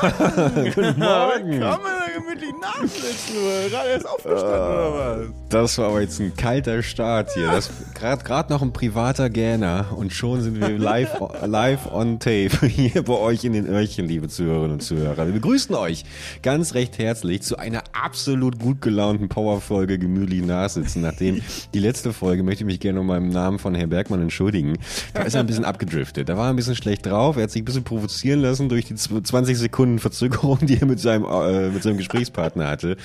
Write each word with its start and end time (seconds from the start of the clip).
Guten 0.00 0.98
Morgen. 0.98 1.60
Komm 1.60 1.82
mal 1.82 2.12
gemütlich 2.14 2.47
nachsitzen. 2.60 3.34
Gerade 3.70 3.88
erst 3.90 4.08
aufgestanden, 4.08 4.48
oder 4.48 4.94
was? 4.94 5.28
Das 5.48 5.78
war 5.78 5.88
aber 5.88 6.00
jetzt 6.00 6.20
ein 6.20 6.34
kalter 6.36 6.82
Start 6.82 7.30
hier. 7.34 7.60
Gerade 7.94 8.52
noch 8.52 8.62
ein 8.62 8.72
privater 8.72 9.30
Gähner 9.30 9.86
und 9.96 10.12
schon 10.12 10.42
sind 10.42 10.60
wir 10.60 10.78
live, 10.78 11.10
live 11.46 11.90
on 11.92 12.18
tape 12.18 12.66
hier 12.66 13.02
bei 13.02 13.14
euch 13.14 13.44
in 13.44 13.52
den 13.54 13.66
Öhrchen, 13.66 14.06
liebe 14.06 14.28
Zuhörerinnen 14.28 14.72
und 14.72 14.80
Zuhörer. 14.80 15.26
Wir 15.26 15.32
begrüßen 15.32 15.74
euch 15.74 16.04
ganz 16.42 16.74
recht 16.74 16.98
herzlich 16.98 17.42
zu 17.42 17.56
einer 17.56 17.82
absolut 17.92 18.58
gut 18.58 18.82
gelaunten 18.82 19.28
Powerfolge 19.28 19.98
gemütlich 19.98 20.44
nachsitzen. 20.44 21.02
Nachdem 21.02 21.40
die 21.72 21.80
letzte 21.80 22.12
Folge 22.12 22.42
möchte 22.42 22.64
ich 22.64 22.66
mich 22.66 22.80
gerne 22.80 23.00
um 23.00 23.06
meinem 23.06 23.28
Namen 23.28 23.58
von 23.58 23.74
Herrn 23.74 23.90
Bergmann 23.90 24.20
entschuldigen. 24.20 24.78
Da 25.14 25.22
ist 25.22 25.34
er 25.34 25.40
ein 25.40 25.46
bisschen 25.46 25.64
abgedriftet. 25.64 26.28
Da 26.28 26.36
war 26.36 26.46
er 26.46 26.50
ein 26.50 26.56
bisschen 26.56 26.76
schlecht 26.76 27.06
drauf. 27.06 27.36
Er 27.36 27.44
hat 27.44 27.50
sich 27.50 27.62
ein 27.62 27.64
bisschen 27.64 27.84
provozieren 27.84 28.40
lassen 28.40 28.68
durch 28.68 28.84
die 28.84 28.94
20 28.94 29.56
Sekunden 29.56 29.98
Verzögerung, 29.98 30.58
die 30.62 30.80
er 30.80 30.86
mit 30.86 31.00
seinem, 31.00 31.24
äh, 31.24 31.70
mit 31.70 31.82
seinem 31.82 31.96
Gesprächspartner 31.96 32.47
hatte. 32.56 32.96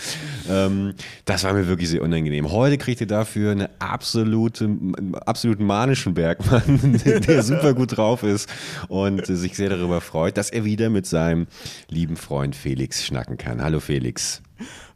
Ähm, 0.49 0.93
das 1.25 1.43
war 1.43 1.53
mir 1.53 1.67
wirklich 1.67 1.89
sehr 1.89 2.01
unangenehm. 2.01 2.51
Heute 2.51 2.77
kriegt 2.77 3.01
ihr 3.01 3.07
dafür 3.07 3.51
eine 3.51 3.69
absolute, 3.79 4.69
absoluten 5.25 5.65
manischen 5.65 6.13
Bergmann, 6.13 7.01
der 7.05 7.43
super 7.43 7.73
gut 7.73 7.97
drauf 7.97 8.23
ist 8.23 8.49
und 8.87 9.25
sich 9.25 9.55
sehr 9.55 9.69
darüber 9.69 10.01
freut, 10.01 10.37
dass 10.37 10.49
er 10.49 10.65
wieder 10.65 10.89
mit 10.89 11.05
seinem 11.05 11.47
lieben 11.89 12.15
Freund 12.15 12.55
Felix 12.55 13.05
schnacken 13.05 13.37
kann. 13.37 13.61
Hallo 13.61 13.79
Felix. 13.79 14.41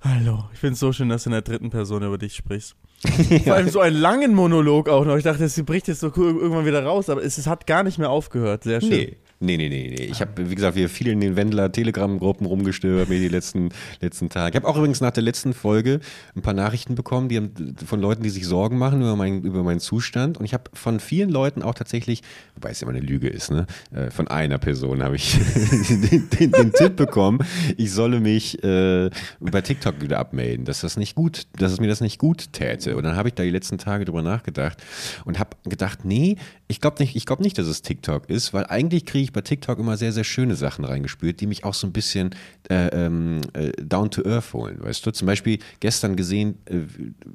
Hallo, 0.01 0.45
ich 0.53 0.59
finde 0.59 0.73
es 0.73 0.79
so 0.79 0.93
schön, 0.93 1.09
dass 1.09 1.23
du 1.23 1.29
in 1.29 1.33
der 1.33 1.41
dritten 1.41 1.69
Person 1.69 2.03
über 2.03 2.17
dich 2.17 2.35
sprichst. 2.35 2.75
Vor 3.43 3.53
allem 3.53 3.69
so 3.69 3.79
einen 3.79 3.95
langen 3.95 4.33
Monolog 4.33 4.89
auch 4.89 5.05
noch. 5.05 5.17
Ich 5.17 5.23
dachte, 5.23 5.47
sie 5.49 5.63
bricht 5.63 5.87
jetzt 5.87 5.99
so 5.99 6.11
irgendwann 6.15 6.65
wieder 6.65 6.83
raus, 6.83 7.09
aber 7.09 7.23
es, 7.23 7.37
es 7.37 7.47
hat 7.47 7.67
gar 7.67 7.83
nicht 7.83 7.97
mehr 7.97 8.09
aufgehört. 8.09 8.63
Sehr 8.63 8.81
schön. 8.81 8.89
Nee. 8.89 9.17
Nee, 9.39 9.57
nee, 9.57 9.69
nee, 9.69 9.93
nee. 9.95 10.05
Ich 10.05 10.19
habe, 10.19 10.49
wie 10.49 10.55
gesagt, 10.55 10.75
wir 10.75 10.89
viel 10.89 11.07
in 11.07 11.19
den 11.19 11.35
Wendler 11.35 11.71
Telegram-Gruppen 11.71 12.47
rumgestöbert 12.47 13.07
mir 13.07 13.19
die 13.19 13.27
letzten, 13.27 13.69
letzten 14.01 14.29
Tage. 14.29 14.49
Ich 14.49 14.55
habe 14.55 14.67
auch 14.67 14.77
übrigens 14.77 14.99
nach 14.99 15.11
der 15.11 15.21
letzten 15.21 15.53
Folge 15.53 15.99
ein 16.35 16.41
paar 16.41 16.55
Nachrichten 16.55 16.95
bekommen, 16.95 17.29
die 17.29 17.37
haben, 17.37 17.75
von 17.85 18.01
Leuten, 18.01 18.23
die 18.23 18.31
sich 18.31 18.47
Sorgen 18.47 18.79
machen 18.79 19.01
über, 19.01 19.15
mein, 19.15 19.43
über 19.43 19.61
meinen 19.61 19.79
Zustand. 19.79 20.39
Und 20.39 20.45
ich 20.45 20.55
habe 20.55 20.63
von 20.73 20.99
vielen 20.99 21.29
Leuten 21.29 21.61
auch 21.61 21.75
tatsächlich, 21.75 22.23
wobei 22.55 22.71
es 22.71 22.81
ja 22.81 22.87
immer 22.87 22.97
eine 22.97 23.05
Lüge 23.05 23.27
ist, 23.27 23.51
ne? 23.51 23.67
Äh, 23.93 24.09
von 24.09 24.27
einer 24.27 24.57
Person 24.57 25.03
habe 25.03 25.17
ich 25.17 25.37
den, 26.11 26.29
den, 26.29 26.51
den, 26.51 26.73
Tipp 26.73 26.95
bekommen, 26.95 27.39
ich 27.77 27.91
solle 27.91 28.19
mich 28.19 28.63
äh, 28.63 29.11
bei 29.39 29.61
TikTok 29.61 30.01
wieder 30.01 30.17
abmelden, 30.17 30.65
dass 30.65 30.81
das 30.81 30.97
nicht 30.97 31.13
gut, 31.13 31.45
dass 31.57 31.71
es 31.71 31.79
mir 31.79 31.87
das 31.87 32.01
nicht 32.01 32.17
gut 32.17 32.53
täte. 32.53 32.97
Und 32.97 33.03
dann 33.03 33.15
habe 33.15 33.29
ich 33.29 33.35
da 33.35 33.43
die 33.43 33.51
letzten 33.51 33.77
Tage 33.77 34.05
drüber 34.05 34.23
nachgedacht 34.23 34.83
und 35.25 35.37
habe 35.37 35.51
gedacht, 35.65 36.05
nee, 36.05 36.37
ich 36.69 36.81
glaube 36.81 36.97
nicht, 36.99 37.15
ich 37.15 37.25
glaube 37.25 37.43
nicht, 37.43 37.57
dass 37.57 37.67
es 37.67 37.81
TikTok 37.81 38.29
ist, 38.29 38.53
weil 38.53 38.65
eigentlich 38.65 39.05
kriege 39.05 39.23
ich 39.23 39.31
bei 39.31 39.39
TikTok 39.39 39.79
immer 39.79 39.95
sehr, 39.95 40.11
sehr 40.11 40.25
schöne 40.25 40.55
Sachen 40.55 40.83
reingespült, 40.83 41.39
die 41.39 41.47
mich 41.47 41.63
auch 41.63 41.73
so 41.73 41.87
ein 41.87 41.93
bisschen 41.93 42.35
äh, 42.69 42.87
ähm, 42.87 43.39
äh, 43.53 43.71
down 43.81 44.11
to 44.11 44.23
earth 44.25 44.53
holen, 44.53 44.77
weißt 44.81 45.05
du? 45.05 45.11
Zum 45.11 45.27
Beispiel 45.27 45.59
gestern 45.79 46.17
gesehen, 46.17 46.57
äh, 46.65 46.81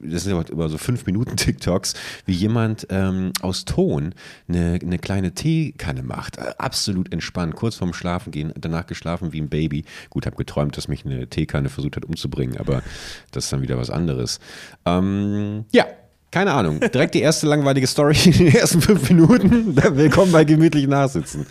das 0.03 0.25
sind 0.25 0.35
aber 0.35 0.69
so 0.69 0.77
fünf 0.77 1.07
Minuten 1.07 1.37
TikToks, 1.37 1.95
wie 2.27 2.35
jemand 2.35 2.87
ähm, 2.91 3.33
aus 3.41 3.65
Ton 3.65 4.15
eine, 4.49 4.79
eine 4.83 4.99
kleine 4.99 5.33
Teekanne 5.33 6.03
macht. 6.03 6.37
Äh, 6.37 6.53
absolut 6.59 7.11
entspannt, 7.11 7.57
kurz 7.57 7.77
vorm 7.77 7.95
Schlafen 7.95 8.33
gehen, 8.33 8.53
danach 8.59 8.87
geschlafen 8.87 9.33
wie 9.33 9.41
ein 9.41 9.49
Baby. 9.49 9.85
Gut, 10.11 10.27
habe 10.27 10.37
geträumt, 10.37 10.77
dass 10.77 10.89
mich 10.89 11.07
eine 11.07 11.27
Teekanne 11.27 11.71
versucht 11.71 11.97
hat 11.97 12.05
umzubringen, 12.05 12.59
aber 12.59 12.83
das 13.31 13.45
ist 13.45 13.53
dann 13.53 13.63
wieder 13.63 13.79
was 13.79 13.89
anderes. 13.89 14.41
Ähm, 14.85 15.65
ja, 15.73 15.87
keine 16.33 16.53
Ahnung. 16.55 16.81
Direkt 16.81 17.15
die 17.15 17.21
erste 17.21 17.47
langweilige 17.47 17.87
Story 17.87 18.17
in 18.25 18.33
den 18.33 18.49
ersten 18.49 18.81
fünf 18.81 19.09
Minuten. 19.11 19.77
Willkommen 19.77 20.33
bei 20.33 20.45
gemütlich 20.45 20.89
Nachsitzen. 20.89 21.47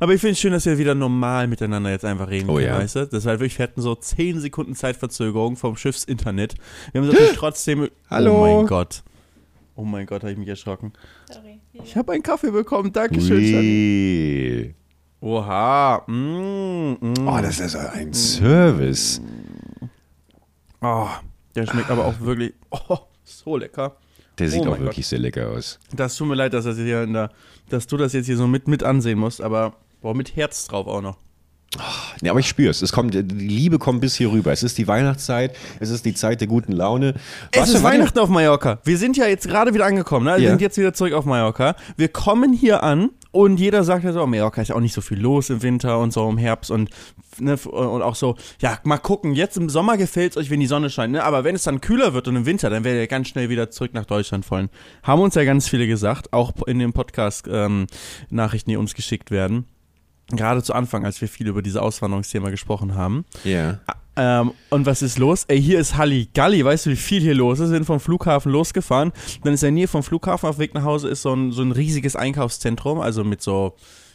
Aber 0.00 0.12
ich 0.12 0.20
finde 0.20 0.32
es 0.32 0.40
schön, 0.40 0.50
dass 0.52 0.66
wir 0.66 0.76
wieder 0.76 0.96
normal 0.96 1.46
miteinander 1.46 1.90
jetzt 1.90 2.04
einfach 2.04 2.28
reden 2.28 2.50
oh, 2.50 2.54
können, 2.54 2.66
ja. 2.66 2.78
weißt 2.78 2.96
du? 2.96 3.06
Das 3.06 3.24
war 3.24 3.34
wirklich, 3.34 3.56
wir 3.58 3.62
hatten 3.62 3.80
so 3.80 3.94
zehn 3.94 4.40
Sekunden 4.40 4.74
Zeitverzögerung 4.74 5.56
vom 5.56 5.76
Schiffsinternet. 5.76 6.56
Wir 6.90 7.00
haben 7.00 7.08
natürlich 7.08 7.32
trotzdem. 7.36 7.88
Hallo. 8.10 8.34
Oh 8.34 8.56
mein 8.58 8.66
Gott. 8.66 9.04
Oh 9.76 9.84
mein 9.84 10.04
Gott, 10.06 10.22
habe 10.22 10.32
ich 10.32 10.38
mich 10.38 10.48
erschrocken. 10.48 10.92
Sorry. 11.30 11.60
Ich 11.72 11.96
habe 11.96 12.12
einen 12.12 12.24
Kaffee 12.24 12.50
bekommen. 12.50 12.92
Dankeschön. 12.92 13.38
Ui. 13.38 14.74
Oha. 15.20 16.02
Mm, 16.08 16.96
mm. 17.00 17.28
Oh, 17.28 17.38
das 17.40 17.60
ist 17.60 17.76
ein 17.76 18.12
Service. 18.12 19.20
Oh, 20.80 21.06
der 21.54 21.66
schmeckt 21.66 21.88
aber 21.88 22.04
auch 22.04 22.20
wirklich. 22.20 22.52
Oh. 22.70 22.98
So 23.24 23.56
lecker. 23.56 23.96
Der 24.38 24.48
sieht 24.48 24.62
oh 24.62 24.72
auch 24.72 24.78
wirklich 24.78 24.96
Gott. 24.96 25.04
sehr 25.04 25.18
lecker 25.18 25.50
aus. 25.50 25.78
Das 25.94 26.16
tut 26.16 26.28
mir 26.28 26.34
leid, 26.34 26.54
dass, 26.54 26.64
das 26.64 26.76
hier 26.76 27.06
der, 27.06 27.30
dass 27.68 27.86
du 27.86 27.96
das 27.96 28.12
jetzt 28.12 28.26
hier 28.26 28.36
so 28.36 28.46
mit, 28.46 28.66
mit 28.66 28.82
ansehen 28.82 29.18
musst, 29.18 29.40
aber 29.40 29.74
boah, 30.00 30.14
mit 30.14 30.36
Herz 30.36 30.66
drauf 30.66 30.86
auch 30.86 31.02
noch. 31.02 31.16
Ja, 32.20 32.32
aber 32.32 32.40
ich 32.40 32.48
spüre 32.48 32.70
es. 32.70 32.92
kommt, 32.92 33.14
die 33.14 33.22
Liebe 33.22 33.78
kommt 33.78 34.02
bis 34.02 34.14
hier 34.14 34.30
rüber. 34.30 34.52
Es 34.52 34.62
ist 34.62 34.76
die 34.76 34.86
Weihnachtszeit, 34.86 35.56
es 35.80 35.88
ist 35.88 36.04
die 36.04 36.12
Zeit 36.12 36.40
der 36.40 36.48
guten 36.48 36.72
Laune. 36.72 37.14
Was 37.54 37.70
es 37.70 37.76
ist 37.76 37.82
Weihnachten 37.82 38.18
auf 38.18 38.28
Mallorca. 38.28 38.78
Wir 38.84 38.98
sind 38.98 39.16
ja 39.16 39.26
jetzt 39.26 39.48
gerade 39.48 39.72
wieder 39.72 39.86
angekommen, 39.86 40.26
ne? 40.26 40.36
Wir 40.36 40.42
ja. 40.42 40.50
sind 40.50 40.60
jetzt 40.60 40.76
wieder 40.76 40.92
zurück 40.92 41.14
auf 41.14 41.24
Mallorca. 41.24 41.74
Wir 41.96 42.08
kommen 42.08 42.52
hier 42.52 42.82
an 42.82 43.10
und 43.32 43.58
jeder 43.58 43.82
sagt 43.82 44.04
ja 44.04 44.12
so, 44.12 44.22
oh, 44.22 44.26
Mallorca 44.26 44.62
ist 44.62 44.68
ja 44.68 44.74
auch 44.74 44.80
nicht 44.80 44.92
so 44.92 45.00
viel 45.00 45.18
los 45.18 45.50
im 45.50 45.62
Winter 45.62 45.98
und 45.98 46.12
so 46.12 46.28
im 46.28 46.38
Herbst 46.38 46.70
und, 46.70 46.90
ne, 47.38 47.56
und 47.56 48.02
auch 48.02 48.14
so, 48.14 48.36
ja, 48.60 48.78
mal 48.84 48.98
gucken, 48.98 49.32
jetzt 49.32 49.56
im 49.56 49.68
Sommer 49.68 49.96
gefällt 49.96 50.32
es 50.32 50.36
euch, 50.36 50.50
wenn 50.50 50.60
die 50.60 50.66
Sonne 50.66 50.90
scheint, 50.90 51.12
ne? 51.12 51.24
aber 51.24 51.42
wenn 51.42 51.54
es 51.54 51.64
dann 51.64 51.80
kühler 51.80 52.14
wird 52.14 52.28
und 52.28 52.36
im 52.36 52.46
Winter, 52.46 52.70
dann 52.70 52.84
werdet 52.84 53.00
ihr 53.00 53.08
ganz 53.08 53.28
schnell 53.28 53.48
wieder 53.48 53.70
zurück 53.70 53.94
nach 53.94 54.04
Deutschland 54.04 54.48
wollen. 54.50 54.68
Haben 55.02 55.22
uns 55.22 55.34
ja 55.34 55.44
ganz 55.44 55.68
viele 55.68 55.86
gesagt, 55.86 56.32
auch 56.32 56.52
in 56.66 56.78
den 56.78 56.92
Podcast-Nachrichten, 56.92 58.70
ähm, 58.70 58.74
die 58.74 58.76
uns 58.76 58.94
geschickt 58.94 59.30
werden 59.30 59.66
gerade 60.30 60.62
zu 60.62 60.72
Anfang, 60.72 61.04
als 61.04 61.20
wir 61.20 61.28
viel 61.28 61.46
über 61.46 61.60
dieses 61.60 61.78
Auswanderungsthema 61.78 62.48
gesprochen 62.48 62.94
haben. 62.94 63.26
Ja. 63.44 63.50
Yeah. 63.50 63.80
Ähm, 64.14 64.52
und 64.70 64.84
was 64.84 65.00
ist 65.00 65.18
los? 65.18 65.44
Ey, 65.48 65.60
hier 65.60 65.80
ist 65.80 65.96
Halligalli. 65.96 66.64
Weißt 66.64 66.86
du, 66.86 66.90
wie 66.90 66.96
viel 66.96 67.22
hier 67.22 67.34
los 67.34 67.60
ist? 67.60 67.70
Wir 67.70 67.76
sind 67.76 67.84
vom 67.84 68.00
Flughafen 68.00 68.52
losgefahren. 68.52 69.12
Dann 69.42 69.54
ist 69.54 69.62
in 69.62 69.68
der 69.68 69.72
Nähe 69.72 69.88
vom 69.88 70.02
Flughafen 70.02 70.48
auf 70.48 70.58
Weg 70.58 70.74
nach 70.74 70.84
Hause 70.84 71.08
ist 71.08 71.22
so 71.22 71.32
ein, 71.34 71.52
so 71.52 71.62
ein 71.62 71.72
riesiges 71.72 72.14
Einkaufszentrum, 72.14 73.00
also 73.00 73.24
mit 73.24 73.40
so, 73.40 73.74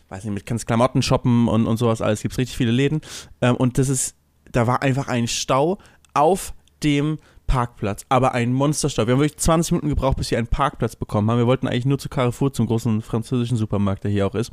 weiß 0.09 0.24
nicht, 0.24 0.34
mit 0.34 0.46
kannst 0.46 0.68
Klamotten 0.68 1.02
shoppen 1.02 1.47
und, 1.47 1.66
und 1.66 1.78
sowas 1.78 2.02
alles. 2.02 2.22
Gibt 2.22 2.34
es 2.34 2.38
richtig 2.38 2.58
viele 2.58 2.72
Läden. 2.72 3.02
Ähm, 3.41 3.56
und 3.56 3.78
das 3.78 3.90
ist, 3.90 4.16
da 4.52 4.68
war 4.68 4.84
einfach 4.84 5.08
ein 5.08 5.28
Stau 5.28 5.80
auf 6.14 6.53
dem 6.84 7.18
Parkplatz, 7.47 8.06
aber 8.09 8.34
ein 8.34 8.53
Monsterstau. 8.53 9.08
Wir 9.08 9.14
haben 9.14 9.22
wirklich 9.22 9.40
20 9.40 9.72
Minuten 9.72 9.90
gebraucht, 9.90 10.18
bis 10.18 10.29
wir 10.29 10.38
einen 10.38 10.47
Parkplatz 10.47 10.96
bekommen 10.96 11.31
haben. 11.31 11.40
Wir 11.40 11.47
wollten 11.47 11.68
eigentlich 11.68 11.85
nur 11.85 11.97
zu 11.97 12.09
Carrefour, 12.09 12.53
zum 12.53 12.68
großen 12.68 13.02
französischen 13.02 13.58
Supermarkt, 13.58 14.03
der 14.03 14.12
hier 14.12 14.28
auch 14.28 14.35
ist. 14.35 14.52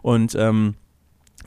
Und 0.00 0.34
ähm, 0.36 0.76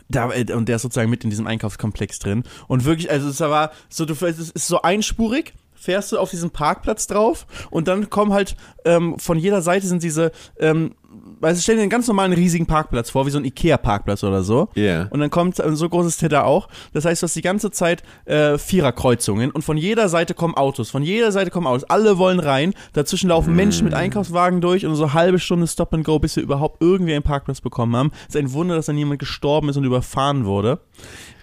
da, 0.10 0.32
äh, 0.32 0.52
und 0.54 0.68
der 0.68 0.78
ist 0.78 0.82
sozusagen 0.82 1.10
mit 1.10 1.24
in 1.24 1.30
diesem 1.30 1.48
Einkaufskomplex 1.48 2.20
drin. 2.20 2.44
Und 2.68 2.86
wirklich, 2.86 3.10
also 3.10 3.30
es 3.30 3.40
war 3.40 3.72
so, 3.90 4.06
du, 4.06 4.14
es 4.26 4.40
ist 4.40 4.68
so 4.68 4.82
einspurig, 4.82 5.54
fährst 5.74 6.12
du 6.12 6.20
auf 6.20 6.30
diesen 6.30 6.50
Parkplatz 6.50 7.08
drauf 7.08 7.48
und 7.70 7.88
dann 7.88 8.10
kommen 8.10 8.34
halt 8.34 8.56
ähm, 8.84 9.18
von 9.18 9.38
jeder 9.38 9.62
Seite 9.62 9.88
sind 9.88 10.04
diese 10.04 10.32
ähm, 10.60 10.96
weil 11.40 11.56
sie 11.56 11.62
stellen 11.62 11.78
dir 11.78 11.84
einen 11.84 11.90
ganz 11.90 12.08
normalen 12.08 12.34
riesigen 12.34 12.66
Parkplatz 12.66 13.10
vor, 13.10 13.26
wie 13.26 13.30
so 13.30 13.38
ein 13.38 13.46
Ikea-Parkplatz 13.46 14.24
oder 14.24 14.44
so. 14.44 14.70
Yeah. 14.76 15.08
Und 15.12 15.20
dann 15.20 15.30
kommt, 15.30 15.60
äh, 15.60 15.76
so 15.76 15.90
groß 15.90 16.06
ist 16.06 16.22
der 16.22 16.30
da 16.30 16.44
auch. 16.44 16.68
Das 16.94 17.06
heißt, 17.06 17.22
du 17.22 17.26
hast 17.26 17.36
die 17.36 17.42
ganze 17.42 17.72
Zeit 17.72 18.04
äh, 18.26 18.58
Viererkreuzungen 18.58 19.52
und 19.52 19.64
von 19.64 19.78
jeder 19.78 20.10
Seite 20.10 20.34
kommen 20.34 20.56
Autos. 20.56 20.90
Von 20.90 21.04
jeder 21.04 21.32
Seite 21.32 21.52
kommen 21.52 21.68
Autos. 21.68 21.84
Alle 21.86 22.18
wollen 22.18 22.40
rein. 22.40 22.74
Dazwischen 22.94 23.30
laufen 23.30 23.54
mm. 23.54 23.56
Menschen 23.56 23.86
mit 23.86 23.94
Einkaufswagen 23.94 24.62
durch 24.62 24.86
und 24.86 24.96
so 24.96 25.04
eine 25.04 25.14
halbe 25.14 25.40
Stunde 25.40 25.68
Stop 25.68 25.94
and 25.94 26.04
Go, 26.04 26.20
bis 26.20 26.36
wir 26.36 26.44
überhaupt 26.44 26.82
irgendwie 26.82 27.14
einen 27.14 27.24
Parkplatz 27.24 27.62
bekommen 27.62 27.96
haben. 27.96 28.12
Es 28.28 28.36
ist 28.36 28.42
ein 28.42 28.54
Wunder, 28.54 28.76
dass 28.76 28.88
dann 28.88 28.98
jemand 28.98 29.20
gestorben 29.20 29.70
ist 29.70 29.78
und 29.78 29.84
überfahren 29.84 30.46
wurde. 30.46 30.80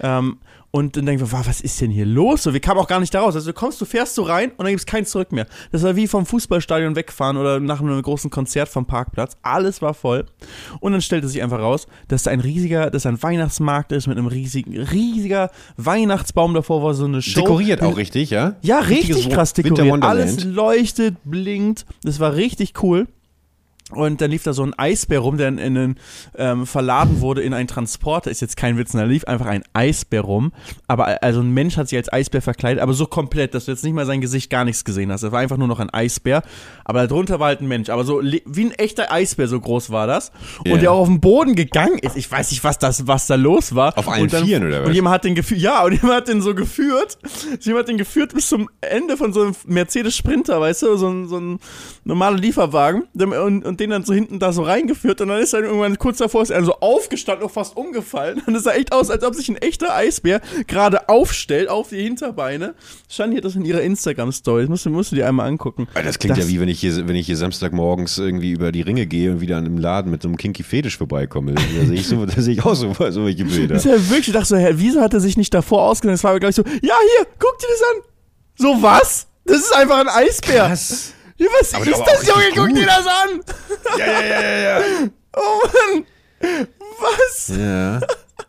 Ähm, 0.00 0.38
und 0.76 0.94
dann 0.94 1.06
denken 1.06 1.22
wir, 1.22 1.32
wow, 1.32 1.48
was 1.48 1.62
ist 1.62 1.80
denn 1.80 1.90
hier 1.90 2.04
los? 2.04 2.42
So, 2.42 2.52
wir 2.52 2.60
kamen 2.60 2.78
auch 2.78 2.86
gar 2.86 3.00
nicht 3.00 3.14
da 3.14 3.22
raus. 3.22 3.34
Also 3.34 3.50
du 3.50 3.54
kommst, 3.54 3.80
du 3.80 3.86
fährst 3.86 4.14
so 4.14 4.24
rein 4.24 4.50
und 4.50 4.58
dann 4.58 4.68
gibt 4.68 4.80
es 4.80 4.84
kein 4.84 5.06
Zurück 5.06 5.32
mehr. 5.32 5.46
Das 5.72 5.82
war 5.82 5.96
wie 5.96 6.06
vom 6.06 6.26
Fußballstadion 6.26 6.96
wegfahren 6.96 7.38
oder 7.38 7.60
nach 7.60 7.80
einem 7.80 8.02
großen 8.02 8.28
Konzert 8.28 8.68
vom 8.68 8.84
Parkplatz. 8.84 9.38
Alles 9.40 9.80
war 9.80 9.94
voll. 9.94 10.26
Und 10.80 10.92
dann 10.92 11.00
stellte 11.00 11.28
sich 11.28 11.42
einfach 11.42 11.60
raus, 11.60 11.86
dass 12.08 12.24
da 12.24 12.30
ein 12.30 12.40
riesiger, 12.40 12.90
dass 12.90 13.04
da 13.04 13.08
ein 13.08 13.22
Weihnachtsmarkt 13.22 13.90
ist 13.92 14.06
mit 14.06 14.18
einem 14.18 14.26
riesigen, 14.26 14.76
riesiger 14.76 15.50
Weihnachtsbaum 15.78 16.52
davor 16.52 16.82
war 16.82 16.92
so 16.92 17.06
eine 17.06 17.22
Show. 17.22 17.40
Dekoriert 17.40 17.80
auch 17.82 17.96
richtig, 17.96 18.28
ja? 18.28 18.56
Ja, 18.60 18.80
richtig 18.80 19.30
krass 19.30 19.54
dekoriert. 19.54 20.04
Alles 20.04 20.44
leuchtet, 20.44 21.16
blinkt. 21.24 21.86
Das 22.02 22.20
war 22.20 22.34
richtig 22.34 22.74
cool. 22.82 23.08
Und 23.92 24.20
dann 24.20 24.32
lief 24.32 24.42
da 24.42 24.52
so 24.52 24.64
ein 24.64 24.74
Eisbär 24.76 25.20
rum, 25.20 25.36
der 25.38 25.46
in, 25.46 25.58
in 25.58 25.94
ähm, 26.36 26.66
verladen 26.66 27.20
wurde 27.20 27.42
in 27.42 27.54
einen 27.54 27.68
Transporter. 27.68 28.32
Ist 28.32 28.40
jetzt 28.40 28.56
kein 28.56 28.76
Witz, 28.78 28.92
da 28.92 29.04
lief 29.04 29.24
einfach 29.24 29.46
ein 29.46 29.62
Eisbär 29.74 30.22
rum. 30.22 30.52
Aber 30.88 31.22
also 31.22 31.40
ein 31.40 31.52
Mensch 31.52 31.76
hat 31.76 31.88
sich 31.88 31.96
als 31.96 32.12
Eisbär 32.12 32.42
verkleidet, 32.42 32.82
aber 32.82 32.94
so 32.94 33.06
komplett, 33.06 33.54
dass 33.54 33.66
du 33.66 33.70
jetzt 33.70 33.84
nicht 33.84 33.92
mal 33.92 34.04
sein 34.04 34.20
Gesicht 34.20 34.50
gar 34.50 34.64
nichts 34.64 34.84
gesehen 34.84 35.12
hast. 35.12 35.22
Das 35.22 35.30
war 35.30 35.38
einfach 35.38 35.56
nur 35.56 35.68
noch 35.68 35.78
ein 35.78 35.90
Eisbär. 35.90 36.42
Aber 36.84 37.06
darunter 37.06 37.38
war 37.38 37.46
halt 37.46 37.60
ein 37.60 37.68
Mensch. 37.68 37.88
Aber 37.88 38.02
so 38.02 38.20
wie 38.22 38.64
ein 38.64 38.72
echter 38.72 39.12
Eisbär, 39.12 39.46
so 39.46 39.60
groß 39.60 39.90
war 39.90 40.08
das. 40.08 40.32
Yeah. 40.64 40.74
Und 40.74 40.82
der 40.82 40.90
auch 40.90 41.02
auf 41.02 41.08
den 41.08 41.20
Boden 41.20 41.54
gegangen 41.54 41.98
ist. 42.00 42.16
Ich 42.16 42.30
weiß 42.30 42.50
nicht, 42.50 42.64
was 42.64 42.78
das, 42.78 43.06
was 43.06 43.28
da 43.28 43.36
los 43.36 43.76
war. 43.76 43.96
Auf 43.96 44.08
allen 44.08 44.28
dann, 44.28 44.44
Vieren 44.44 44.66
oder 44.66 44.80
was? 44.80 44.88
Und 44.88 44.94
jemand 44.94 45.14
hat 45.14 45.24
den 45.24 45.36
geführt, 45.36 45.60
ja, 45.60 45.84
und 45.84 45.92
jemand 45.92 46.12
hat 46.12 46.28
den 46.28 46.42
so 46.42 46.56
geführt. 46.56 47.18
Jemand 47.60 47.84
hat 47.84 47.88
den 47.88 47.98
geführt 47.98 48.34
bis 48.34 48.48
zum 48.48 48.68
Ende 48.80 49.16
von 49.16 49.32
so 49.32 49.42
einem 49.42 49.54
Mercedes 49.66 50.16
Sprinter, 50.16 50.60
weißt 50.60 50.82
du, 50.82 50.96
so 50.96 51.08
ein, 51.08 51.28
so 51.28 51.38
ein 51.38 51.60
normaler 52.02 52.36
Lieferwagen. 52.36 53.04
Und, 53.14 53.64
und 53.64 53.75
und 53.76 53.80
den 53.80 53.90
dann 53.90 54.04
so 54.04 54.14
hinten 54.14 54.38
da 54.38 54.52
so 54.52 54.62
reingeführt 54.62 55.20
und 55.20 55.28
dann 55.28 55.42
ist 55.42 55.52
er 55.52 55.60
irgendwann 55.60 55.98
kurz 55.98 56.16
davor 56.16 56.40
ist 56.40 56.48
er 56.48 56.64
so 56.64 56.76
aufgestanden, 56.80 57.44
noch 57.44 57.52
fast 57.52 57.76
umgefallen. 57.76 58.42
Und 58.46 58.54
es 58.54 58.64
sah 58.64 58.72
echt 58.72 58.92
aus, 58.92 59.10
als 59.10 59.22
ob 59.22 59.34
sich 59.34 59.48
ein 59.50 59.56
echter 59.56 59.94
Eisbär 59.94 60.40
gerade 60.66 61.10
aufstellt 61.10 61.68
auf 61.68 61.90
die 61.90 62.02
Hinterbeine. 62.02 62.74
Shani 63.08 63.36
hat 63.36 63.44
das 63.44 63.54
in 63.54 63.64
ihrer 63.64 63.82
Instagram-Story. 63.82 64.62
Das 64.62 64.70
musst 64.70 64.86
du, 64.86 64.90
musst 64.90 65.12
du 65.12 65.16
dir 65.16 65.28
einmal 65.28 65.46
angucken. 65.48 65.88
Das 65.92 66.18
klingt 66.18 66.38
das 66.38 66.44
ja 66.44 66.50
wie, 66.50 66.60
wenn 66.60 66.68
ich, 66.68 66.80
hier, 66.80 67.06
wenn 67.06 67.16
ich 67.16 67.26
hier 67.26 67.36
Samstagmorgens 67.36 68.16
irgendwie 68.16 68.52
über 68.52 68.72
die 68.72 68.80
Ringe 68.80 69.06
gehe 69.06 69.30
und 69.30 69.40
wieder 69.40 69.58
an 69.58 69.66
einem 69.66 69.78
Laden 69.78 70.10
mit 70.10 70.22
so 70.22 70.28
einem 70.28 70.38
Kinky 70.38 70.62
Fetisch 70.62 70.96
vorbeikomme. 70.96 71.52
Da 71.52 71.60
sehe 71.84 71.94
ich, 71.94 72.06
so, 72.06 72.24
da 72.26 72.40
sehe 72.40 72.54
ich 72.54 72.64
auch 72.64 72.74
so, 72.74 72.94
so 73.10 73.26
welche 73.26 73.44
Bilder. 73.44 73.74
Das 73.74 73.84
ist 73.84 73.90
ja 73.90 74.10
wirklich, 74.10 74.28
ich 74.28 74.34
dachte 74.34 74.46
so, 74.46 74.56
Herr, 74.56 74.78
wieso 74.78 75.02
hat 75.02 75.12
er 75.12 75.20
sich 75.20 75.36
nicht 75.36 75.52
davor 75.52 75.82
ausgesetzt? 75.82 76.24
Das 76.24 76.30
war 76.30 76.40
gleich 76.40 76.54
so, 76.54 76.62
ja, 76.62 76.70
hier, 76.80 77.26
guck 77.38 77.58
dir 77.58 77.66
das 77.68 77.82
an. 77.82 78.02
So 78.56 78.82
was? 78.82 79.26
Das 79.44 79.58
ist 79.58 79.76
einfach 79.76 79.98
ein 79.98 80.08
Eisbär. 80.08 80.66
Krass. 80.66 81.12
Ja, 81.38 81.46
was 81.60 81.74
Aber 81.74 81.86
ist 81.86 82.00
das, 82.00 82.26
Junge? 82.26 82.50
Guck 82.54 82.74
dir 82.74 82.86
das 82.86 83.06
an. 83.06 83.40
Ja, 83.98 84.06
ja, 84.06 84.22
ja, 84.22 84.40
ja, 84.40 84.80
ja. 84.80 84.82
Oh 85.38 85.60
Mann. 85.92 86.06
Was? 86.98 87.48
Ja. 87.48 88.00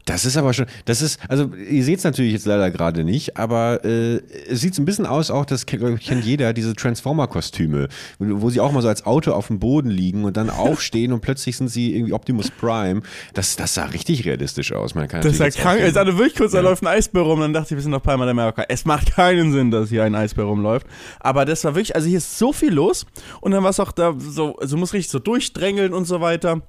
Das 0.07 0.24
ist 0.25 0.38
aber 0.38 0.54
schon, 0.54 0.65
das 0.86 1.01
ist, 1.01 1.19
also 1.27 1.51
ihr 1.54 1.83
seht 1.83 1.98
es 2.00 2.04
natürlich 2.06 2.31
jetzt 2.31 2.45
leider 2.45 2.71
gerade 2.71 3.04
nicht, 3.04 3.36
aber 3.38 3.83
äh, 3.83 4.21
es 4.50 4.62
sieht 4.62 4.74
so 4.74 4.81
ein 4.81 4.86
bisschen 4.86 5.06
aus, 5.06 5.30
auch 5.30 5.44
das 5.45 5.65
kennt, 5.65 6.24
jeder, 6.24 6.54
diese 6.54 6.74
Transformer-Kostüme, 6.75 7.89
wo 8.19 8.50
sie 8.50 8.59
auch 8.62 8.71
mal 8.71 8.81
so 8.81 8.88
als 8.88 9.06
Auto 9.06 9.31
auf 9.33 9.48
dem 9.48 9.59
Boden 9.59 9.89
liegen 9.89 10.24
und 10.24 10.38
dann 10.38 10.50
aufstehen 10.50 11.12
und 11.12 11.19
plötzlich 11.21 11.57
sind 11.57 11.68
sie 11.68 11.94
irgendwie 11.94 12.13
Optimus 12.13 12.50
Prime. 12.51 13.01
Das, 13.33 13.57
das 13.57 13.74
sah 13.74 13.83
richtig 13.86 14.25
realistisch 14.25 14.71
aus. 14.71 14.95
Man 14.95 15.07
kann 15.09 15.21
Das 15.21 15.33
ist 15.33 15.39
ja 15.39 15.45
natürlich 15.45 15.56
jetzt 15.56 15.63
krank. 15.63 15.81
Es 15.81 15.95
hatte 15.95 16.18
wirklich 16.18 16.36
kurz, 16.36 16.51
da 16.54 16.59
Ja. 16.59 16.63
läuft 16.63 16.83
ein 16.83 16.88
Eisbär 16.88 17.24
rum, 17.24 17.42
dann 17.42 17.51
dachte 17.54 17.74
ich, 17.74 17.77
wir 17.77 17.83
sind 17.83 17.94
auf 17.94 18.04
Palma 18.04 18.25
de 18.25 18.33
Mallorca. 18.33 18.63
Es 18.69 18.86
macht 18.86 19.13
keinen 19.13 19.51
Sinn, 19.51 19.71
dass 19.71 19.89
hier 19.89 20.04
ein 20.06 20.15
Eisbär 20.15 20.45
rumläuft. 20.45 20.88
Aber 21.19 21.44
das 21.44 21.63
war 21.65 21.75
wirklich, 21.75 21.95
also 21.95 22.07
hier 22.07 22.19
ist 22.19 22.38
so 22.39 22.54
viel 22.54 22.74
los 22.74 23.06
und 23.42 23.51
dann 23.51 23.62
war 23.63 23.71
es 23.71 23.80
auch 23.81 23.92
da 23.92 24.15
so, 24.18 24.56
also 24.56 24.77
muss 24.77 24.94
richtig 24.94 25.12
so 25.12 25.19
durchdrängeln 25.19 25.94
und 25.94 26.06
so 26.06 26.21
weiter. 26.21 26.62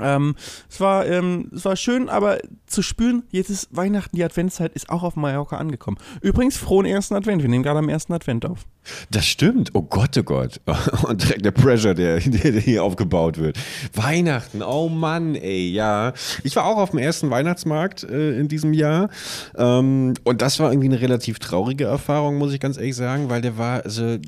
Ähm, 0.00 0.34
es 0.68 0.80
war, 0.80 1.06
ähm, 1.06 1.50
es 1.54 1.64
war 1.64 1.76
schön, 1.76 2.08
aber 2.08 2.38
zu 2.66 2.82
spüren, 2.82 3.22
jetzt 3.30 3.50
ist 3.50 3.68
Weihnachten, 3.70 4.16
die 4.16 4.24
Adventszeit 4.24 4.72
ist 4.74 4.90
auch 4.90 5.02
auf 5.02 5.16
Mallorca 5.16 5.56
angekommen. 5.56 5.98
Übrigens, 6.20 6.56
frohen 6.56 6.86
ersten 6.86 7.14
Advent. 7.14 7.42
Wir 7.42 7.48
nehmen 7.48 7.62
gerade 7.62 7.78
am 7.78 7.88
ersten 7.88 8.12
Advent 8.12 8.44
auf. 8.46 8.66
Das 9.10 9.26
stimmt. 9.26 9.70
Oh 9.74 9.82
Gott, 9.82 10.16
oh 10.18 10.22
Gott. 10.22 10.60
Und 11.08 11.22
direkt 11.22 11.44
der 11.44 11.52
Pressure, 11.52 11.94
der, 11.94 12.20
der, 12.20 12.52
der 12.52 12.60
hier 12.60 12.82
aufgebaut 12.82 13.38
wird. 13.38 13.58
Weihnachten, 13.94 14.62
oh 14.62 14.88
Mann, 14.88 15.36
ey, 15.36 15.70
ja. 15.70 16.12
Ich 16.42 16.56
war 16.56 16.66
auch 16.66 16.76
auf 16.76 16.90
dem 16.90 16.98
ersten 16.98 17.30
Weihnachtsmarkt 17.30 18.04
äh, 18.04 18.38
in 18.38 18.48
diesem 18.48 18.72
Jahr. 18.72 19.08
Ähm, 19.56 20.14
und 20.24 20.42
das 20.42 20.58
war 20.60 20.70
irgendwie 20.70 20.88
eine 20.88 21.00
relativ 21.00 21.38
traurige 21.38 21.84
Erfahrung, 21.84 22.36
muss 22.36 22.52
ich 22.52 22.60
ganz 22.60 22.76
ehrlich 22.76 22.96
sagen, 22.96 23.30
weil 23.30 23.40
der 23.40 23.56
war, 23.56 23.84
also, 23.84 24.18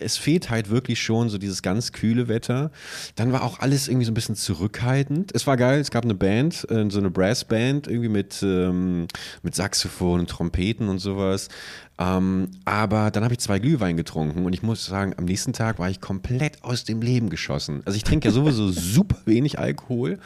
es 0.00 0.16
fehlt 0.16 0.50
halt 0.50 0.70
wirklich 0.70 1.02
schon 1.02 1.28
so 1.28 1.38
dieses 1.38 1.62
ganz 1.62 1.92
kühle 1.92 2.28
Wetter. 2.28 2.70
Dann 3.16 3.32
war 3.32 3.42
auch 3.42 3.58
alles 3.60 3.88
irgendwie 3.88 4.06
so 4.06 4.12
ein 4.12 4.14
bisschen 4.14 4.36
zurückhaltend. 4.36 5.07
Es 5.32 5.46
war 5.46 5.56
geil, 5.56 5.80
es 5.80 5.90
gab 5.90 6.04
eine 6.04 6.14
Band, 6.14 6.66
äh, 6.70 6.88
so 6.90 6.98
eine 6.98 7.10
Brassband, 7.10 7.86
irgendwie 7.86 8.08
mit, 8.08 8.42
ähm, 8.42 9.06
mit 9.42 9.54
Saxophon, 9.54 10.26
Trompeten 10.26 10.88
und 10.88 10.98
sowas. 10.98 11.48
Ähm, 11.98 12.48
aber 12.64 13.10
dann 13.10 13.24
habe 13.24 13.34
ich 13.34 13.40
zwei 13.40 13.58
Glühwein 13.58 13.96
getrunken 13.96 14.46
und 14.46 14.52
ich 14.52 14.62
muss 14.62 14.86
sagen, 14.86 15.14
am 15.16 15.24
nächsten 15.24 15.52
Tag 15.52 15.80
war 15.80 15.90
ich 15.90 16.00
komplett 16.00 16.62
aus 16.62 16.84
dem 16.84 17.02
Leben 17.02 17.28
geschossen. 17.28 17.82
Also 17.86 17.96
ich 17.96 18.04
trinke 18.04 18.28
ja 18.28 18.32
sowieso 18.32 18.68
super 18.70 19.16
wenig 19.24 19.58
Alkohol. 19.58 20.20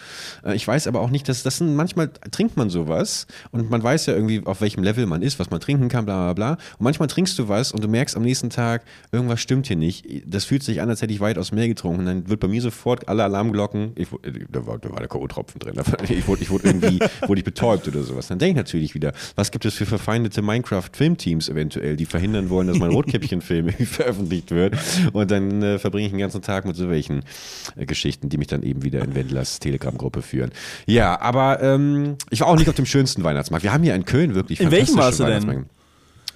Äh, 0.44 0.54
ich 0.54 0.68
weiß 0.68 0.86
aber 0.86 1.00
auch 1.00 1.08
nicht, 1.08 1.28
dass 1.30 1.42
das 1.42 1.58
sind, 1.58 1.74
manchmal 1.74 2.10
trinkt 2.30 2.58
man 2.58 2.68
sowas 2.68 3.26
und 3.52 3.70
man 3.70 3.82
weiß 3.82 4.04
ja 4.06 4.14
irgendwie, 4.14 4.42
auf 4.44 4.60
welchem 4.60 4.82
Level 4.82 5.06
man 5.06 5.22
ist, 5.22 5.38
was 5.38 5.48
man 5.50 5.60
trinken 5.60 5.88
kann, 5.88 6.04
bla 6.04 6.32
bla 6.32 6.32
bla. 6.34 6.50
Und 6.78 6.84
manchmal 6.84 7.08
trinkst 7.08 7.38
du 7.38 7.48
was 7.48 7.72
und 7.72 7.82
du 7.82 7.88
merkst 7.88 8.16
am 8.16 8.22
nächsten 8.22 8.50
Tag, 8.50 8.84
irgendwas 9.10 9.40
stimmt 9.40 9.66
hier 9.66 9.76
nicht. 9.76 10.06
Das 10.26 10.44
fühlt 10.44 10.62
sich 10.62 10.82
an, 10.82 10.90
als 10.90 11.00
hätte 11.00 11.14
ich 11.14 11.20
weit 11.20 11.38
aus 11.38 11.48
dem 11.48 11.56
Meer 11.56 11.68
getrunken. 11.68 12.00
Und 12.00 12.06
dann 12.06 12.28
wird 12.28 12.40
bei 12.40 12.48
mir 12.48 12.60
sofort 12.60 13.08
alle 13.08 13.24
Alarmglocken, 13.24 13.92
ich, 13.94 14.08
äh, 14.22 14.44
da, 14.50 14.66
war, 14.66 14.78
da 14.78 14.90
war 14.90 14.98
der 14.98 15.08
K.O.-Tropfen 15.08 15.58
drin, 15.58 15.74
ich 16.08 16.28
wurde, 16.28 16.42
ich 16.42 16.50
wurde 16.50 16.66
irgendwie, 16.66 16.98
wurde 17.26 17.38
ich 17.38 17.44
betäubt 17.44 17.88
oder 17.88 18.02
sowas. 18.02 18.28
Dann 18.28 18.38
denke 18.38 18.50
ich 18.50 18.56
natürlich 18.56 18.94
wieder, 18.94 19.14
was 19.36 19.50
gibt 19.50 19.64
es 19.64 19.72
für 19.72 19.86
verfeindete 19.86 20.42
Minecraft-Filmteams 20.42 21.48
eventuell, 21.48 21.61
die 21.68 22.06
verhindern 22.06 22.50
wollen, 22.50 22.68
dass 22.68 22.78
mein 22.78 22.90
Rotkäppchen-Film 22.92 23.68
irgendwie 23.68 23.86
veröffentlicht 23.86 24.50
wird. 24.50 24.76
Und 25.12 25.30
dann 25.30 25.62
äh, 25.62 25.78
verbringe 25.78 26.06
ich 26.06 26.12
den 26.12 26.20
ganzen 26.20 26.42
Tag 26.42 26.64
mit 26.64 26.76
so 26.76 26.88
welchen 26.90 27.24
äh, 27.76 27.86
Geschichten, 27.86 28.28
die 28.28 28.38
mich 28.38 28.48
dann 28.48 28.62
eben 28.62 28.82
wieder 28.82 29.02
in 29.02 29.14
Wendlers 29.14 29.58
Telegram-Gruppe 29.60 30.22
führen. 30.22 30.50
Ja, 30.86 31.20
aber 31.20 31.62
ähm, 31.62 32.16
ich 32.30 32.40
war 32.40 32.48
auch 32.48 32.56
nicht 32.56 32.68
auf 32.68 32.74
dem 32.74 32.86
schönsten 32.86 33.24
Weihnachtsmarkt. 33.24 33.64
Wir 33.64 33.72
haben 33.72 33.82
hier 33.82 33.94
in 33.94 34.04
Köln 34.04 34.34
wirklich 34.34 34.60
In 34.60 34.70
welchem 34.70 34.96
warst 34.96 35.20
du 35.20 35.24
denn? 35.24 35.66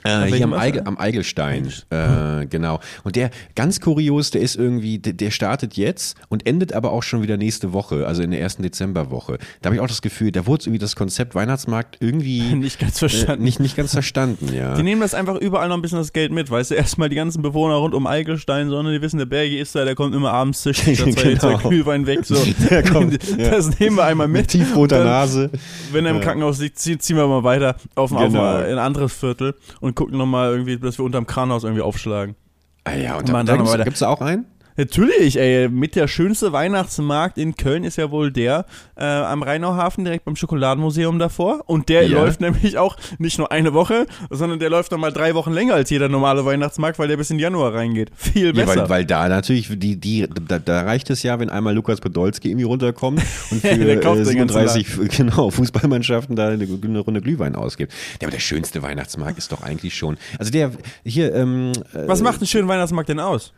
Äh, 0.07 0.33
hier 0.33 0.45
am, 0.45 0.53
denn? 0.61 0.87
am 0.87 0.99
Eigelstein, 0.99 1.73
äh, 1.91 2.47
genau. 2.47 2.81
Und 3.05 3.17
der, 3.17 3.31
ganz 3.55 3.81
kurios, 3.81 4.31
der 4.31 4.41
ist 4.43 4.57
irgendwie, 4.57 4.99
der, 4.99 5.13
der 5.15 5.31
startet 5.31 5.77
jetzt 5.77 6.17
und 6.29 6.47
endet 6.47 6.73
aber 6.73 6.93
auch 6.93 7.03
schon 7.03 7.23
wieder 7.23 7.37
nächste 7.37 7.73
Woche, 7.73 8.07
also 8.07 8.23
in 8.23 8.31
der 8.31 8.41
ersten 8.41 8.63
Dezemberwoche. 8.63 9.39
Da 9.63 9.67
habe 9.69 9.77
ich 9.77 9.81
auch 9.81 9.87
das 9.89 10.03
Gefühl, 10.03 10.33
da 10.33 10.47
wurde 10.47 10.65
irgendwie 10.65 10.79
das 10.79 10.97
Konzept 10.97 11.35
Weihnachtsmarkt 11.35 11.97
irgendwie 12.01 12.41
Nicht 12.55 12.79
ganz 12.79 12.97
äh, 12.97 12.99
verstanden. 13.01 13.45
nicht, 13.45 13.61
nicht 13.61 13.77
ganz 13.77 13.93
verstanden, 13.93 14.53
ja. 14.55 14.75
Die 14.75 14.83
nehmen 14.83 15.01
das 15.01 15.15
einfach 15.15 15.37
überall 15.37 15.69
noch 15.69 15.77
ein 15.77 15.83
bisschen 15.83 15.99
das 15.99 16.13
Geld 16.13 16.33
mit, 16.33 16.51
weißt 16.51 16.71
du, 16.71 16.75
erstmal 16.75 17.09
die 17.09 17.17
ganzen 17.17 17.43
Bewohner 17.43 17.75
rund 17.75 17.95
um 17.95 18.07
Eigelstein, 18.07 18.69
sondern 18.69 18.95
die 18.95 19.01
wissen, 19.03 19.19
der 19.19 19.27
Bergi 19.27 19.59
ist 19.59 19.75
da, 19.75 19.85
der 19.85 19.95
kommt 19.95 20.15
immer 20.15 20.33
abends, 20.33 20.63
sich 20.63 20.77
da 20.85 20.93
zwei, 20.95 21.23
Genau. 21.37 21.39
zwei 21.59 21.69
Glühwein 21.69 22.07
weg, 22.07 22.21
so. 22.25 22.37
Der 22.71 22.83
kommt, 22.83 23.19
ja. 23.37 23.51
Das 23.51 23.79
nehmen 23.81 23.97
wir 23.97 24.05
einmal 24.05 24.29
mit. 24.29 24.43
Mit 24.43 24.49
tiefroter 24.51 25.03
Nase. 25.05 25.51
Wenn 25.93 26.05
er 26.05 26.11
im 26.13 26.19
Ja. 26.19 26.23
Krankenhaus 26.23 26.61
liegt, 26.61 26.79
ziehen, 26.79 27.01
ziehen 27.01 27.17
wir 27.17 27.27
mal 27.27 27.43
weiter 27.43 27.77
auf, 27.95 28.13
auf 28.13 28.21
Genau. 28.23 28.59
in 28.59 28.65
ein 28.73 28.79
anderes 28.79 29.13
Viertel 29.13 29.55
und 29.81 29.95
gucken 29.97 30.17
nochmal 30.17 30.53
irgendwie, 30.53 30.79
dass 30.79 30.99
wir 30.99 31.05
unterm 31.05 31.27
Kranhaus 31.27 31.65
irgendwie 31.65 31.83
aufschlagen. 31.83 32.37
Ah 32.85 32.95
ja, 32.95 33.19
und 33.19 33.29
dann 33.29 33.47
da 33.47 33.55
aber 33.55 33.63
gibt's, 33.63 33.73
weiter. 33.73 33.85
gibt's 33.85 33.99
da 33.99 34.09
auch 34.09 34.21
einen? 34.21 34.47
Natürlich, 34.77 35.39
ey, 35.39 35.69
mit 35.69 35.95
der 35.97 36.07
schönste 36.09 36.53
Weihnachtsmarkt 36.53 37.39
in 37.39 37.57
Köln 37.57 37.85
ist 37.85 37.97
ja 37.97 38.11
wohl 38.11 38.31
der 38.31 38.67
äh, 38.97 39.05
am 39.05 39.43
Rheinauhafen, 39.43 40.05
direkt 40.05 40.25
beim 40.25 40.37
Schokoladenmuseum 40.37 41.19
davor. 41.19 41.63
Und 41.67 41.89
der 41.89 42.07
Ja. 42.07 42.19
läuft 42.23 42.41
nämlich 42.41 42.77
auch 42.79 42.97
nicht 43.19 43.39
nur 43.39 43.51
eine 43.53 43.73
Woche, 43.75 44.07
sondern 44.31 44.59
der 44.59 44.71
läuft 44.71 44.93
nochmal 44.93 45.13
drei 45.13 45.35
Wochen 45.35 45.53
länger 45.53 45.75
als 45.75 45.91
jeder 45.91 46.09
normale 46.09 46.45
Weihnachtsmarkt, 46.45 46.99
weil 46.99 47.09
der 47.09 47.17
bis 47.17 47.31
in 47.31 47.39
Januar 47.39 47.75
reingeht. 47.75 48.11
Viel 48.17 48.47
Ja, 48.49 48.53
besser. 48.53 48.83
weil, 48.83 48.89
weil 48.91 49.05
da 49.07 49.29
natürlich, 49.29 49.69
die, 49.79 49.97
die, 49.97 50.27
da, 50.47 50.59
da 50.59 50.83
reicht 50.83 51.09
es 51.11 51.23
ja, 51.23 51.39
wenn 51.39 51.49
einmal 51.51 51.75
Lukas 51.75 52.01
Podolski 52.01 52.49
irgendwie 52.51 52.65
runterkommt 52.67 53.23
und 53.51 53.61
für 53.61 53.69
äh, 53.69 53.79
den 53.79 54.01
ganzen 54.01 54.25
37 54.27 54.87
genau, 55.17 55.51
Fußballmannschaften 55.51 56.37
da 56.37 56.49
eine, 56.49 56.65
eine 56.65 56.99
Runde 57.01 57.21
Glühwein 57.23 57.55
ausgibt. 57.55 57.93
Ja, 58.21 58.27
aber 58.29 58.33
der 58.33 58.41
schönste 58.41 58.83
Weihnachtsmarkt 58.83 59.39
ist 59.39 59.53
doch 59.53 59.63
eigentlich 59.63 59.95
schon. 59.97 60.17
Also 60.39 60.51
der 60.53 60.73
hier, 61.05 61.35
ähm, 61.35 61.73
äh, 61.95 62.07
Was 62.09 62.21
macht 62.23 62.41
einen 62.41 62.47
schönen 62.47 62.69
Weihnachtsmarkt 62.69 63.09
denn 63.09 63.21
aus? 63.21 63.53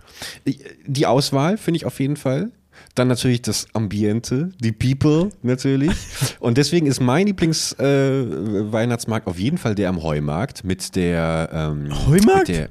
die 0.87 1.06
Auswahl, 1.10 1.56
finde 1.56 1.78
ich 1.78 1.87
auf 1.87 1.99
jeden 2.00 2.16
Fall. 2.16 2.50
Dann 2.94 3.08
natürlich 3.08 3.43
das 3.43 3.67
Ambiente, 3.74 4.50
die 4.60 4.70
People 4.72 5.31
natürlich. 5.43 5.91
Und 6.41 6.58
deswegen 6.58 6.86
ist 6.86 7.00
mein 7.00 7.27
Lieblings-Weihnachtsmarkt 7.27 9.27
äh, 9.27 9.31
auf 9.31 9.38
jeden 9.38 9.58
Fall 9.58 9.74
der 9.74 9.88
am 9.88 10.03
Heumarkt 10.03 10.65
mit 10.65 10.94
der. 10.96 11.50
Ähm, 11.53 11.91
Heumarkt? 12.06 12.48
Mit 12.48 12.56
der, 12.56 12.70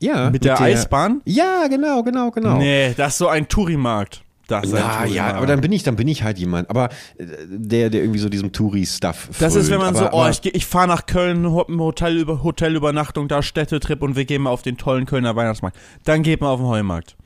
ja. 0.00 0.30
Mit 0.30 0.44
der 0.44 0.60
Eisbahn? 0.60 1.22
Ja, 1.24 1.66
genau, 1.68 2.02
genau, 2.02 2.30
genau. 2.30 2.58
Nee, 2.58 2.94
das 2.96 3.14
ist 3.14 3.18
so 3.18 3.28
ein 3.28 3.48
Tourimarkt. 3.48 4.22
Das 4.48 4.64
ist 4.64 4.74
ein 4.74 5.12
Ja, 5.12 5.34
aber 5.34 5.46
dann 5.46 5.60
bin 5.60 5.72
ich, 5.72 5.82
dann 5.82 5.96
bin 5.96 6.08
ich 6.08 6.22
halt 6.22 6.38
jemand. 6.38 6.70
Aber 6.70 6.88
äh, 7.18 7.26
der, 7.48 7.90
der 7.90 8.00
irgendwie 8.00 8.18
so 8.18 8.30
diesem 8.30 8.50
Touri-Stuff 8.50 9.28
Das 9.38 9.54
ist, 9.54 9.70
wenn 9.70 9.78
man 9.78 9.94
frönt. 9.94 9.98
so, 9.98 10.06
aber, 10.06 10.14
oh, 10.14 10.20
aber, 10.22 10.30
ich, 10.30 10.54
ich 10.54 10.64
fahre 10.64 10.88
nach 10.88 11.04
Köln, 11.04 11.52
Hotel, 11.52 12.16
über, 12.16 12.42
Hotelübernachtung, 12.42 13.28
da 13.28 13.42
Städtetrip 13.42 14.02
und 14.02 14.16
wir 14.16 14.24
gehen 14.24 14.42
mal 14.42 14.50
auf 14.50 14.62
den 14.62 14.78
tollen 14.78 15.04
Kölner 15.04 15.36
Weihnachtsmarkt. 15.36 15.76
Dann 16.04 16.22
geht 16.22 16.40
man 16.40 16.50
auf 16.50 16.60
den 16.60 16.66
Heumarkt. 16.66 17.16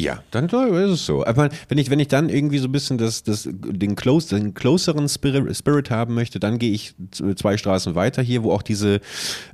Ja, 0.00 0.22
dann 0.30 0.44
ist 0.46 0.90
es 0.90 1.06
so. 1.06 1.26
Aber 1.26 1.48
wenn 1.68 1.76
ich, 1.76 1.90
wenn 1.90 1.98
ich 1.98 2.06
dann 2.06 2.28
irgendwie 2.28 2.58
so 2.58 2.68
ein 2.68 2.72
bisschen 2.72 2.98
das, 2.98 3.24
das, 3.24 3.48
den, 3.50 3.96
close, 3.96 4.32
den 4.32 4.54
closeren 4.54 5.08
Spirit, 5.08 5.56
Spirit 5.56 5.90
haben 5.90 6.14
möchte, 6.14 6.38
dann 6.38 6.60
gehe 6.60 6.70
ich 6.70 6.94
zwei 7.34 7.56
Straßen 7.56 7.96
weiter 7.96 8.22
hier, 8.22 8.44
wo 8.44 8.52
auch 8.52 8.62
diese 8.62 9.00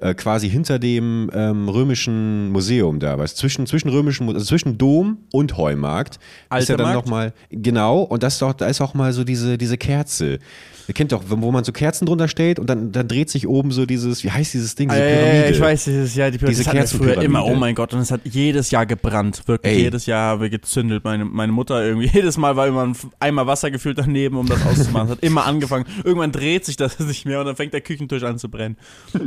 äh, 0.00 0.12
quasi 0.12 0.50
hinter 0.50 0.78
dem 0.78 1.30
ähm, 1.32 1.70
römischen 1.70 2.50
Museum 2.50 3.00
da, 3.00 3.18
was 3.18 3.36
zwischen, 3.36 3.66
zwischen 3.66 3.88
römischen, 3.88 4.28
also 4.28 4.44
zwischen 4.44 4.76
Dom 4.76 5.16
und 5.32 5.56
Heumarkt 5.56 6.16
ist 6.16 6.20
Alter 6.50 6.72
ja 6.74 6.76
dann 6.76 6.92
nochmal, 6.92 7.32
genau, 7.48 8.02
und 8.02 8.22
das 8.22 8.34
ist 8.34 8.42
doch, 8.42 8.52
da 8.52 8.66
ist 8.66 8.82
auch 8.82 8.92
mal 8.92 9.14
so 9.14 9.24
diese, 9.24 9.56
diese 9.56 9.78
Kerze. 9.78 10.40
Ihr 10.86 10.94
kennt 10.94 11.12
doch, 11.12 11.22
wo 11.26 11.50
man 11.50 11.64
so 11.64 11.72
Kerzen 11.72 12.04
drunter 12.04 12.28
stellt 12.28 12.58
und 12.58 12.68
dann, 12.68 12.92
dann 12.92 13.08
dreht 13.08 13.30
sich 13.30 13.48
oben 13.48 13.70
so 13.70 13.86
dieses, 13.86 14.22
wie 14.22 14.30
heißt 14.30 14.52
dieses 14.52 14.74
Ding, 14.74 14.90
diese 14.90 15.00
ja, 15.00 15.06
ja, 15.06 15.14
ja, 15.14 15.22
Pyramide. 15.22 15.50
ich 15.50 15.60
weiß, 15.60 15.84
dieses 15.84 16.14
Jahr, 16.14 16.30
die 16.30 16.38
Pyramide. 16.38 16.62
Diese 16.62 16.76
das 16.76 16.92
wir 16.92 16.98
früher 16.98 17.22
immer, 17.22 17.46
oh 17.46 17.54
mein 17.54 17.74
Gott, 17.74 17.94
und 17.94 18.00
es 18.00 18.10
hat 18.10 18.20
jedes 18.24 18.70
Jahr 18.70 18.84
gebrannt, 18.84 19.42
wirklich. 19.46 19.72
Ey. 19.72 19.82
Jedes 19.84 20.04
Jahr 20.04 20.33
wir 20.40 20.50
gezündelt. 20.50 21.04
Meine, 21.04 21.24
meine 21.24 21.52
Mutter 21.52 21.84
irgendwie, 21.84 22.06
jedes 22.12 22.36
Mal 22.36 22.56
war 22.56 22.66
immer 22.66 22.84
ein 22.86 22.96
Eimer 23.20 23.46
Wasser 23.46 23.70
gefüllt 23.70 23.98
daneben, 23.98 24.36
um 24.36 24.46
das 24.46 24.64
auszumachen. 24.66 25.08
Hat 25.10 25.20
immer 25.22 25.46
angefangen. 25.46 25.84
Irgendwann 26.04 26.32
dreht 26.32 26.64
sich 26.64 26.76
das 26.76 26.98
nicht 27.00 27.24
mehr 27.26 27.40
und 27.40 27.46
dann 27.46 27.56
fängt 27.56 27.72
der 27.72 27.80
Küchentisch 27.80 28.22
an 28.22 28.38
zu 28.38 28.48
brennen. 28.48 28.76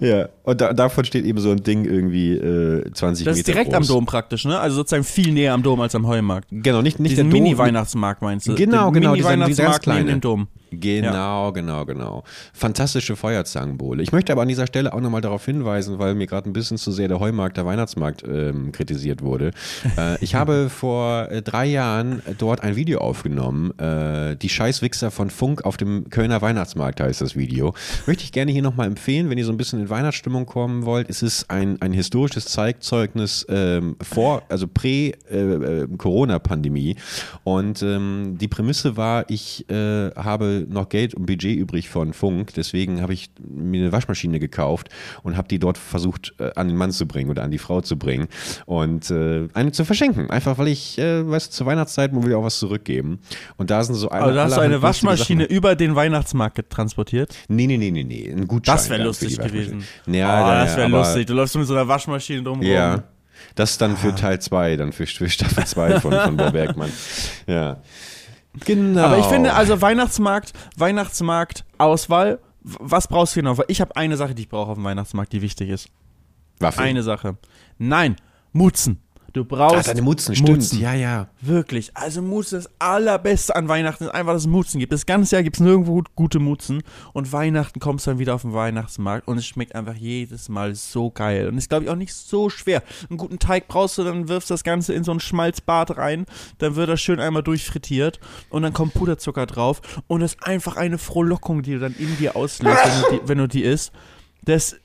Ja, 0.00 0.28
und 0.44 0.60
da, 0.60 0.72
davon 0.72 1.04
steht 1.04 1.24
eben 1.24 1.38
so 1.40 1.50
ein 1.50 1.62
Ding 1.62 1.84
irgendwie 1.84 2.32
äh, 2.32 2.90
20 2.92 3.24
Das 3.24 3.36
Meter 3.36 3.38
ist 3.38 3.46
direkt 3.48 3.70
groß. 3.70 3.76
am 3.76 3.86
Dom 3.86 4.06
praktisch, 4.06 4.44
ne? 4.44 4.58
Also 4.58 4.76
sozusagen 4.76 5.04
viel 5.04 5.32
näher 5.32 5.52
am 5.54 5.62
Dom 5.62 5.80
als 5.80 5.94
am 5.94 6.06
Heumarkt. 6.06 6.48
Genau, 6.50 6.82
nicht, 6.82 6.98
nicht 7.00 7.12
Diesen 7.12 7.30
der 7.30 7.32
Dom, 7.38 7.42
Mini-Weihnachtsmarkt 7.44 8.22
meinst 8.22 8.46
du? 8.48 8.54
Genau, 8.54 8.90
Den 8.90 8.94
genau, 9.02 9.12
Mini-Weihnachtsmarkt 9.12 9.86
neben 9.86 10.06
dem 10.06 10.20
Dom. 10.20 10.48
Genau, 10.70 11.52
genau, 11.52 11.84
genau. 11.84 12.24
Fantastische 12.52 13.16
Feuerzangenbowle. 13.16 14.02
Ich 14.02 14.12
möchte 14.12 14.32
aber 14.32 14.42
an 14.42 14.48
dieser 14.48 14.66
Stelle 14.66 14.92
auch 14.92 15.00
nochmal 15.00 15.20
darauf 15.20 15.44
hinweisen, 15.44 15.98
weil 15.98 16.14
mir 16.14 16.26
gerade 16.26 16.48
ein 16.48 16.52
bisschen 16.52 16.78
zu 16.78 16.92
sehr 16.92 17.08
der 17.08 17.20
Heumarkt, 17.20 17.56
der 17.56 17.66
Weihnachtsmarkt 17.66 18.24
ähm, 18.26 18.72
kritisiert 18.72 19.22
wurde. 19.22 19.50
Äh, 19.96 20.22
ich 20.22 20.36
habe 20.36 20.68
vor 20.70 21.28
äh, 21.30 21.42
drei 21.42 21.66
Jahren 21.66 22.22
dort 22.38 22.62
ein 22.62 22.76
Video 22.76 23.00
aufgenommen. 23.00 23.76
Äh, 23.78 24.36
die 24.36 24.48
Scheißwichser 24.48 25.10
von 25.10 25.30
Funk 25.30 25.64
auf 25.64 25.76
dem 25.76 26.08
Kölner 26.10 26.40
Weihnachtsmarkt 26.42 27.00
heißt 27.00 27.20
das 27.20 27.34
Video. 27.34 27.74
Möchte 28.06 28.22
ich 28.22 28.30
gerne 28.30 28.52
hier 28.52 28.62
nochmal 28.62 28.86
empfehlen, 28.86 29.28
wenn 29.30 29.38
ihr 29.38 29.44
so 29.44 29.50
ein 29.50 29.56
bisschen 29.56 29.80
in 29.80 29.90
Weihnachtsstimmung 29.90 30.46
kommen 30.46 30.84
wollt. 30.84 31.10
Es 31.10 31.22
ist 31.22 31.50
ein, 31.50 31.82
ein 31.82 31.90
historisches 31.92 32.44
Zeigzeugnis 32.44 33.44
ähm, 33.48 33.96
vor, 34.00 34.44
also 34.48 34.68
prä-Corona-Pandemie. 34.68 36.90
Äh, 36.90 36.94
und 37.42 37.82
ähm, 37.82 38.36
die 38.40 38.46
Prämisse 38.48 38.96
war, 38.96 39.28
ich 39.28 39.68
äh, 39.70 40.10
noch 40.68 40.88
Geld 40.88 41.14
und 41.14 41.26
Budget 41.26 41.56
übrig 41.56 41.88
von 41.88 42.12
Funk. 42.12 42.54
Deswegen 42.54 43.00
habe 43.02 43.12
ich 43.12 43.30
mir 43.40 43.82
eine 43.82 43.92
Waschmaschine 43.92 44.38
gekauft 44.38 44.88
und 45.22 45.36
habe 45.36 45.48
die 45.48 45.58
dort 45.58 45.78
versucht 45.78 46.34
äh, 46.38 46.50
an 46.56 46.68
den 46.68 46.76
Mann 46.76 46.92
zu 46.92 47.06
bringen 47.06 47.30
oder 47.30 47.42
an 47.42 47.50
die 47.50 47.58
Frau 47.58 47.80
zu 47.80 47.98
bringen 47.98 48.28
und 48.66 49.10
äh, 49.10 49.48
eine 49.54 49.72
zu 49.72 49.84
verschenken. 49.84 50.30
Einfach 50.30 50.58
weil 50.58 50.68
ich, 50.68 50.98
äh, 50.98 51.28
weißt 51.28 51.48
du, 51.48 51.56
zur 51.56 51.66
Weihnachtszeit 51.66 52.12
man 52.12 52.22
will 52.22 52.32
ja 52.32 52.36
auch 52.36 52.44
was 52.44 52.58
zurückgeben. 52.58 53.20
Und 53.56 53.70
da 53.70 53.82
sind 53.84 53.94
so 53.94 54.08
eine. 54.10 54.24
Also 54.24 54.40
hast 54.40 54.56
du 54.56 54.60
eine 54.60 54.82
Waschmaschine 54.82 55.44
Sachen. 55.44 55.56
über 55.56 55.76
den 55.76 55.94
Weihnachtsmarkt 55.94 56.70
transportiert? 56.70 57.34
Nee, 57.48 57.66
nee, 57.66 57.76
nee, 57.76 57.90
nee, 57.90 58.04
nee. 58.04 58.30
Ein 58.30 58.46
Gutschein. 58.46 58.76
Das 58.76 58.90
wäre 58.90 59.02
lustig 59.02 59.38
gewesen. 59.38 59.84
Ja, 60.06 60.44
oh, 60.44 60.64
das 60.64 60.76
wäre 60.76 60.88
lustig. 60.88 61.26
Du 61.26 61.34
läufst 61.34 61.56
mit 61.56 61.66
so 61.66 61.74
einer 61.74 61.88
Waschmaschine 61.88 62.42
drumherum. 62.42 62.72
Ja. 62.72 63.04
Das 63.54 63.78
dann 63.78 63.96
für 63.96 64.08
ah. 64.08 64.12
Teil 64.12 64.40
2, 64.40 64.76
dann 64.76 64.92
für, 64.92 65.06
für 65.06 65.28
Staffel 65.28 65.64
2 65.64 66.00
von, 66.00 66.12
von 66.12 66.36
Bob 66.36 66.52
Bergmann. 66.52 66.90
Ja. 67.46 67.78
Genau. 68.64 69.02
Aber 69.02 69.18
ich 69.18 69.26
finde, 69.26 69.54
also 69.54 69.80
Weihnachtsmarkt, 69.80 70.52
Weihnachtsmarkt, 70.76 71.64
Auswahl, 71.78 72.40
was 72.62 73.08
brauchst 73.08 73.36
du 73.36 73.40
genau? 73.40 73.56
Ich 73.68 73.80
habe 73.80 73.96
eine 73.96 74.16
Sache, 74.16 74.34
die 74.34 74.42
ich 74.42 74.48
brauche 74.48 74.70
auf 74.70 74.76
dem 74.76 74.84
Weihnachtsmarkt, 74.84 75.32
die 75.32 75.42
wichtig 75.42 75.70
ist. 75.70 75.88
Waffeln. 76.58 76.88
Eine 76.88 77.02
Sache. 77.02 77.36
Nein, 77.78 78.16
Mutzen. 78.52 79.00
Du 79.32 79.44
brauchst. 79.44 79.88
Ah, 79.88 79.92
deine 79.92 80.02
Mutzen, 80.02 80.34
stimmt. 80.34 80.50
Mutzen. 80.50 80.80
Ja, 80.80 80.92
ja. 80.92 81.28
Wirklich. 81.40 81.90
Also 81.94 82.20
Mutzen, 82.20 82.56
das 82.56 82.68
allerbeste 82.80 83.54
an 83.54 83.68
Weihnachten 83.68 84.04
ist 84.04 84.10
einfach, 84.10 84.32
dass 84.32 84.42
es 84.42 84.48
Mutzen 84.48 84.80
gibt. 84.80 84.92
Das 84.92 85.06
ganze 85.06 85.36
Jahr 85.36 85.42
gibt 85.44 85.56
es 85.56 85.60
nirgendwo 85.60 86.02
gute 86.16 86.40
Mutzen. 86.40 86.82
Und 87.12 87.32
Weihnachten 87.32 87.78
kommst 87.78 88.06
du 88.06 88.10
dann 88.10 88.18
wieder 88.18 88.34
auf 88.34 88.42
den 88.42 88.54
Weihnachtsmarkt 88.54 89.28
und 89.28 89.38
es 89.38 89.46
schmeckt 89.46 89.74
einfach 89.74 89.94
jedes 89.94 90.48
Mal 90.48 90.74
so 90.74 91.10
geil. 91.10 91.48
Und 91.48 91.58
ist, 91.58 91.68
glaube 91.68 91.84
ich, 91.84 91.90
auch 91.90 91.96
nicht 91.96 92.12
so 92.12 92.50
schwer. 92.50 92.82
Einen 93.08 93.18
guten 93.18 93.38
Teig 93.38 93.68
brauchst 93.68 93.98
du, 93.98 94.04
dann 94.04 94.28
wirfst 94.28 94.50
du 94.50 94.54
das 94.54 94.64
Ganze 94.64 94.94
in 94.94 95.04
so 95.04 95.12
ein 95.12 95.20
Schmalzbad 95.20 95.96
rein. 95.96 96.26
Dann 96.58 96.74
wird 96.74 96.88
das 96.88 97.00
schön 97.00 97.20
einmal 97.20 97.42
durchfrittiert. 97.42 98.18
Und 98.48 98.62
dann 98.62 98.72
kommt 98.72 98.94
Puderzucker 98.94 99.46
drauf. 99.46 99.80
Und 100.08 100.22
es 100.22 100.34
ist 100.34 100.44
einfach 100.44 100.76
eine 100.76 100.98
Frohlockung, 100.98 101.62
die 101.62 101.74
du 101.74 101.78
dann 101.78 101.94
in 101.96 102.16
dir 102.16 102.34
auslöst, 102.34 102.78
wenn 102.84 103.02
du 103.02 103.10
die, 103.10 103.28
wenn 103.28 103.38
du 103.38 103.46
die 103.46 103.62
isst. 103.62 103.92
Das. 104.42 104.76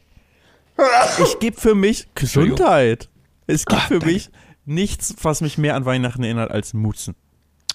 Ich 1.23 1.39
gebe 1.39 1.59
für 1.59 1.73
mich 1.73 2.07
Gesundheit. 2.15 3.09
Es 3.47 3.65
gibt 3.65 3.81
Ach, 3.81 3.87
für 3.87 3.99
mich 3.99 4.29
nichts, 4.65 5.15
was 5.21 5.41
mich 5.41 5.57
mehr 5.57 5.75
an 5.75 5.85
Weihnachten 5.85 6.23
erinnert 6.23 6.51
als 6.51 6.73
Mutzen. 6.73 7.15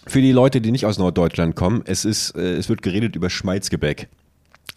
Für 0.06 0.20
die 0.20 0.32
Leute, 0.32 0.60
die 0.60 0.72
nicht 0.72 0.86
aus 0.86 0.98
Norddeutschland 0.98 1.54
kommen, 1.54 1.82
es 1.84 2.04
ist, 2.04 2.34
äh, 2.34 2.54
es 2.54 2.68
wird 2.68 2.82
geredet 2.82 3.16
über 3.16 3.30
Schmalzgebäck. 3.30 4.08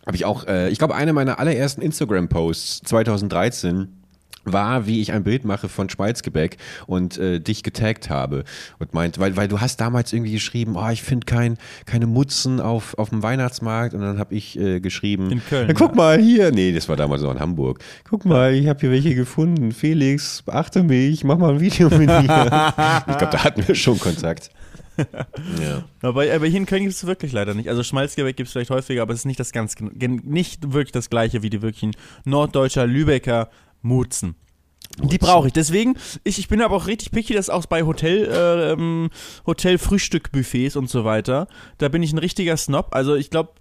Habe 0.06 0.18
ich 0.18 0.26
auch, 0.26 0.46
äh, 0.48 0.70
ich 0.70 0.78
glaube, 0.78 0.96
eine 0.96 1.14
meiner 1.14 1.40
allerersten 1.40 1.82
Instagram-Posts 1.82 2.82
2013 2.82 4.03
war, 4.46 4.86
wie 4.88 5.02
ich 5.02 5.12
ein 5.12 5.24
Bild 5.24 5.46
mache 5.46 5.70
von 5.70 5.90
Schmalzgebäck 5.90 6.58
und 6.88 7.18
äh, 7.18 7.40
dich 7.40 7.64
getaggt 7.64 8.10
habe 8.10 8.44
und 8.80 8.94
meint, 8.94 9.20
weil, 9.20 9.36
weil 9.38 9.48
du 9.48 9.62
hast 9.62 9.78
damals 9.78 10.14
irgendwie 10.14 10.32
geschrieben, 10.32 10.76
oh, 10.76 10.90
ich 10.90 11.04
finde 11.04 11.26
kein, 11.26 11.58
keine 11.86 12.08
Mutzen 12.08 12.60
auf, 12.60 12.98
auf 12.98 13.10
dem 13.10 13.24
Weihnachtsmarkt 13.24 13.94
und 13.94 14.02
dann 14.02 14.20
habe 14.20 14.36
ich 14.36 14.60
äh, 14.60 14.80
geschrieben, 14.80 15.32
in 15.32 15.46
Köln, 15.46 15.68
ja, 15.68 15.74
guck 15.74 15.92
ja. 15.92 15.96
mal 15.96 16.20
hier, 16.20 16.52
nee, 16.52 16.72
das 16.72 16.90
war 16.90 16.96
damals 16.96 17.22
noch 17.22 17.32
in 17.32 17.40
Hamburg, 17.40 17.80
guck 18.10 18.26
mal, 18.26 18.54
ich 18.54 18.68
habe 18.68 18.80
hier 18.80 18.92
welche 18.92 19.16
gefunden, 19.16 19.72
Felix, 19.72 20.42
beachte 20.42 20.84
mich, 20.84 21.24
mach 21.24 21.38
mal 21.38 21.54
ein 21.54 21.60
Video 21.60 21.90
mit 21.90 22.08
mir. 22.08 22.22
ich 23.08 23.18
glaube, 23.18 23.30
da 23.32 23.44
hatten 23.44 23.68
wir 23.68 23.76
schon 23.76 24.00
Kontakt. 24.00 24.50
ja. 25.62 25.84
aber, 26.02 26.32
aber 26.32 26.46
hier 26.46 26.60
in 26.60 26.66
Köln 26.66 26.84
gibt 26.84 26.94
es 26.94 27.06
wirklich 27.06 27.32
leider 27.32 27.54
nicht. 27.54 27.70
Also 27.70 27.84
Schmalzgebäck 27.84 28.36
gibt 28.36 28.48
es 28.48 28.54
vielleicht 28.54 28.70
häufiger, 28.70 29.02
aber 29.02 29.14
es 29.14 29.22
ist 29.22 29.26
nicht 29.26 29.40
das 29.40 29.52
ganz 29.52 29.76
nicht 29.80 30.74
wirklich 30.74 30.92
das 30.92 31.10
gleiche 31.10 31.42
wie 31.42 31.50
die 31.50 31.62
wirklichen 31.62 31.96
norddeutscher 32.26 32.86
Lübecker 32.86 33.50
Mutzen. 33.84 34.36
Die 35.02 35.18
brauche 35.18 35.48
ich. 35.48 35.54
Deswegen, 35.54 35.96
ich, 36.24 36.38
ich 36.40 36.48
bin 36.48 36.62
aber 36.62 36.76
auch 36.76 36.88
richtig 36.88 37.12
picky, 37.12 37.34
dass 37.34 37.50
auch 37.50 37.66
bei 37.66 37.84
Hotel, 37.84 38.26
äh, 38.26 38.72
ähm, 38.74 39.10
Hotel-Frühstück-Buffets 39.46 40.76
und 40.76 40.90
so 40.90 41.04
weiter, 41.04 41.48
da 41.80 41.90
bin 41.90 42.04
ich 42.04 42.14
ein 42.14 42.20
richtiger 42.20 42.58
Snob. 42.58 42.90
Also 42.92 43.16
ich 43.16 43.30
glaube, 43.30 43.54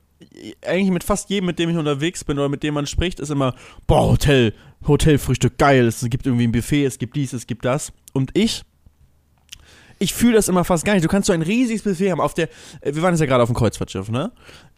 eigentlich 0.66 0.90
mit 0.90 1.04
fast 1.04 1.30
jedem, 1.30 1.46
mit 1.46 1.58
dem 1.58 1.70
ich 1.70 1.76
unterwegs 1.76 2.24
bin 2.24 2.38
oder 2.38 2.48
mit 2.48 2.62
dem 2.62 2.74
man 2.74 2.86
spricht, 2.86 3.20
ist 3.20 3.30
immer, 3.30 3.54
boah, 3.86 4.10
Hotel, 4.10 4.54
Hotelfrühstück, 4.86 5.58
geil. 5.58 5.86
Es 5.86 6.04
gibt 6.08 6.26
irgendwie 6.26 6.46
ein 6.46 6.52
Buffet, 6.52 6.84
es 6.84 6.98
gibt 6.98 7.16
dies, 7.16 7.32
es 7.32 7.46
gibt 7.46 7.64
das. 7.64 7.92
Und 8.12 8.30
ich, 8.36 8.62
ich 9.98 10.12
fühle 10.14 10.34
das 10.34 10.48
immer 10.48 10.64
fast 10.64 10.84
gar 10.84 10.94
nicht. 10.94 11.04
Du 11.04 11.08
kannst 11.08 11.28
so 11.28 11.32
ein 11.32 11.42
riesiges 11.42 11.82
Buffet 11.82 12.10
haben. 12.10 12.20
Auf 12.20 12.34
der, 12.34 12.48
wir 12.82 13.02
waren 13.02 13.14
jetzt 13.14 13.20
ja 13.20 13.26
gerade 13.26 13.42
auf 13.42 13.48
dem 13.48 13.56
Kreuzfahrtschiff, 13.56 14.10
ne? 14.10 14.32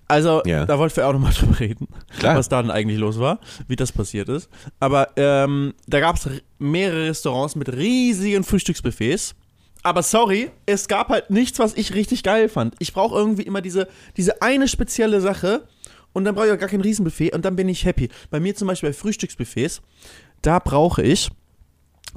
Also, 0.06 0.42
ja. 0.44 0.66
da 0.66 0.78
wollten 0.78 0.96
wir 0.96 1.08
auch 1.08 1.12
nochmal 1.12 1.32
drüber 1.38 1.60
reden, 1.60 1.88
Klar. 2.18 2.36
was 2.36 2.48
da 2.48 2.60
denn 2.60 2.70
eigentlich 2.70 2.98
los 2.98 3.18
war, 3.18 3.40
wie 3.68 3.76
das 3.76 3.92
passiert 3.92 4.28
ist. 4.28 4.48
Aber 4.80 5.08
ähm, 5.16 5.74
da 5.86 6.00
gab 6.00 6.16
es 6.16 6.28
mehrere 6.58 7.08
Restaurants 7.08 7.56
mit 7.56 7.72
riesigen 7.72 8.44
Frühstücksbuffets. 8.44 9.34
Aber 9.82 10.02
sorry, 10.02 10.50
es 10.66 10.88
gab 10.88 11.10
halt 11.10 11.30
nichts, 11.30 11.58
was 11.58 11.74
ich 11.74 11.94
richtig 11.94 12.22
geil 12.22 12.48
fand. 12.48 12.74
Ich 12.78 12.92
brauche 12.94 13.14
irgendwie 13.14 13.42
immer 13.42 13.60
diese, 13.60 13.88
diese 14.16 14.40
eine 14.40 14.66
spezielle 14.66 15.20
Sache 15.20 15.66
und 16.14 16.24
dann 16.24 16.34
brauche 16.34 16.46
ich 16.46 16.52
auch 16.52 16.58
gar 16.58 16.70
kein 16.70 16.80
Riesenbuffet 16.80 17.34
und 17.34 17.44
dann 17.44 17.54
bin 17.56 17.68
ich 17.68 17.84
happy. 17.84 18.08
Bei 18.30 18.40
mir 18.40 18.54
zum 18.54 18.68
Beispiel 18.68 18.90
bei 18.90 18.94
Frühstücksbuffets, 18.94 19.82
da 20.40 20.58
brauche 20.58 21.02
ich 21.02 21.28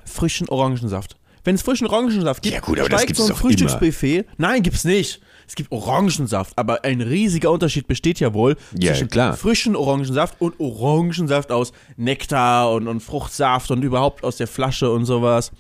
frischen 0.05 0.47
Orangensaft. 0.47 1.17
Wenn 1.43 1.55
es 1.55 1.61
frischen 1.61 1.87
Orangensaft 1.87 2.41
gibt, 2.41 2.55
ja 2.55 2.61
gut, 2.61 2.79
steigt 2.79 3.15
so 3.15 3.25
ein 3.25 3.35
Frühstücksbuffet. 3.35 4.19
Immer. 4.19 4.25
Nein, 4.37 4.63
gibt's 4.63 4.83
nicht 4.85 5.21
es 5.47 5.55
gibt 5.55 5.71
Orangensaft, 5.71 6.57
aber 6.57 6.83
ein 6.83 6.99
riesiger 6.99 7.51
Unterschied 7.51 7.87
besteht 7.87 8.19
ja 8.19 8.33
wohl 8.33 8.57
ja, 8.77 8.91
zwischen 8.91 9.07
klar. 9.07 9.33
frischen 9.35 9.77
Orangensaft 9.77 10.41
und 10.41 10.59
Orangensaft 10.59 11.51
aus 11.51 11.71
Nektar 11.95 12.73
und, 12.73 12.87
und 12.87 12.99
Fruchtsaft 12.99 13.71
und 13.71 13.81
überhaupt 13.81 14.25
aus 14.25 14.35
der 14.35 14.47
Flasche 14.47 14.91
und 14.91 15.05
sowas. 15.05 15.51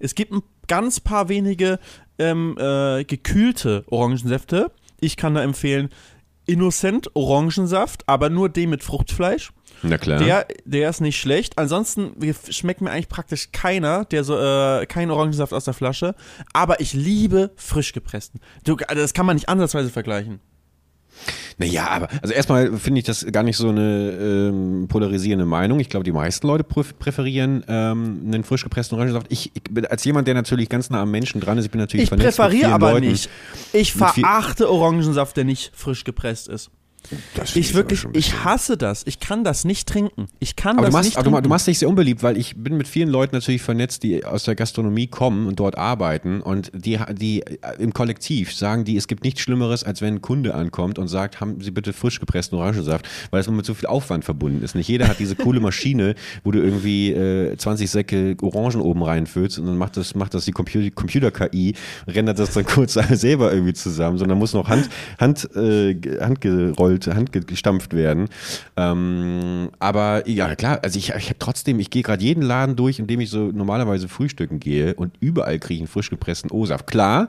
Es 0.00 0.14
gibt 0.14 0.32
ein 0.32 0.42
ganz 0.66 0.98
paar 0.98 1.28
wenige 1.28 1.78
ähm, 2.18 2.56
äh, 2.58 3.04
gekühlte 3.04 3.84
Orangensäfte. 3.90 4.72
Ich 4.98 5.18
kann 5.18 5.34
da 5.34 5.42
empfehlen 5.42 5.90
Innocent 6.46 7.14
Orangensaft, 7.14 8.08
aber 8.08 8.30
nur 8.30 8.48
den 8.48 8.70
mit 8.70 8.82
Fruchtfleisch. 8.82 9.52
Na 9.84 9.98
klar. 9.98 10.18
Der, 10.18 10.46
der 10.64 10.90
ist 10.90 11.00
nicht 11.00 11.20
schlecht. 11.20 11.58
Ansonsten 11.58 12.14
schmeckt 12.50 12.80
mir 12.80 12.90
eigentlich 12.90 13.08
praktisch 13.08 13.50
keiner, 13.52 14.04
der 14.06 14.24
so, 14.24 14.38
äh, 14.38 14.86
kein 14.86 15.10
Orangensaft 15.10 15.52
aus 15.52 15.64
der 15.64 15.74
Flasche. 15.74 16.14
Aber 16.52 16.80
ich 16.80 16.94
liebe 16.94 17.52
frisch 17.56 17.92
gepressten. 17.92 18.40
Du, 18.64 18.76
das 18.76 19.14
kann 19.14 19.26
man 19.26 19.36
nicht 19.36 19.48
ansatzweise 19.48 19.90
vergleichen. 19.90 20.40
Naja, 21.58 21.88
aber 21.88 22.08
also 22.22 22.34
erstmal 22.34 22.76
finde 22.76 22.98
ich 22.98 23.04
das 23.04 23.24
gar 23.30 23.44
nicht 23.44 23.56
so 23.56 23.68
eine 23.68 24.10
ähm, 24.10 24.86
polarisierende 24.88 25.44
Meinung. 25.44 25.78
Ich 25.78 25.88
glaube, 25.88 26.02
die 26.02 26.12
meisten 26.12 26.46
Leute 26.46 26.64
präferieren 26.64 27.64
ähm, 27.68 28.22
einen 28.26 28.42
frisch 28.42 28.64
gepressten 28.64 28.96
Orangensaft. 28.96 29.28
Ich, 29.30 29.52
ich 29.54 29.62
bin 29.62 29.86
als 29.86 30.04
jemand, 30.04 30.26
der 30.26 30.34
natürlich 30.34 30.68
ganz 30.68 30.90
nah 30.90 31.02
am 31.02 31.10
Menschen 31.10 31.40
dran 31.40 31.56
ist, 31.58 31.66
ich 31.66 31.70
bin 31.70 31.80
natürlich 31.80 32.10
ich 32.10 32.18
präferiere 32.18 32.72
aber 32.72 32.92
Leuten. 32.92 33.06
nicht. 33.06 33.30
Ich 33.72 33.92
verachte 33.92 34.68
Orangensaft, 34.68 35.36
der 35.36 35.44
nicht 35.44 35.70
frisch 35.76 36.02
gepresst 36.02 36.48
ist. 36.48 36.70
Ich 37.54 37.74
wirklich, 37.74 38.06
ich 38.14 38.44
hasse 38.44 38.76
das. 38.76 39.02
Ich 39.06 39.20
kann 39.20 39.44
das 39.44 39.64
nicht 39.64 39.88
trinken. 39.88 40.26
Ich 40.38 40.56
kann 40.56 40.78
aber 40.78 40.86
das 40.86 40.92
machst, 40.92 41.04
nicht 41.04 41.16
aber 41.18 41.24
trinken. 41.24 41.42
Du 41.42 41.48
machst 41.48 41.66
dich 41.66 41.78
sehr 41.78 41.88
unbeliebt, 41.88 42.22
weil 42.22 42.38
ich 42.38 42.56
bin 42.56 42.76
mit 42.76 42.88
vielen 42.88 43.08
Leuten 43.08 43.34
natürlich 43.36 43.62
vernetzt, 43.62 44.02
die 44.02 44.24
aus 44.24 44.44
der 44.44 44.54
Gastronomie 44.54 45.06
kommen 45.06 45.46
und 45.46 45.60
dort 45.60 45.76
arbeiten 45.76 46.40
und 46.40 46.70
die, 46.74 46.98
die 47.12 47.44
im 47.78 47.92
Kollektiv 47.92 48.54
sagen 48.54 48.84
die, 48.84 48.96
es 48.96 49.06
gibt 49.06 49.24
nichts 49.24 49.40
Schlimmeres, 49.40 49.84
als 49.84 50.00
wenn 50.00 50.14
ein 50.14 50.22
Kunde 50.22 50.54
ankommt 50.54 50.98
und 50.98 51.08
sagt, 51.08 51.40
haben 51.40 51.60
Sie 51.60 51.70
bitte 51.70 51.92
frisch 51.92 52.20
gepressten 52.20 52.58
Orangensaft, 52.58 53.06
weil 53.30 53.40
es 53.40 53.48
mit 53.48 53.66
so 53.66 53.74
viel 53.74 53.86
Aufwand 53.86 54.24
verbunden 54.24 54.62
ist. 54.62 54.74
Nicht 54.74 54.88
jeder 54.88 55.08
hat 55.08 55.18
diese 55.18 55.36
coole 55.36 55.60
Maschine, 55.60 56.14
wo 56.42 56.50
du 56.50 56.60
irgendwie 56.60 57.12
äh, 57.12 57.56
20 57.56 57.90
Säcke 57.90 58.36
Orangen 58.42 58.80
oben 58.80 59.02
reinfüllst 59.02 59.58
und 59.58 59.66
dann 59.66 59.76
macht 59.76 59.96
das, 59.96 60.14
macht 60.14 60.34
das 60.34 60.46
die 60.46 60.52
Computer-KI, 60.52 61.74
rendert 62.08 62.38
das 62.38 62.54
dann 62.54 62.64
kurz 62.66 62.94
selber 62.94 63.52
irgendwie 63.52 63.74
zusammen, 63.74 64.18
sondern 64.18 64.38
muss 64.38 64.54
noch 64.54 64.68
Hand, 64.68 64.88
Hand, 65.18 65.48
äh, 65.54 65.94
handgerollt 66.20 66.93
gerollt, 66.94 67.06
handgestampft 67.06 67.94
werden. 67.94 68.28
Ähm, 68.76 69.70
aber 69.78 70.28
ja, 70.28 70.54
klar, 70.54 70.80
also 70.82 70.98
ich, 70.98 71.10
ich 71.10 71.28
habe 71.28 71.38
trotzdem, 71.38 71.80
ich 71.80 71.90
gehe 71.90 72.02
gerade 72.02 72.22
jeden 72.22 72.42
Laden 72.42 72.76
durch, 72.76 72.98
in 72.98 73.06
dem 73.06 73.20
ich 73.20 73.30
so 73.30 73.50
normalerweise 73.52 74.08
frühstücken 74.08 74.60
gehe 74.60 74.94
und 74.94 75.14
überall 75.20 75.58
kriege 75.58 75.74
ich 75.74 75.80
einen 75.80 75.88
frisch 75.88 76.10
gepressten 76.10 76.50
O-Saft. 76.50 76.86
Klar, 76.86 77.28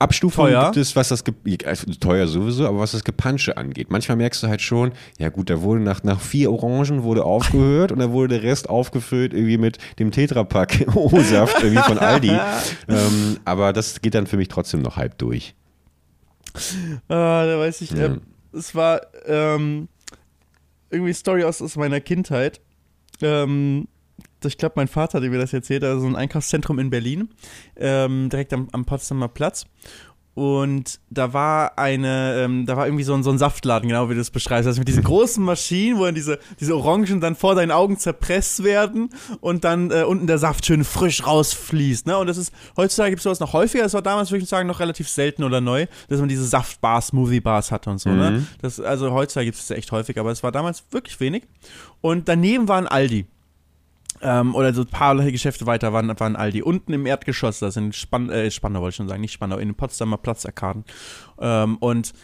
Abstufungen 0.00 0.52
teuer. 0.52 0.64
gibt 0.64 0.76
es, 0.76 0.96
was 0.96 1.08
das 1.08 1.22
also 1.64 1.92
teuer 1.94 2.26
sowieso, 2.26 2.66
aber 2.66 2.80
was 2.80 2.92
das 2.92 3.04
Gepansche 3.04 3.56
angeht. 3.56 3.90
Manchmal 3.90 4.16
merkst 4.16 4.42
du 4.42 4.48
halt 4.48 4.60
schon, 4.60 4.92
ja 5.18 5.28
gut, 5.28 5.48
da 5.48 5.62
wurde 5.62 5.80
nach, 5.80 6.02
nach 6.02 6.20
vier 6.20 6.50
Orangen 6.50 7.04
wurde 7.04 7.24
aufgehört 7.24 7.92
und 7.92 8.00
da 8.00 8.10
wurde 8.10 8.40
der 8.40 8.42
Rest 8.42 8.68
aufgefüllt 8.68 9.32
irgendwie 9.32 9.56
mit 9.56 9.78
dem 9.98 10.10
Tetrapack 10.10 10.86
O-Saft 10.94 11.62
irgendwie 11.62 11.82
von 11.82 11.98
Aldi. 11.98 12.30
ähm, 12.88 13.38
aber 13.44 13.72
das 13.72 14.02
geht 14.02 14.14
dann 14.14 14.26
für 14.26 14.36
mich 14.36 14.48
trotzdem 14.48 14.82
noch 14.82 14.96
halb 14.96 15.16
durch. 15.18 15.54
Ah, 17.08 17.46
da 17.46 17.58
weiß 17.58 17.80
ich. 17.80 17.90
Ja. 17.92 18.06
Äh, 18.06 18.18
es 18.54 18.74
war 18.74 19.00
ähm, 19.26 19.88
irgendwie 20.90 21.12
Story 21.12 21.44
aus, 21.44 21.60
aus 21.60 21.76
meiner 21.76 22.00
Kindheit. 22.00 22.60
Ähm, 23.20 23.88
ich 24.44 24.58
glaube, 24.58 24.74
mein 24.76 24.88
Vater 24.88 25.20
hat 25.20 25.28
mir 25.28 25.38
das 25.38 25.52
erzählt, 25.52 25.84
also 25.84 26.06
ein 26.06 26.16
Einkaufszentrum 26.16 26.78
in 26.78 26.90
Berlin, 26.90 27.30
ähm, 27.76 28.28
direkt 28.28 28.52
am, 28.52 28.68
am 28.72 28.84
Potsdamer 28.84 29.28
Platz. 29.28 29.66
Und 30.34 30.98
da 31.10 31.32
war 31.32 31.78
eine, 31.78 32.42
ähm, 32.42 32.66
da 32.66 32.76
war 32.76 32.86
irgendwie 32.86 33.04
so 33.04 33.14
ein, 33.14 33.22
so 33.22 33.30
ein 33.30 33.38
Saftladen, 33.38 33.88
genau 33.88 34.10
wie 34.10 34.14
du 34.14 34.20
es 34.20 34.32
beschreibst. 34.32 34.66
Also 34.66 34.80
mit 34.80 34.88
diesen 34.88 35.04
großen 35.04 35.42
Maschinen, 35.42 35.96
wo 35.98 36.04
dann 36.04 36.16
diese, 36.16 36.40
diese 36.58 36.76
Orangen 36.76 37.20
dann 37.20 37.36
vor 37.36 37.54
deinen 37.54 37.70
Augen 37.70 37.98
zerpresst 37.98 38.64
werden 38.64 39.10
und 39.40 39.62
dann 39.62 39.92
äh, 39.92 40.02
unten 40.02 40.26
der 40.26 40.38
Saft 40.38 40.66
schön 40.66 40.82
frisch 40.82 41.24
rausfließt. 41.24 42.08
Ne? 42.08 42.18
Und 42.18 42.26
das 42.26 42.36
ist, 42.36 42.52
heutzutage 42.76 43.10
gibt 43.10 43.20
es 43.20 43.24
sowas 43.24 43.38
noch 43.38 43.52
häufiger. 43.52 43.84
Das 43.84 43.94
war 43.94 44.02
damals, 44.02 44.32
würde 44.32 44.42
ich 44.42 44.48
sagen, 44.48 44.66
noch 44.66 44.80
relativ 44.80 45.08
selten 45.08 45.44
oder 45.44 45.60
neu, 45.60 45.86
dass 46.08 46.18
man 46.18 46.28
diese 46.28 46.44
Saftbars, 46.44 47.12
Movie-Bars 47.12 47.70
hatte 47.70 47.90
und 47.90 47.98
so. 47.98 48.10
Ne? 48.10 48.30
Mhm. 48.30 48.36
Ne? 48.36 48.46
Das, 48.60 48.80
also 48.80 49.12
heutzutage 49.12 49.46
gibt 49.46 49.58
es 49.58 49.70
echt 49.70 49.92
häufig, 49.92 50.18
aber 50.18 50.32
es 50.32 50.42
war 50.42 50.50
damals 50.50 50.82
wirklich 50.90 51.20
wenig. 51.20 51.44
Und 52.00 52.28
daneben 52.28 52.66
war 52.66 52.78
ein 52.78 52.88
Aldi. 52.88 53.26
Ähm, 54.24 54.54
oder 54.54 54.72
so 54.72 54.82
ein 54.82 54.88
paar 54.88 55.14
Geschäfte 55.16 55.66
weiter 55.66 55.92
waren, 55.92 56.08
waren 56.18 56.34
Aldi. 56.34 56.62
Unten 56.62 56.94
im 56.94 57.04
Erdgeschoss, 57.04 57.58
das 57.58 57.74
sind 57.74 57.94
Spann, 57.94 58.30
äh, 58.30 58.50
Spandau, 58.50 58.80
wollte 58.80 58.92
ich 58.92 58.96
schon 58.96 59.08
sagen, 59.08 59.20
nicht 59.20 59.32
Spandau, 59.32 59.58
in 59.58 59.68
den 59.68 59.74
Potsdamer 59.74 60.16
Platzarkaden. 60.16 60.84
Ähm, 61.38 61.76
und 61.76 62.14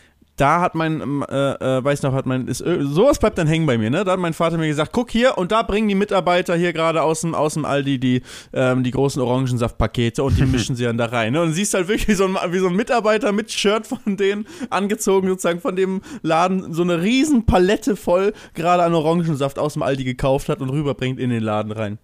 da 0.40 0.60
hat 0.60 0.74
mein, 0.74 1.00
ähm, 1.00 1.24
äh, 1.28 1.78
äh, 1.78 1.84
weiß 1.84 2.02
noch, 2.02 2.14
hat 2.14 2.24
mein, 2.24 2.48
ist, 2.48 2.60
äh, 2.62 2.78
sowas 2.82 3.18
bleibt 3.18 3.36
dann 3.36 3.46
hängen 3.46 3.66
bei 3.66 3.76
mir, 3.76 3.90
ne? 3.90 4.04
Da 4.04 4.12
hat 4.12 4.18
mein 4.20 4.32
Vater 4.32 4.56
mir 4.56 4.68
gesagt, 4.68 4.92
guck 4.92 5.10
hier, 5.10 5.36
und 5.36 5.52
da 5.52 5.62
bringen 5.62 5.88
die 5.88 5.94
Mitarbeiter 5.94 6.56
hier 6.56 6.72
gerade 6.72 7.02
aus 7.02 7.20
dem, 7.20 7.34
aus 7.34 7.54
dem 7.54 7.64
Aldi 7.64 7.98
die, 7.98 8.22
ähm, 8.52 8.82
die 8.82 8.90
großen 8.90 9.20
Orangensaftpakete 9.20 10.22
und 10.22 10.38
die 10.38 10.46
mischen 10.46 10.76
sie 10.76 10.84
dann 10.84 10.96
da 10.96 11.06
rein. 11.06 11.34
Ne? 11.34 11.42
Und 11.42 11.52
siehst 11.52 11.74
halt 11.74 11.88
wirklich 11.88 12.16
so 12.16 12.24
ein, 12.24 12.36
wie 12.52 12.58
so 12.58 12.68
ein 12.68 12.76
Mitarbeiter 12.76 13.32
mit 13.32 13.52
Shirt 13.52 13.86
von 13.86 14.16
denen 14.16 14.46
angezogen, 14.70 15.28
sozusagen 15.28 15.60
von 15.60 15.76
dem 15.76 16.00
Laden, 16.22 16.72
so 16.72 16.82
eine 16.82 17.02
riesen 17.02 17.44
Palette 17.44 17.96
voll 17.96 18.32
gerade 18.54 18.82
an 18.82 18.94
Orangensaft 18.94 19.58
aus 19.58 19.74
dem 19.74 19.82
Aldi 19.82 20.04
gekauft 20.04 20.48
hat 20.48 20.60
und 20.60 20.70
rüberbringt 20.70 21.20
in 21.20 21.30
den 21.30 21.42
Laden 21.42 21.72
rein. 21.72 21.98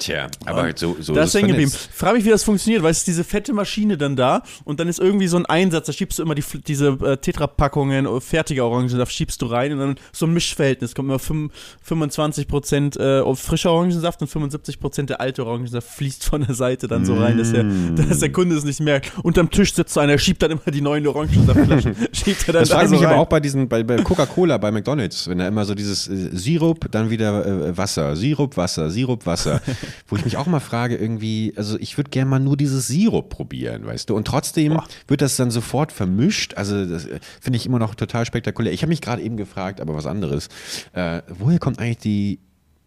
Tja, 0.00 0.28
aber 0.46 0.62
halt 0.62 0.78
so, 0.78 0.96
so 0.98 1.14
das 1.14 1.28
ist 1.28 1.34
hängen 1.34 1.48
geblieben. 1.48 1.70
Frag 1.70 2.14
mich, 2.14 2.24
wie 2.24 2.30
das 2.30 2.42
funktioniert, 2.42 2.82
weil 2.82 2.90
es 2.90 2.98
ist 2.98 3.06
diese 3.06 3.22
fette 3.22 3.52
Maschine 3.52 3.98
dann 3.98 4.16
da 4.16 4.42
und 4.64 4.80
dann 4.80 4.88
ist 4.88 4.98
irgendwie 4.98 5.26
so 5.26 5.36
ein 5.36 5.44
Einsatz, 5.44 5.86
da 5.86 5.92
schiebst 5.92 6.18
du 6.18 6.22
immer 6.22 6.34
die, 6.34 6.42
diese 6.66 6.96
äh, 7.02 7.18
Tetra-Packungen, 7.18 8.06
äh, 8.06 8.20
fertige 8.22 8.64
Orangensaft 8.64 9.12
schiebst 9.12 9.42
du 9.42 9.46
rein 9.46 9.72
und 9.72 9.78
dann 9.78 9.96
so 10.10 10.24
ein 10.24 10.32
Mischverhältnis, 10.32 10.94
kommt 10.94 11.10
immer 11.10 11.18
25% 11.18 12.98
äh, 12.98 13.36
frischer 13.36 13.72
Orangensaft 13.72 14.22
und 14.22 14.30
75% 14.30 15.04
der 15.04 15.20
alte 15.20 15.44
Orangensaft 15.44 15.86
fließt 15.96 16.24
von 16.24 16.46
der 16.46 16.54
Seite 16.54 16.88
dann 16.88 17.04
so 17.04 17.16
rein, 17.16 17.36
dass 17.36 17.52
der, 17.52 17.64
mm. 17.64 17.96
dass 17.96 18.20
der 18.20 18.32
Kunde 18.32 18.56
es 18.56 18.64
nicht 18.64 18.80
merkt. 18.80 19.12
Unterm 19.22 19.50
Tisch 19.50 19.74
sitzt 19.74 19.92
so 19.92 20.00
einer, 20.00 20.16
schiebt 20.16 20.42
dann 20.42 20.52
immer 20.52 20.62
die 20.72 20.80
neuen 20.80 21.06
Orangensaftflaschen, 21.06 21.94
schiebt 22.12 22.48
er 22.48 22.54
dann 22.54 22.62
Das 22.62 22.70
frage 22.70 22.86
ich 22.86 22.90
mich 22.92 23.00
rein. 23.00 23.08
aber 23.08 23.18
auch 23.20 23.28
bei 23.28 23.40
diesen, 23.40 23.68
bei, 23.68 23.82
bei 23.82 23.98
Coca-Cola, 23.98 24.56
bei 24.56 24.70
McDonalds, 24.70 25.28
wenn 25.28 25.36
da 25.36 25.46
immer 25.46 25.66
so 25.66 25.74
dieses 25.74 26.08
äh, 26.08 26.30
Sirup, 26.32 26.90
dann 26.90 27.10
wieder 27.10 27.44
äh, 27.44 27.76
Wasser, 27.76 28.16
Sirup, 28.16 28.56
Wasser, 28.56 28.88
Sirup, 28.88 29.26
Wasser. 29.26 29.60
Wo 30.06 30.16
ich 30.16 30.24
mich 30.24 30.36
auch 30.36 30.46
mal 30.46 30.60
frage, 30.60 30.96
irgendwie, 30.96 31.52
also 31.56 31.78
ich 31.78 31.96
würde 31.96 32.10
gerne 32.10 32.30
mal 32.30 32.40
nur 32.40 32.56
dieses 32.56 32.88
Sirup 32.88 33.28
probieren, 33.28 33.86
weißt 33.86 34.10
du? 34.10 34.16
Und 34.16 34.26
trotzdem 34.26 34.74
Boah. 34.74 34.84
wird 35.06 35.22
das 35.22 35.36
dann 35.36 35.50
sofort 35.50 35.92
vermischt. 35.92 36.54
Also 36.54 36.86
das 36.86 37.06
äh, 37.06 37.20
finde 37.40 37.56
ich 37.56 37.66
immer 37.66 37.78
noch 37.78 37.94
total 37.94 38.24
spektakulär. 38.26 38.72
Ich 38.72 38.82
habe 38.82 38.90
mich 38.90 39.00
gerade 39.00 39.22
eben 39.22 39.36
gefragt, 39.36 39.80
aber 39.80 39.94
was 39.94 40.06
anderes. 40.06 40.48
Äh, 40.92 41.22
woher 41.28 41.58
kommt 41.58 41.78
eigentlich 41.78 41.98
die 41.98 42.40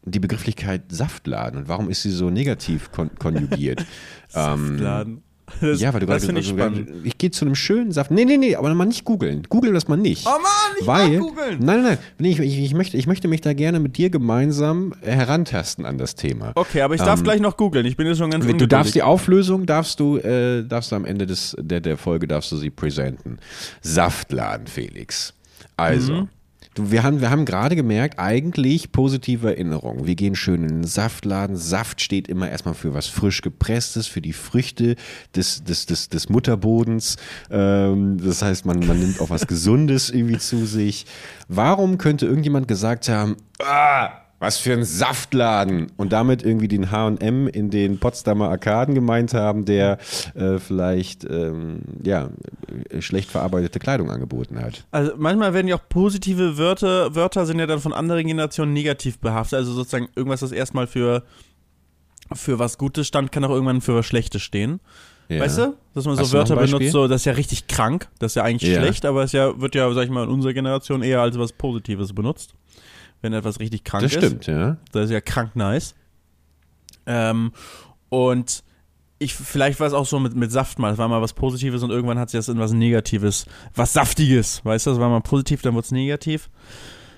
die 0.05 0.19
Begrifflichkeit 0.19 0.83
Saftladen 0.89 1.60
und 1.60 1.67
warum 1.69 1.89
ist 1.89 2.01
sie 2.01 2.12
so 2.12 2.29
negativ 2.29 2.91
kon 2.91 3.10
konjugiert? 3.17 3.86
Saftladen. 4.27 5.13
Ähm, 5.13 5.22
das, 5.62 5.79
ja, 5.79 5.93
weil 5.93 6.00
du 6.00 6.07
gerade 6.07 6.39
ich, 6.39 7.05
ich 7.05 7.17
gehe 7.17 7.31
zu 7.31 7.45
einem 7.45 7.55
schönen 7.55 7.91
Saft. 7.91 8.12
Nee, 8.12 8.25
nee, 8.25 8.38
nee, 8.38 8.55
aber 8.55 8.74
mal 8.74 8.86
nicht 8.86 9.05
googeln. 9.05 9.43
Google 9.50 9.74
das 9.74 9.88
mal 9.88 9.98
nicht. 9.98 10.25
Oh 10.25 10.31
Mann, 10.31 10.77
ich 10.79 10.88
weil, 10.88 11.17
googeln. 11.19 11.60
Nein, 11.60 11.83
nein, 11.83 11.98
nein. 12.17 12.27
Ich, 12.27 12.39
ich, 12.39 12.60
ich, 12.60 12.74
möchte, 12.74 12.98
ich 12.98 13.07
möchte 13.07 13.27
mich 13.27 13.41
da 13.41 13.53
gerne 13.53 13.79
mit 13.79 13.98
dir 13.98 14.10
gemeinsam 14.10 14.93
herantasten 15.01 15.86
an 15.86 15.98
das 15.98 16.15
Thema. 16.15 16.51
Okay, 16.55 16.81
aber 16.81 16.95
ich 16.95 17.01
darf 17.01 17.19
ähm, 17.19 17.24
gleich 17.24 17.41
noch 17.41 17.57
googeln. 17.57 17.86
Ich 17.86 17.98
bin 17.98 18.07
jetzt 18.07 18.17
schon 18.17 18.31
ganz 18.31 18.45
Du 18.45 18.67
darfst 18.67 18.95
die 18.95 19.03
Auflösung, 19.03 19.65
darfst 19.65 20.00
du, 20.00 20.17
äh, 20.17 20.63
darfst 20.63 20.91
du 20.91 20.95
am 20.95 21.05
Ende 21.05 21.25
des, 21.25 21.55
der, 21.60 21.81
der 21.81 21.98
Folge, 21.98 22.27
darfst 22.27 22.51
du 22.51 22.57
sie 22.57 22.69
präsenten. 22.69 23.39
Saftladen, 23.81 24.67
Felix. 24.67 25.34
Also. 25.78 26.13
Mhm. 26.13 26.30
Wir 26.75 27.03
haben, 27.03 27.21
wir 27.21 27.29
haben 27.29 27.45
gerade 27.45 27.75
gemerkt, 27.75 28.17
eigentlich 28.17 28.91
positive 28.91 29.47
Erinnerungen. 29.49 30.07
Wir 30.07 30.15
gehen 30.15 30.36
schön 30.36 30.63
in 30.63 30.69
den 30.69 30.83
Saftladen. 30.83 31.55
Saft 31.55 32.01
steht 32.01 32.27
immer 32.27 32.49
erstmal 32.49 32.73
für 32.73 32.93
was 32.93 33.07
frisch 33.07 33.41
gepresstes, 33.41 34.07
für 34.07 34.21
die 34.21 34.33
Früchte 34.33 34.95
des, 35.36 35.63
des, 35.63 35.86
des, 35.86 36.09
des 36.09 36.29
Mutterbodens. 36.29 37.17
Ähm, 37.51 38.17
das 38.23 38.41
heißt, 38.41 38.65
man, 38.65 38.79
man 38.88 38.99
nimmt 38.99 39.21
auch 39.21 39.29
was 39.29 39.45
Gesundes 39.45 40.09
irgendwie 40.09 40.39
zu 40.39 40.65
sich. 40.65 41.05
Warum 41.47 41.97
könnte 41.97 42.25
irgendjemand 42.25 42.67
gesagt 42.67 43.07
haben, 43.07 43.38
ah, 43.59 44.22
was 44.43 44.58
für 44.58 44.73
ein 44.73 44.84
Saftladen 44.84 45.89
und 45.95 46.12
damit 46.12 46.43
irgendwie 46.43 46.67
den 46.67 46.91
H&M 46.91 47.47
in 47.47 47.69
den 47.69 47.97
Potsdamer 47.97 48.49
Arkaden 48.49 48.93
gemeint 48.93 49.34
haben, 49.34 49.63
der 49.63 49.99
äh, 50.36 50.60
vielleicht 50.60 51.23
ähm, 51.23 51.79
ja, 52.03 52.29
schlecht 52.99 53.32
verarbeitete 53.32 53.79
Kleidung 53.79 54.12
angeboten 54.12 54.60
hat. 54.60 54.84
Also 54.91 55.13
manchmal 55.15 55.53
werden 55.53 55.69
ja 55.69 55.77
auch 55.77 55.88
positive 55.88 56.58
Wörter, 56.58 57.15
Wörter 57.15 57.45
sind 57.45 57.58
ja 57.58 57.67
dann 57.67 57.79
von 57.79 57.93
anderen 57.93 58.27
Generationen 58.27 58.73
negativ 58.73 59.17
behaftet, 59.17 59.60
also 59.60 59.71
sozusagen 59.71 60.10
irgendwas, 60.13 60.41
das 60.41 60.51
erstmal 60.51 60.88
für, 60.88 61.23
für 62.34 62.60
was 62.60 62.77
Gutes 62.77 63.08
stand, 63.08 63.32
kann 63.32 63.45
auch 63.45 63.49
irgendwann 63.51 63.79
für 63.79 63.95
was 63.95 64.06
Schlechtes 64.06 64.41
stehen. 64.41 64.82
Ja. 65.29 65.39
Weißt 65.39 65.58
du? 65.58 65.77
Dass 65.93 66.03
man 66.03 66.17
so 66.17 66.23
Hast 66.23 66.34
Wörter 66.34 66.58
benutzt, 66.58 66.91
so, 66.91 67.08
das 67.08 67.21
ist 67.21 67.25
ja 67.25 67.32
richtig 67.32 67.67
krank, 67.67 68.10
das 68.19 68.34
ist 68.34 68.36
ja 68.36 68.43
eigentlich 68.43 68.69
ja. 68.69 68.82
schlecht, 68.82 69.06
aber 69.06 69.23
es 69.23 69.32
ja, 69.32 69.58
wird 69.62 69.73
ja, 69.73 69.89
sag 69.93 70.03
ich 70.03 70.10
mal, 70.10 70.25
in 70.25 70.29
unserer 70.29 70.51
Generation 70.51 71.01
eher 71.01 71.21
als 71.21 71.39
was 71.39 71.53
Positives 71.53 72.12
benutzt 72.12 72.56
wenn 73.23 73.33
etwas 73.33 73.59
richtig 73.59 73.83
krank 73.83 74.03
ist. 74.03 74.15
Das 74.15 74.23
stimmt, 74.23 74.45
ja. 74.45 74.77
Das 74.91 75.05
ist 75.05 75.12
ja 75.12 75.21
krank 75.21 75.55
nice. 75.55 75.95
Ähm, 77.05 77.51
und 78.09 78.63
ich, 79.17 79.33
vielleicht 79.33 79.79
war 79.79 79.88
es 79.88 79.93
auch 79.93 80.05
so 80.05 80.19
mit, 80.19 80.36
mit 80.36 80.51
Saft 80.51 80.77
mal. 80.77 80.91
Es 80.91 80.97
war 80.97 81.07
mal 81.07 81.21
was 81.21 81.33
Positives 81.33 81.81
und 81.81 81.89
irgendwann 81.89 82.19
hat 82.19 82.29
sich 82.29 82.38
das 82.38 82.49
in 82.49 82.59
was 82.59 82.73
Negatives, 82.73 83.45
was 83.73 83.93
Saftiges. 83.93 84.63
Weißt 84.63 84.86
du, 84.86 84.91
das 84.91 84.99
war 84.99 85.09
mal 85.09 85.21
positiv, 85.21 85.62
dann 85.62 85.73
wurde 85.73 85.86
es 85.86 85.91
negativ. 85.91 86.49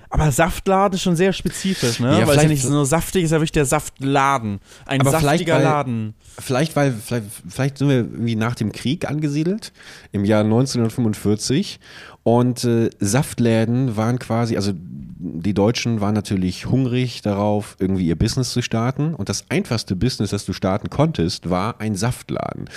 Aber 0.08 0.30
Saftladen 0.30 0.94
ist 0.94 1.02
schon 1.02 1.16
sehr 1.16 1.32
spezifisch, 1.32 1.98
ne? 1.98 2.20
Ja, 2.20 2.26
weil 2.28 2.36
es 2.36 2.42
ja 2.44 2.48
nicht 2.48 2.62
so 2.62 2.84
saftig 2.84 3.24
ist, 3.24 3.32
ja 3.32 3.38
wirklich 3.38 3.50
der 3.52 3.64
Saftladen. 3.64 4.60
Ein 4.86 5.00
aber 5.00 5.10
saftiger 5.10 5.56
weil, 5.56 5.64
Laden. 5.64 6.14
Vielleicht, 6.38 6.76
weil, 6.76 6.92
vielleicht, 6.92 7.26
vielleicht 7.48 7.78
sind 7.78 7.88
wir 7.88 8.06
wie 8.24 8.36
nach 8.36 8.54
dem 8.54 8.70
Krieg 8.70 9.10
angesiedelt, 9.10 9.72
im 10.12 10.24
Jahr 10.24 10.44
1945. 10.44 11.80
Und 12.26 12.64
äh, 12.64 12.90
Saftläden 12.98 13.96
waren 13.96 14.18
quasi, 14.18 14.56
also 14.56 14.72
die 14.74 15.54
Deutschen 15.54 16.00
waren 16.00 16.14
natürlich 16.14 16.66
hungrig 16.66 17.22
darauf, 17.22 17.76
irgendwie 17.78 18.08
ihr 18.08 18.18
Business 18.18 18.50
zu 18.50 18.62
starten. 18.62 19.14
Und 19.14 19.28
das 19.28 19.44
einfachste 19.48 19.94
Business, 19.94 20.30
das 20.30 20.44
du 20.44 20.52
starten 20.52 20.90
konntest, 20.90 21.50
war 21.50 21.80
ein 21.80 21.94
Saftladen. 21.94 22.68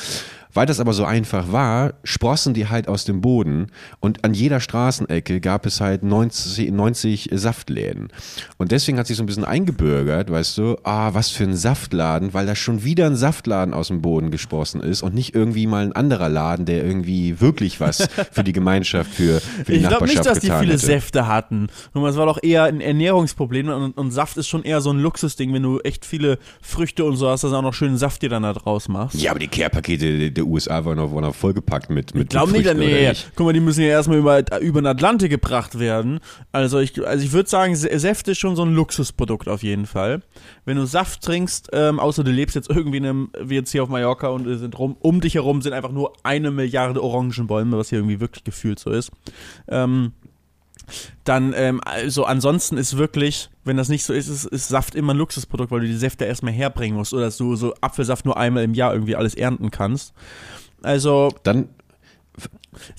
Weil 0.53 0.65
das 0.65 0.79
aber 0.79 0.93
so 0.93 1.05
einfach 1.05 1.51
war, 1.51 1.93
sprossen 2.03 2.55
die 2.55 2.67
halt 2.67 2.87
aus 2.87 3.05
dem 3.05 3.21
Boden 3.21 3.67
und 3.99 4.23
an 4.23 4.33
jeder 4.33 4.59
Straßenecke 4.59 5.41
gab 5.41 5.67
es 5.67 5.79
halt 5.79 6.01
90, 6.01 6.71
90 6.71 7.29
Saftläden. 7.33 8.07
Und 8.57 8.71
deswegen 8.71 8.97
hat 8.97 9.05
sich 9.05 9.17
so 9.17 9.21
ein 9.21 9.27
bisschen 9.27 9.45
eingebürgert, 9.45 10.31
weißt 10.31 10.57
du, 10.57 10.77
ah, 10.83 11.13
was 11.13 11.29
für 11.29 11.43
ein 11.43 11.55
Saftladen, 11.55 12.33
weil 12.33 12.47
da 12.47 12.55
schon 12.55 12.83
wieder 12.83 13.05
ein 13.05 13.15
Saftladen 13.15 13.75
aus 13.75 13.89
dem 13.89 14.01
Boden 14.01 14.31
gesprossen 14.31 14.81
ist 14.81 15.03
und 15.03 15.13
nicht 15.13 15.35
irgendwie 15.35 15.67
mal 15.67 15.83
ein 15.83 15.93
anderer 15.93 16.29
Laden, 16.29 16.65
der 16.65 16.83
irgendwie 16.83 17.39
wirklich 17.39 17.79
was 17.79 18.07
für 18.31 18.43
die 18.43 18.53
Gemeinschaft, 18.53 19.13
für, 19.13 19.38
für 19.39 19.71
die 19.71 19.77
ich 19.77 19.83
Nachbarschaft 19.83 20.07
nicht, 20.07 20.25
dass 20.25 20.39
die 20.39 20.51
viele 20.51 20.73
hätte. 20.73 20.77
Säfte 20.77 21.27
hatten. 21.27 21.67
es 21.93 22.15
war 22.15 22.25
doch 22.25 22.39
eher 22.41 22.63
ein 22.63 22.81
Ernährungsproblem 22.81 23.69
und, 23.69 23.97
und, 23.97 24.11
Saft 24.11 24.37
ist 24.37 24.47
schon 24.47 24.63
eher 24.63 24.81
so 24.81 24.91
ein 24.91 24.99
Luxusding, 24.99 25.53
wenn 25.53 25.63
du 25.63 25.79
echt 25.79 26.05
viele 26.05 26.39
Früchte 26.61 27.05
und 27.05 27.15
so 27.15 27.29
hast, 27.29 27.43
dass 27.43 27.51
du 27.51 27.57
auch 27.57 27.61
noch 27.61 27.73
schönen 27.73 27.97
Saft 27.97 28.21
dir 28.21 28.29
dann 28.29 28.43
da 28.43 28.53
draus 28.53 28.87
machst. 28.87 29.19
Ja, 29.19 29.31
aber 29.31 29.39
die 29.39 29.47
Care-Pakete 29.47 30.31
der 30.31 30.45
USA 30.45 30.83
waren 30.85 30.97
noch, 30.97 31.13
waren 31.13 31.23
noch 31.23 31.35
vollgepackt 31.35 31.89
mit, 31.89 32.15
mit 32.15 32.23
Ich 32.23 32.29
glaube 32.29 32.51
nicht, 32.51 32.73
nee. 32.75 33.11
Guck 33.35 33.45
mal, 33.45 33.53
die 33.53 33.59
müssen 33.59 33.81
ja 33.81 33.89
erstmal 33.89 34.17
über, 34.17 34.39
über 34.61 34.81
den 34.81 34.87
Atlantik 34.87 35.29
gebracht 35.29 35.79
werden. 35.79 36.19
Also 36.51 36.79
ich, 36.79 37.05
also 37.05 37.23
ich 37.23 37.31
würde 37.31 37.49
sagen, 37.49 37.75
Säfte 37.75 38.31
ist 38.31 38.39
schon 38.39 38.55
so 38.55 38.63
ein 38.63 38.73
Luxusprodukt 38.73 39.47
auf 39.47 39.63
jeden 39.63 39.85
Fall. 39.85 40.21
Wenn 40.69 40.77
du 40.77 40.85
Saft 40.85 41.23
trinkst, 41.23 41.69
ähm, 41.73 41.99
außer 41.99 42.23
du 42.23 42.29
lebst 42.29 42.55
jetzt 42.55 42.69
irgendwie 42.69 42.97
in 42.97 43.05
einem, 43.07 43.31
wie 43.41 43.55
jetzt 43.55 43.71
hier 43.71 43.81
auf 43.81 43.89
Mallorca 43.89 44.27
und 44.27 44.45
sind 44.59 44.77
rum, 44.77 44.95
um 44.99 45.19
dich 45.19 45.33
herum 45.33 45.63
sind 45.63 45.73
einfach 45.73 45.91
nur 45.91 46.13
eine 46.21 46.51
Milliarde 46.51 47.01
Orangenbäume, 47.01 47.75
was 47.75 47.89
hier 47.89 47.97
irgendwie 47.97 48.19
wirklich 48.19 48.43
gefühlt 48.43 48.77
so 48.77 48.91
ist. 48.91 49.09
Ähm, 49.67 50.11
dann, 51.23 51.53
ähm, 51.55 51.81
also 51.83 52.23
ansonsten 52.23 52.77
ist 52.77 52.97
wirklich, 52.97 53.49
wenn 53.63 53.77
das 53.77 53.89
nicht 53.89 54.03
so 54.03 54.13
ist, 54.13 54.27
ist, 54.27 54.45
ist 54.45 54.67
Saft 54.67 54.93
immer 54.93 55.15
ein 55.15 55.17
Luxusprodukt, 55.17 55.71
weil 55.71 55.79
du 55.79 55.87
die 55.87 55.95
Säfte 55.95 56.25
erstmal 56.25 56.53
herbringen 56.53 56.95
musst 56.95 57.15
oder 57.15 57.23
dass 57.23 57.37
du 57.37 57.55
so 57.55 57.73
Apfelsaft 57.81 58.25
nur 58.25 58.37
einmal 58.37 58.63
im 58.63 58.75
Jahr 58.75 58.93
irgendwie 58.93 59.15
alles 59.15 59.33
ernten 59.33 59.71
kannst. 59.71 60.13
Also. 60.83 61.33
Dann. 61.41 61.69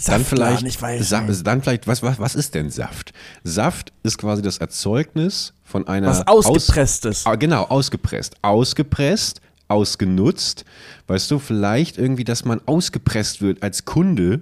Dann 0.06 0.24
vielleicht, 0.24 0.62
ich 0.62 0.80
weiß 0.80 1.08
Sa 1.08 1.20
dann 1.20 1.62
vielleicht, 1.62 1.86
was, 1.86 2.02
was, 2.02 2.18
was 2.18 2.34
ist 2.34 2.54
denn 2.54 2.70
Saft? 2.70 3.12
Saft 3.44 3.92
ist 4.02 4.18
quasi 4.18 4.42
das 4.42 4.58
Erzeugnis 4.58 5.52
von 5.64 5.86
einer. 5.86 6.08
Was 6.08 6.26
ausgepresstes. 6.26 7.26
Aus, 7.26 7.32
ah, 7.32 7.36
genau, 7.36 7.64
ausgepresst. 7.64 8.36
Ausgepresst, 8.42 9.40
ausgenutzt. 9.68 10.64
Weißt 11.06 11.30
du, 11.30 11.38
vielleicht 11.38 11.98
irgendwie, 11.98 12.24
dass 12.24 12.44
man 12.44 12.60
ausgepresst 12.66 13.40
wird 13.42 13.62
als 13.62 13.84
Kunde 13.84 14.40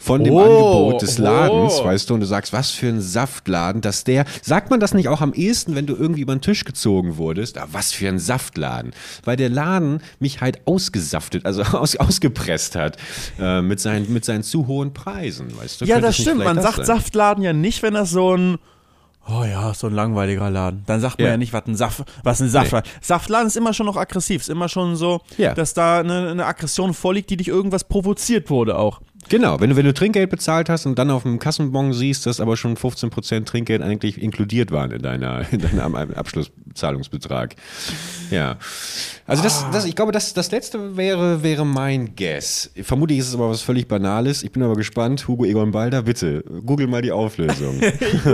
von 0.00 0.22
dem 0.22 0.34
Oh, 0.34 0.40
Angebot 0.40 1.02
des 1.02 1.18
oh. 1.18 1.22
Ladens, 1.24 1.82
weißt 1.82 2.08
du, 2.08 2.14
und 2.14 2.20
du 2.20 2.26
sagst, 2.26 2.52
was 2.52 2.70
für 2.70 2.86
ein 2.88 3.00
Saftladen, 3.00 3.80
dass 3.80 4.04
der, 4.04 4.24
sagt 4.42 4.70
man 4.70 4.78
das 4.78 4.94
nicht 4.94 5.08
auch 5.08 5.20
am 5.20 5.32
ehesten, 5.34 5.74
wenn 5.74 5.86
du 5.86 5.96
irgendwie 5.96 6.20
über 6.20 6.34
den 6.34 6.40
Tisch 6.40 6.64
gezogen 6.64 7.16
wurdest, 7.16 7.58
ah, 7.58 7.66
was 7.72 7.92
für 7.92 8.08
ein 8.08 8.18
Saftladen, 8.20 8.92
weil 9.24 9.36
der 9.36 9.48
Laden 9.50 10.00
mich 10.20 10.40
halt 10.40 10.66
ausgesaftet, 10.66 11.44
also 11.44 11.62
aus, 11.76 11.96
ausgepresst 11.96 12.76
hat, 12.76 12.96
äh, 13.40 13.60
mit, 13.60 13.80
seinen, 13.80 14.12
mit 14.12 14.24
seinen 14.24 14.44
zu 14.44 14.66
hohen 14.68 14.94
Preisen, 14.94 15.48
weißt 15.58 15.80
du. 15.80 15.84
Ja, 15.84 16.00
das 16.00 16.16
stimmt. 16.16 16.44
Man 16.44 16.56
das 16.56 16.64
sagt 16.64 16.76
sein? 16.76 16.86
Saftladen 16.86 17.42
ja 17.42 17.52
nicht, 17.52 17.82
wenn 17.82 17.94
das 17.94 18.10
so 18.10 18.36
ein 18.36 18.58
Oh 19.30 19.44
ja, 19.44 19.74
so 19.74 19.88
ein 19.88 19.92
langweiliger 19.94 20.48
Laden. 20.48 20.84
Dann 20.86 21.00
sagt 21.02 21.18
man 21.18 21.26
ja, 21.26 21.32
Ja. 21.32 21.36
nicht, 21.36 21.52
was 21.52 21.66
ein 21.66 21.76
Saft, 21.76 22.02
was 22.24 22.40
ein 22.40 22.48
Saftladen. 22.48 22.90
Saftladen 23.02 23.48
ist 23.48 23.58
immer 23.58 23.74
schon 23.74 23.84
noch 23.84 23.98
aggressiv, 23.98 24.40
ist 24.40 24.48
immer 24.48 24.70
schon 24.70 24.96
so, 24.96 25.20
Ja. 25.36 25.52
dass 25.52 25.74
da 25.74 25.98
eine, 26.00 26.30
eine 26.30 26.46
Aggression 26.46 26.94
vorliegt, 26.94 27.28
die 27.28 27.36
dich 27.36 27.48
irgendwas 27.48 27.84
provoziert 27.84 28.48
wurde 28.48 28.78
auch. 28.78 29.02
Genau, 29.28 29.60
wenn 29.60 29.70
du, 29.70 29.76
wenn 29.76 29.84
du 29.84 29.92
Trinkgeld 29.92 30.30
bezahlt 30.30 30.70
hast 30.70 30.86
und 30.86 30.98
dann 30.98 31.10
auf 31.10 31.24
dem 31.24 31.38
Kassenbon 31.38 31.92
siehst, 31.92 32.24
dass 32.24 32.40
aber 32.40 32.56
schon 32.56 32.76
15% 32.76 33.44
Trinkgeld 33.44 33.82
eigentlich 33.82 34.20
inkludiert 34.20 34.70
waren 34.70 34.90
in 34.90 35.02
deiner, 35.02 35.44
in 35.52 35.60
deinem 35.60 35.94
Abschlusszahlungsbetrag. 35.94 37.56
Ja. 38.30 38.56
Also 39.26 39.42
das, 39.42 39.66
das, 39.70 39.84
ich 39.84 39.94
glaube, 39.94 40.12
das, 40.12 40.32
das 40.32 40.50
letzte 40.50 40.96
wäre, 40.96 41.42
wäre 41.42 41.66
mein 41.66 42.16
Guess. 42.16 42.70
Vermutlich 42.82 43.18
ist 43.18 43.28
es 43.28 43.34
aber 43.34 43.50
was 43.50 43.60
völlig 43.60 43.86
Banales. 43.86 44.42
Ich 44.42 44.52
bin 44.52 44.62
aber 44.62 44.74
gespannt. 44.74 45.28
Hugo 45.28 45.44
Egon 45.44 45.72
Balder, 45.72 46.02
bitte, 46.02 46.42
google 46.64 46.86
mal 46.86 47.02
die 47.02 47.12
Auflösung. 47.12 47.78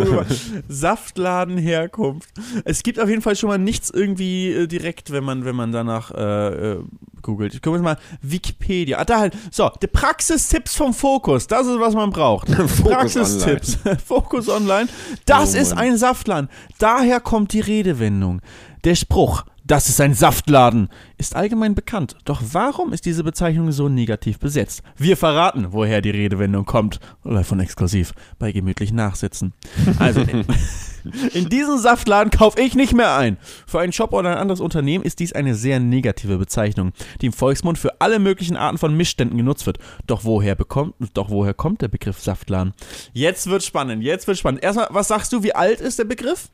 Saftladen 0.68 1.58
Herkunft. 1.58 2.28
Es 2.64 2.84
gibt 2.84 3.00
auf 3.00 3.08
jeden 3.08 3.22
Fall 3.22 3.34
schon 3.34 3.48
mal 3.48 3.58
nichts 3.58 3.90
irgendwie 3.90 4.52
äh, 4.52 4.66
direkt, 4.68 5.10
wenn 5.10 5.24
man, 5.24 5.44
wenn 5.44 5.56
man 5.56 5.72
danach 5.72 6.12
äh, 6.12 6.74
äh, 6.74 6.78
googelt. 7.22 7.54
Ich 7.54 7.62
gucke 7.62 7.80
mal 7.80 7.98
Wikipedia. 8.22 8.98
Ah, 8.98 9.04
da 9.04 9.18
halt. 9.18 9.34
So, 9.50 9.70
die 9.82 9.88
Praxistipps 9.88 10.73
vom 10.76 10.94
Fokus. 10.94 11.46
Das 11.46 11.66
ist, 11.66 11.78
was 11.78 11.94
man 11.94 12.10
braucht. 12.10 12.48
Praxistipps. 12.82 13.78
Fokus 14.04 14.48
Online. 14.48 14.88
Das 15.26 15.54
Oh 15.54 15.58
ist 15.58 15.72
ein 15.72 15.96
Saftladen. 15.96 16.48
Daher 16.78 17.20
kommt 17.20 17.52
die 17.52 17.60
Redewendung. 17.60 18.40
Der 18.84 18.94
Spruch, 18.94 19.44
das 19.64 19.88
ist 19.88 20.00
ein 20.00 20.14
Saftladen, 20.14 20.88
ist 21.16 21.34
allgemein 21.34 21.74
bekannt. 21.74 22.16
Doch 22.24 22.42
warum 22.52 22.92
ist 22.92 23.06
diese 23.06 23.24
Bezeichnung 23.24 23.72
so 23.72 23.88
negativ 23.88 24.38
besetzt? 24.38 24.82
Wir 24.96 25.16
verraten, 25.16 25.68
woher 25.70 26.02
die 26.02 26.10
Redewendung 26.10 26.66
kommt. 26.66 27.00
Live 27.22 27.48
von 27.48 27.60
exklusiv 27.60 28.12
bei 28.38 28.52
gemütlich 28.52 28.92
nachsitzen. 28.92 29.54
Also, 29.98 30.22
in, 31.32 31.48
diesem 31.48 31.78
Saftladen 31.78 32.30
kaufe 32.30 32.60
ich 32.60 32.74
nicht 32.74 32.94
mehr 32.94 33.16
ein. 33.16 33.36
Für 33.66 33.80
einen 33.80 33.92
Shop 33.92 34.12
oder 34.12 34.30
ein 34.30 34.38
anderes 34.38 34.60
Unternehmen 34.60 35.04
ist 35.04 35.20
dies 35.20 35.32
eine 35.32 35.54
sehr 35.54 35.80
negative 35.80 36.38
Bezeichnung, 36.38 36.92
die 37.20 37.26
im 37.26 37.32
Volksmund 37.32 37.78
für 37.78 38.00
alle 38.00 38.18
möglichen 38.18 38.56
Arten 38.56 38.78
von 38.78 38.96
Missständen 38.96 39.36
genutzt 39.36 39.66
wird. 39.66 39.78
Doch 40.06 40.24
woher 40.24 40.54
bekommt, 40.54 40.94
doch 41.14 41.30
woher 41.30 41.54
kommt 41.54 41.82
der 41.82 41.88
Begriff 41.88 42.20
Saftladen? 42.20 42.74
Jetzt 43.12 43.48
wird 43.48 43.62
spannend, 43.62 44.02
jetzt 44.02 44.26
wird 44.26 44.38
spannend. 44.38 44.62
Erstmal, 44.62 44.88
was 44.90 45.08
sagst 45.08 45.32
du, 45.32 45.42
wie 45.42 45.54
alt 45.54 45.80
ist 45.80 45.98
der 45.98 46.04
Begriff? 46.04 46.48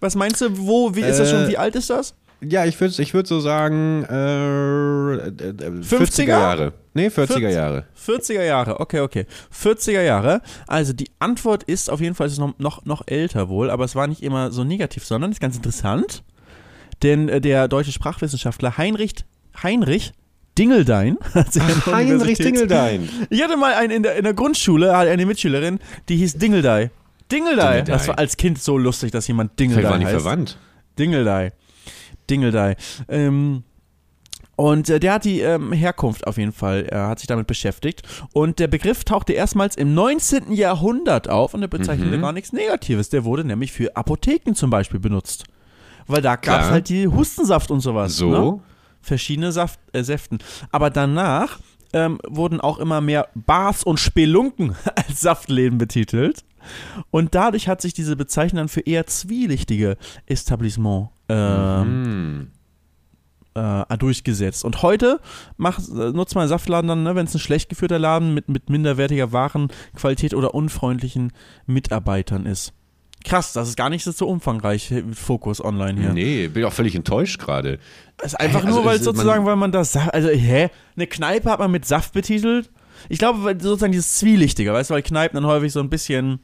Was 0.00 0.14
meinst 0.14 0.40
du, 0.40 0.58
wo, 0.58 0.94
wie 0.94 1.00
ist 1.00 1.18
das 1.18 1.30
schon, 1.30 1.44
Äh, 1.44 1.48
wie 1.48 1.58
alt 1.58 1.74
ist 1.76 1.90
das? 1.90 2.14
Ja, 2.40 2.64
ich 2.64 2.80
würde 2.80 3.02
ich 3.02 3.14
würd 3.14 3.26
so 3.26 3.40
sagen, 3.40 4.04
äh, 4.04 4.14
äh, 4.14 5.28
äh, 5.28 5.52
40er 5.52 5.84
50er? 5.84 6.24
Jahre. 6.26 6.72
Nee, 6.94 7.08
40er 7.08 7.26
40er 7.26 7.50
Jahre. 7.50 7.84
40er 8.06 8.42
Jahre, 8.42 8.80
okay, 8.80 9.00
okay. 9.00 9.26
40er 9.52 10.02
Jahre. 10.02 10.42
Also 10.66 10.92
die 10.92 11.10
Antwort 11.18 11.62
ist 11.64 11.90
auf 11.90 12.00
jeden 12.00 12.14
Fall 12.14 12.26
ist 12.28 12.38
noch, 12.38 12.58
noch, 12.58 12.84
noch 12.84 13.02
älter 13.06 13.48
wohl, 13.48 13.70
aber 13.70 13.84
es 13.84 13.94
war 13.94 14.06
nicht 14.06 14.22
immer 14.22 14.50
so 14.52 14.64
negativ, 14.64 15.04
sondern 15.04 15.32
ist 15.32 15.40
ganz 15.40 15.56
interessant. 15.56 16.22
Denn 17.02 17.28
äh, 17.28 17.40
der 17.40 17.68
deutsche 17.68 17.92
Sprachwissenschaftler 17.92 18.78
Heinrich, 18.78 19.14
Heinrich 19.62 20.12
Dingeldein, 20.56 21.18
der 21.34 21.86
Heinrich 21.86 22.38
Dingeldein. 22.38 23.08
Ich 23.30 23.42
hatte 23.42 23.56
mal 23.56 23.74
einen 23.74 23.90
in 23.90 24.02
der, 24.04 24.16
in 24.16 24.24
der 24.24 24.34
Grundschule, 24.34 24.96
hatte 24.96 25.10
eine 25.10 25.26
Mitschülerin, 25.26 25.80
die 26.08 26.16
hieß 26.16 26.38
Dingeldei. 26.38 26.90
Dingeldei. 27.32 27.80
Dingeldei. 27.80 27.82
Das 27.82 28.06
war 28.08 28.18
als 28.18 28.36
Kind 28.36 28.62
so 28.62 28.78
lustig, 28.78 29.10
dass 29.10 29.26
jemand 29.26 29.58
Dingeldei 29.58 29.80
Vielleicht 29.80 29.92
waren 29.92 30.00
die 30.00 30.06
heißt. 30.06 30.22
verwandt. 30.22 30.58
Dingeldei. 30.98 31.52
Dingeldei. 32.30 32.76
Ähm, 33.08 33.64
und 34.56 34.88
äh, 34.88 35.00
der 35.00 35.14
hat 35.14 35.24
die 35.24 35.40
ähm, 35.40 35.72
Herkunft 35.72 36.26
auf 36.26 36.38
jeden 36.38 36.52
Fall, 36.52 36.84
er 36.84 37.08
hat 37.08 37.18
sich 37.18 37.26
damit 37.26 37.46
beschäftigt. 37.48 38.02
Und 38.32 38.58
der 38.60 38.68
Begriff 38.68 39.02
tauchte 39.04 39.32
erstmals 39.32 39.74
im 39.76 39.94
19. 39.94 40.52
Jahrhundert 40.52 41.28
auf 41.28 41.54
und 41.54 41.62
er 41.62 41.68
bezeichnete 41.68 42.16
Mhm. 42.16 42.22
gar 42.22 42.32
nichts 42.32 42.52
Negatives. 42.52 43.08
Der 43.08 43.24
wurde 43.24 43.44
nämlich 43.44 43.72
für 43.72 43.96
Apotheken 43.96 44.54
zum 44.54 44.70
Beispiel 44.70 45.00
benutzt. 45.00 45.44
Weil 46.06 46.22
da 46.22 46.36
gab 46.36 46.62
es 46.62 46.70
halt 46.70 46.88
die 46.88 47.08
Hustensaft 47.08 47.70
und 47.70 47.80
sowas. 47.80 48.16
So. 48.16 48.30
Ne? 48.30 48.60
Verschiedene 49.00 49.50
Saft, 49.52 49.80
äh, 49.92 50.04
Säften. 50.04 50.38
Aber 50.70 50.90
danach 50.90 51.58
ähm, 51.92 52.18
wurden 52.28 52.60
auch 52.60 52.78
immer 52.78 53.00
mehr 53.00 53.28
Bars 53.34 53.82
und 53.84 53.98
Spelunken 53.98 54.76
als 54.94 55.20
Saftläden 55.20 55.78
betitelt. 55.78 56.44
Und 57.10 57.34
dadurch 57.34 57.68
hat 57.68 57.80
sich 57.80 57.94
diese 57.94 58.16
Bezeichnung 58.16 58.58
dann 58.58 58.68
für 58.68 58.80
eher 58.80 59.06
zwielichtige 59.06 59.96
Etablissement 60.26 61.08
ähm, 61.28 62.48
Hm. 63.54 63.84
äh, 63.88 63.96
durchgesetzt. 63.98 64.64
Und 64.64 64.82
heute 64.82 65.20
macht, 65.56 65.80
äh, 65.88 66.10
nutzt 66.12 66.34
man 66.34 66.48
Saftladen 66.48 66.88
dann, 66.88 67.02
ne, 67.02 67.14
wenn 67.14 67.26
es 67.26 67.34
ein 67.34 67.38
schlecht 67.40 67.68
geführter 67.68 67.98
Laden 67.98 68.34
mit, 68.34 68.48
mit 68.48 68.68
minderwertiger 68.68 69.32
Warenqualität 69.32 70.34
oder 70.34 70.54
unfreundlichen 70.54 71.32
Mitarbeitern 71.66 72.46
ist. 72.46 72.72
Krass, 73.24 73.54
das 73.54 73.68
ist 73.70 73.76
gar 73.76 73.88
nicht 73.88 74.04
so 74.04 74.26
umfangreich, 74.28 74.90
äh, 74.92 75.02
Fokus 75.14 75.64
online 75.64 75.98
hier. 75.98 76.12
Nee, 76.12 76.48
bin 76.48 76.64
auch 76.64 76.72
völlig 76.74 76.94
enttäuscht 76.94 77.40
gerade. 77.40 77.78
Ist 78.22 78.38
einfach 78.38 78.64
also 78.64 78.76
nur, 78.80 78.84
weil 78.84 78.96
es- 78.98 79.04
sozusagen, 79.04 79.44
man- 79.44 79.46
weil 79.52 79.56
man 79.56 79.72
das, 79.72 79.96
also, 79.96 80.28
hä? 80.28 80.68
Eine 80.96 81.06
Kneipe 81.06 81.50
hat 81.50 81.58
man 81.58 81.70
mit 81.70 81.86
Saft 81.86 82.12
betitelt? 82.12 82.70
Ich 83.08 83.18
glaube, 83.18 83.56
sozusagen 83.60 83.92
dieses 83.92 84.16
Zwielichtige, 84.18 84.72
weißt 84.72 84.90
du, 84.90 84.94
weil 84.94 85.02
Kneipen 85.02 85.36
dann 85.36 85.46
häufig 85.46 85.72
so 85.72 85.80
ein 85.80 85.88
bisschen, 85.90 86.40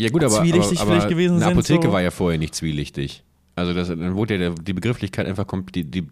Ja 0.00 0.08
gut, 0.08 0.24
aber, 0.24 0.40
Zwielichtig 0.40 0.80
aber, 0.80 0.90
vielleicht 0.90 1.06
aber 1.06 1.10
gewesen 1.10 1.32
eine 1.34 1.44
sind, 1.44 1.52
Apotheke 1.52 1.88
so. 1.88 1.92
war 1.92 2.00
ja 2.00 2.10
vorher 2.10 2.38
nicht 2.38 2.54
zwielichtig. 2.54 3.22
Also 3.54 3.74
das, 3.74 3.88
dann 3.88 4.14
wurde 4.14 4.34
ja 4.34 4.40
der, 4.40 4.50
die 4.54 4.72
Begrifflichkeit 4.72 5.26
einfach 5.26 5.46
die, 5.74 5.84
die, 5.84 6.08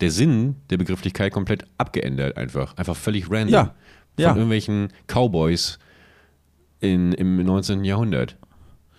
der 0.00 0.10
Sinn 0.10 0.56
der 0.70 0.78
Begrifflichkeit 0.78 1.32
komplett 1.32 1.64
abgeändert 1.78 2.36
einfach. 2.36 2.76
Einfach 2.76 2.96
völlig 2.96 3.30
random. 3.30 3.52
Ja, 3.52 3.64
Von 3.64 3.74
ja. 4.16 4.28
irgendwelchen 4.30 4.88
Cowboys 5.06 5.78
in, 6.80 7.12
im 7.12 7.44
19. 7.44 7.84
Jahrhundert. 7.84 8.36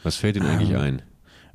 Was 0.04 0.16
fällt 0.16 0.38
ihnen 0.38 0.46
eigentlich 0.46 0.78
ein? 0.78 1.02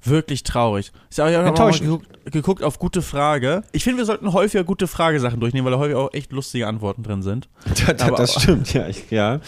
Wirklich 0.03 0.43
traurig. 0.45 0.93
Ich 1.11 1.19
habe 1.19 1.51
auch 1.53 1.59
mal 1.59 1.79
geguckt, 1.79 2.07
geguckt 2.33 2.63
auf 2.63 2.79
gute 2.79 3.03
Frage. 3.03 3.63
Ich 3.73 3.85
finde, 3.85 3.99
wir 3.99 4.05
sollten 4.07 4.33
häufiger 4.33 4.65
gute 4.65 4.87
Fragesachen 4.87 5.41
durchnehmen, 5.41 5.65
weil 5.67 5.73
da 5.73 5.79
häufig 5.79 5.95
auch 5.97 6.13
echt 6.15 6.33
lustige 6.33 6.67
Antworten 6.67 7.03
drin 7.03 7.23
sind. 7.23 7.49
Das, 7.87 8.01
Aber- 8.03 8.17
das 8.17 8.35
stimmt, 8.35 8.73
ja. 8.73 8.89
Ich, 8.89 9.11
ja. 9.11 9.41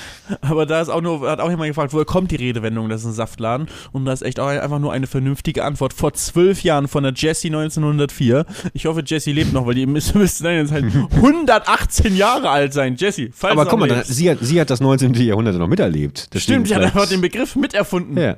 Aber 0.42 0.66
da 0.66 0.80
ist 0.80 0.88
auch 0.88 1.00
nur, 1.00 1.28
hat 1.30 1.40
auch 1.40 1.48
jemand 1.50 1.68
gefragt, 1.68 1.92
woher 1.92 2.04
kommt 2.04 2.30
die 2.30 2.36
Redewendung, 2.36 2.88
das 2.88 3.02
ist 3.02 3.06
ein 3.08 3.12
Saftladen? 3.12 3.68
Und 3.92 4.04
da 4.04 4.12
ist 4.12 4.22
echt 4.22 4.40
auch 4.40 4.46
einfach 4.48 4.78
nur 4.78 4.92
eine 4.92 5.06
vernünftige 5.06 5.64
Antwort. 5.64 5.92
Vor 5.92 6.12
zwölf 6.14 6.62
Jahren 6.62 6.88
von 6.88 7.02
der 7.04 7.12
Jessie 7.14 7.48
1904. 7.48 8.44
Ich 8.74 8.86
hoffe, 8.86 9.02
Jessie 9.06 9.32
lebt 9.32 9.52
noch, 9.52 9.66
weil 9.66 9.74
die 9.74 9.86
müsste, 9.86 10.18
dann 10.42 10.54
jetzt 10.54 10.72
halt 10.72 10.84
118 11.14 12.16
Jahre 12.16 12.50
alt 12.50 12.72
sein. 12.72 12.96
Jessie, 12.96 13.30
falls 13.34 13.52
Aber 13.52 13.66
guck 13.66 13.80
mal, 13.80 13.88
dann, 13.88 14.04
sie, 14.04 14.30
hat, 14.30 14.38
sie 14.42 14.60
hat 14.60 14.70
das 14.70 14.80
19. 14.80 15.14
Jahrhundert 15.14 15.56
noch 15.56 15.68
miterlebt. 15.68 16.28
Deswegen 16.34 16.42
Stimmt, 16.42 16.68
sie 16.68 16.74
hat 16.74 16.80
vielleicht- 16.82 16.96
einfach 16.96 17.08
den 17.08 17.20
Begriff 17.20 17.56
miterfunden. 17.56 18.16
Ja. 18.18 18.36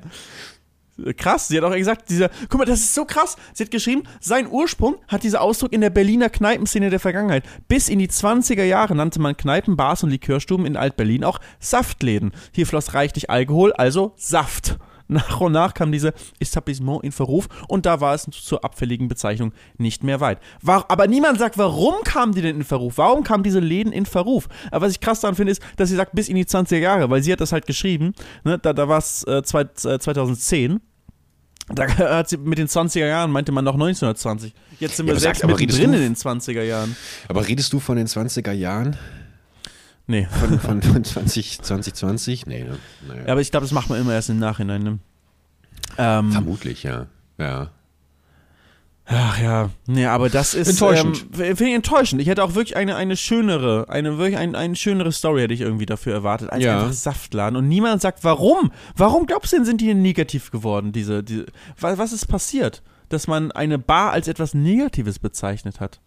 Krass, 1.16 1.48
sie 1.48 1.56
hat 1.56 1.64
auch 1.64 1.74
gesagt, 1.74 2.08
dieser, 2.08 2.30
guck 2.48 2.58
mal, 2.58 2.64
das 2.64 2.80
ist 2.80 2.94
so 2.94 3.04
krass. 3.04 3.36
Sie 3.52 3.64
hat 3.64 3.70
geschrieben, 3.70 4.04
sein 4.20 4.48
Ursprung 4.48 4.96
hat 5.08 5.24
dieser 5.24 5.40
Ausdruck 5.40 5.72
in 5.72 5.80
der 5.80 5.90
Berliner 5.90 6.30
Kneipenszene 6.30 6.90
der 6.90 7.00
Vergangenheit. 7.00 7.44
Bis 7.66 7.88
in 7.88 7.98
die 7.98 8.08
20er 8.08 8.64
Jahre 8.64 8.94
nannte 8.94 9.20
man 9.20 9.36
Kneipen, 9.36 9.76
Bars 9.76 10.04
und 10.04 10.10
Likörstuben 10.10 10.66
in 10.66 10.76
Alt-Berlin 10.76 11.24
auch 11.24 11.40
Saftläden. 11.58 12.32
Hier 12.52 12.66
floss 12.66 12.94
reichlich 12.94 13.28
Alkohol, 13.28 13.72
also 13.72 14.12
Saft. 14.16 14.78
Nach 15.06 15.40
und 15.40 15.52
nach 15.52 15.74
kam 15.74 15.92
diese 15.92 16.14
Etablissement 16.40 17.04
in 17.04 17.12
Verruf 17.12 17.48
und 17.68 17.84
da 17.84 18.00
war 18.00 18.14
es 18.14 18.26
zur 18.30 18.64
abfälligen 18.64 19.06
Bezeichnung 19.08 19.52
nicht 19.76 20.02
mehr 20.02 20.20
weit. 20.20 20.38
War, 20.62 20.86
aber 20.90 21.06
niemand 21.06 21.38
sagt, 21.38 21.58
warum 21.58 21.94
kamen 22.04 22.32
die 22.34 22.40
denn 22.42 22.56
in 22.56 22.64
Verruf? 22.64 22.96
Warum 22.96 23.22
kamen 23.22 23.42
diese 23.44 23.60
Läden 23.60 23.92
in 23.92 24.06
Verruf? 24.06 24.48
Aber 24.70 24.86
was 24.86 24.92
ich 24.92 25.00
krass 25.00 25.20
daran 25.20 25.34
finde, 25.36 25.52
ist, 25.52 25.62
dass 25.76 25.90
sie 25.90 25.96
sagt, 25.96 26.12
bis 26.14 26.28
in 26.28 26.36
die 26.36 26.46
20er 26.46 26.78
Jahre, 26.78 27.10
weil 27.10 27.22
sie 27.22 27.32
hat 27.32 27.40
das 27.40 27.52
halt 27.52 27.66
geschrieben, 27.66 28.14
ne, 28.44 28.58
da, 28.58 28.72
da 28.72 28.88
war 28.88 28.98
es 28.98 29.24
äh, 29.26 29.42
zwei- 29.42 29.62
äh, 29.84 29.98
2010. 29.98 30.80
Da 31.74 31.86
hat 31.96 32.28
sie 32.28 32.36
mit 32.36 32.58
den 32.58 32.68
20er 32.68 33.06
Jahren 33.06 33.30
meinte 33.30 33.52
man 33.52 33.64
noch 33.64 33.74
1920. 33.74 34.54
Jetzt 34.80 34.96
sind 34.96 35.06
Ja, 35.06 35.12
wir 35.14 35.20
selbst 35.20 35.44
aber 35.44 35.58
redest 35.58 35.78
mittendrin 35.78 36.02
in 36.06 36.14
den 36.14 36.16
20er 36.16 36.62
Jahren. 36.62 36.96
Aber 37.28 37.46
redest 37.46 37.72
du 37.72 37.80
von 37.80 37.96
den 37.96 38.06
20er 38.06 38.52
Jahren? 38.52 38.96
Nee. 40.06 40.26
Von, 40.30 40.58
von, 40.60 40.82
von 40.82 41.04
20, 41.04 41.62
2020? 41.62 42.46
Nee, 42.46 42.64
ne? 42.64 42.78
Naja. 43.08 43.22
Ja, 43.26 43.32
aber 43.32 43.40
ich 43.40 43.50
glaube, 43.50 43.64
das 43.64 43.72
macht 43.72 43.88
man 43.88 44.00
immer 44.00 44.12
erst 44.12 44.28
im 44.30 44.38
Nachhinein. 44.38 44.82
Ne? 44.82 44.98
Ähm, 45.96 46.30
Vermutlich, 46.32 46.82
ja. 46.82 47.06
Ja. 47.38 47.70
ach 49.06 49.40
ja, 49.40 49.70
nee, 49.86 50.06
aber 50.06 50.28
das 50.30 50.54
ist 50.54 50.68
Enttäuschend. 50.68 51.26
Ähm, 51.38 51.56
Finde 51.56 51.68
ich 51.70 51.74
enttäuschend. 51.74 52.20
Ich 52.22 52.28
hätte 52.28 52.44
auch 52.44 52.54
wirklich 52.54 52.76
eine, 52.76 52.96
eine 52.96 53.16
schönere, 53.16 53.86
eine 53.88 54.18
wirklich 54.18 54.38
ein, 54.38 54.54
eine 54.54 54.76
schönere 54.76 55.10
Story 55.12 55.40
hätte 55.42 55.54
ich 55.54 55.60
irgendwie 55.62 55.86
dafür 55.86 56.12
erwartet, 56.14 56.50
als 56.50 56.62
Ja. 56.64 56.78
einfach 56.78 56.92
Saftladen. 56.92 57.56
Und 57.56 57.68
niemand 57.68 58.00
sagt, 58.02 58.24
warum? 58.24 58.72
Warum 58.96 59.26
glaubst 59.26 59.52
du 59.52 59.56
denn, 59.56 59.64
sind 59.64 59.80
die 59.80 59.92
negativ 59.94 60.50
geworden? 60.50 60.92
Diese, 60.92 61.22
diese, 61.24 61.46
was, 61.80 61.98
was 61.98 62.12
ist 62.12 62.26
passiert, 62.26 62.82
dass 63.08 63.26
man 63.26 63.52
eine 63.52 63.78
Bar 63.78 64.12
als 64.12 64.28
etwas 64.28 64.54
Negatives 64.54 65.18
bezeichnet 65.18 65.80
hat? 65.80 66.00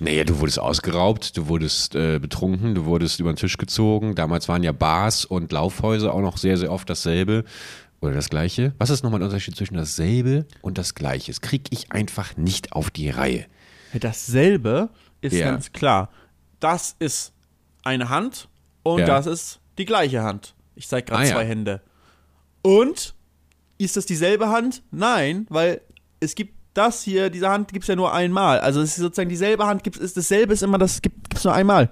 Naja, 0.00 0.24
du 0.24 0.38
wurdest 0.40 0.58
ausgeraubt, 0.58 1.36
du 1.36 1.48
wurdest 1.48 1.94
äh, 1.94 2.18
betrunken, 2.18 2.74
du 2.74 2.84
wurdest 2.84 3.20
über 3.20 3.32
den 3.32 3.36
Tisch 3.36 3.56
gezogen. 3.56 4.14
Damals 4.14 4.48
waren 4.48 4.62
ja 4.62 4.72
Bars 4.72 5.24
und 5.24 5.52
Laufhäuser 5.52 6.12
auch 6.12 6.20
noch 6.20 6.36
sehr, 6.36 6.56
sehr 6.56 6.70
oft 6.72 6.88
dasselbe 6.90 7.44
oder 8.00 8.12
das 8.14 8.28
Gleiche. 8.28 8.74
Was 8.78 8.90
ist 8.90 9.02
nochmal 9.02 9.20
der 9.20 9.28
Unterschied 9.28 9.56
zwischen 9.56 9.74
dasselbe 9.74 10.46
und 10.62 10.78
das 10.78 10.94
Gleiche? 10.94 11.30
Das 11.32 11.40
kriege 11.40 11.64
ich 11.70 11.92
einfach 11.92 12.36
nicht 12.36 12.72
auf 12.72 12.90
die 12.90 13.08
Reihe. 13.10 13.46
Dasselbe 13.94 14.90
ist 15.20 15.34
Ja. 15.34 15.46
ganz 15.50 15.72
klar. 15.72 16.10
Das 16.60 16.96
ist 16.98 17.32
eine 17.84 18.08
Hand 18.08 18.48
und 18.82 19.00
Ja. 19.00 19.06
das 19.06 19.26
ist 19.26 19.60
die 19.78 19.84
gleiche 19.84 20.22
Hand. 20.22 20.54
Ich 20.74 20.88
zeige 20.88 21.06
gerade 21.06 21.22
Ah, 21.22 21.26
ja. 21.26 21.32
zwei 21.34 21.46
Hände. 21.46 21.80
Und 22.62 23.14
ist 23.78 23.96
das 23.96 24.06
dieselbe 24.06 24.48
Hand? 24.48 24.82
Nein, 24.90 25.46
weil 25.50 25.80
es 26.20 26.34
gibt 26.34 26.54
das 26.74 27.02
hier, 27.02 27.30
diese 27.30 27.48
Hand 27.48 27.72
gibt 27.72 27.84
es 27.84 27.88
ja 27.88 27.96
nur 27.96 28.12
einmal. 28.12 28.60
Also 28.60 28.80
es 28.80 28.90
ist 28.90 28.96
sozusagen 28.96 29.28
dieselbe 29.28 29.66
Hand, 29.66 29.82
gibt 29.84 29.96
ist 29.96 30.16
dasselbe 30.16 30.52
ist 30.52 30.62
immer, 30.62 30.78
das 30.78 31.00
gibt 31.02 31.34
es 31.36 31.44
nur 31.44 31.54
einmal. 31.54 31.90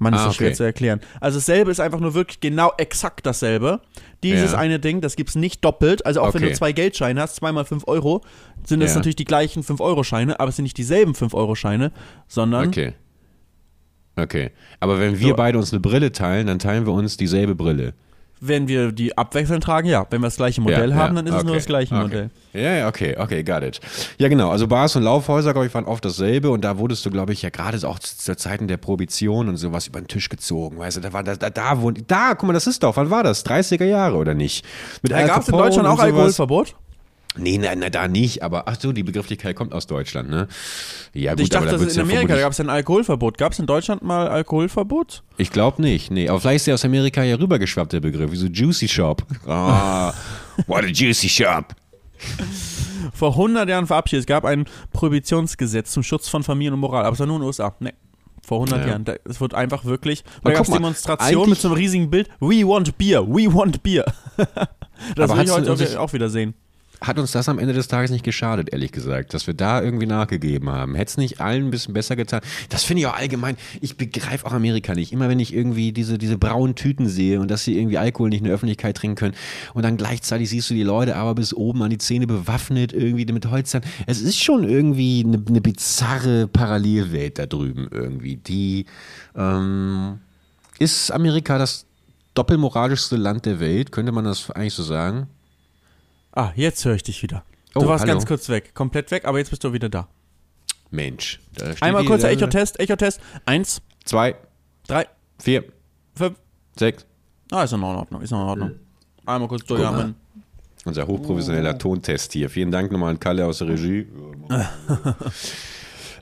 Mann, 0.00 0.14
ist 0.14 0.20
Ah, 0.20 0.26
das 0.26 0.36
schwer 0.36 0.48
okay. 0.48 0.56
zu 0.56 0.62
erklären. 0.62 1.00
Also 1.20 1.38
dasselbe 1.38 1.72
ist 1.72 1.80
einfach 1.80 1.98
nur 1.98 2.14
wirklich 2.14 2.38
genau 2.38 2.72
exakt 2.76 3.26
dasselbe. 3.26 3.80
Dieses 4.22 4.52
Ja. 4.52 4.58
eine 4.58 4.78
Ding, 4.78 5.00
das 5.00 5.16
gibt 5.16 5.30
es 5.30 5.34
nicht 5.34 5.64
doppelt. 5.64 6.06
Also 6.06 6.20
auch 6.20 6.34
wenn 6.34 6.42
Okay. 6.42 6.50
du 6.52 6.56
zwei 6.56 6.70
Geldscheine 6.72 7.20
hast, 7.20 7.34
zweimal 7.36 7.64
5 7.64 7.88
Euro, 7.88 8.20
sind 8.64 8.78
das 8.80 8.90
Ja. 8.92 8.96
natürlich 8.98 9.16
die 9.16 9.24
gleichen 9.24 9.64
5-Euro-Scheine, 9.64 10.38
aber 10.38 10.50
es 10.50 10.56
sind 10.56 10.62
nicht 10.64 10.76
dieselben 10.78 11.14
5-Euro-Scheine, 11.14 11.90
sondern 12.28 12.68
Okay. 12.68 12.92
Okay. 14.16 14.50
Aber 14.80 14.98
wenn 15.00 15.18
wir 15.18 15.30
So. 15.30 15.36
beide 15.36 15.58
uns 15.58 15.72
eine 15.72 15.80
Brille 15.80 16.12
teilen, 16.12 16.46
dann 16.46 16.58
teilen 16.58 16.86
wir 16.86 16.92
uns 16.92 17.16
dieselbe 17.16 17.54
Brille. 17.54 17.94
Wenn 18.40 18.68
wir 18.68 18.92
die 18.92 19.16
abwechselnd 19.16 19.64
tragen, 19.64 19.88
ja. 19.88 20.06
Wenn 20.10 20.20
wir 20.20 20.26
das 20.26 20.36
gleiche 20.36 20.60
Modell 20.60 20.90
Ja, 20.90 20.96
haben, 20.96 21.16
ja, 21.16 21.22
dann 21.22 21.26
ist 21.26 21.38
es 21.38 21.42
nur 21.44 21.52
okay, 21.52 21.58
das 21.58 21.66
gleiche 21.66 21.94
okay. 21.94 22.02
Modell. 22.02 22.30
Ja, 22.52 22.74
ja, 22.74 22.88
okay, 22.88 23.16
okay, 23.18 23.42
got 23.42 23.62
it. 23.62 23.80
Ja, 24.18 24.28
genau. 24.28 24.50
Also 24.50 24.66
Bars 24.66 24.96
und 24.96 25.02
Laufhäuser, 25.02 25.52
glaube 25.52 25.66
ich, 25.66 25.74
waren 25.74 25.84
oft 25.84 26.04
dasselbe 26.04 26.50
und 26.50 26.62
da 26.64 26.78
wurdest 26.78 27.04
du, 27.06 27.10
glaube 27.10 27.32
ich, 27.32 27.42
ja 27.42 27.50
gerade 27.50 27.78
auch 27.86 27.98
zu 27.98 28.16
zu 28.16 28.36
Zeiten 28.36 28.68
der 28.68 28.76
Prohibition 28.76 29.48
und 29.48 29.56
sowas 29.56 29.86
über 29.86 30.00
den 30.00 30.08
Tisch 30.08 30.28
gezogen. 30.28 30.78
Weißt 30.78 30.96
du, 30.96 31.00
da 31.00 31.12
war 31.12 31.22
da, 31.22 31.36
da, 31.36 31.50
da, 31.50 31.80
wo, 31.82 31.90
da, 31.90 32.34
guck 32.34 32.46
mal, 32.46 32.52
das 32.52 32.66
ist 32.66 32.82
doch, 32.82 32.96
wann 32.96 33.10
war 33.10 33.22
das? 33.22 33.44
30er 33.46 33.84
Jahre 33.84 34.16
oder 34.16 34.34
nicht? 34.34 34.64
Mit 35.02 35.12
Al 35.12 35.26
Gab 35.26 35.42
es 35.42 35.48
in 35.48 35.56
Deutschland 35.56 35.88
auch. 35.88 35.98
Alkoholverbot? 35.98 36.74
Nee, 37.38 37.58
na, 37.58 37.74
na, 37.74 37.88
da 37.88 38.08
nicht, 38.08 38.42
aber 38.42 38.68
ach 38.68 38.76
so, 38.80 38.92
die 38.92 39.02
Begrifflichkeit 39.02 39.54
kommt 39.56 39.72
aus 39.72 39.86
Deutschland, 39.86 40.28
ne? 40.28 40.48
Ja, 41.14 41.32
gut, 41.32 41.40
ich 41.40 41.48
dachte, 41.48 41.68
aber 41.68 41.78
da 41.78 41.84
das 41.84 41.96
in 41.96 42.02
Amerika 42.02 42.36
gab 42.36 42.52
es 42.52 42.60
ein 42.60 42.68
Alkoholverbot. 42.70 43.38
Gab 43.38 43.52
es 43.52 43.58
in 43.58 43.66
Deutschland 43.66 44.02
mal 44.02 44.28
Alkoholverbot? 44.28 45.22
Ich 45.36 45.50
glaube 45.50 45.80
nicht, 45.80 46.10
nee. 46.10 46.28
Aber 46.28 46.40
vielleicht 46.40 46.56
ist 46.56 46.66
der 46.66 46.74
aus 46.74 46.84
Amerika 46.84 47.22
ja 47.22 47.36
rübergeschwappt, 47.36 47.92
der 47.92 48.00
Begriff. 48.00 48.32
Wie 48.32 48.36
so 48.36 48.46
Juicy 48.46 48.88
Shop. 48.88 49.24
Ah, 49.46 50.12
what 50.66 50.84
a 50.84 50.88
Juicy 50.88 51.28
Shop. 51.28 51.74
Vor 53.12 53.30
100 53.32 53.68
Jahren 53.68 53.86
verabschiedet. 53.86 54.22
Es 54.22 54.26
gab 54.26 54.44
ein 54.44 54.64
Prohibitionsgesetz 54.92 55.92
zum 55.92 56.02
Schutz 56.02 56.28
von 56.28 56.42
Familien 56.42 56.74
und 56.74 56.80
Moral, 56.80 57.04
aber 57.04 57.14
es 57.14 57.20
war 57.20 57.26
nur 57.26 57.36
in 57.36 57.42
den 57.42 57.46
USA. 57.46 57.74
Nee. 57.80 57.92
Vor 58.44 58.58
100 58.58 58.80
Ja. 58.80 58.88
Jahren. 58.88 59.04
Es 59.24 59.40
wird 59.40 59.54
einfach 59.54 59.84
wirklich. 59.84 60.24
Da 60.42 60.52
gab 60.52 60.64
es 60.64 60.70
Demonstrationen 60.70 61.50
mit 61.50 61.60
so 61.60 61.68
einem 61.68 61.76
riesigen 61.76 62.10
Bild. 62.10 62.28
We 62.40 62.66
want 62.66 62.96
beer, 62.98 63.26
we 63.28 63.52
want 63.52 63.82
beer. 63.82 64.04
das 65.16 65.30
will 65.36 65.44
ich 65.44 65.50
heute 65.50 65.76
sich- 65.76 65.96
auch 65.96 66.12
wieder 66.12 66.28
sehen. 66.30 66.54
Hat 67.00 67.18
uns 67.18 67.30
das 67.30 67.48
am 67.48 67.58
Ende 67.58 67.74
des 67.74 67.88
Tages 67.88 68.10
nicht 68.10 68.24
geschadet, 68.24 68.72
ehrlich 68.72 68.90
gesagt, 68.90 69.32
dass 69.32 69.46
wir 69.46 69.54
da 69.54 69.80
irgendwie 69.80 70.06
nachgegeben 70.06 70.68
haben. 70.68 70.94
Hätte 70.94 71.10
es 71.10 71.16
nicht 71.16 71.40
allen 71.40 71.66
ein 71.66 71.70
bisschen 71.70 71.94
besser 71.94 72.16
getan. 72.16 72.40
Das 72.70 72.82
finde 72.82 73.02
ich 73.02 73.06
auch 73.06 73.16
allgemein. 73.16 73.56
Ich 73.80 73.96
begreife 73.96 74.46
auch 74.46 74.52
Amerika 74.52 74.94
nicht. 74.94 75.12
Immer 75.12 75.28
wenn 75.28 75.38
ich 75.38 75.54
irgendwie 75.54 75.92
diese, 75.92 76.18
diese 76.18 76.38
braunen 76.38 76.74
Tüten 76.74 77.08
sehe 77.08 77.40
und 77.40 77.50
dass 77.50 77.64
sie 77.64 77.78
irgendwie 77.78 77.98
Alkohol 77.98 78.30
nicht 78.30 78.40
in 78.40 78.46
der 78.46 78.54
Öffentlichkeit 78.54 78.96
trinken 78.96 79.16
können 79.16 79.34
und 79.74 79.82
dann 79.82 79.96
gleichzeitig 79.96 80.50
siehst 80.50 80.70
du 80.70 80.74
die 80.74 80.82
Leute 80.82 81.16
aber 81.16 81.34
bis 81.34 81.54
oben 81.54 81.82
an 81.82 81.90
die 81.90 81.98
Zähne 81.98 82.26
bewaffnet, 82.26 82.92
irgendwie 82.92 83.26
mit 83.32 83.48
Holzern. 83.50 83.82
Es 84.06 84.20
ist 84.20 84.42
schon 84.42 84.64
irgendwie 84.64 85.24
eine, 85.24 85.42
eine 85.46 85.60
bizarre 85.60 86.48
Parallelwelt 86.48 87.38
da 87.38 87.46
drüben 87.46 87.88
irgendwie. 87.90 88.36
Die 88.36 88.86
ähm, 89.36 90.18
ist 90.78 91.10
Amerika 91.12 91.58
das 91.58 91.86
doppelmoralischste 92.34 93.16
Land 93.16 93.46
der 93.46 93.60
Welt, 93.60 93.92
könnte 93.92 94.12
man 94.12 94.24
das 94.24 94.50
eigentlich 94.50 94.74
so 94.74 94.82
sagen? 94.82 95.28
Ah, 96.38 96.52
jetzt 96.54 96.84
höre 96.84 96.94
ich 96.94 97.02
dich 97.02 97.20
wieder. 97.24 97.42
Du 97.74 97.80
Oh, 97.80 97.86
warst 97.88 98.02
hallo. 98.02 98.12
ganz 98.12 98.24
kurz 98.24 98.48
weg. 98.48 98.72
Komplett 98.72 99.10
weg, 99.10 99.24
aber 99.24 99.38
jetzt 99.38 99.50
bist 99.50 99.64
du 99.64 99.72
wieder 99.72 99.88
da. 99.88 100.06
Mensch. 100.92 101.40
da 101.56 101.72
Einmal 101.80 102.04
kurzer 102.04 102.28
da- 102.28 102.32
Echo-Test. 102.32 102.78
Echo-Test. 102.78 103.20
Eins, 103.44 103.82
Zwei, 104.04 104.36
drei, 104.86 105.06
vier, 105.40 105.64
fünf. 106.14 106.36
sechs. 106.78 107.04
Ah, 107.50 107.64
ist 107.64 107.72
noch 107.72 107.78
in 107.78 107.96
Ordnung. 107.96 108.22
Ist 108.22 108.30
noch 108.30 108.42
in 108.42 108.48
Ordnung. 108.50 108.70
Einmal 109.26 109.48
kurz 109.48 109.64
durchatmen. 109.66 110.14
Unser 110.84 111.08
hochprofessioneller 111.08 111.76
Tontest 111.76 112.32
hier. 112.34 112.48
Vielen 112.48 112.70
Dank 112.70 112.92
nochmal 112.92 113.10
an 113.10 113.18
Kalle 113.18 113.44
aus 113.44 113.58
der 113.58 113.68
Regie. 113.70 114.06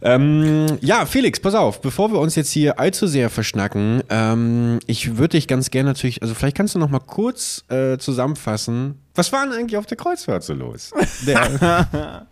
ähm, 0.03 0.79
ja, 0.81 1.05
Felix, 1.07 1.39
pass 1.41 1.55
auf, 1.55 1.81
bevor 1.83 2.11
wir 2.11 2.19
uns 2.21 2.35
jetzt 2.37 2.51
hier 2.53 2.81
allzu 2.81 3.07
sehr 3.07 3.29
verschnacken, 3.31 4.03
ähm, 4.09 4.79
ich 4.87 5.17
würde 5.19 5.37
dich 5.37 5.47
ganz 5.47 5.71
gerne 5.71 5.91
natürlich, 5.91 6.23
also 6.23 6.35
vielleicht 6.35 6.57
kannst 6.57 6.75
du 6.75 6.79
noch 6.79 6.91
mal 6.91 7.01
kurz 7.01 7.65
äh, 7.69 7.99
zusammenfassen, 7.99 8.99
was 9.17 9.33
war 9.33 9.45
denn 9.45 9.55
eigentlich 9.55 9.77
auf 9.77 9.87
der 9.87 9.97
Kreuzfahrt 9.97 10.43
so 10.45 10.55
los? 10.55 10.93
Der, 11.27 12.27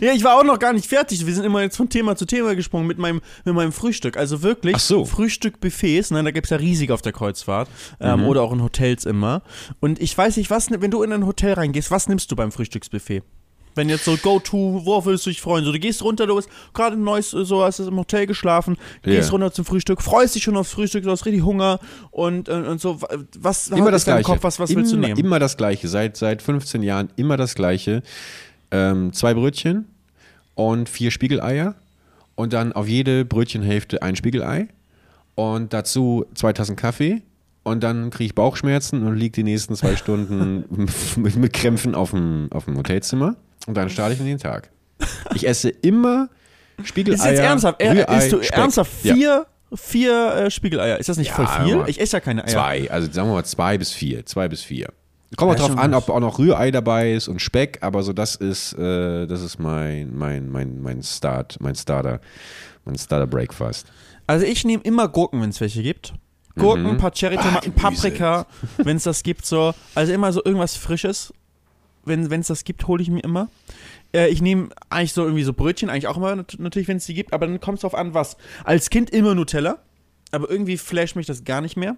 Ja, 0.00 0.12
ich 0.12 0.24
war 0.24 0.38
auch 0.38 0.44
noch 0.44 0.58
gar 0.58 0.72
nicht 0.72 0.86
fertig. 0.86 1.24
Wir 1.24 1.34
sind 1.34 1.44
immer 1.44 1.62
jetzt 1.62 1.76
von 1.76 1.88
Thema 1.88 2.16
zu 2.16 2.26
Thema 2.26 2.56
gesprungen 2.56 2.86
mit 2.86 2.98
meinem, 2.98 3.20
mit 3.44 3.54
meinem 3.54 3.70
Frühstück. 3.72 4.16
Also 4.16 4.42
wirklich 4.42 4.74
Ach 4.76 4.80
so. 4.80 5.04
Frühstückbuffets, 5.04 6.10
ne, 6.10 6.24
da 6.24 6.30
gibt 6.32 6.46
es 6.46 6.50
ja 6.50 6.56
riesig 6.56 6.90
auf 6.90 7.02
der 7.02 7.12
Kreuzfahrt. 7.12 7.68
Ähm, 8.00 8.20
Mhm. 8.22 8.26
Oder 8.26 8.42
auch 8.42 8.52
in 8.52 8.62
Hotels 8.62 9.04
immer. 9.04 9.42
Und 9.80 10.00
ich 10.00 10.16
weiß 10.18 10.36
nicht, 10.36 10.50
was, 10.50 10.70
wenn 10.70 10.90
du 10.90 11.02
in 11.02 11.12
ein 11.12 11.26
Hotel 11.26 11.54
reingehst, 11.54 11.90
was 11.90 12.08
nimmst 12.08 12.30
du 12.30 12.36
beim 12.36 12.50
Frühstücksbuffet? 12.52 13.22
Wenn 13.74 13.88
jetzt 13.88 14.04
so 14.04 14.16
Go-To, 14.16 14.82
worauf 14.84 15.06
willst 15.06 15.26
du 15.26 15.30
dich 15.30 15.40
freuen? 15.40 15.64
So, 15.64 15.72
du 15.72 15.78
gehst 15.78 16.02
runter, 16.02 16.26
du 16.26 16.36
bist 16.36 16.48
gerade 16.74 16.96
ein 16.96 17.04
neues, 17.04 17.30
so 17.30 17.62
hast 17.64 17.78
du 17.78 17.86
im 17.88 17.96
Hotel 17.98 18.26
geschlafen, 18.26 18.76
gehst 19.02 19.28
Ja. 19.28 19.32
runter 19.32 19.52
zum 19.52 19.64
Frühstück, 19.64 20.02
freust 20.02 20.34
dich 20.34 20.42
schon 20.42 20.56
aufs 20.56 20.72
Frühstück, 20.72 21.04
du 21.04 21.10
hast 21.10 21.24
richtig 21.26 21.42
Hunger 21.42 21.80
und, 22.10 22.48
und, 22.48 22.66
und 22.66 22.80
so. 22.80 23.00
Was 23.38 23.68
immer 23.68 23.90
das 23.90 24.04
Gleiche. 24.04 24.24
Kopf, 24.24 24.42
was, 24.42 24.58
was 24.58 24.70
immer, 24.70 24.80
willst 24.80 24.92
du 24.92 24.96
nehmen? 24.98 25.18
Immer 25.18 25.38
das 25.38 25.56
Gleiche. 25.56 25.88
Seit, 25.88 26.16
seit 26.16 26.42
15 26.42 26.82
Jahren 26.82 27.08
immer 27.16 27.36
das 27.36 27.54
Gleiche. 27.54 28.02
Ähm, 28.70 29.12
zwei 29.12 29.34
Brötchen 29.34 29.86
und 30.54 30.88
vier 30.88 31.10
Spiegeleier 31.10 31.74
und 32.34 32.52
dann 32.52 32.72
auf 32.72 32.88
jede 32.88 33.24
Brötchenhälfte 33.24 34.02
ein 34.02 34.16
Spiegelei 34.16 34.68
und 35.34 35.72
dazu 35.72 36.24
zwei 36.34 36.52
Tassen 36.52 36.76
Kaffee 36.76 37.22
und 37.64 37.82
dann 37.82 38.10
kriege 38.10 38.26
ich 38.26 38.34
Bauchschmerzen 38.34 39.02
und 39.06 39.16
liege 39.16 39.32
die 39.32 39.42
nächsten 39.44 39.76
zwei 39.76 39.96
Stunden 39.96 40.64
mit, 41.16 41.36
mit 41.36 41.52
Krämpfen 41.52 41.94
auf 41.94 42.10
dem, 42.10 42.48
auf 42.50 42.64
dem 42.64 42.76
Hotelzimmer 42.76 43.36
und 43.66 43.74
dann 43.74 43.88
starte 43.90 44.14
ich 44.14 44.20
in 44.20 44.26
den 44.26 44.38
Tag. 44.38 44.70
Ich 45.34 45.46
esse 45.46 45.68
immer 45.70 46.28
Spiegeleier. 46.84 47.18
Ist 47.18 47.24
jetzt 47.24 47.38
ernsthaft? 47.40 47.80
Er, 47.80 47.94
Rührei, 47.94 48.18
isst 48.18 48.32
du 48.32 48.42
Speck. 48.42 48.56
ernsthaft 48.58 48.90
Ja. 49.04 49.14
vier, 49.14 49.46
vier 49.74 50.34
äh, 50.34 50.50
Spiegeleier? 50.50 50.98
Ist 50.98 51.08
das 51.08 51.16
nicht 51.16 51.28
Ja, 51.28 51.34
voll 51.34 51.46
viel? 51.64 51.84
Ich 51.86 52.00
esse 52.00 52.16
ja 52.16 52.20
keine 52.20 52.42
Eier. 52.44 52.48
Zwei, 52.52 52.90
also 52.90 53.10
sagen 53.10 53.28
wir 53.28 53.34
mal 53.34 53.44
zwei 53.44 53.78
bis 53.78 53.92
vier. 53.92 54.24
Zwei 54.26 54.48
bis 54.48 54.62
vier. 54.62 54.88
Kommt 55.36 55.52
auch 55.52 55.66
drauf 55.66 55.78
an, 55.78 55.94
ob 55.94 56.08
auch 56.10 56.20
noch 56.20 56.38
Rührei 56.38 56.70
dabei 56.70 57.12
ist 57.14 57.26
und 57.28 57.40
Speck, 57.40 57.78
aber 57.80 58.02
so 58.02 58.12
das 58.12 58.34
ist, 58.36 58.74
äh, 58.74 59.26
das 59.26 59.40
ist 59.40 59.58
mein, 59.58 60.14
mein, 60.14 60.50
mein, 60.50 60.80
mein 60.82 61.02
Start, 61.02 61.56
mein 61.60 61.74
Starter, 61.74 62.20
mein 62.84 62.98
Starter 62.98 63.26
Breakfast. 63.26 63.86
Also 64.26 64.44
ich 64.44 64.64
nehme 64.64 64.82
immer 64.82 65.08
Gurken, 65.08 65.40
wenn 65.40 65.50
es 65.50 65.60
welche 65.60 65.82
gibt. 65.82 66.12
Gurken, 66.58 66.84
ein 66.86 66.98
paar 66.98 67.12
Cherrytomaten, 67.14 67.72
Ah. 67.76 67.80
Paprika, 67.80 68.46
wenn 68.76 68.98
es 68.98 69.04
das 69.04 69.22
gibt. 69.22 69.46
So. 69.46 69.72
Also 69.94 70.12
immer 70.12 70.32
so 70.34 70.42
irgendwas 70.44 70.76
Frisches. 70.76 71.32
Wenn 72.04 72.30
es 72.40 72.48
das 72.48 72.64
gibt, 72.64 72.86
hole 72.88 73.02
ich 73.02 73.10
mir 73.10 73.20
immer. 73.22 73.48
Äh, 74.14 74.28
ich 74.28 74.42
nehme 74.42 74.68
eigentlich 74.90 75.12
so 75.12 75.22
irgendwie 75.22 75.44
so 75.44 75.52
Brötchen, 75.52 75.88
eigentlich 75.88 76.08
auch 76.08 76.16
immer 76.16 76.34
nat- 76.36 76.56
natürlich, 76.58 76.88
wenn 76.88 76.96
es 76.96 77.06
die 77.06 77.14
gibt, 77.14 77.32
aber 77.32 77.46
dann 77.46 77.60
kommt 77.60 77.76
es 77.78 77.82
drauf 77.82 77.94
an, 77.94 78.12
was. 78.14 78.36
Als 78.64 78.90
Kind 78.90 79.10
immer 79.10 79.34
Nutella, 79.34 79.78
aber 80.32 80.50
irgendwie 80.50 80.76
flasht 80.78 81.14
mich 81.16 81.26
das 81.26 81.44
gar 81.44 81.60
nicht 81.60 81.76
mehr. 81.76 81.96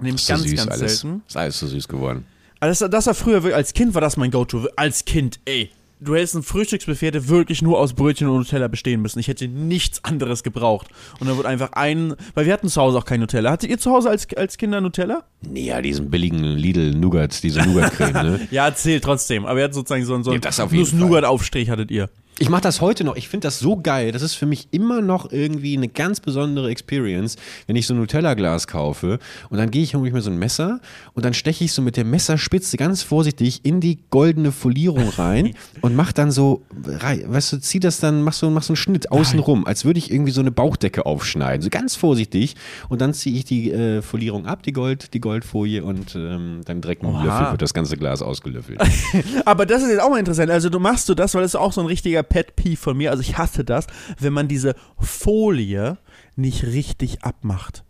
Nehme 0.00 0.16
ich 0.16 0.22
Ist 0.22 0.26
so 0.26 0.32
ganz, 0.34 0.42
süß 0.44 0.56
ganz 0.56 0.70
alles. 0.72 1.00
selten. 1.00 1.22
Ist 1.28 1.36
alles 1.36 1.58
so 1.60 1.66
süß 1.68 1.86
geworden. 1.88 2.26
Also 2.60 2.86
das, 2.86 2.90
das 2.90 3.06
war 3.06 3.14
früher, 3.14 3.54
als 3.54 3.72
Kind 3.74 3.94
war 3.94 4.00
das 4.00 4.16
mein 4.16 4.30
Go-To. 4.30 4.68
Als 4.76 5.04
Kind, 5.04 5.38
ey. 5.44 5.70
Du 6.04 6.14
hättest 6.14 6.34
ein 6.36 6.42
Frühstücksbuffet, 6.42 7.12
der 7.12 7.28
wirklich 7.28 7.62
nur 7.62 7.78
aus 7.78 7.94
Brötchen 7.94 8.28
und 8.28 8.36
Nutella 8.36 8.68
bestehen 8.68 9.00
müssen. 9.00 9.18
Ich 9.18 9.28
hätte 9.28 9.48
nichts 9.48 10.04
anderes 10.04 10.42
gebraucht. 10.42 10.88
Und 11.18 11.28
dann 11.28 11.36
wird 11.36 11.46
einfach 11.46 11.72
ein, 11.72 12.14
weil 12.34 12.46
wir 12.46 12.52
hatten 12.52 12.68
zu 12.68 12.80
Hause 12.80 12.98
auch 12.98 13.04
kein 13.04 13.20
Nutella. 13.20 13.50
Hattet 13.50 13.70
ihr 13.70 13.78
zu 13.78 13.90
Hause 13.90 14.10
als, 14.10 14.26
als 14.36 14.58
Kinder 14.58 14.80
Nutella? 14.80 15.24
Nee, 15.42 15.66
ja, 15.66 15.80
diesen 15.80 16.10
billigen 16.10 16.42
Lidl-Nougat, 16.44 17.42
diese 17.42 17.62
Nougat-Creme, 17.62 18.12
ne? 18.22 18.40
Ja, 18.50 18.74
zählt 18.74 19.04
trotzdem. 19.04 19.46
Aber 19.46 19.58
ihr 19.58 19.64
hattet 19.64 19.74
sozusagen 19.74 20.04
so, 20.04 20.14
einen- 20.14 20.24
so 20.24 20.30
Ja, 20.30 20.34
einen 20.34 20.42
das 20.42 20.60
auf 20.60 20.72
jeden 20.72 20.84
Fall. 20.86 20.98
Nuss-Nougat-Aufstrich 20.98 21.70
hattet 21.70 21.90
ihr. 21.90 22.10
Ich 22.40 22.48
mache 22.48 22.62
das 22.62 22.80
heute 22.80 23.04
noch. 23.04 23.14
Ich 23.14 23.28
finde 23.28 23.46
das 23.46 23.60
so 23.60 23.76
geil. 23.76 24.10
Das 24.10 24.20
ist 24.20 24.34
für 24.34 24.46
mich 24.46 24.66
immer 24.72 25.00
noch 25.00 25.30
irgendwie 25.30 25.76
eine 25.76 25.86
ganz 25.86 26.18
besondere 26.18 26.68
Experience, 26.68 27.36
wenn 27.68 27.76
ich 27.76 27.86
so 27.86 27.94
ein 27.94 28.00
Nutella-Glas 28.00 28.66
kaufe 28.66 29.20
und 29.50 29.58
dann 29.58 29.70
gehe 29.70 29.84
ich 29.84 29.94
hole 29.94 30.08
ich 30.08 30.12
mir 30.12 30.20
so 30.20 30.30
ein 30.30 30.38
Messer 30.38 30.80
und 31.12 31.24
dann 31.24 31.32
steche 31.32 31.62
ich 31.62 31.72
so 31.72 31.80
mit 31.80 31.96
der 31.96 32.04
Messerspitze 32.04 32.76
ganz 32.76 33.02
vorsichtig 33.02 33.60
in 33.64 33.80
die 33.80 34.00
goldene 34.10 34.50
Folierung 34.50 35.10
rein 35.10 35.54
und 35.80 35.94
mach 35.94 36.10
dann 36.10 36.32
so, 36.32 36.62
weißt 36.72 37.52
du, 37.52 37.60
zieh 37.60 37.78
das 37.78 38.00
dann, 38.00 38.22
mach 38.22 38.32
so, 38.32 38.50
mach 38.50 38.64
so 38.64 38.72
einen 38.72 38.78
Schnitt 38.78 39.12
außen 39.12 39.38
rum, 39.38 39.64
als 39.64 39.84
würde 39.84 39.98
ich 39.98 40.10
irgendwie 40.10 40.32
so 40.32 40.40
eine 40.40 40.50
Bauchdecke 40.50 41.06
aufschneiden. 41.06 41.62
So 41.62 41.70
ganz 41.70 41.94
vorsichtig 41.94 42.56
und 42.88 43.00
dann 43.00 43.14
ziehe 43.14 43.36
ich 43.36 43.44
die 43.44 43.70
äh, 43.70 44.02
Folierung 44.02 44.46
ab, 44.46 44.64
die 44.64 44.72
Gold, 44.72 45.14
die 45.14 45.20
Goldfolie 45.20 45.84
und 45.84 46.16
ähm, 46.16 46.62
dann 46.64 46.80
direkt 46.80 47.04
mit 47.04 47.12
dem. 47.12 47.24
Löffel 47.24 47.52
wird 47.52 47.62
das 47.62 47.74
ganze 47.74 47.96
Glas 47.96 48.22
ausgelöffelt. 48.22 48.80
Aber 49.44 49.66
das 49.66 49.82
ist 49.82 49.90
jetzt 49.90 50.02
auch 50.02 50.10
mal 50.10 50.18
interessant. 50.18 50.50
Also 50.50 50.68
du 50.68 50.80
machst 50.80 51.08
du 51.08 51.14
das, 51.14 51.32
weil 51.34 51.44
ist 51.44 51.54
auch 51.54 51.72
so 51.72 51.80
ein 51.80 51.86
richtiger 51.86 52.23
Pet 52.24 52.56
Peeve 52.56 52.76
von 52.76 52.96
mir. 52.96 53.10
Also 53.10 53.20
ich 53.22 53.38
hasse 53.38 53.64
das, 53.64 53.86
wenn 54.18 54.32
man 54.32 54.48
diese 54.48 54.74
Folie 54.98 55.98
nicht 56.36 56.64
richtig 56.64 57.22
abmacht. 57.22 57.84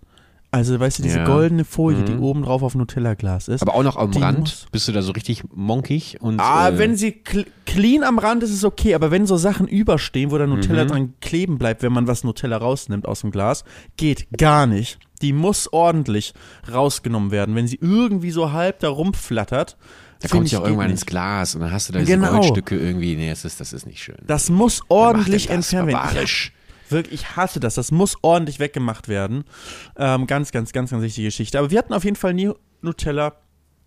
Also, 0.50 0.78
weißt 0.78 1.00
du, 1.00 1.02
diese 1.02 1.18
Ja. 1.18 1.24
goldene 1.24 1.64
Folie, 1.64 2.02
Mhm. 2.02 2.06
die 2.06 2.14
oben 2.14 2.42
drauf 2.44 2.62
auf 2.62 2.76
Nutella-Glas 2.76 3.48
ist. 3.48 3.62
Aber 3.62 3.74
auch 3.74 3.82
noch 3.82 3.96
am 3.96 4.12
Rand 4.12 4.66
bist 4.70 4.86
du 4.86 4.92
da 4.92 5.02
so 5.02 5.10
richtig 5.10 5.42
monkig 5.52 6.18
und. 6.20 6.38
Ah, 6.38 6.68
äh, 6.68 6.78
wenn 6.78 6.94
sie 6.96 7.10
cl 7.28 7.44
clean 7.66 8.04
am 8.04 8.20
Rand 8.20 8.44
ist, 8.44 8.50
ist 8.50 8.58
es 8.58 8.64
okay, 8.64 8.94
aber 8.94 9.10
wenn 9.10 9.26
so 9.26 9.36
Sachen 9.36 9.66
überstehen, 9.66 10.30
wo 10.30 10.38
da 10.38 10.46
Nutella 10.46 10.84
Mhm. 10.84 10.88
dran 10.88 11.14
kleben 11.20 11.58
bleibt, 11.58 11.82
wenn 11.82 11.92
man 11.92 12.06
was 12.06 12.22
Nutella 12.22 12.58
rausnimmt 12.58 13.04
aus 13.08 13.22
dem 13.22 13.32
Glas, 13.32 13.64
geht 13.96 14.28
gar 14.38 14.68
nicht. 14.68 15.00
Die 15.22 15.32
muss 15.32 15.72
ordentlich 15.72 16.34
rausgenommen 16.72 17.32
werden. 17.32 17.56
Wenn 17.56 17.66
sie 17.66 17.78
irgendwie 17.82 18.30
so 18.30 18.52
halb 18.52 18.78
da 18.78 18.90
rumflattert, 18.90 19.76
da 20.24 20.36
kommt 20.36 20.50
ja 20.50 20.58
auch 20.60 20.64
irgendwann 20.64 20.90
ins 20.90 21.06
Glas 21.06 21.54
und 21.54 21.60
dann 21.62 21.72
hast 21.72 21.88
du 21.88 21.92
da 21.92 22.00
diese 22.00 22.12
Genau. 22.16 22.32
Goldstücke 22.32 22.78
irgendwie. 22.78 23.16
Nee, 23.16 23.30
das 23.30 23.44
ist, 23.44 23.60
das 23.60 23.72
ist 23.72 23.86
nicht 23.86 24.02
schön. 24.02 24.16
Das 24.26 24.50
muss 24.50 24.82
ordentlich 24.88 25.46
das? 25.46 25.54
entfernt 25.56 25.88
werden. 25.92 26.28
Wirklich, 26.90 27.22
ich 27.22 27.36
hasse 27.36 27.60
das. 27.60 27.74
Das 27.74 27.90
muss 27.92 28.16
ordentlich 28.22 28.58
weggemacht 28.60 29.08
werden. 29.08 29.44
Ähm, 29.96 30.26
ganz, 30.26 30.52
ganz, 30.52 30.72
ganz, 30.72 30.90
ganz 30.90 31.02
wichtige 31.02 31.28
Geschichte. 31.28 31.58
Aber 31.58 31.70
wir 31.70 31.78
hatten 31.78 31.94
auf 31.94 32.04
jeden 32.04 32.16
Fall 32.16 32.34
nie 32.34 32.50
Nutella 32.82 33.34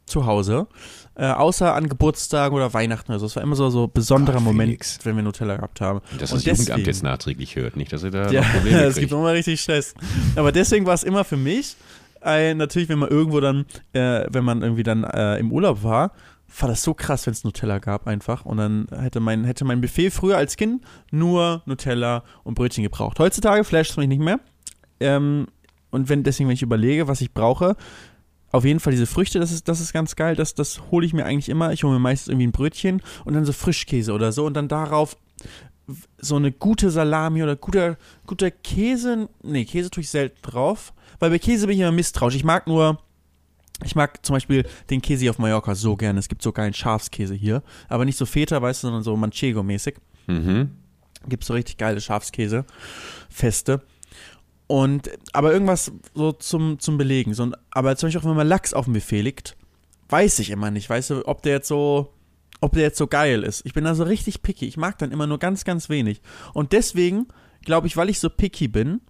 zu 0.08 0.26
Hause. 0.26 0.68
Äh, 1.16 1.26
außer 1.28 1.74
an 1.76 1.90
Geburtstagen 1.90 2.56
oder 2.56 2.74
Weihnachten 2.74 3.12
oder 3.12 3.20
so. 3.20 3.26
Es 3.28 3.36
war 3.36 3.44
immer 3.44 3.56
so 3.56 3.70
so 3.70 3.84
ein 3.86 3.92
besonderer 3.94 4.38
Gott, 4.38 4.44
Moment, 4.46 4.70
Felix. 4.70 5.00
wenn 5.04 5.16
wir 5.16 5.24
Nutella 5.24 5.58
gehabt 5.58 5.80
haben. 5.82 6.00
Dass 6.18 6.32
Und 6.32 6.38
das 6.40 6.46
Jugendamt 6.46 6.70
deswegen- 6.70 6.86
jetzt 6.88 7.04
nachträglich 7.04 7.56
hört, 7.56 7.76
nicht, 7.76 7.92
dass 7.94 8.04
ihr 8.04 8.12
da 8.12 8.32
Ja, 8.32 8.42
noch 8.42 8.52
Probleme 8.54 8.80
es 8.84 8.96
gibt 8.96 9.12
immer 9.12 9.34
richtig 9.34 9.62
Stress. 9.62 9.94
Aber 10.36 10.52
deswegen 10.52 10.86
war 10.86 10.94
es 10.94 11.04
immer 11.04 11.24
für 11.24 11.38
mich, 11.38 11.76
äh, 12.24 12.54
natürlich, 12.54 12.90
wenn 12.90 13.00
man 13.00 13.10
irgendwo 13.10 13.40
dann, 13.40 13.66
äh, 13.94 14.26
wenn 14.30 14.44
man 14.44 14.62
irgendwie 14.62 14.84
dann 14.84 15.04
äh, 15.04 15.38
im 15.38 15.52
Urlaub 15.52 15.84
war, 15.84 16.12
war 16.60 16.70
das 16.70 16.82
so 16.84 16.94
krass, 16.94 17.26
wenn 17.26 17.34
es 17.34 17.44
Nutella 17.44 17.80
gab 17.80 18.08
einfach. 18.08 18.46
Und 18.46 18.58
dann 18.58 18.88
hätte 19.00 19.20
mein, 19.20 19.44
hätte 19.44 19.66
mein 19.66 19.82
Buffet 19.82 20.12
früher 20.12 20.38
als 20.38 20.56
Kind 20.56 20.84
nur 21.12 21.62
Nutella 21.66 22.24
und 22.44 22.56
Brötchen 22.56 22.84
gebraucht. 22.84 23.20
Heutzutage 23.20 23.64
flasht 23.64 23.92
es 23.92 23.98
mich 23.98 24.08
nicht 24.08 24.22
mehr. 24.22 24.40
Ähm, 25.00 25.48
und 25.90 26.10
wenn, 26.10 26.24
deswegen, 26.24 26.48
wenn 26.48 26.56
ich 26.56 26.62
überlege, 26.62 27.08
was 27.08 27.22
ich 27.22 27.34
brauche, 27.34 27.76
auf 28.52 28.64
jeden 28.64 28.80
Fall 28.80 28.92
diese 28.92 29.08
Früchte, 29.08 29.40
das 29.40 29.52
ist, 29.52 29.68
das 29.68 29.82
ist 29.82 29.94
ganz 29.94 30.16
geil. 30.16 30.36
Das, 30.36 30.56
das 30.56 30.90
hole 30.90 31.06
ich 31.06 31.14
mir 31.14 31.26
eigentlich 31.26 31.50
immer. 31.50 31.74
Ich 31.74 31.84
hole 31.84 31.94
mir 31.94 32.00
meistens 32.00 32.30
irgendwie 32.30 32.48
ein 32.48 32.52
Brötchen 32.52 33.02
und 33.26 33.34
dann 33.34 33.46
so 33.46 33.52
Frischkäse 33.52 34.14
oder 34.14 34.32
so 34.32 34.46
und 34.46 34.54
dann 34.54 34.68
darauf 34.68 35.18
so 36.18 36.36
eine 36.36 36.52
gute 36.52 36.90
Salami 36.90 37.44
oder 37.44 37.56
guter, 37.56 37.98
guter 38.26 38.52
Käse. 38.52 39.30
Nee, 39.44 39.66
Käse 39.66 39.90
tue 39.90 40.02
ich 40.02 40.10
selten 40.10 40.42
drauf. 40.42 40.94
Weil 41.20 41.30
bei 41.30 41.40
Käse 41.40 41.68
bin 41.68 41.76
ich 41.76 41.82
immer 41.82 41.92
misstrauisch. 41.92 42.36
Ich 42.36 42.44
mag 42.44 42.68
nur. 42.68 43.00
Ich 43.84 43.96
mag 43.96 44.26
zum 44.26 44.34
Beispiel 44.34 44.66
den 44.90 45.04
Käse 45.04 45.22
hier 45.22 45.30
auf 45.30 45.38
Mallorca 45.38 45.76
so 45.76 45.96
gerne. 45.96 46.20
Es 46.20 46.30
gibt 46.30 46.42
so 46.42 46.52
geilen 46.52 46.74
Schafskäse 46.74 47.36
hier. 47.36 47.62
Aber 47.90 48.06
nicht 48.06 48.18
so 48.18 48.26
Feta, 48.26 48.60
weißt 48.60 48.84
du, 48.84 48.88
sondern 48.88 49.04
so 49.04 49.16
Manchego-mäßig. 49.16 49.96
Mhm. 50.26 50.72
Gibt 51.28 51.44
so 51.44 51.54
richtig 51.54 51.78
geile 51.78 52.02
Schafskäse. 52.02 52.66
Feste. 53.30 53.84
Und, 54.68 55.10
aber 55.32 55.54
irgendwas 55.54 55.92
so 56.14 56.32
zum, 56.32 56.80
zum 56.80 56.98
Belegen. 56.98 57.34
So, 57.34 57.52
aber 57.72 57.96
zum 57.96 58.08
Beispiel 58.08 58.22
auch 58.22 58.26
wenn 58.26 58.36
mal 58.36 58.48
Lachs 58.48 58.74
auf 58.74 58.86
dem 58.86 58.94
Buffet 58.94 59.22
liegt, 59.22 59.56
weiß 60.10 60.40
ich 60.40 60.50
immer 60.50 60.72
nicht, 60.72 60.90
weißt 60.90 61.10
du, 61.12 61.28
ob 61.28 61.42
der 61.42 61.54
jetzt 61.54 61.68
so, 61.68 62.14
ob 62.62 62.74
der 62.74 62.84
jetzt 62.84 62.98
so 62.98 63.08
geil 63.08 63.44
ist. 63.44 63.66
Ich 63.66 63.74
bin 63.74 63.84
da 63.84 63.96
so 63.96 64.04
richtig 64.04 64.42
picky. 64.42 64.66
Ich 64.66 64.78
mag 64.78 64.98
dann 64.98 65.12
immer 65.12 65.28
nur 65.28 65.40
ganz, 65.40 65.64
ganz 65.64 65.90
wenig. 65.90 66.22
Und 66.54 66.74
deswegen, 66.74 67.28
glaube 67.62 67.88
ich, 67.88 67.96
weil 67.96 68.10
ich 68.10 68.20
so 68.20 68.30
picky 68.30 68.68
bin, 68.68 69.02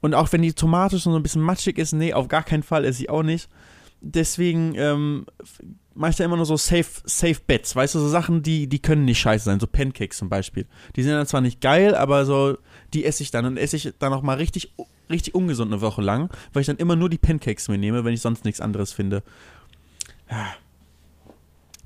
und 0.00 0.14
auch 0.14 0.32
wenn 0.32 0.42
die 0.42 0.52
Tomate 0.52 0.98
schon 0.98 1.12
so 1.12 1.18
ein 1.18 1.22
bisschen 1.22 1.42
matschig 1.42 1.78
ist, 1.78 1.92
nee, 1.92 2.12
auf 2.12 2.28
gar 2.28 2.42
keinen 2.42 2.62
Fall 2.62 2.84
esse 2.84 3.02
ich 3.02 3.10
auch 3.10 3.22
nicht. 3.22 3.48
Deswegen 4.00 4.74
ähm, 4.76 5.26
mache 5.94 6.12
ich 6.12 6.16
da 6.16 6.24
immer 6.24 6.36
nur 6.36 6.46
so 6.46 6.56
safe, 6.56 7.02
safe 7.04 7.40
Bets, 7.46 7.74
weißt 7.74 7.96
du, 7.96 7.98
so 7.98 8.08
Sachen, 8.08 8.42
die, 8.42 8.68
die 8.68 8.78
können 8.78 9.04
nicht 9.04 9.18
scheiße 9.18 9.44
sein, 9.44 9.58
so 9.58 9.66
Pancakes 9.66 10.18
zum 10.18 10.28
Beispiel. 10.28 10.66
Die 10.94 11.02
sind 11.02 11.12
dann 11.12 11.26
zwar 11.26 11.40
nicht 11.40 11.60
geil, 11.60 11.94
aber 11.94 12.24
so, 12.24 12.56
die 12.94 13.04
esse 13.04 13.22
ich 13.22 13.32
dann 13.32 13.44
und 13.44 13.56
esse 13.56 13.76
ich 13.76 13.92
dann 13.98 14.12
auch 14.12 14.22
mal 14.22 14.36
richtig, 14.36 14.72
richtig 15.10 15.34
ungesund 15.34 15.72
eine 15.72 15.80
Woche 15.80 16.02
lang, 16.02 16.30
weil 16.52 16.60
ich 16.60 16.66
dann 16.68 16.76
immer 16.76 16.94
nur 16.94 17.10
die 17.10 17.18
Pancakes 17.18 17.68
mir 17.68 17.78
nehme, 17.78 18.04
wenn 18.04 18.14
ich 18.14 18.20
sonst 18.20 18.44
nichts 18.44 18.60
anderes 18.60 18.92
finde. 18.92 19.22
Ja. 20.30 20.46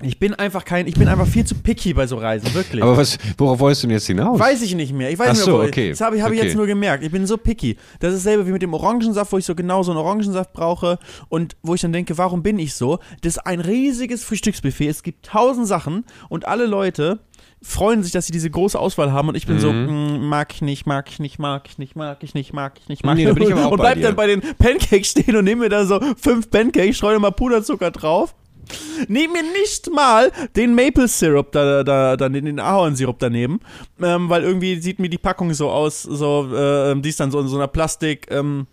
Ich 0.05 0.19
bin 0.19 0.33
einfach 0.33 0.65
kein, 0.65 0.87
ich 0.87 0.95
bin 0.95 1.07
einfach 1.07 1.27
viel 1.27 1.45
zu 1.45 1.55
picky 1.55 1.93
bei 1.93 2.07
so 2.07 2.17
Reisen, 2.17 2.53
wirklich. 2.53 2.81
Aber 2.83 2.97
was, 2.97 3.17
worauf 3.37 3.59
wolltest 3.59 3.83
du 3.83 3.87
denn 3.87 3.95
jetzt 3.95 4.07
hinaus? 4.07 4.39
Weiß 4.39 4.61
ich 4.61 4.75
nicht 4.75 4.93
mehr. 4.93 5.09
Ich 5.11 5.19
weiß 5.19 5.29
Ach 5.29 5.33
nicht 5.33 5.43
so, 5.43 5.51
mehr, 5.51 5.59
wo- 5.61 5.67
okay. 5.67 5.89
Das 5.91 6.01
habe 6.01 6.15
ich, 6.17 6.21
hab 6.21 6.31
ich 6.31 6.37
Okay. 6.39 6.47
jetzt 6.47 6.55
nur 6.57 6.67
gemerkt. 6.67 7.03
Ich 7.03 7.11
bin 7.11 7.25
so 7.27 7.37
picky. 7.37 7.77
Das 7.99 8.13
ist 8.13 8.25
dasselbe 8.25 8.47
wie 8.47 8.51
mit 8.51 8.61
dem 8.61 8.73
Orangensaft, 8.73 9.31
wo 9.31 9.37
ich 9.37 9.45
so 9.45 9.55
genau 9.55 9.83
so 9.83 9.91
einen 9.91 9.99
Orangensaft 9.99 10.53
brauche 10.53 10.99
und 11.29 11.55
wo 11.63 11.73
ich 11.75 11.81
dann 11.81 11.93
denke, 11.93 12.17
warum 12.17 12.43
bin 12.43 12.59
ich 12.59 12.73
so? 12.75 12.99
Das 13.21 13.37
ist 13.37 13.45
ein 13.45 13.59
riesiges 13.59 14.23
Frühstücksbuffet. 14.23 14.87
Es 14.89 15.03
gibt 15.03 15.25
tausend 15.25 15.67
Sachen 15.67 16.05
und 16.29 16.47
alle 16.47 16.65
Leute 16.65 17.19
freuen 17.65 18.03
sich, 18.03 18.11
dass 18.11 18.25
sie 18.25 18.33
diese 18.33 18.49
große 18.49 18.77
Auswahl 18.77 19.13
haben 19.13 19.29
und 19.29 19.35
ich 19.35 19.47
bin 19.47 19.57
so, 19.57 19.71
Mhm. 19.71 20.17
mm, 20.17 20.27
mag 20.27 20.53
ich 20.53 20.61
nicht, 20.61 20.85
mag 20.85 21.07
ich 21.09 21.19
nicht, 21.19 21.39
mag 21.39 21.63
ich 21.69 21.77
nicht, 21.77 21.95
mag 21.95 22.21
ich 22.21 22.33
nicht, 22.33 22.51
mag 22.53 22.73
ich 22.77 22.89
nicht, 22.89 23.05
mag 23.05 23.15
Nee, 23.15 23.29
ich 23.29 23.33
nicht. 23.35 23.47
ich 23.49 23.53
auch 23.55 23.71
und 23.71 23.79
bleib 23.79 24.01
dann 24.01 24.15
bei 24.17 24.27
den 24.27 24.41
Pancakes 24.59 25.11
stehen 25.11 25.37
und 25.37 25.45
nehme 25.45 25.61
mir 25.63 25.69
da 25.69 25.85
so 25.85 25.97
fünf 26.17 26.49
Pancakes, 26.49 26.97
streue 26.97 27.19
mal 27.19 27.31
Puderzucker 27.31 27.89
drauf. 27.91 28.35
Nehm 29.07 29.31
mir 29.31 29.43
nicht 29.43 29.91
mal 29.91 30.31
den 30.55 30.75
Maple 30.75 31.07
Syrup 31.07 31.51
da, 31.51 31.83
da, 31.83 32.15
da 32.15 32.29
den 32.29 32.59
Ahornsirup 32.59 33.19
daneben, 33.19 33.59
ähm, 34.01 34.29
weil 34.29 34.43
irgendwie 34.43 34.79
sieht 34.79 34.99
mir 34.99 35.09
die 35.09 35.17
Packung 35.17 35.53
so 35.53 35.69
aus, 35.69 36.03
so, 36.03 36.53
äh, 36.55 36.95
die 36.99 37.09
ist 37.09 37.19
dann 37.19 37.31
so 37.31 37.39
in 37.39 37.47
so 37.47 37.57
einer 37.57 37.67
Plastik, 37.67 38.27
ähm, 38.29 38.67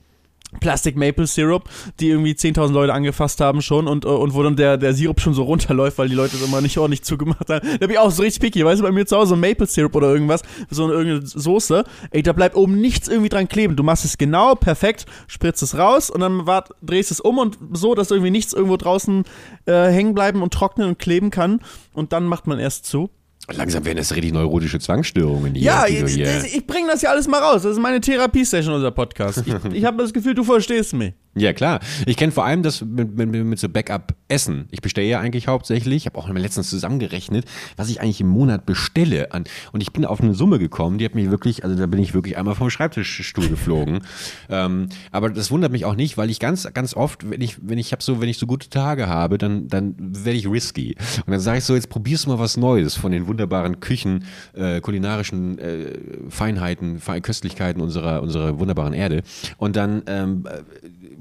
Plastik 0.58 0.96
Maple 0.96 1.26
Syrup, 1.26 1.68
die 2.00 2.08
irgendwie 2.08 2.32
10.000 2.32 2.72
Leute 2.72 2.92
angefasst 2.92 3.40
haben 3.40 3.62
schon 3.62 3.86
und, 3.86 4.04
äh, 4.04 4.08
und 4.08 4.34
wo 4.34 4.42
dann 4.42 4.56
der, 4.56 4.76
der 4.76 4.94
Sirup 4.94 5.20
schon 5.20 5.34
so 5.34 5.44
runterläuft, 5.44 5.98
weil 5.98 6.08
die 6.08 6.14
Leute 6.14 6.36
es 6.36 6.42
immer 6.42 6.60
nicht 6.60 6.78
ordentlich 6.78 7.02
zugemacht 7.02 7.48
haben. 7.48 7.66
Da 7.66 7.86
bin 7.86 7.90
ich 7.90 7.98
auch 7.98 8.10
so 8.10 8.22
richtig 8.22 8.40
picky, 8.40 8.64
weißt 8.64 8.80
du, 8.80 8.84
bei 8.84 8.90
mir 8.90 9.06
zu 9.06 9.16
Hause 9.16 9.36
Maple 9.36 9.66
Syrup 9.66 9.94
oder 9.94 10.12
irgendwas, 10.12 10.42
so 10.68 10.84
eine 10.84 10.94
irgendeine 10.94 11.26
Soße, 11.26 11.84
ey, 12.10 12.22
da 12.22 12.32
bleibt 12.32 12.56
oben 12.56 12.80
nichts 12.80 13.08
irgendwie 13.08 13.28
dran 13.28 13.48
kleben. 13.48 13.76
Du 13.76 13.82
machst 13.82 14.04
es 14.04 14.18
genau, 14.18 14.54
perfekt, 14.54 15.06
spritzt 15.28 15.62
es 15.62 15.78
raus 15.78 16.10
und 16.10 16.20
dann 16.20 16.46
wart, 16.46 16.70
drehst 16.82 17.10
es 17.10 17.20
um 17.20 17.38
und 17.38 17.58
so, 17.72 17.94
dass 17.94 18.10
irgendwie 18.10 18.30
nichts 18.30 18.52
irgendwo 18.52 18.76
draußen 18.76 19.24
äh, 19.66 19.86
hängen 19.88 20.14
bleiben 20.14 20.42
und 20.42 20.52
trocknen 20.52 20.88
und 20.88 20.98
kleben 20.98 21.30
kann 21.30 21.60
und 21.92 22.12
dann 22.12 22.26
macht 22.26 22.46
man 22.46 22.58
erst 22.58 22.86
zu. 22.86 23.10
Langsam 23.48 23.84
werden 23.84 23.98
das 23.98 24.14
richtig 24.14 24.32
neurotische 24.32 24.78
Zwangsstörungen 24.78 25.54
hier. 25.54 25.64
Ja, 25.64 25.86
ich, 25.86 26.18
ich 26.18 26.66
bringe 26.66 26.88
das 26.88 27.02
ja 27.02 27.10
alles 27.10 27.26
mal 27.26 27.40
raus. 27.40 27.62
Das 27.62 27.72
ist 27.72 27.80
meine 27.80 28.00
Therapiesession, 28.00 28.74
unser 28.74 28.90
Podcast. 28.90 29.42
Ich, 29.46 29.54
ich 29.72 29.84
habe 29.84 29.98
das 29.98 30.12
Gefühl, 30.12 30.34
du 30.34 30.44
verstehst 30.44 30.92
mich. 30.92 31.14
Ja, 31.36 31.52
klar. 31.52 31.78
Ich 32.06 32.16
kenne 32.16 32.32
vor 32.32 32.44
allem 32.44 32.64
das 32.64 32.84
mit, 32.84 33.16
mit, 33.16 33.30
mit 33.30 33.58
so 33.58 33.68
Backup-Essen. 33.68 34.66
Ich 34.72 34.80
bestelle 34.80 35.06
ja 35.06 35.20
eigentlich 35.20 35.46
hauptsächlich, 35.46 35.98
ich 35.98 36.06
habe 36.06 36.18
auch 36.18 36.28
letztens 36.28 36.68
zusammengerechnet, 36.68 37.44
was 37.76 37.88
ich 37.88 38.00
eigentlich 38.00 38.20
im 38.20 38.26
Monat 38.26 38.66
bestelle. 38.66 39.32
An, 39.32 39.44
und 39.72 39.80
ich 39.80 39.92
bin 39.92 40.04
auf 40.04 40.20
eine 40.20 40.34
Summe 40.34 40.58
gekommen, 40.58 40.98
die 40.98 41.04
hat 41.04 41.14
mich 41.14 41.30
wirklich, 41.30 41.62
also 41.62 41.76
da 41.76 41.86
bin 41.86 42.00
ich 42.00 42.14
wirklich 42.14 42.36
einmal 42.36 42.56
vom 42.56 42.68
Schreibtischstuhl 42.68 43.48
geflogen. 43.48 44.00
ähm, 44.48 44.88
aber 45.12 45.30
das 45.30 45.52
wundert 45.52 45.70
mich 45.70 45.84
auch 45.84 45.94
nicht, 45.94 46.18
weil 46.18 46.30
ich 46.30 46.40
ganz, 46.40 46.68
ganz 46.74 46.94
oft, 46.94 47.30
wenn 47.30 47.40
ich, 47.40 47.58
wenn 47.62 47.78
ich 47.78 47.92
habe 47.92 48.02
so, 48.02 48.20
wenn 48.20 48.28
ich 48.28 48.38
so 48.38 48.46
gute 48.46 48.68
Tage 48.68 49.06
habe, 49.06 49.38
dann, 49.38 49.68
dann 49.68 49.94
werde 49.98 50.36
ich 50.36 50.50
risky. 50.50 50.96
Und 51.26 51.30
dann 51.30 51.40
sage 51.40 51.58
ich 51.58 51.64
so, 51.64 51.76
jetzt 51.76 51.90
probierst 51.90 52.26
du 52.26 52.30
mal 52.30 52.40
was 52.40 52.56
Neues 52.56 52.96
von 52.96 53.12
den 53.12 53.28
wunderbaren 53.30 53.80
Küchen, 53.80 54.24
äh, 54.54 54.80
kulinarischen 54.80 55.58
äh, 55.58 55.98
Feinheiten, 56.28 56.98
Fe 56.98 57.20
Köstlichkeiten 57.20 57.80
unserer, 57.80 58.22
unserer 58.22 58.58
wunderbaren 58.58 58.92
Erde. 58.92 59.22
Und 59.56 59.76
dann 59.76 60.02
ähm, 60.06 60.44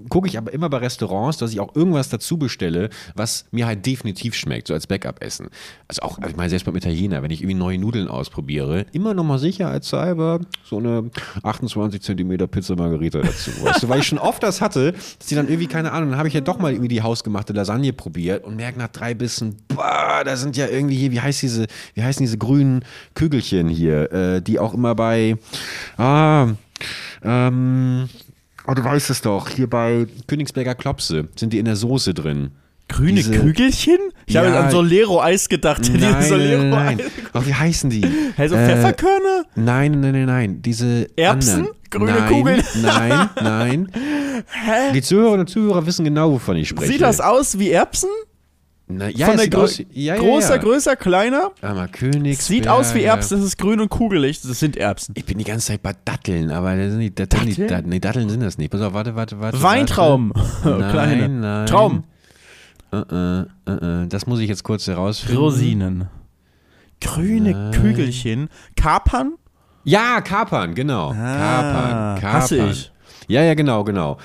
gucke 0.09 0.27
ich 0.27 0.37
aber 0.37 0.53
immer 0.53 0.69
bei 0.69 0.77
Restaurants, 0.77 1.37
dass 1.37 1.51
ich 1.51 1.59
auch 1.59 1.75
irgendwas 1.75 2.09
dazu 2.09 2.37
bestelle, 2.37 2.89
was 3.15 3.45
mir 3.51 3.67
halt 3.67 3.85
definitiv 3.85 4.35
schmeckt, 4.35 4.67
so 4.67 4.73
als 4.73 4.87
Backup-Essen. 4.87 5.49
Also 5.87 6.01
auch, 6.01 6.17
also 6.17 6.29
ich 6.29 6.35
meine, 6.35 6.49
selbst 6.49 6.65
beim 6.65 6.75
Italiener, 6.75 7.23
wenn 7.23 7.31
ich 7.31 7.41
irgendwie 7.41 7.57
neue 7.57 7.77
Nudeln 7.77 8.07
ausprobiere, 8.07 8.85
immer 8.91 9.13
nochmal 9.13 9.39
sicherheitshalber 9.39 10.41
so 10.63 10.77
eine 10.77 11.09
28 11.43 12.01
Zentimeter 12.01 12.47
Pizza 12.47 12.75
Margherita 12.75 13.19
dazu. 13.19 13.51
Weißt 13.63 13.83
du, 13.83 13.89
weil 13.89 13.99
ich 13.99 14.07
schon 14.07 14.17
oft 14.17 14.43
das 14.43 14.61
hatte, 14.61 14.93
dass 14.93 15.27
die 15.27 15.35
dann 15.35 15.47
irgendwie, 15.47 15.67
keine 15.67 15.91
Ahnung, 15.91 16.09
dann 16.11 16.17
habe 16.17 16.27
ich 16.27 16.33
ja 16.33 16.41
doch 16.41 16.59
mal 16.59 16.71
irgendwie 16.71 16.89
die 16.89 17.01
hausgemachte 17.01 17.53
Lasagne 17.53 17.93
probiert 17.93 18.43
und 18.43 18.55
merke 18.55 18.79
nach 18.79 18.89
drei 18.89 19.13
Bissen, 19.13 19.57
boah, 19.67 20.21
da 20.25 20.35
sind 20.35 20.57
ja 20.57 20.67
irgendwie 20.67 20.95
hier, 20.95 21.11
wie 21.11 21.21
heißt 21.21 21.41
diese, 21.41 21.67
wie 21.93 22.03
heißen 22.03 22.23
diese 22.23 22.37
grünen 22.37 22.83
Kügelchen 23.13 23.69
hier, 23.69 24.11
äh, 24.11 24.41
die 24.41 24.59
auch 24.59 24.73
immer 24.73 24.95
bei, 24.95 25.37
ah, 25.97 26.47
ähm, 27.23 28.09
Oh, 28.69 28.73
du 28.75 28.83
weißt 28.83 29.09
es 29.09 29.21
doch. 29.21 29.49
Hier 29.49 29.67
bei 29.69 30.05
Königsberger 30.27 30.75
Klopse 30.75 31.27
sind 31.35 31.53
die 31.53 31.59
in 31.59 31.65
der 31.65 31.75
Soße 31.75 32.13
drin. 32.13 32.51
Grüne 32.87 33.13
Diese- 33.15 33.31
Kügelchen? 33.39 33.97
Ich 34.25 34.35
habe 34.37 34.47
Ja. 34.47 34.53
jetzt 34.55 34.63
an 34.65 34.71
Solero-Eis 34.71 35.47
gedacht. 35.49 35.81
Nein, 35.91 35.99
nein, 36.01 36.23
Solero-Eis. 36.23 36.69
nein. 36.97 37.01
Oh, 37.33 37.41
wie 37.45 37.53
heißen 37.53 37.89
die? 37.89 38.03
Hey, 38.35 38.47
so 38.49 38.55
Äh, 38.55 38.65
Pfefferkörner? 38.65 39.43
Nein, 39.55 39.99
nein, 40.01 40.11
nein, 40.13 40.25
nein. 40.25 40.61
Diese 40.61 41.07
Erbsen? 41.15 41.53
anderen. 41.55 41.75
Grüne 41.91 42.11
nein, 42.13 42.29
Kugeln? 42.31 42.63
Nein, 42.83 43.29
nein. 43.41 43.91
Hä? 44.45 44.91
Die 44.93 45.01
Zuhörerinnen 45.01 45.41
und 45.41 45.47
Zuhörer 45.49 45.85
wissen 45.85 46.03
genau, 46.05 46.31
wovon 46.31 46.57
ich 46.57 46.69
spreche. 46.69 46.91
Sieht 46.91 47.01
das 47.01 47.19
aus 47.21 47.57
wie 47.57 47.71
Erbsen? 47.71 48.09
Na, 48.91 49.07
ja, 49.07 49.27
Von 49.27 49.37
der 49.37 49.49
Grö 49.49 49.61
aus, 49.61 49.77
ja, 49.77 49.85
ja, 49.91 50.15
Größer, 50.15 50.55
ja. 50.55 50.61
größer, 50.61 50.95
kleiner? 50.95 51.51
Aber 51.61 51.87
Königsberger. 51.87 52.41
Sieht 52.41 52.67
aus 52.67 52.95
wie 52.95 53.03
Erbsen. 53.03 53.37
Das 53.37 53.45
ist 53.45 53.57
grün 53.59 53.79
und 53.79 53.89
kugelig. 53.89 54.41
Das 54.41 54.59
sind 54.59 54.75
Erbsen. 54.77 55.13
Ich 55.15 55.25
bin 55.25 55.37
die 55.37 55.43
ganze 55.43 55.67
Zeit 55.67 55.83
bei 55.83 55.93
Datteln, 56.05 56.49
aber 56.49 56.75
das 56.75 56.91
sind 56.91 57.01
die 57.01 57.13
Datteln. 57.13 57.45
Die, 57.45 57.67
Datteln? 57.67 57.89
Nee, 57.89 57.99
Datteln 57.99 58.29
sind 58.29 58.41
das 58.41 58.57
nicht. 58.57 58.71
Pass 58.71 58.81
auf, 58.81 58.93
warte, 58.93 59.15
warte, 59.15 59.39
warte. 59.39 59.61
Weintrauben. 59.61 60.31
Warte. 60.33 60.69
Nein, 60.79 60.91
Kleine. 60.91 61.29
nein. 61.29 61.65
Traum. 61.67 62.03
Äh, 62.91 62.97
äh, 62.97 63.45
äh, 63.67 64.03
äh. 64.03 64.07
Das 64.07 64.25
muss 64.25 64.39
ich 64.39 64.49
jetzt 64.49 64.63
kurz 64.63 64.87
herausfinden. 64.87 65.37
Rosinen. 65.37 66.07
Grüne 66.99 67.51
Nein. 67.51 67.71
Kügelchen. 67.71 68.49
Kapern? 68.75 69.35
Ja, 69.83 70.19
Kapern, 70.21 70.73
genau. 70.73 71.11
Ah, 71.11 71.13
Kapern, 71.13 72.15
Kapern. 72.21 72.33
hasse 72.33 72.57
ich. 72.57 72.91
Ja, 73.27 73.43
ja, 73.43 73.53
genau, 73.53 73.83
genau. 73.83 74.17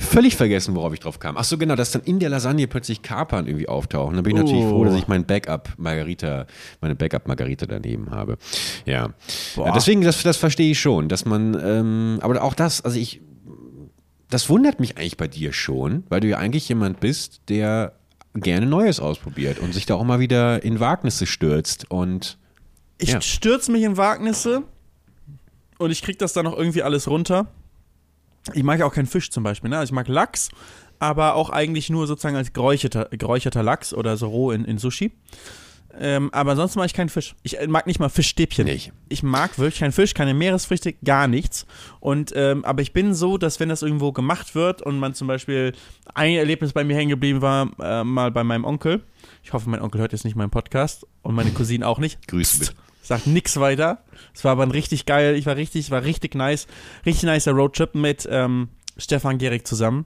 Völlig 0.00 0.36
vergessen, 0.36 0.76
worauf 0.76 0.92
ich 0.94 1.00
drauf 1.00 1.18
kam. 1.18 1.36
Ach 1.36 1.42
so, 1.44 1.58
genau, 1.58 1.74
dass 1.74 1.90
dann 1.90 2.02
in 2.02 2.20
der 2.20 2.28
Lasagne 2.30 2.68
plötzlich 2.68 3.02
Kapern 3.02 3.46
irgendwie 3.48 3.68
auftauchen. 3.68 4.14
Da 4.14 4.22
bin 4.22 4.36
ich 4.36 4.42
natürlich 4.42 4.64
Oh. 4.64 4.70
froh, 4.70 4.84
dass 4.84 4.94
ich 4.94 5.08
mein 5.08 5.26
Backup 5.26 5.70
Margarita, 5.76 6.46
meine 6.80 6.94
Backup 6.94 7.26
Margarita 7.26 7.66
daneben 7.66 8.10
habe. 8.10 8.38
Ja. 8.86 9.10
Ja 9.56 9.72
deswegen, 9.72 10.02
das, 10.02 10.22
das 10.22 10.36
verstehe 10.36 10.70
ich 10.70 10.80
schon, 10.80 11.08
dass 11.08 11.24
man, 11.24 11.58
ähm, 11.60 12.18
aber 12.22 12.42
auch 12.42 12.54
das, 12.54 12.80
also 12.84 12.96
ich, 12.98 13.20
das 14.30 14.48
wundert 14.48 14.78
mich 14.78 14.96
eigentlich 14.98 15.16
bei 15.16 15.26
dir 15.26 15.52
schon, 15.52 16.04
weil 16.08 16.20
du 16.20 16.28
ja 16.28 16.38
eigentlich 16.38 16.68
jemand 16.68 17.00
bist, 17.00 17.40
der 17.48 17.94
gerne 18.34 18.66
Neues 18.66 19.00
ausprobiert 19.00 19.58
und 19.58 19.72
sich 19.74 19.84
da 19.86 19.94
auch 19.96 20.04
mal 20.04 20.20
wieder 20.20 20.62
in 20.62 20.78
Wagnisse 20.80 21.26
stürzt 21.26 21.90
und 21.90 22.38
Ich 22.98 23.10
Ja. 23.10 23.20
stürze 23.20 23.72
mich 23.72 23.82
in 23.82 23.96
Wagnisse 23.96 24.62
und 25.78 25.90
ich 25.90 26.02
krieg 26.02 26.18
das 26.18 26.32
dann 26.34 26.44
noch 26.44 26.56
irgendwie 26.56 26.82
alles 26.82 27.08
runter. 27.08 27.46
Ich 28.54 28.62
mag 28.62 28.78
ja 28.78 28.86
auch 28.86 28.94
keinen 28.94 29.06
Fisch 29.06 29.30
zum 29.30 29.42
Beispiel, 29.42 29.70
ne? 29.70 29.78
Also 29.78 29.90
ich 29.90 29.94
mag 29.94 30.08
Lachs, 30.08 30.48
aber 30.98 31.34
auch 31.34 31.50
eigentlich 31.50 31.90
nur 31.90 32.06
sozusagen 32.06 32.36
als 32.36 32.52
geräucherter, 32.52 33.08
geräucherter 33.10 33.62
Lachs 33.62 33.92
oder 33.92 34.16
so 34.16 34.28
roh 34.28 34.50
in, 34.50 34.64
in 34.64 34.78
Sushi. 34.78 35.12
Ähm, 36.00 36.28
aber 36.32 36.54
sonst 36.54 36.76
mag 36.76 36.86
ich 36.86 36.94
keinen 36.94 37.08
Fisch. 37.08 37.34
Ich 37.42 37.58
äh, 37.58 37.66
mag 37.66 37.86
nicht 37.86 37.98
mal 37.98 38.08
Fischstäbchen. 38.08 38.66
Nicht. 38.66 38.92
Ich 39.08 39.22
mag 39.22 39.58
wirklich 39.58 39.80
keinen 39.80 39.92
Fisch, 39.92 40.14
keine 40.14 40.32
Meeresfrüchte, 40.32 40.92
gar 41.04 41.26
nichts. 41.26 41.66
Und 41.98 42.32
ähm, 42.36 42.64
aber 42.64 42.82
ich 42.82 42.92
bin 42.92 43.14
so, 43.14 43.36
dass 43.36 43.58
wenn 43.58 43.68
das 43.68 43.82
irgendwo 43.82 44.12
gemacht 44.12 44.54
wird 44.54 44.82
und 44.82 44.98
man 44.98 45.14
zum 45.14 45.26
Beispiel 45.26 45.72
ein 46.14 46.34
Erlebnis 46.34 46.72
bei 46.72 46.84
mir 46.84 46.96
hängen 46.96 47.10
geblieben 47.10 47.42
war, 47.42 47.70
äh, 47.80 48.04
mal 48.04 48.30
bei 48.30 48.44
meinem 48.44 48.64
Onkel. 48.64 49.02
Ich 49.42 49.52
hoffe, 49.52 49.68
mein 49.68 49.80
Onkel 49.80 50.00
hört 50.00 50.12
jetzt 50.12 50.24
nicht 50.24 50.36
meinen 50.36 50.50
Podcast 50.50 51.06
und 51.22 51.34
meine 51.34 51.50
Cousine 51.50 51.86
auch 51.86 51.98
nicht. 51.98 52.26
Grüße 52.28 52.58
bitte. 52.60 52.72
Sagt 53.08 53.26
nix 53.26 53.58
weiter. 53.58 54.04
Es 54.34 54.44
war 54.44 54.52
aber 54.52 54.64
ein 54.64 54.70
richtig 54.70 55.06
geil, 55.06 55.34
ich 55.34 55.46
war 55.46 55.56
richtig, 55.56 55.90
war 55.90 56.04
richtig 56.04 56.34
nice, 56.34 56.66
richtig 57.06 57.24
nicer 57.24 57.52
Roadtrip 57.52 57.94
mit 57.94 58.28
ähm, 58.30 58.68
Stefan 58.98 59.38
Gehrig 59.38 59.66
zusammen. 59.66 60.04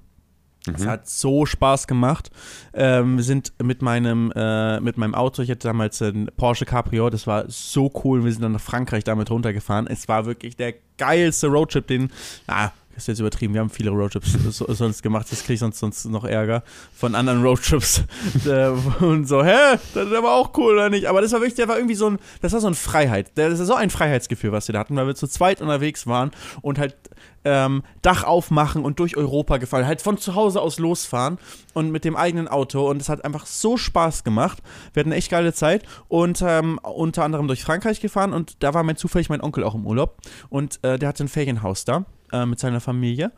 Es 0.72 0.86
hat 0.86 1.08
so 1.08 1.44
Spaß 1.44 1.88
gemacht. 1.88 2.30
Ähm, 2.72 3.16
wir 3.16 3.24
sind 3.24 3.54
mit 3.60 3.82
meinem, 3.82 4.32
äh, 4.36 4.78
mit 4.78 4.98
meinem 4.98 5.16
Auto, 5.16 5.42
ich 5.42 5.50
hatte 5.50 5.66
damals 5.66 6.00
ein 6.00 6.30
Porsche 6.36 6.64
Cabrio, 6.64 7.10
das 7.10 7.26
war 7.26 7.46
so 7.48 7.90
cool. 8.04 8.24
Wir 8.24 8.30
sind 8.30 8.42
dann 8.42 8.52
nach 8.52 8.60
Frankreich 8.60 9.02
damit 9.02 9.32
runtergefahren. 9.32 9.88
Es 9.88 10.06
war 10.06 10.24
wirklich 10.24 10.54
der 10.54 10.74
geilste 10.96 11.48
Roadtrip, 11.48 11.88
den, 11.88 12.12
ah, 12.46 12.70
ist 13.02 13.08
jetzt 13.08 13.20
übertrieben, 13.20 13.54
wir 13.54 13.60
haben 13.60 13.70
viele 13.70 13.90
Roadtrips 13.90 14.32
so, 14.50 14.72
sonst 14.72 15.02
gemacht, 15.02 15.26
das 15.30 15.40
kriege 15.40 15.54
ich 15.54 15.60
sonst, 15.60 15.78
sonst 15.78 16.04
noch 16.06 16.24
Ärger 16.24 16.62
von 16.94 17.14
anderen 17.14 17.42
Roadtrips. 17.42 18.02
äh, 18.46 18.68
und 19.04 19.26
so, 19.26 19.44
hä, 19.44 19.78
das 19.94 20.10
war 20.10 20.32
auch 20.32 20.56
cool, 20.56 20.74
oder 20.74 20.90
nicht? 20.90 21.06
Aber 21.06 21.20
das 21.20 21.32
war 21.32 21.40
wirklich, 21.40 21.54
der 21.54 21.68
war 21.68 21.76
irgendwie 21.76 21.94
so 21.94 22.10
ein, 22.10 22.18
das 22.40 22.52
war 22.52 22.60
so 22.60 22.68
ein 22.68 22.74
Freiheit, 22.74 23.32
das 23.34 23.58
ist 23.58 23.66
so 23.66 23.74
ein 23.74 23.90
Freiheitsgefühl, 23.90 24.52
was 24.52 24.68
wir 24.68 24.74
da 24.74 24.78
hatten, 24.80 24.96
weil 24.96 25.06
wir 25.06 25.14
zu 25.14 25.26
zweit 25.26 25.60
unterwegs 25.60 26.06
waren 26.06 26.30
und 26.60 26.78
halt 26.78 26.94
ähm, 27.44 27.82
Dach 28.02 28.24
aufmachen 28.24 28.84
und 28.84 28.98
durch 28.98 29.16
Europa 29.16 29.58
gefahren, 29.58 29.86
halt 29.86 30.02
von 30.02 30.18
zu 30.18 30.34
Hause 30.34 30.60
aus 30.60 30.78
losfahren 30.78 31.38
und 31.74 31.90
mit 31.90 32.04
dem 32.04 32.16
eigenen 32.16 32.48
Auto. 32.48 32.88
Und 32.88 33.00
es 33.00 33.08
hat 33.08 33.24
einfach 33.24 33.46
so 33.46 33.76
Spaß 33.76 34.24
gemacht. 34.24 34.62
Wir 34.92 35.00
hatten 35.00 35.10
eine 35.10 35.16
echt 35.18 35.30
geile 35.30 35.52
Zeit. 35.52 35.84
Und 36.08 36.42
ähm, 36.46 36.78
unter 36.82 37.24
anderem 37.24 37.46
durch 37.46 37.62
Frankreich 37.62 38.00
gefahren. 38.00 38.32
Und 38.32 38.62
da 38.62 38.74
war 38.74 38.82
mein 38.82 38.96
zufällig 38.96 39.28
mein 39.28 39.40
Onkel 39.40 39.64
auch 39.64 39.74
im 39.74 39.86
Urlaub. 39.86 40.18
Und 40.48 40.78
äh, 40.82 40.98
der 40.98 41.08
hatte 41.08 41.24
ein 41.24 41.28
Ferienhaus 41.28 41.84
da 41.84 42.04
äh, 42.32 42.46
mit 42.46 42.58
seiner 42.58 42.80
Familie. 42.80 43.32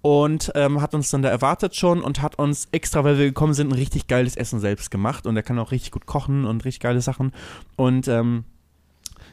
Und 0.00 0.52
ähm, 0.54 0.80
hat 0.80 0.94
uns 0.94 1.10
dann 1.10 1.22
da 1.22 1.28
erwartet 1.28 1.74
schon 1.74 2.02
und 2.02 2.22
hat 2.22 2.38
uns 2.38 2.68
extra, 2.70 3.02
weil 3.02 3.18
wir 3.18 3.24
gekommen 3.26 3.52
sind, 3.52 3.70
ein 3.70 3.74
richtig 3.74 4.06
geiles 4.06 4.36
Essen 4.36 4.60
selbst 4.60 4.90
gemacht. 4.90 5.26
Und 5.26 5.36
er 5.36 5.42
kann 5.42 5.58
auch 5.58 5.72
richtig 5.72 5.90
gut 5.90 6.06
kochen 6.06 6.44
und 6.44 6.64
richtig 6.64 6.80
geile 6.80 7.00
Sachen. 7.00 7.32
Und 7.76 8.06
ähm, 8.06 8.44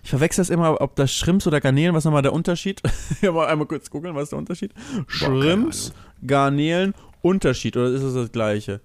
ich 0.05 0.11
verwechsel 0.11 0.43
es 0.43 0.51
immer, 0.51 0.79
ob 0.81 0.95
das 0.95 1.11
Shrimps 1.11 1.47
oder 1.47 1.59
Garnelen, 1.59 1.95
was 1.95 2.01
ist 2.01 2.05
nochmal 2.05 2.21
der 2.21 2.31
Unterschied? 2.31 2.79
ja, 3.21 3.31
mal 3.31 3.47
einmal 3.47 3.65
kurz 3.65 3.89
gucken, 3.89 4.13
was 4.13 4.25
ist 4.25 4.33
der 4.33 4.37
Unterschied? 4.37 4.71
Shrimps, 5.07 5.93
Garnelen, 6.25 6.93
Unterschied 7.23 7.75
oder 7.75 7.87
ist 7.87 8.03
es 8.03 8.13
das 8.13 8.31
gleiche? 8.31 8.81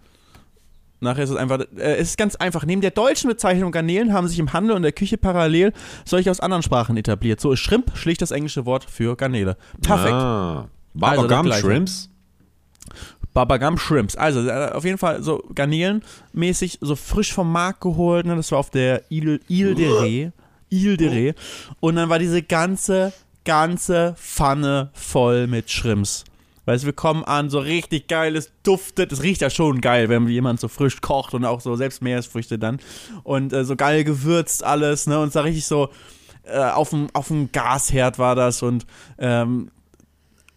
Nachher 1.01 1.25
ist 1.25 1.29
es 1.29 1.37
einfach, 1.37 1.61
äh, 1.77 1.97
es 1.97 2.09
ist 2.09 2.17
ganz 2.17 2.37
einfach. 2.37 2.65
Neben 2.65 2.81
der 2.81 2.93
deutschen 2.93 3.29
Bezeichnung 3.29 3.71
Garnelen 3.71 4.15
haben 4.15 4.29
sich 4.29 4.39
im 4.39 4.55
Handel 4.55 4.75
und 4.75 4.81
der 4.81 4.93
Küche 4.93 5.19
parallel 5.19 5.75
solche 6.07 6.31
aus 6.31 6.41
anderen 6.41 6.63
Sprachen 6.63 6.97
etabliert. 6.97 7.39
So 7.39 7.53
ist 7.53 7.61
Shrimp 7.61 7.95
schlicht 7.99 8.23
das 8.23 8.31
englische 8.31 8.65
Wort 8.65 8.85
für 8.85 9.15
Garnele. 9.15 9.59
Perfekt. 9.83 10.15
Ah. 10.15 10.57
Also 10.59 10.69
das 10.95 11.01
Babagam 11.17 11.45
Gleiche. 11.45 11.61
Shrimps? 11.61 12.11
Babagam 13.35 13.77
Shrimps. 13.77 14.17
Also 14.17 14.49
äh, 14.49 14.71
auf 14.73 14.87
jeden 14.87 14.97
Fall 14.97 15.23
so 15.23 15.45
Garnelenmäßig, 15.55 16.79
so 16.81 16.97
frisch 16.97 17.35
vom 17.35 17.53
Markt 17.53 17.83
geholt. 17.83 18.25
Ne? 18.25 18.37
Das 18.37 18.51
war 18.53 18.59
auf 18.59 18.71
der 18.71 19.03
Ile, 19.11 19.41
Ile 19.49 19.75
de 19.75 19.87
Ré. 19.87 20.33
Ile 20.71 20.97
de 20.97 21.09
Ré. 21.09 21.35
Und 21.81 21.97
dann 21.97 22.09
war 22.09 22.19
diese 22.19 22.43
ganze, 22.43 23.13
ganze 23.45 24.15
Pfanne 24.19 24.91
voll 24.95 25.47
mit 25.47 25.71
Shrimps. 25.71 26.25
Weißt 26.67 26.85
du, 26.85 26.87
wir 26.87 26.93
kommen 26.93 27.25
an, 27.25 27.51
so 27.51 27.59
richtig 27.59 28.07
geil, 28.07 28.37
es 28.37 28.53
duftet, 28.63 29.13
es 29.13 29.23
riecht 29.23 29.41
ja 29.41 29.51
schon 29.51 29.81
geil, 29.81 30.09
wenn 30.09 30.29
jemand 30.29 30.61
so 30.61 30.69
frisch 30.69 31.01
kocht 31.01 31.35
und 31.35 31.45
auch 31.45 31.61
so 31.61 31.75
selbst 31.75 32.03
Meeresfrüchte 32.03 32.59
dann. 32.59 32.79
Und 33.25 33.53
äh, 33.53 33.65
so 33.65 33.77
geil 33.77 34.05
gewürzt 34.05 34.63
alles, 34.63 35.07
ne? 35.07 35.19
Und 35.19 35.29
es 35.29 35.35
war 35.35 35.45
richtig 35.45 35.67
so, 35.67 35.89
äh, 36.45 36.59
auf 36.59 36.91
dem 36.91 37.53
Gasherd 37.53 38.19
war 38.19 38.35
das 38.35 38.63
und 38.63 38.87
ähm, 39.19 39.71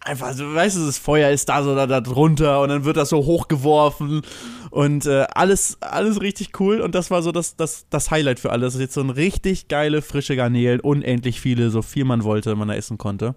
einfach 0.04 0.32
so, 0.34 0.54
weißt 0.54 0.76
du, 0.76 0.86
das 0.86 0.98
Feuer 0.98 1.30
ist 1.30 1.48
da 1.48 1.62
so 1.62 1.74
da, 1.74 1.86
da 1.86 2.00
drunter 2.00 2.60
und 2.60 2.68
dann 2.68 2.84
wird 2.84 2.96
das 2.96 3.08
so 3.08 3.24
hochgeworfen 3.24 4.22
und 4.70 5.06
äh, 5.06 5.26
alles, 5.34 5.78
alles 5.80 6.20
richtig 6.20 6.60
cool 6.60 6.80
und 6.80 6.94
das 6.94 7.10
war 7.10 7.22
so 7.22 7.32
das, 7.32 7.56
das, 7.56 7.86
das 7.90 8.10
Highlight 8.10 8.40
für 8.40 8.50
alle. 8.50 8.64
Das 8.64 8.74
ist 8.74 8.80
jetzt 8.80 8.94
so 8.94 9.00
ein 9.00 9.10
richtig 9.10 9.68
geile, 9.68 10.02
frische 10.02 10.36
Garnelen, 10.36 10.80
unendlich 10.80 11.40
viele, 11.40 11.70
so 11.70 11.82
viel 11.82 12.04
man 12.04 12.24
wollte, 12.24 12.54
man 12.54 12.68
da 12.68 12.74
essen 12.74 12.98
konnte. 12.98 13.34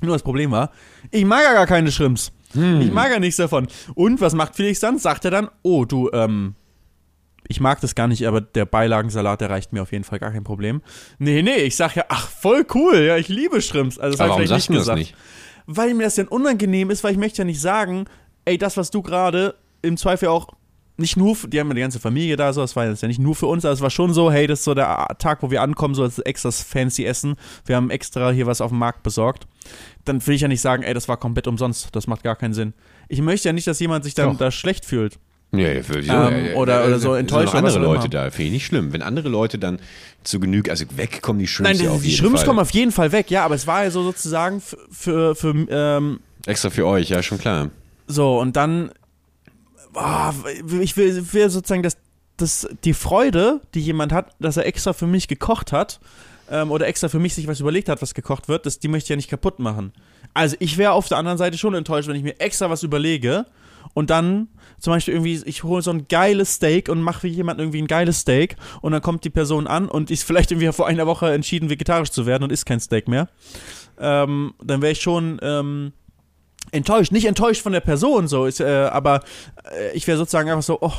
Nur 0.00 0.12
das 0.12 0.22
Problem 0.22 0.50
war, 0.50 0.70
ich 1.10 1.24
mag 1.24 1.42
ja 1.44 1.52
gar 1.52 1.66
keine 1.66 1.90
Shrimps. 1.90 2.32
Ich 2.54 2.92
mag 2.92 3.10
ja 3.10 3.18
nichts 3.18 3.36
davon. 3.36 3.66
Und 3.94 4.20
was 4.20 4.32
macht 4.32 4.54
Felix 4.54 4.78
dann? 4.78 4.98
Sagt 4.98 5.24
er 5.24 5.32
dann, 5.32 5.48
oh, 5.62 5.84
du, 5.84 6.10
ähm, 6.12 6.54
ich 7.48 7.60
mag 7.60 7.80
das 7.80 7.94
gar 7.94 8.06
nicht, 8.06 8.26
aber 8.26 8.40
der 8.40 8.64
Beilagensalat, 8.64 9.40
der 9.40 9.50
reicht 9.50 9.72
mir 9.72 9.82
auf 9.82 9.92
jeden 9.92 10.04
Fall 10.04 10.18
gar 10.18 10.30
kein 10.30 10.44
Problem. 10.44 10.80
Nee, 11.18 11.42
nee, 11.42 11.56
ich 11.56 11.76
sag 11.76 11.96
ja, 11.96 12.04
ach, 12.08 12.28
voll 12.28 12.64
cool, 12.74 12.98
ja, 13.00 13.16
ich 13.16 13.28
liebe 13.28 13.60
Shrimps. 13.60 13.98
Also 13.98 14.12
das 14.12 14.20
Aber 14.20 14.30
warum 14.30 14.42
ich 14.42 14.48
vielleicht 14.48 14.66
sagst 14.66 14.68
du 14.68 14.72
das 14.74 14.82
gesagt 14.82 14.98
nicht? 14.98 15.14
Weil 15.66 15.94
mir 15.94 16.04
das 16.04 16.16
dann 16.16 16.28
unangenehm 16.28 16.90
ist, 16.90 17.04
weil 17.04 17.12
ich 17.12 17.18
möchte 17.18 17.38
ja 17.38 17.44
nicht 17.44 17.60
sagen, 17.60 18.06
ey, 18.44 18.58
das, 18.58 18.76
was 18.76 18.90
du 18.90 19.02
gerade 19.02 19.54
im 19.82 19.96
Zweifel 19.96 20.28
auch 20.28 20.48
nicht 20.96 21.16
nur, 21.16 21.34
für, 21.34 21.48
die 21.48 21.58
haben 21.58 21.68
ja 21.68 21.74
die 21.74 21.80
ganze 21.80 21.98
Familie 21.98 22.36
da, 22.36 22.52
so, 22.52 22.60
das 22.60 22.76
war 22.76 22.86
jetzt 22.86 23.02
ja 23.02 23.08
nicht 23.08 23.18
nur 23.18 23.34
für 23.34 23.46
uns, 23.46 23.64
aber 23.64 23.74
es 23.74 23.80
war 23.80 23.90
schon 23.90 24.14
so, 24.14 24.30
hey, 24.30 24.46
das 24.46 24.60
ist 24.60 24.64
so 24.64 24.74
der 24.74 25.08
Tag, 25.18 25.42
wo 25.42 25.50
wir 25.50 25.60
ankommen, 25.60 25.94
so 25.94 26.04
als 26.04 26.20
extra 26.20 26.52
fancy 26.52 27.04
Essen. 27.04 27.34
Wir 27.66 27.76
haben 27.76 27.90
extra 27.90 28.30
hier 28.30 28.46
was 28.46 28.60
auf 28.60 28.70
dem 28.70 28.78
Markt 28.78 29.02
besorgt. 29.02 29.48
Dann 30.04 30.24
will 30.24 30.34
ich 30.34 30.42
ja 30.42 30.48
nicht 30.48 30.60
sagen, 30.60 30.84
ey, 30.84 30.94
das 30.94 31.08
war 31.08 31.16
komplett 31.16 31.48
umsonst, 31.48 31.88
das 31.96 32.06
macht 32.06 32.22
gar 32.22 32.36
keinen 32.36 32.54
Sinn. 32.54 32.74
Ich 33.08 33.20
möchte 33.20 33.48
ja 33.48 33.52
nicht, 33.52 33.66
dass 33.66 33.80
jemand 33.80 34.04
sich 34.04 34.14
dann 34.14 34.30
Doch. 34.30 34.38
da 34.38 34.50
schlecht 34.50 34.84
fühlt. 34.84 35.18
Nee, 35.50 35.82
für, 35.82 36.00
Ähm, 36.00 36.56
oder- 36.56 36.84
oder 36.84 36.98
so 36.98 37.14
enttäuscht 37.14 37.52
Sind 37.52 37.58
andere 37.64 37.78
Leute 37.78 38.08
da, 38.08 38.30
finde 38.30 38.46
ich 38.46 38.52
nicht 38.52 38.66
schlimm. 38.66 38.92
Wenn 38.92 39.02
andere 39.02 39.28
Leute 39.28 39.58
dann 39.58 39.78
zu 40.24 40.40
Genüge, 40.40 40.70
also 40.70 40.84
wegkommen 40.96 41.38
die 41.38 41.46
Shrimps 41.46 41.68
Nein, 41.70 41.78
die, 41.78 41.84
ja 41.84 41.90
auf 41.90 42.02
die 42.02 42.08
jeden 42.08 42.18
Shrimps 42.18 42.40
Fall. 42.40 42.46
kommen 42.48 42.58
auf 42.58 42.70
jeden 42.70 42.90
Fall 42.90 43.12
weg, 43.12 43.30
ja, 43.30 43.44
aber 43.44 43.54
es 43.54 43.66
war 43.66 43.84
ja 43.84 43.90
so 43.90 44.02
sozusagen 44.02 44.60
für, 44.60 45.34
für, 45.36 45.54
ähm, 45.70 46.20
Extra 46.46 46.70
für 46.70 46.86
euch, 46.86 47.08
ja, 47.10 47.22
schon 47.22 47.38
klar. 47.38 47.70
So, 48.06 48.40
und 48.40 48.56
dann, 48.56 48.90
ah, 49.94 50.32
ich 50.80 50.96
will, 50.96 51.24
will 51.32 51.48
sozusagen, 51.50 51.82
dass, 51.82 51.96
dass 52.36 52.68
die 52.84 52.92
Freude, 52.94 53.60
die 53.74 53.80
jemand 53.80 54.12
hat, 54.12 54.32
dass 54.40 54.56
er 54.56 54.66
extra 54.66 54.92
für 54.92 55.06
mich 55.06 55.28
gekocht 55.28 55.72
hat, 55.72 56.00
ähm, 56.50 56.70
oder 56.70 56.86
extra 56.86 57.08
für 57.08 57.18
mich 57.18 57.34
sich 57.34 57.46
was 57.46 57.60
überlegt 57.60 57.88
hat, 57.88 58.02
was 58.02 58.12
gekocht 58.14 58.48
wird, 58.48 58.66
das, 58.66 58.78
die 58.78 58.88
möchte 58.88 59.06
ich 59.06 59.10
ja 59.10 59.16
nicht 59.16 59.30
kaputt 59.30 59.58
machen. 59.60 59.92
Also 60.34 60.56
ich 60.58 60.76
wäre 60.78 60.92
auf 60.92 61.08
der 61.08 61.16
anderen 61.18 61.38
Seite 61.38 61.56
schon 61.58 61.74
enttäuscht, 61.74 62.08
wenn 62.08 62.16
ich 62.16 62.22
mir 62.24 62.38
extra 62.40 62.68
was 62.68 62.82
überlege 62.82 63.46
und 63.94 64.10
dann 64.10 64.48
zum 64.78 64.92
Beispiel 64.92 65.14
irgendwie, 65.14 65.40
ich 65.44 65.62
hole 65.64 65.82
so 65.82 65.90
ein 65.90 66.06
geiles 66.08 66.54
Steak 66.54 66.88
und 66.88 67.00
mache 67.00 67.20
für 67.20 67.28
jemanden 67.28 67.62
irgendwie 67.62 67.82
ein 67.82 67.86
geiles 67.86 68.20
Steak 68.20 68.56
und 68.82 68.92
dann 68.92 69.02
kommt 69.02 69.24
die 69.24 69.30
Person 69.30 69.66
an 69.66 69.88
und 69.88 70.10
ist 70.10 70.22
vielleicht 70.26 70.50
irgendwie 70.50 70.72
vor 70.72 70.86
einer 70.86 71.06
Woche 71.06 71.32
entschieden, 71.32 71.70
vegetarisch 71.70 72.10
zu 72.10 72.26
werden 72.26 72.44
und 72.44 72.52
isst 72.52 72.66
kein 72.66 72.80
Steak 72.80 73.08
mehr. 73.08 73.28
Ähm, 73.98 74.54
dann 74.62 74.82
wäre 74.82 74.92
ich 74.92 75.00
schon 75.00 75.38
ähm, 75.42 75.92
enttäuscht. 76.72 77.12
Nicht 77.12 77.26
enttäuscht 77.26 77.62
von 77.62 77.72
der 77.72 77.80
Person, 77.80 78.28
so, 78.28 78.46
ist, 78.46 78.60
äh, 78.60 78.88
aber 78.90 79.20
äh, 79.70 79.92
ich 79.92 80.06
wäre 80.06 80.18
sozusagen 80.18 80.50
einfach 80.50 80.62
so, 80.62 80.78
oh, 80.80 80.92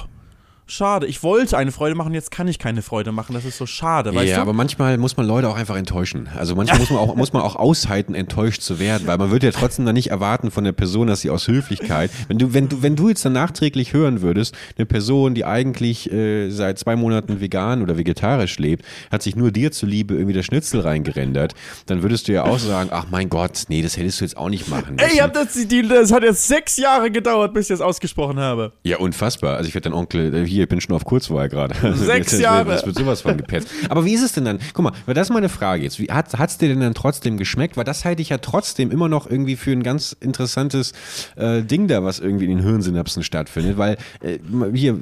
schade, 0.68 1.05
ich 1.05 1.22
wollte 1.24 1.57
eine 1.57 1.72
Freude 1.72 1.95
machen, 1.95 2.13
jetzt 2.13 2.32
kann 2.32 2.47
ich 2.47 2.59
keine 2.59 2.82
Freude 2.82 3.11
machen. 3.11 3.34
Das 3.34 3.45
ist 3.45 3.57
so 3.57 3.66
schade, 3.66 4.13
weißt 4.13 4.30
ja, 4.30 4.36
du? 4.38 4.41
aber 4.41 4.53
manchmal 4.53 4.97
muss 4.97 5.18
man 5.18 5.28
Leute 5.28 5.49
auch 5.49 5.55
einfach 5.55 5.76
enttäuschen. 5.76 6.30
Also 6.36 6.55
manchmal 6.55 6.80
muss 6.80 6.89
man 6.89 6.99
auch, 6.99 7.16
muss 7.16 7.34
man 7.34 7.41
auch 7.41 7.55
aushalten, 7.55 8.16
enttäuscht 8.16 8.61
zu 8.61 8.80
werden, 8.80 9.07
weil 9.07 9.18
man 9.18 9.32
wird 9.32 9.43
ja 9.43 9.51
trotzdem 9.51 9.86
dann 9.86 9.95
nicht 9.95 10.11
erwarten 10.11 10.51
von 10.51 10.63
der 10.63 10.72
Person, 10.72 11.07
dass 11.07 11.22
sie 11.22 11.30
aus 11.30 11.47
Höflichkeit, 11.47 12.11
wenn 12.28 12.38
du, 12.38 12.53
wenn 12.53 12.70
du, 12.70 12.82
wenn 12.82 12.95
du 12.95 13.09
jetzt 13.09 13.24
dann 13.26 13.34
nachträglich 13.34 13.93
hören 13.93 14.22
würdest, 14.22 14.55
eine 14.78 14.86
Person, 14.86 15.36
die 15.36 15.45
eigentlich 15.45 16.11
äh, 16.11 16.49
seit 16.49 16.80
zwei 16.80 16.95
Monaten 16.95 17.41
vegan 17.41 17.82
oder 17.82 17.97
vegetarisch 17.97 18.57
lebt, 18.57 18.86
hat 19.11 19.22
sich 19.22 19.36
nur 19.36 19.51
dir 19.51 19.72
zuliebe 19.72 20.16
irgendwie 20.16 20.34
das 20.34 20.45
Schnitzel 20.45 20.82
reingerendert, 20.82 21.53
dann 21.86 22.01
würdest 22.01 22.28
du 22.28 22.34
ja 22.34 22.43
auch 22.43 22.59
sagen, 22.59 22.89
ach 22.91 23.05
mein 23.11 23.30
Gott, 23.30 23.63
nee, 23.68 23.82
das 23.82 23.97
hättest 23.97 24.22
du 24.22 24.26
jetzt 24.26 24.38
auch 24.38 24.49
nicht 24.49 24.68
machen 24.68 24.97
Ey, 24.97 25.05
müssen. 25.05 25.16
ich 25.16 25.22
hab 25.22 25.34
das, 25.34 25.53
die, 25.53 25.88
das 25.88 26.11
hat 26.11 26.24
jetzt 26.24 26.47
sechs 26.47 26.78
Jahre 26.78 27.11
gedauert, 27.11 27.53
bis 27.53 27.66
ich 27.66 27.70
das 27.70 27.82
ausgesprochen 27.82 28.39
habe. 28.39 28.74
Ja, 28.84 28.97
unfassbar. 28.97 29.57
Also 29.57 29.68
ich 29.68 29.76
werde 29.76 29.89
dein 29.89 29.93
Onkel, 29.93 30.34
äh, 30.34 30.45
hier, 30.56 30.64
ich 30.64 30.70
bin 30.70 30.82
schon 30.82 30.95
auf 30.95 31.06
Kurzwahl 31.06 31.49
gerade. 31.49 31.76
Also 31.82 32.03
Sechs 32.06 32.32
das- 32.32 32.39
Jahre. 32.41 32.72
Das 32.72 32.86
wird 32.86 32.97
sowas 32.97 33.22
von 33.22 33.38
gepetzt. 33.38 33.68
Aber 33.89 34.06
wie 34.06 34.14
ist 34.14 34.24
es 34.24 34.34
denn 34.34 34.45
dann? 34.45 34.60
Guck 34.74 34.84
mal, 34.84 34.91
weil 35.06 35.14
das 35.14 35.28
ist 35.30 35.34
meine 35.34 35.49
Frage 35.49 35.84
jetzt. 35.84 35.99
Wie 35.99 36.08
hat 36.08 36.34
es 36.34 36.58
dir 36.58 36.70
denn 36.70 36.80
dann 36.80 36.93
trotzdem 36.93 37.38
geschmeckt? 37.38 37.78
Weil 37.78 37.84
das 37.84 38.06
halte 38.06 38.22
ich 38.22 38.30
ja 38.30 38.38
trotzdem 38.39 38.91
immer 38.91 39.08
noch 39.10 39.30
irgendwie 39.30 39.56
für 39.56 39.72
ein 39.72 39.84
ganz 39.84 40.16
interessantes 40.20 40.93
äh, 41.36 41.62
Ding 41.62 41.88
da, 41.88 42.03
was 42.03 42.20
irgendwie 42.20 42.45
in 42.45 42.51
den 42.58 42.64
Hirnsynapsen 42.64 43.24
stattfindet. 43.24 43.78
Weil 43.78 43.97
äh, 44.22 44.39
hier, 44.74 44.97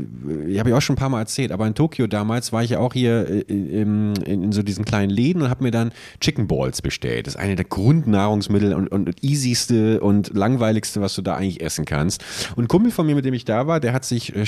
ich 0.47 0.59
habe 0.59 0.69
ja 0.71 0.77
auch 0.77 0.81
schon 0.81 0.95
ein 0.95 0.99
paar 0.99 1.09
Mal 1.09 1.19
erzählt, 1.19 1.51
aber 1.51 1.65
in 1.67 1.75
Tokio 1.75 2.07
damals 2.07 2.51
war 2.51 2.63
ich 2.63 2.71
ja 2.71 2.79
auch 2.79 2.93
hier 2.93 3.27
äh, 3.29 3.39
in, 3.41 4.15
in, 4.15 4.43
in 4.43 4.51
so 4.51 4.63
diesen 4.63 4.85
kleinen 4.85 5.09
Läden 5.09 5.41
und 5.41 5.49
habe 5.49 5.63
mir 5.63 5.71
dann 5.71 5.91
Chicken 6.19 6.47
Balls 6.47 6.81
bestellt. 6.81 7.27
Das 7.27 7.35
ist 7.35 7.39
eine 7.39 7.55
der 7.55 7.65
Grundnahrungsmittel 7.65 8.73
und, 8.73 8.87
und 8.89 9.23
easyste 9.23 9.99
und 10.01 10.33
langweiligste, 10.35 11.01
was 11.01 11.15
du 11.15 11.21
da 11.21 11.35
eigentlich 11.35 11.61
essen 11.61 11.85
kannst. 11.85 12.23
Und 12.55 12.65
ein 12.65 12.67
Kumpel 12.67 12.91
von 12.91 13.05
mir, 13.05 13.15
mit 13.15 13.25
dem 13.25 13.33
ich 13.33 13.45
da 13.45 13.67
war, 13.67 13.79
der 13.79 13.93
hat 13.93 14.05
sich 14.05 14.35
äh, 14.35 14.45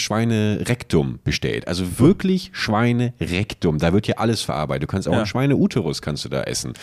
Schweine-Rektum 0.95 1.19
bestellt. 1.23 1.67
Also 1.67 1.99
wirklich 1.99 2.51
Schweine-Rektum. 2.53 3.77
Da 3.79 3.93
wird 3.93 4.07
ja 4.07 4.15
alles 4.17 4.41
verarbeitet. 4.41 4.83
Du 4.83 4.87
kannst 4.87 5.07
auch 5.07 5.11
Ja. 5.13 5.17
einen 5.19 5.25
Schweine-Uterus 5.27 6.01
kannst 6.01 6.25
du 6.25 6.29
da 6.29 6.43
essen. 6.43 6.73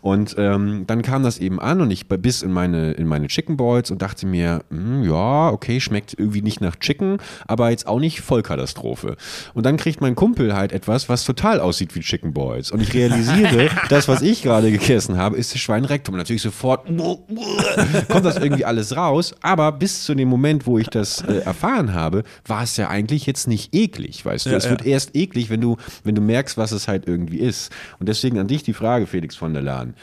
Und 0.00 0.34
ähm, 0.38 0.84
dann 0.86 1.02
kam 1.02 1.22
das 1.22 1.38
eben 1.38 1.60
an 1.60 1.80
und 1.80 1.90
ich 1.90 2.06
biss 2.08 2.42
in 2.42 2.52
meine, 2.52 2.92
in 2.92 3.06
meine 3.06 3.28
Chicken 3.28 3.56
Balls 3.56 3.90
und 3.90 4.02
dachte 4.02 4.26
mir, 4.26 4.62
hm, 4.70 5.02
ja, 5.04 5.48
okay, 5.50 5.80
schmeckt 5.80 6.14
irgendwie 6.18 6.42
nicht 6.42 6.60
nach 6.60 6.76
Chicken, 6.76 7.18
aber 7.46 7.70
jetzt 7.70 7.86
auch 7.86 7.98
nicht 8.00 8.20
Vollkatastrophe. 8.20 9.16
Und 9.54 9.64
dann 9.64 9.76
kriegt 9.76 10.00
mein 10.00 10.14
Kumpel 10.14 10.54
halt 10.54 10.72
etwas, 10.72 11.08
was 11.08 11.24
total 11.24 11.60
aussieht 11.60 11.94
wie 11.94 12.00
Chicken 12.00 12.32
Balls. 12.32 12.70
Und 12.70 12.80
ich 12.82 12.92
realisiere, 12.94 13.70
das, 13.88 14.08
was 14.08 14.22
ich 14.22 14.42
gerade 14.42 14.70
gegessen 14.70 15.16
habe, 15.16 15.36
ist 15.36 15.54
das 15.54 15.60
Schweinrektum. 15.60 16.16
Natürlich 16.16 16.42
sofort 16.42 16.86
kommt 16.86 18.24
das 18.24 18.36
irgendwie 18.36 18.64
alles 18.64 18.96
raus. 18.96 19.34
Aber 19.40 19.72
bis 19.72 20.04
zu 20.04 20.14
dem 20.14 20.28
Moment, 20.28 20.66
wo 20.66 20.78
ich 20.78 20.88
das 20.88 21.22
äh, 21.22 21.38
erfahren 21.38 21.94
habe, 21.94 22.22
war 22.46 22.62
es 22.62 22.76
ja 22.76 22.88
eigentlich 22.88 23.26
jetzt 23.26 23.48
nicht 23.48 23.61
eklig, 23.72 24.24
weißt 24.24 24.46
du. 24.46 24.50
Ja, 24.50 24.56
es 24.56 24.64
ja. 24.64 24.70
wird 24.70 24.86
erst 24.86 25.14
eklig, 25.14 25.50
wenn 25.50 25.60
du, 25.60 25.76
wenn 26.04 26.14
du 26.14 26.20
merkst, 26.20 26.56
was 26.56 26.72
es 26.72 26.88
halt 26.88 27.06
irgendwie 27.06 27.38
ist. 27.38 27.72
Und 27.98 28.08
deswegen 28.08 28.38
an 28.38 28.48
dich 28.48 28.62
die 28.62 28.72
Frage, 28.72 29.06
Felix 29.06 29.36
von 29.36 29.52
der 29.52 29.62
Lahn. 29.62 29.94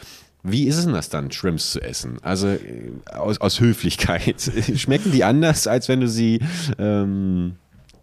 Wie 0.43 0.67
ist 0.67 0.77
es 0.77 0.85
denn 0.85 0.93
das 0.93 1.09
dann, 1.09 1.31
Shrimps 1.31 1.71
zu 1.71 1.81
essen? 1.81 2.17
Also 2.21 2.47
äh, 2.47 2.91
aus, 3.13 3.41
aus 3.41 3.59
Höflichkeit. 3.59 4.51
Schmecken 4.75 5.11
die 5.11 5.23
anders, 5.23 5.67
als 5.67 5.89
wenn 5.89 5.99
du 5.99 6.07
sie 6.07 6.39
ähm, 6.77 7.55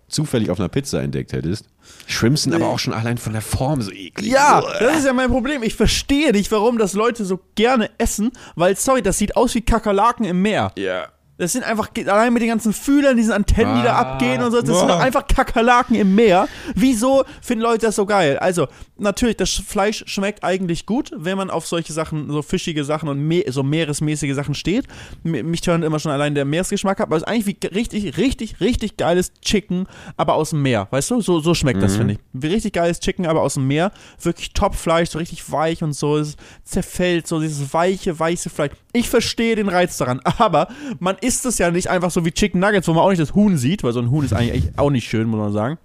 zufällig 0.08 0.50
auf 0.50 0.60
einer 0.60 0.68
Pizza 0.68 1.02
entdeckt 1.02 1.32
hättest? 1.32 1.66
Shrimps 2.06 2.42
sind 2.42 2.54
aber 2.54 2.68
auch 2.68 2.78
schon 2.78 2.92
allein 2.92 3.16
von 3.16 3.32
der 3.32 3.42
Form 3.42 3.80
so 3.80 3.90
eklig. 3.90 4.30
Ja, 4.30 4.60
das 4.80 4.98
ist 4.98 5.06
ja 5.06 5.12
mein 5.12 5.30
Problem. 5.30 5.62
Ich 5.62 5.74
verstehe 5.74 6.32
nicht, 6.32 6.52
warum 6.52 6.78
das 6.78 6.92
Leute 6.92 7.24
so 7.24 7.40
gerne 7.54 7.90
essen, 7.98 8.32
weil, 8.54 8.76
sorry, 8.76 9.02
das 9.02 9.18
sieht 9.18 9.36
aus 9.36 9.54
wie 9.54 9.62
Kakerlaken 9.62 10.24
im 10.26 10.42
Meer. 10.42 10.72
Ja. 10.76 11.08
Das 11.38 11.52
sind 11.52 11.64
einfach, 11.64 11.90
allein 12.06 12.32
mit 12.32 12.40
den 12.40 12.48
ganzen 12.48 12.72
Fühlern, 12.72 13.16
diesen 13.16 13.32
Antennen, 13.32 13.76
die 13.76 13.82
da 13.82 13.92
Ah. 13.96 14.12
abgehen 14.12 14.42
und 14.42 14.52
so, 14.52 14.60
das 14.62 14.78
sind 14.78 14.88
Boah. 14.88 14.94
doch 14.94 15.00
einfach 15.00 15.26
Kakerlaken 15.26 15.94
im 15.96 16.14
Meer. 16.14 16.48
Wieso 16.74 17.24
finden 17.42 17.62
Leute 17.62 17.86
das 17.86 17.96
so 17.96 18.06
geil? 18.06 18.38
Also, 18.38 18.68
natürlich, 18.96 19.36
das 19.36 19.50
Fleisch 19.50 20.02
schmeckt 20.06 20.42
eigentlich 20.44 20.86
gut, 20.86 21.10
wenn 21.14 21.36
man 21.36 21.50
auf 21.50 21.66
solche 21.66 21.92
Sachen, 21.92 22.30
so 22.30 22.40
fischige 22.40 22.84
Sachen 22.84 23.08
und 23.10 23.20
me 23.20 23.44
so 23.48 23.62
meeresmäßige 23.62 24.34
Sachen 24.34 24.54
steht. 24.54 24.86
Mich 25.24 25.60
tönt 25.60 25.84
immer 25.84 25.98
schon 25.98 26.10
allein 26.12 26.34
der 26.34 26.46
Meeresgeschmack 26.46 27.00
ab, 27.00 27.08
aber 27.08 27.16
es 27.16 27.22
ist 27.22 27.28
eigentlich 27.28 27.46
wie 27.46 27.66
richtig, 27.66 28.16
richtig, 28.16 28.60
richtig 28.60 28.96
geiles 28.96 29.32
Chicken, 29.42 29.86
aber 30.16 30.34
aus 30.34 30.50
dem 30.50 30.62
Meer, 30.62 30.88
weißt 30.90 31.10
du? 31.10 31.20
So, 31.20 31.40
so 31.40 31.52
schmeckt 31.52 31.82
das, 31.82 31.96
finde 31.96 32.14
ich. 32.14 32.18
Wie 32.32 32.46
richtig 32.46 32.72
geiles 32.72 32.98
Chicken, 33.00 33.26
aber 33.26 33.42
aus 33.42 33.54
dem 33.54 33.66
Meer. 33.66 33.92
Wirklich 34.22 34.54
Top-Fleisch, 34.54 35.10
so 35.10 35.18
richtig 35.18 35.52
weich 35.52 35.82
und 35.82 35.92
so. 35.92 36.16
Es 36.16 36.36
zerfällt, 36.64 37.26
so 37.26 37.40
dieses 37.40 37.74
weiche, 37.74 38.18
weiße 38.18 38.48
Fleisch. 38.48 38.70
Ich 38.96 39.10
verstehe 39.10 39.56
den 39.56 39.68
Reiz 39.68 39.98
daran, 39.98 40.20
aber 40.38 40.68
man 41.00 41.16
isst 41.20 41.44
es 41.44 41.58
ja 41.58 41.70
nicht 41.70 41.88
einfach 41.90 42.10
so 42.10 42.24
wie 42.24 42.32
Chicken 42.32 42.60
Nuggets, 42.60 42.88
wo 42.88 42.94
man 42.94 43.02
auch 43.02 43.10
nicht 43.10 43.20
das 43.20 43.34
Huhn 43.34 43.58
sieht, 43.58 43.84
weil 43.84 43.92
so 43.92 44.00
ein 44.00 44.10
Huhn 44.10 44.24
ist 44.24 44.32
eigentlich 44.32 44.70
auch 44.78 44.88
nicht 44.88 45.06
schön, 45.06 45.28
muss 45.28 45.38
man 45.38 45.52
sagen. 45.52 45.78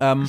Ähm, 0.00 0.28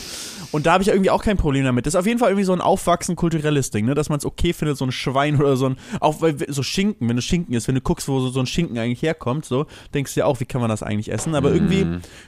und 0.53 0.66
da 0.66 0.74
habe 0.74 0.84
ich 0.84 0.88
ja 0.88 0.93
irgendwie 0.93 1.10
auch 1.10 1.22
kein 1.22 1.36
Problem 1.36 1.66
damit. 1.66 1.86
Das 1.86 1.93
ist 1.93 1.99
auf 1.99 2.05
jeden 2.05 2.20
Fall 2.20 2.30
irgendwie 2.30 2.45
so 2.45 2.53
ein 2.53 2.62
aufwachsen 2.62 3.18
kulturelles 3.18 3.72
Ding, 3.72 3.86
ne? 3.86 3.93
dass 3.93 4.08
man 4.08 4.20
es 4.20 4.26
okay 4.26 4.53
findet, 4.53 4.78
so 4.78 4.86
ein 4.86 4.93
Schwein 4.93 5.38
oder 5.38 5.58
so 5.58 5.68
ein, 5.68 5.78
auch 5.99 6.22
weil 6.22 6.38
so 6.47 6.64
Schinken, 6.64 7.10
wenn 7.10 7.18
du 7.18 7.22
Schinken 7.22 7.53
ist, 7.53 7.68
wenn 7.68 7.76
du 7.76 7.82
guckst, 7.82 8.08
wo 8.08 8.22
so, 8.22 8.30
so 8.30 8.39
ein 8.39 8.45
Schinken 8.45 8.78
eigentlich 8.78 9.01
herkommt, 9.01 9.43
so, 9.43 9.66
denkst 9.93 10.14
du 10.14 10.22
ja 10.22 10.26
auch, 10.26 10.39
wie 10.39 10.45
kann 10.45 10.62
man 10.62 10.70
das 10.70 10.84
eigentlich 10.84 11.12
essen? 11.12 11.36
Aber 11.36 11.51
irgendwie, 11.51 11.86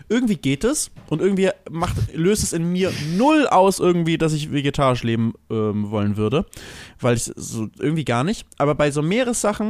irgendwie 0.09 0.35
geht 0.35 0.65
es 0.65 0.91
und 1.09 1.21
irgendwie 1.21 1.49
macht, 1.71 1.95
löst 2.13 2.43
es 2.43 2.51
in 2.51 2.69
mir 2.73 2.91
null 3.15 3.47
aus 3.47 3.79
irgendwie, 3.79 4.17
dass 4.17 4.33
ich 4.33 4.51
vegetarisch 4.51 5.03
leben 5.03 5.33
ähm, 5.49 5.89
wollen 5.89 6.17
würde, 6.17 6.45
weil 6.99 7.15
ich 7.15 7.31
so 7.35 7.69
irgendwie 7.79 8.03
gar 8.03 8.25
nicht. 8.25 8.45
Aber 8.57 8.75
bei 8.75 8.91
so 8.91 9.01
Meeressachen 9.01 9.68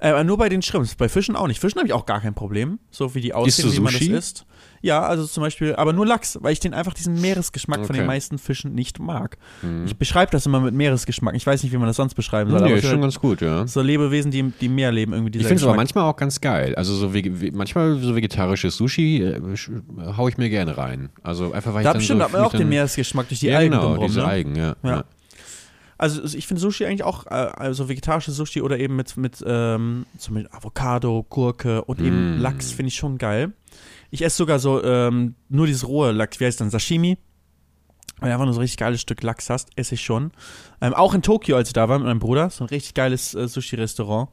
äh, 0.00 0.24
nur 0.24 0.36
bei 0.38 0.48
den 0.48 0.62
Shrimps, 0.62 0.94
bei 0.94 1.08
Fischen 1.08 1.36
auch 1.36 1.46
nicht. 1.46 1.60
Fischen 1.60 1.78
habe 1.78 1.86
ich 1.88 1.92
auch 1.94 2.06
gar 2.06 2.20
kein 2.20 2.34
Problem, 2.34 2.78
so 2.90 3.14
wie 3.14 3.20
die 3.20 3.34
aussehen, 3.34 3.72
wie 3.72 3.80
man 3.80 3.92
das 3.92 4.02
isst. 4.02 4.44
Ja, 4.80 5.02
also 5.02 5.26
zum 5.26 5.42
Beispiel, 5.42 5.74
aber 5.74 5.92
nur 5.92 6.06
Lachs, 6.06 6.38
weil 6.40 6.52
ich 6.52 6.60
den 6.60 6.72
einfach 6.72 6.94
diesen 6.94 7.20
Meeresgeschmack 7.20 7.78
von 7.80 7.86
Okay. 7.90 7.98
den 7.98 8.06
meisten 8.06 8.38
Fischen 8.38 8.74
nicht 8.74 9.00
mag. 9.00 9.36
Ich 9.86 9.96
beschreibe 9.96 10.30
das 10.30 10.46
immer 10.46 10.60
mit 10.60 10.72
Meeresgeschmack. 10.72 11.34
Ich 11.34 11.44
weiß 11.44 11.64
nicht, 11.64 11.72
wie 11.72 11.78
man 11.78 11.88
das 11.88 11.96
sonst 11.96 12.14
beschreiben 12.14 12.50
soll, 12.50 12.60
Nee, 12.60 12.66
aber 12.66 12.76
ist 12.76 12.86
schon 12.86 13.00
ganz 13.00 13.18
gut, 13.18 13.40
ja. 13.40 13.66
so 13.66 13.82
Lebewesen, 13.82 14.30
die, 14.30 14.42
die 14.60 14.66
im 14.66 14.76
Meer 14.76 14.92
leben, 14.92 15.12
irgendwie 15.14 15.32
dieser 15.32 15.42
Ich 15.42 15.48
finde 15.48 15.62
es 15.62 15.66
aber 15.66 15.74
manchmal 15.76 16.04
auch 16.04 16.16
ganz 16.16 16.40
geil. 16.40 16.76
Also 16.76 16.94
so 16.94 17.12
ve- 17.12 17.50
manchmal 17.52 17.98
so 17.98 18.14
vegetarisches 18.14 18.76
Sushi 18.76 19.20
äh, 19.22 19.40
hau 20.16 20.28
ich 20.28 20.38
mir 20.38 20.48
gerne 20.48 20.76
rein. 20.78 21.08
Also 21.24 21.52
einfach 21.52 21.74
weil 21.74 21.82
Da 21.82 21.90
ich 21.90 21.92
dann 21.94 21.98
bestimmt 21.98 22.20
so, 22.20 22.24
hat 22.26 22.32
man 22.32 22.42
auch 22.42 22.52
den 22.54 22.68
Meeresgeschmack 22.68 23.26
durch 23.28 23.40
die 23.40 23.46
ja, 23.48 23.58
Algen 23.58 23.70
genau, 23.72 23.82
drumherum, 23.82 24.06
diese 24.06 24.20
ne? 24.20 24.26
Algen, 24.26 24.54
ja. 24.54 24.76
Ja. 24.84 24.90
ja. 24.90 25.04
Also 25.98 26.22
ich 26.36 26.46
finde 26.46 26.60
Sushi 26.60 26.86
eigentlich 26.86 27.02
auch, 27.02 27.26
äh, 27.26 27.30
also 27.30 27.88
vegetarisches 27.88 28.36
Sushi 28.36 28.62
oder 28.62 28.78
eben 28.78 28.94
mit, 28.94 29.16
mit 29.16 29.42
ähm, 29.44 30.06
zum 30.16 30.34
Beispiel 30.34 30.50
Avocado, 30.56 31.26
Gurke 31.28 31.84
und 31.84 32.00
eben 32.00 32.38
Mm. 32.38 32.40
Lachs 32.40 32.70
finde 32.72 32.88
ich 32.88 32.94
schon 32.94 33.18
geil. 33.18 33.52
Ich 34.10 34.22
esse 34.22 34.36
sogar 34.36 34.58
so 34.58 34.82
ähm, 34.82 35.34
nur 35.48 35.66
dieses 35.66 35.86
rohe 35.86 36.12
Lachs, 36.12 36.40
wie 36.40 36.46
heißt 36.46 36.60
dann 36.60 36.70
Sashimi. 36.70 37.18
Wenn 38.20 38.28
du 38.28 38.32
einfach 38.32 38.46
nur 38.46 38.54
so 38.54 38.60
ein 38.60 38.62
richtig 38.62 38.78
geiles 38.78 39.00
Stück 39.00 39.22
Lachs 39.22 39.50
hast, 39.50 39.70
esse 39.76 39.94
ich 39.94 40.02
schon. 40.02 40.32
Ähm, 40.80 40.94
auch 40.94 41.14
in 41.14 41.22
Tokio, 41.22 41.56
als 41.56 41.68
ich 41.68 41.72
da 41.72 41.88
war 41.88 41.98
mit 41.98 42.06
meinem 42.06 42.18
Bruder, 42.18 42.50
so 42.50 42.64
ein 42.64 42.68
richtig 42.68 42.94
geiles 42.94 43.34
äh, 43.34 43.46
Sushi-Restaurant, 43.46 44.28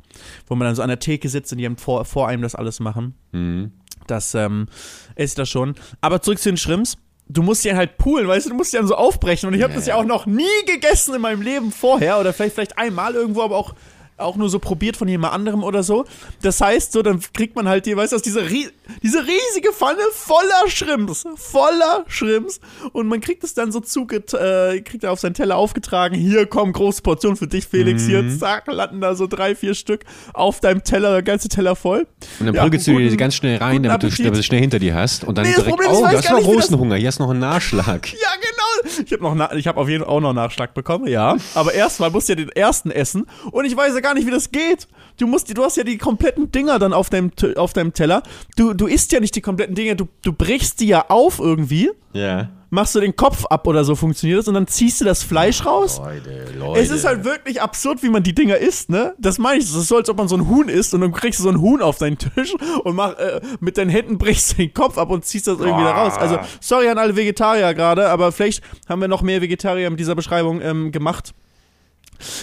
wo 0.48 0.56
man 0.56 0.68
dann 0.68 0.76
so 0.76 0.82
an 0.82 0.88
der 0.88 1.00
Theke 1.00 1.30
sitzt 1.30 1.52
und 1.52 1.58
die 1.60 1.66
haben 1.66 1.78
vor, 1.78 2.06
vor 2.06 2.28
einem 2.28 2.42
das 2.42 2.56
alles 2.56 2.80
machen. 2.80 3.16
Mhm. 3.32 3.72
Das 4.08 4.36
ähm, 4.36 4.68
esse 5.16 5.34
ich 5.34 5.36
das 5.36 5.50
schon. 5.50 5.76
Aber 6.02 6.22
zurück 6.22 6.40
zu 6.40 6.50
den 6.50 6.58
Shrimps. 6.58 6.98
Du 7.28 7.42
musst 7.42 7.66
dann 7.66 7.76
halt 7.76 7.98
poolen, 7.98 8.28
weißt 8.28 8.46
du, 8.46 8.52
du 8.52 8.56
musst 8.56 8.74
dann 8.74 8.88
so 8.88 8.96
aufbrechen. 8.96 9.48
Und 9.48 9.56
ich 9.56 9.64
habe 9.64 9.74
das 9.74 9.88
ja 9.88 9.96
auch 9.96 10.06
noch 10.06 10.26
nie 10.28 10.44
gegessen 10.68 11.16
in 11.16 11.22
meinem 11.22 11.42
Leben 11.42 11.72
vorher. 11.72 12.20
Oder 12.20 12.34
vielleicht, 12.34 12.56
vielleicht 12.56 12.78
einmal 12.78 13.16
irgendwo, 13.16 13.42
aber 13.42 13.58
auch, 13.58 13.74
auch 14.18 14.36
nur 14.36 14.50
so 14.50 14.60
probiert 14.60 14.98
von 14.98 15.08
jemand 15.08 15.34
anderem 15.34 15.64
oder 15.64 15.84
so. 15.84 16.06
Das 16.42 16.62
heißt, 16.62 16.92
so, 16.92 17.02
dann 17.02 17.20
kriegt 17.34 17.56
man 17.56 17.68
halt 17.68 17.86
hier, 17.86 17.98
weißt 17.98 18.14
du, 18.14 18.16
aus 18.16 18.22
dieser 18.22 18.50
rie 18.50 18.70
diese 19.02 19.26
riesige 19.26 19.74
Pfanne 19.74 20.02
voller 20.14 20.68
Shrimps. 20.68 21.24
Voller 21.36 22.06
Shrimps. 22.08 22.60
Und 22.94 23.08
man 23.08 23.20
kriegt 23.20 23.44
es 23.44 23.54
dann 23.54 23.72
so 23.72 23.80
zuget 23.80 24.34
äh, 24.34 24.82
kriegt 24.82 25.04
er 25.04 25.12
auf 25.12 25.20
seinen 25.20 25.34
Teller 25.34 25.58
aufgetragen. 25.58 26.16
Hier, 26.16 26.46
komm, 26.46 26.72
große 26.72 27.02
Portion 27.02 27.36
für 27.36 27.48
dich, 27.48 27.68
Felix. 27.68 28.06
Hier, 28.06 28.24
zack, 28.38 28.68
landen 28.68 29.02
da 29.02 29.16
so 29.16 29.28
drei, 29.28 29.56
vier 29.56 29.74
Stück 29.74 30.06
auf 30.34 30.60
deinem 30.60 30.84
Teller, 30.84 31.12
der 31.12 31.24
ganze 31.24 31.50
Teller 31.50 31.76
voll. 31.76 32.08
Und 32.40 32.46
dann 32.46 32.56
Ja, 32.56 32.64
prügelst 32.64 32.88
du 32.88 32.98
die 32.98 33.18
ganz 33.18 33.36
schnell 33.36 33.58
rein, 33.58 33.84
damit 33.84 34.04
du, 34.04 34.10
damit 34.10 34.38
du 34.38 34.44
schnell 34.44 34.62
hinter 34.62 34.80
dir 34.80 34.94
hast. 34.94 35.24
Und 35.24 35.38
dann 35.38 35.46
Nee, 35.46 35.54
das 35.54 35.64
direkt, 35.64 35.78
Problem 35.78 35.92
oh, 35.92 36.08
du 36.08 36.18
hast 36.18 36.30
noch 36.30 36.42
großen 36.42 36.80
Hunger, 36.80 36.96
hier 36.96 37.10
ist 37.10 37.20
noch 37.20 37.30
ein 37.30 37.40
Nachschlag. 37.40 38.10
Ja, 38.26 38.30
genau. 38.42 39.06
Ich 39.06 39.68
habe 39.68 39.76
habe 39.76 39.80
auf 39.80 39.90
jeden 39.90 40.04
Fall 40.04 40.14
auch 40.14 40.20
noch 40.20 40.34
Nachschlag 40.34 40.74
bekommen, 40.74 41.08
ja. 41.08 41.38
Aber 41.54 41.74
erstmal 41.74 42.10
musst 42.10 42.30
du 42.30 42.34
ja 42.34 42.38
den 42.38 42.50
ersten 42.50 42.92
essen 42.92 43.26
und 43.52 43.66
ich 43.66 43.76
weiß 43.76 43.94
ja 43.94 44.00
gar 44.06 44.14
nicht, 44.14 44.28
wie 44.28 44.32
das 44.32 44.52
geht. 44.52 44.88
Du 45.18 45.28
musst, 45.28 45.56
du 45.58 45.64
hast 45.64 45.78
ja 45.78 45.84
die 45.84 45.98
kompletten 45.98 46.52
Dinger 46.52 46.78
dann 46.78 46.92
auf 46.94 47.10
deinem, 47.10 47.32
auf 47.56 47.74
deinem 47.74 47.94
Teller. 47.94 48.22
Du, 48.58 48.74
du 48.74 48.86
isst 48.86 49.12
ja 49.14 49.20
nicht 49.20 49.36
die 49.36 49.42
kompletten 49.42 49.74
Dinger, 49.74 49.96
du, 49.96 50.08
du 50.24 50.34
brichst 50.34 50.80
die 50.82 50.88
ja 50.88 51.06
auf 51.10 51.40
irgendwie, 51.40 51.90
Ja. 52.12 52.50
machst 52.70 52.96
du 52.96 53.00
den 53.00 53.16
Kopf 53.16 53.46
ab 53.46 53.66
oder 53.66 53.86
so 53.86 53.96
funktioniert 53.96 54.40
das 54.40 54.48
und 54.50 54.56
dann 54.56 54.68
ziehst 54.68 55.00
du 55.00 55.06
das 55.06 55.24
Fleisch 55.24 55.66
raus. 55.66 56.02
Leute, 56.04 56.58
Leute. 56.60 56.82
Es 56.82 56.90
ist 56.92 57.06
halt 57.06 57.24
wirklich 57.24 57.62
absurd, 57.62 58.04
wie 58.04 58.10
man 58.10 58.24
die 58.24 58.36
Dinger 58.36 58.58
isst, 58.58 58.90
ne? 58.90 59.14
Das 59.18 59.38
meine 59.38 59.60
ich. 59.60 59.66
Das 59.66 59.76
ist 59.76 59.88
so, 59.88 59.96
als 59.96 60.10
ob 60.10 60.18
man 60.18 60.28
so 60.28 60.36
ein 60.36 60.50
Huhn 60.50 60.68
isst 60.68 60.94
und 60.94 61.00
dann 61.00 61.14
kriegst 61.14 61.40
du 61.40 61.44
so 61.44 61.50
ein 61.50 61.62
Huhn 61.62 61.82
auf 61.82 61.98
deinen 61.98 62.18
Tisch 62.18 62.54
und 62.84 62.96
mach, 62.98 63.14
äh, 63.18 63.40
mit 63.62 63.78
deinen 63.78 63.90
Händen 63.90 64.18
brichst 64.18 64.52
du 64.52 64.56
den 64.58 64.74
Kopf 64.74 64.98
ab 64.98 65.10
und 65.12 65.24
ziehst 65.24 65.48
das 65.48 65.60
irgendwie 65.60 65.84
da 65.84 65.92
raus. 65.92 66.18
Also, 66.18 66.40
sorry 66.60 66.90
an 66.90 66.98
alle 66.98 67.16
Vegetarier 67.16 67.74
gerade, 67.74 68.10
aber 68.10 68.34
vielleicht 68.34 68.62
haben 68.90 69.00
wir 69.00 69.08
noch 69.08 69.22
mehr 69.22 69.42
Vegetarier 69.42 69.90
mit 69.90 70.00
dieser 70.02 70.16
Beschreibung 70.16 70.60
ähm, 70.62 70.92
gemacht. 70.92 71.34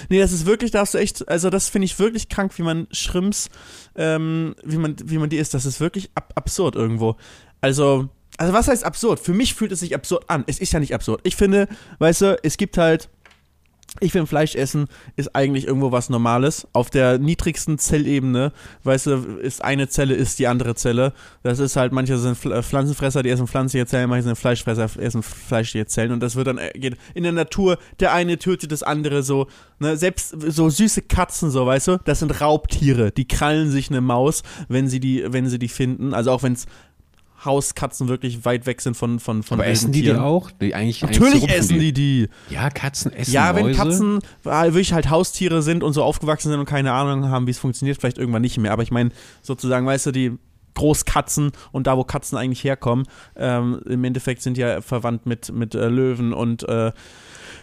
Nee, 0.08 0.20
das 0.20 0.32
ist 0.32 0.46
wirklich, 0.46 0.70
da 0.70 0.80
hast 0.80 0.94
du 0.94 0.98
echt, 0.98 1.28
also 1.28 1.50
das 1.50 1.68
finde 1.68 1.86
ich 1.86 1.98
wirklich 1.98 2.28
krank, 2.28 2.56
wie 2.58 2.62
man 2.62 2.86
Shrimps, 2.90 3.48
ähm, 3.96 4.54
wie 4.64 4.78
man, 4.78 4.96
wie 5.04 5.18
man 5.18 5.30
die 5.30 5.36
isst. 5.36 5.54
Das 5.54 5.66
ist 5.66 5.80
wirklich 5.80 6.10
ab 6.14 6.32
absurd 6.34 6.76
irgendwo. 6.76 7.16
Also, 7.60 8.08
also 8.38 8.52
was 8.52 8.68
heißt 8.68 8.84
absurd? 8.84 9.20
Für 9.20 9.34
mich 9.34 9.54
fühlt 9.54 9.72
es 9.72 9.80
sich 9.80 9.94
absurd 9.94 10.28
an. 10.28 10.44
Es 10.46 10.58
ist 10.58 10.72
ja 10.72 10.80
nicht 10.80 10.94
absurd. 10.94 11.20
Ich 11.24 11.36
finde, 11.36 11.68
weißt 11.98 12.20
du, 12.22 12.38
es 12.42 12.56
gibt 12.56 12.78
halt, 12.78 13.08
ich 14.00 14.12
finde 14.12 14.26
Fleisch 14.26 14.54
essen 14.54 14.86
ist 15.16 15.36
eigentlich 15.36 15.66
irgendwo 15.66 15.92
was 15.92 16.08
Normales. 16.08 16.66
Auf 16.72 16.88
der 16.90 17.18
niedrigsten 17.18 17.78
Zellebene, 17.78 18.52
weißt 18.84 19.06
du, 19.06 19.12
ist 19.40 19.62
eine 19.62 19.88
Zelle 19.88 20.14
ist 20.14 20.38
die 20.38 20.46
andere 20.46 20.74
Zelle. 20.74 21.12
Das 21.42 21.58
ist 21.58 21.76
halt, 21.76 21.92
manche 21.92 22.16
sind 22.18 22.42
äh, 22.46 22.62
Pflanzenfresser, 22.62 23.22
die 23.22 23.30
essen 23.30 23.46
pflanzliche 23.46 23.86
Zellen, 23.86 24.08
manche 24.08 24.24
sind 24.24 24.38
Fleischfresser, 24.38 24.88
essen 24.98 25.22
fleischliche 25.22 25.86
Zellen. 25.86 26.12
Und 26.12 26.20
das 26.20 26.36
wird 26.36 26.46
dann, 26.46 26.58
äh, 26.58 26.70
geht 26.74 26.96
in 27.14 27.22
der 27.22 27.32
Natur, 27.32 27.78
der 28.00 28.12
eine 28.12 28.38
tötet 28.38 28.72
das 28.72 28.82
andere 28.82 29.22
so, 29.22 29.46
ne, 29.78 29.96
selbst 29.96 30.34
so 30.40 30.70
süße 30.70 31.02
Katzen, 31.02 31.50
so, 31.50 31.66
weißt 31.66 31.88
du, 31.88 31.98
das 32.04 32.20
sind 32.20 32.40
Raubtiere. 32.40 33.12
Die 33.12 33.28
krallen 33.28 33.70
sich 33.70 33.90
eine 33.90 34.00
Maus, 34.00 34.42
wenn 34.68 34.88
sie 34.88 35.00
die, 35.00 35.24
wenn 35.26 35.48
sie 35.48 35.58
die 35.58 35.68
finden. 35.68 36.14
Also 36.14 36.30
auch 36.30 36.42
wenn 36.42 36.54
es 36.54 36.66
Hauskatzen 37.44 38.08
wirklich 38.08 38.44
weit 38.44 38.66
weg 38.66 38.80
sind 38.80 38.96
von 38.96 39.18
von 39.18 39.42
von 39.42 39.58
Aber 39.58 39.66
essen 39.66 39.92
die 39.92 40.02
Tieren. 40.02 40.16
die 40.18 40.22
auch? 40.22 40.50
Die 40.50 40.74
eigentlich, 40.74 41.02
Natürlich 41.02 41.42
eigentlich 41.42 41.56
essen 41.56 41.78
die 41.78 41.92
die. 41.92 42.28
Ja, 42.50 42.70
Katzen 42.70 43.12
essen 43.12 43.32
Ja, 43.32 43.54
wenn 43.54 43.66
Mäuse. 43.66 43.78
Katzen 43.78 44.18
äh, 44.44 44.48
wirklich 44.66 44.92
halt 44.92 45.10
Haustiere 45.10 45.62
sind 45.62 45.82
und 45.82 45.92
so 45.92 46.02
aufgewachsen 46.02 46.50
sind 46.50 46.60
und 46.60 46.66
keine 46.66 46.92
Ahnung 46.92 47.28
haben, 47.28 47.46
wie 47.46 47.50
es 47.50 47.58
funktioniert, 47.58 47.98
vielleicht 47.98 48.18
irgendwann 48.18 48.42
nicht 48.42 48.58
mehr. 48.58 48.72
Aber 48.72 48.82
ich 48.82 48.90
meine, 48.90 49.10
sozusagen, 49.42 49.86
weißt 49.86 50.06
du, 50.06 50.12
die 50.12 50.38
Großkatzen 50.74 51.52
und 51.72 51.86
da, 51.86 51.96
wo 51.96 52.04
Katzen 52.04 52.38
eigentlich 52.38 52.64
herkommen, 52.64 53.06
ähm, 53.36 53.80
im 53.86 54.04
Endeffekt 54.04 54.42
sind 54.42 54.56
ja 54.56 54.80
verwandt 54.80 55.26
mit, 55.26 55.52
mit 55.52 55.74
äh, 55.74 55.88
Löwen 55.88 56.32
und 56.32 56.66
äh, 56.68 56.92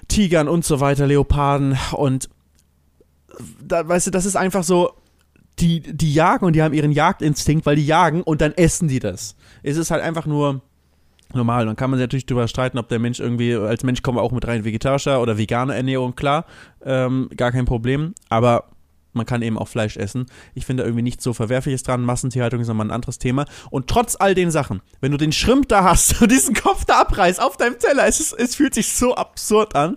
Tigern 0.07 0.47
und 0.47 0.65
so 0.65 0.79
weiter, 0.79 1.07
Leoparden 1.07 1.77
und 1.93 2.29
da, 3.61 3.87
weißt 3.87 4.07
du, 4.07 4.11
das 4.11 4.25
ist 4.25 4.35
einfach 4.35 4.63
so, 4.63 4.91
die, 5.61 5.81
die 5.81 6.13
jagen 6.13 6.45
und 6.45 6.53
die 6.53 6.61
haben 6.61 6.73
ihren 6.73 6.91
Jagdinstinkt, 6.91 7.65
weil 7.65 7.75
die 7.75 7.85
jagen 7.85 8.21
und 8.21 8.41
dann 8.41 8.53
essen 8.53 8.87
die 8.87 8.99
das. 8.99 9.35
Es 9.63 9.77
ist 9.77 9.91
halt 9.91 10.03
einfach 10.03 10.25
nur 10.25 10.61
normal. 11.33 11.65
Dann 11.65 11.75
kann 11.75 11.89
man 11.89 11.99
sich 11.99 12.03
natürlich 12.03 12.25
darüber 12.25 12.47
streiten, 12.47 12.77
ob 12.77 12.87
der 12.89 12.99
Mensch 12.99 13.19
irgendwie, 13.19 13.55
als 13.55 13.83
Mensch 13.83 14.01
kommen 14.01 14.17
wir 14.17 14.21
auch 14.21 14.31
mit 14.31 14.47
rein 14.47 14.65
vegetarischer 14.65 15.21
oder 15.21 15.37
veganer 15.37 15.75
Ernährung, 15.75 16.15
klar, 16.15 16.45
ähm, 16.83 17.29
gar 17.35 17.51
kein 17.51 17.65
Problem, 17.65 18.13
aber 18.29 18.65
man 19.13 19.25
kann 19.25 19.41
eben 19.41 19.57
auch 19.57 19.67
Fleisch 19.67 19.97
essen. 19.97 20.27
Ich 20.53 20.65
finde 20.65 20.83
da 20.83 20.87
irgendwie 20.87 21.03
nichts 21.03 21.23
so 21.23 21.33
Verwerfliches 21.33 21.81
dran. 21.81 22.03
Massentierhaltung 22.03 22.61
ist 22.61 22.67
nochmal 22.67 22.87
ein 22.87 22.91
anderes 22.91 23.17
Thema. 23.17 23.45
Und 23.71 23.87
trotz 23.87 24.15
all 24.15 24.35
den 24.35 24.51
Sachen, 24.51 24.81
wenn 25.01 25.11
du 25.11 25.17
den 25.17 25.31
Schrimp 25.31 25.67
da 25.67 25.83
hast 25.83 26.21
und 26.21 26.31
diesen 26.31 26.53
Kopf 26.53 26.85
da 26.85 27.01
abreißt 27.01 27.41
auf 27.41 27.57
deinem 27.57 27.79
Teller, 27.79 28.05
es, 28.07 28.19
ist, 28.19 28.33
es 28.33 28.55
fühlt 28.55 28.75
sich 28.75 28.93
so 28.93 29.15
absurd 29.15 29.75
an. 29.75 29.95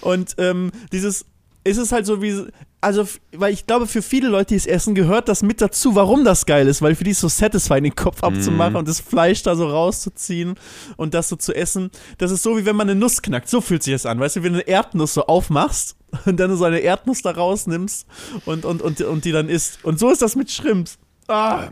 Und 0.00 0.34
ähm, 0.38 0.72
dieses, 0.92 1.26
ist 1.62 1.76
es 1.76 1.92
halt 1.92 2.06
so 2.06 2.22
wie, 2.22 2.46
also, 2.84 3.08
weil 3.32 3.52
ich 3.52 3.66
glaube, 3.66 3.86
für 3.86 4.02
viele 4.02 4.28
Leute, 4.28 4.48
die 4.48 4.56
es 4.56 4.66
essen, 4.66 4.94
gehört 4.94 5.28
das 5.28 5.42
mit 5.42 5.60
dazu, 5.60 5.94
warum 5.94 6.24
das 6.24 6.46
geil 6.46 6.68
ist, 6.68 6.82
weil 6.82 6.94
für 6.94 7.04
die 7.04 7.12
ist 7.12 7.20
so 7.20 7.28
satisfying, 7.28 7.84
den 7.84 7.96
Kopf 7.96 8.22
abzumachen 8.22 8.76
und 8.76 8.86
das 8.86 9.00
Fleisch 9.00 9.42
da 9.42 9.56
so 9.56 9.66
rauszuziehen 9.66 10.54
und 10.96 11.14
das 11.14 11.28
so 11.28 11.36
zu 11.36 11.54
essen. 11.54 11.90
Das 12.18 12.30
ist 12.30 12.42
so, 12.42 12.56
wie 12.56 12.66
wenn 12.66 12.76
man 12.76 12.88
eine 12.88 12.98
Nuss 12.98 13.22
knackt. 13.22 13.48
So 13.48 13.60
fühlt 13.60 13.82
sich 13.82 13.94
das 13.94 14.06
an, 14.06 14.20
weißt 14.20 14.36
du, 14.36 14.42
wenn 14.42 14.52
du 14.52 14.60
eine 14.60 14.68
Erdnuss 14.68 15.14
so 15.14 15.26
aufmachst 15.26 15.96
und 16.26 16.38
dann 16.38 16.56
so 16.56 16.64
eine 16.64 16.80
Erdnuss 16.80 17.22
da 17.22 17.30
rausnimmst 17.30 18.06
und, 18.44 18.64
und, 18.64 18.82
und, 18.82 19.00
und 19.00 19.24
die 19.24 19.32
dann 19.32 19.48
isst. 19.48 19.84
Und 19.84 19.98
so 19.98 20.10
ist 20.10 20.22
das 20.22 20.36
mit 20.36 20.50
Shrimps. 20.50 20.98
Ah. 21.26 21.68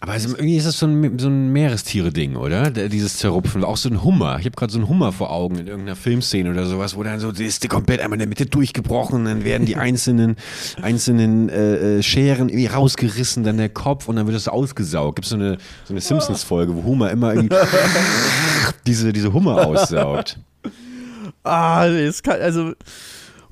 Aber 0.00 0.12
also 0.12 0.28
irgendwie 0.30 0.56
ist 0.58 0.66
das 0.66 0.78
so 0.78 0.86
ein, 0.86 1.18
so 1.18 1.28
ein 1.28 1.52
Meerestiere-Ding, 1.52 2.36
oder? 2.36 2.70
Der- 2.70 2.90
Dieses 2.90 3.16
Zerrupfen. 3.16 3.64
Auch 3.64 3.78
so 3.78 3.88
ein 3.88 4.04
Hummer. 4.04 4.36
Ich 4.38 4.44
habe 4.44 4.54
gerade 4.54 4.70
so 4.70 4.78
einen 4.78 4.88
Hummer 4.88 5.10
vor 5.10 5.30
Augen 5.32 5.56
in 5.56 5.66
irgendeiner 5.66 5.96
Filmszene 5.96 6.50
oder 6.50 6.66
sowas, 6.66 6.94
wo 6.96 7.02
dann 7.02 7.18
so, 7.18 7.32
die 7.32 7.44
ist 7.46 7.66
komplett 7.70 8.00
einmal 8.00 8.16
in 8.16 8.20
der 8.20 8.28
Mitte 8.28 8.44
durchgebrochen, 8.44 9.24
dann 9.24 9.44
werden 9.44 9.64
die 9.66 9.76
einzelnen, 9.76 10.36
einzelnen 10.82 11.48
äh, 11.48 11.98
äh, 11.98 12.02
Scheren 12.02 12.50
irgendwie 12.50 12.66
rausgerissen, 12.66 13.42
dann 13.42 13.56
der 13.56 13.70
Kopf 13.70 14.06
und 14.08 14.16
dann 14.16 14.26
wird 14.26 14.36
das 14.36 14.48
ausgesaugt. 14.48 15.16
Gibt 15.16 15.26
so 15.28 15.36
eine, 15.36 15.56
so 15.84 15.94
eine 15.94 16.00
Simpsons-Folge, 16.02 16.76
wo 16.76 16.84
Hummer 16.84 17.10
immer 17.10 17.32
irgendwie 17.34 17.56
diese, 18.86 19.12
diese 19.14 19.32
Hummer 19.32 19.66
aussaugt. 19.66 20.38
Ah, 21.42 21.86
es 21.86 22.22
kann, 22.22 22.40
also, 22.42 22.72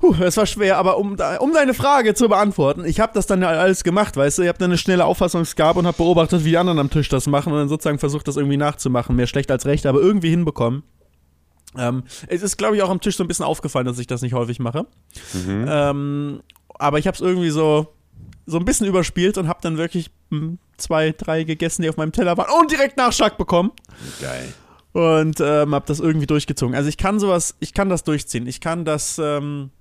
puh, 0.05 0.15
das 0.19 0.37
war 0.37 0.45
schwer, 0.45 0.77
aber 0.77 0.97
um, 0.97 1.17
um 1.39 1.53
deine 1.53 1.73
Frage 1.73 2.13
zu 2.13 2.29
beantworten, 2.29 2.85
ich 2.85 2.99
habe 2.99 3.13
das 3.13 3.27
dann 3.27 3.41
ja 3.41 3.49
alles 3.49 3.83
gemacht, 3.83 4.15
weißt 4.17 4.37
du, 4.37 4.41
ich 4.43 4.47
habe 4.47 4.57
dann 4.57 4.71
eine 4.71 4.77
schnelle 4.77 5.05
Auffassungsgabe 5.05 5.79
und 5.79 5.87
habe 5.87 5.97
beobachtet, 5.97 6.43
wie 6.45 6.49
die 6.49 6.57
anderen 6.57 6.79
am 6.79 6.89
Tisch 6.89 7.09
das 7.09 7.27
machen 7.27 7.53
und 7.53 7.59
dann 7.59 7.69
sozusagen 7.69 7.99
versucht, 7.99 8.27
das 8.27 8.37
irgendwie 8.37 8.57
nachzumachen, 8.57 9.15
mehr 9.15 9.27
schlecht 9.27 9.51
als 9.51 9.65
recht, 9.65 9.85
aber 9.85 9.99
irgendwie 9.99 10.29
hinbekommen. 10.29 10.83
Ähm, 11.77 12.03
es 12.27 12.41
ist, 12.41 12.57
glaube 12.57 12.75
ich, 12.75 12.83
auch 12.83 12.89
am 12.89 13.01
Tisch 13.01 13.17
so 13.17 13.23
ein 13.23 13.27
bisschen 13.27 13.45
aufgefallen, 13.45 13.85
dass 13.85 13.99
ich 13.99 14.07
das 14.07 14.21
nicht 14.21 14.33
häufig 14.33 14.59
mache. 14.59 14.85
Ähm, 15.67 16.41
aber 16.69 16.99
ich 16.99 17.07
habe 17.07 17.15
es 17.15 17.21
irgendwie 17.21 17.49
so, 17.49 17.87
so 18.45 18.57
ein 18.57 18.65
bisschen 18.65 18.87
überspielt 18.87 19.37
und 19.37 19.47
habe 19.47 19.59
dann 19.61 19.77
wirklich 19.77 20.11
hm, 20.29 20.59
zwei, 20.77 21.11
drei 21.11 21.43
gegessen, 21.43 21.81
die 21.81 21.89
auf 21.89 21.97
meinem 21.97 22.11
Teller 22.11 22.37
waren 22.37 22.49
und 22.61 22.71
direkt 22.71 22.95
Nachschlag 22.97 23.37
bekommen 23.37 23.71
Geil. 24.21 24.53
und 24.93 25.41
ähm, 25.41 25.75
habe 25.75 25.85
das 25.87 25.99
irgendwie 25.99 26.27
durchgezogen. 26.27 26.75
Also 26.75 26.87
ich 26.87 26.97
kann 26.97 27.19
sowas, 27.19 27.55
ich 27.59 27.73
kann 27.73 27.89
das 27.89 28.03
durchziehen. 28.03 28.47
Ich 28.47 28.61
kann 28.61 28.85
das 28.85 29.19
ähm, 29.21 29.71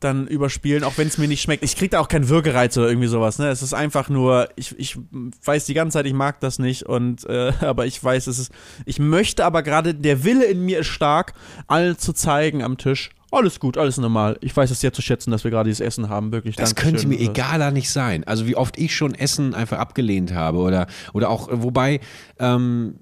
dann 0.00 0.26
überspielen, 0.26 0.84
auch 0.84 0.96
wenn 0.96 1.08
es 1.08 1.18
mir 1.18 1.28
nicht 1.28 1.42
schmeckt. 1.42 1.62
Ich 1.62 1.76
krieg 1.76 1.90
da 1.90 2.00
auch 2.00 2.08
keinen 2.08 2.28
Würgereiz 2.28 2.76
oder 2.76 2.88
irgendwie 2.88 3.06
sowas. 3.06 3.38
Ne? 3.38 3.48
Es 3.48 3.62
ist 3.62 3.74
einfach 3.74 4.08
nur, 4.08 4.48
ich, 4.56 4.78
ich 4.78 4.98
weiß 5.44 5.66
die 5.66 5.74
ganze 5.74 5.98
Zeit, 5.98 6.06
ich 6.06 6.14
mag 6.14 6.40
das 6.40 6.58
nicht 6.58 6.84
und 6.84 7.24
äh, 7.26 7.52
aber 7.60 7.86
ich 7.86 8.02
weiß, 8.02 8.26
es 8.26 8.38
ist. 8.38 8.52
Ich 8.86 8.98
möchte 8.98 9.44
aber 9.44 9.62
gerade, 9.62 9.94
der 9.94 10.24
Wille 10.24 10.44
in 10.44 10.64
mir 10.64 10.80
ist 10.80 10.88
stark, 10.88 11.34
allen 11.66 11.98
zu 11.98 12.12
zeigen 12.12 12.62
am 12.62 12.78
Tisch. 12.78 13.10
Alles 13.32 13.60
gut, 13.60 13.78
alles 13.78 13.96
normal. 13.98 14.38
Ich 14.40 14.56
weiß 14.56 14.72
es 14.72 14.80
sehr 14.80 14.92
zu 14.92 15.02
schätzen, 15.02 15.30
dass 15.30 15.44
wir 15.44 15.52
gerade 15.52 15.68
dieses 15.68 15.80
Essen 15.80 16.08
haben, 16.08 16.32
wirklich. 16.32 16.56
Das 16.56 16.74
Dankeschön. 16.74 16.94
könnte 16.94 17.08
mir 17.08 17.20
egaler 17.20 17.70
nicht 17.70 17.90
sein. 17.90 18.24
Also 18.24 18.46
wie 18.46 18.56
oft 18.56 18.76
ich 18.76 18.94
schon 18.94 19.14
Essen 19.14 19.54
einfach 19.54 19.78
abgelehnt 19.78 20.34
habe 20.34 20.58
oder, 20.58 20.88
oder 21.12 21.30
auch, 21.30 21.48
wobei 21.52 22.00
ähm, 22.40 22.96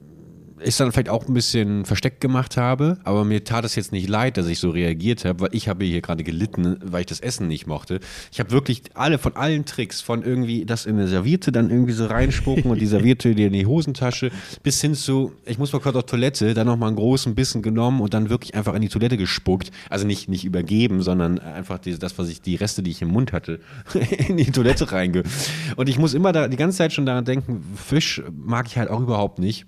ich 0.62 0.76
dann 0.76 0.92
vielleicht 0.92 1.08
auch 1.08 1.26
ein 1.26 1.34
bisschen 1.34 1.84
versteckt 1.84 2.20
gemacht 2.20 2.56
habe, 2.56 2.98
aber 3.04 3.24
mir 3.24 3.44
tat 3.44 3.64
es 3.64 3.74
jetzt 3.74 3.92
nicht 3.92 4.08
leid, 4.08 4.36
dass 4.36 4.46
ich 4.46 4.58
so 4.58 4.70
reagiert 4.70 5.24
habe, 5.24 5.40
weil 5.40 5.48
ich 5.52 5.68
habe 5.68 5.84
hier 5.84 6.00
gerade 6.00 6.24
gelitten, 6.24 6.78
weil 6.84 7.00
ich 7.00 7.06
das 7.06 7.20
Essen 7.20 7.48
nicht 7.48 7.66
mochte. 7.66 8.00
Ich 8.32 8.40
habe 8.40 8.50
wirklich 8.50 8.82
alle 8.94 9.18
von 9.18 9.36
allen 9.36 9.64
Tricks, 9.64 10.00
von 10.00 10.22
irgendwie 10.22 10.64
das 10.64 10.86
in 10.86 10.96
eine 10.96 11.08
Serviette 11.08 11.52
dann 11.52 11.70
irgendwie 11.70 11.92
so 11.92 12.06
reinspucken 12.06 12.70
und 12.70 12.80
die 12.80 12.86
Serviette 12.98 13.34
dir 13.34 13.48
in 13.48 13.52
die 13.52 13.66
Hosentasche, 13.66 14.30
bis 14.62 14.80
hin 14.80 14.94
zu, 14.94 15.32
ich 15.44 15.58
muss 15.58 15.72
mal 15.72 15.80
kurz 15.80 15.96
auf 15.96 16.06
Toilette, 16.06 16.54
dann 16.54 16.66
nochmal 16.66 16.88
einen 16.88 16.96
großen 16.96 17.34
Bissen 17.34 17.62
genommen 17.62 18.00
und 18.00 18.14
dann 18.14 18.30
wirklich 18.30 18.54
einfach 18.54 18.74
in 18.74 18.82
die 18.82 18.88
Toilette 18.88 19.16
gespuckt. 19.16 19.70
Also 19.90 20.06
nicht, 20.06 20.28
nicht 20.28 20.44
übergeben, 20.44 21.02
sondern 21.02 21.38
einfach 21.38 21.78
die, 21.78 21.98
das, 21.98 22.18
was 22.18 22.28
ich, 22.28 22.42
die 22.42 22.56
Reste, 22.56 22.82
die 22.82 22.90
ich 22.90 23.02
im 23.02 23.08
Mund 23.08 23.32
hatte, 23.32 23.60
in 24.28 24.36
die 24.36 24.50
Toilette 24.50 24.90
reinge. 24.92 25.22
Und 25.76 25.88
ich 25.88 25.98
muss 25.98 26.14
immer 26.14 26.32
da 26.32 26.48
die 26.48 26.56
ganze 26.56 26.78
Zeit 26.78 26.92
schon 26.92 27.06
daran 27.06 27.24
denken, 27.24 27.64
Fisch 27.76 28.22
mag 28.32 28.66
ich 28.66 28.78
halt 28.78 28.90
auch 28.90 29.00
überhaupt 29.00 29.38
nicht. 29.38 29.66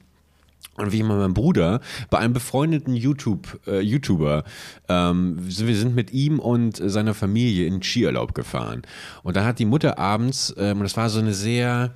Und 0.81 0.93
wie 0.93 1.01
immer 1.01 1.17
mein 1.17 1.35
Bruder 1.35 1.81
bei 2.09 2.19
einem 2.19 2.33
befreundeten 2.33 2.95
YouTube, 2.95 3.61
äh, 3.67 3.81
YouTuber, 3.81 4.45
ähm, 4.89 5.37
wir 5.39 5.77
sind 5.77 5.95
mit 5.95 6.13
ihm 6.13 6.39
und 6.39 6.77
seiner 6.77 7.15
Familie 7.15 7.67
in 7.67 7.83
Skiurlaub 7.83 8.35
gefahren. 8.35 8.83
Und 9.23 9.37
dann 9.37 9.45
hat 9.45 9.59
die 9.59 9.65
Mutter 9.65 9.99
abends, 9.99 10.55
ähm, 10.57 10.79
und 10.79 10.85
das 10.85 10.97
war 10.97 11.11
so 11.11 11.19
eine 11.19 11.35
sehr, 11.35 11.93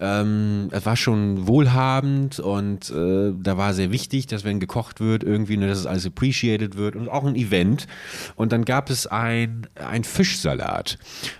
ähm, 0.00 0.68
es 0.72 0.84
war 0.86 0.96
schon 0.96 1.46
wohlhabend 1.46 2.40
und 2.40 2.90
äh, 2.90 3.32
da 3.40 3.56
war 3.56 3.74
sehr 3.74 3.92
wichtig, 3.92 4.26
dass 4.26 4.44
wenn 4.44 4.58
gekocht 4.58 5.00
wird, 5.00 5.22
irgendwie, 5.22 5.56
ne, 5.56 5.68
dass 5.68 5.78
es 5.78 5.86
alles 5.86 6.06
appreciated 6.06 6.76
wird 6.76 6.96
und 6.96 7.08
auch 7.08 7.24
ein 7.24 7.36
Event. 7.36 7.86
Und 8.34 8.52
dann 8.52 8.64
gab 8.64 8.90
es 8.90 9.06
ein, 9.06 9.66
ein 9.76 10.04
Fischsalat. 10.04 10.98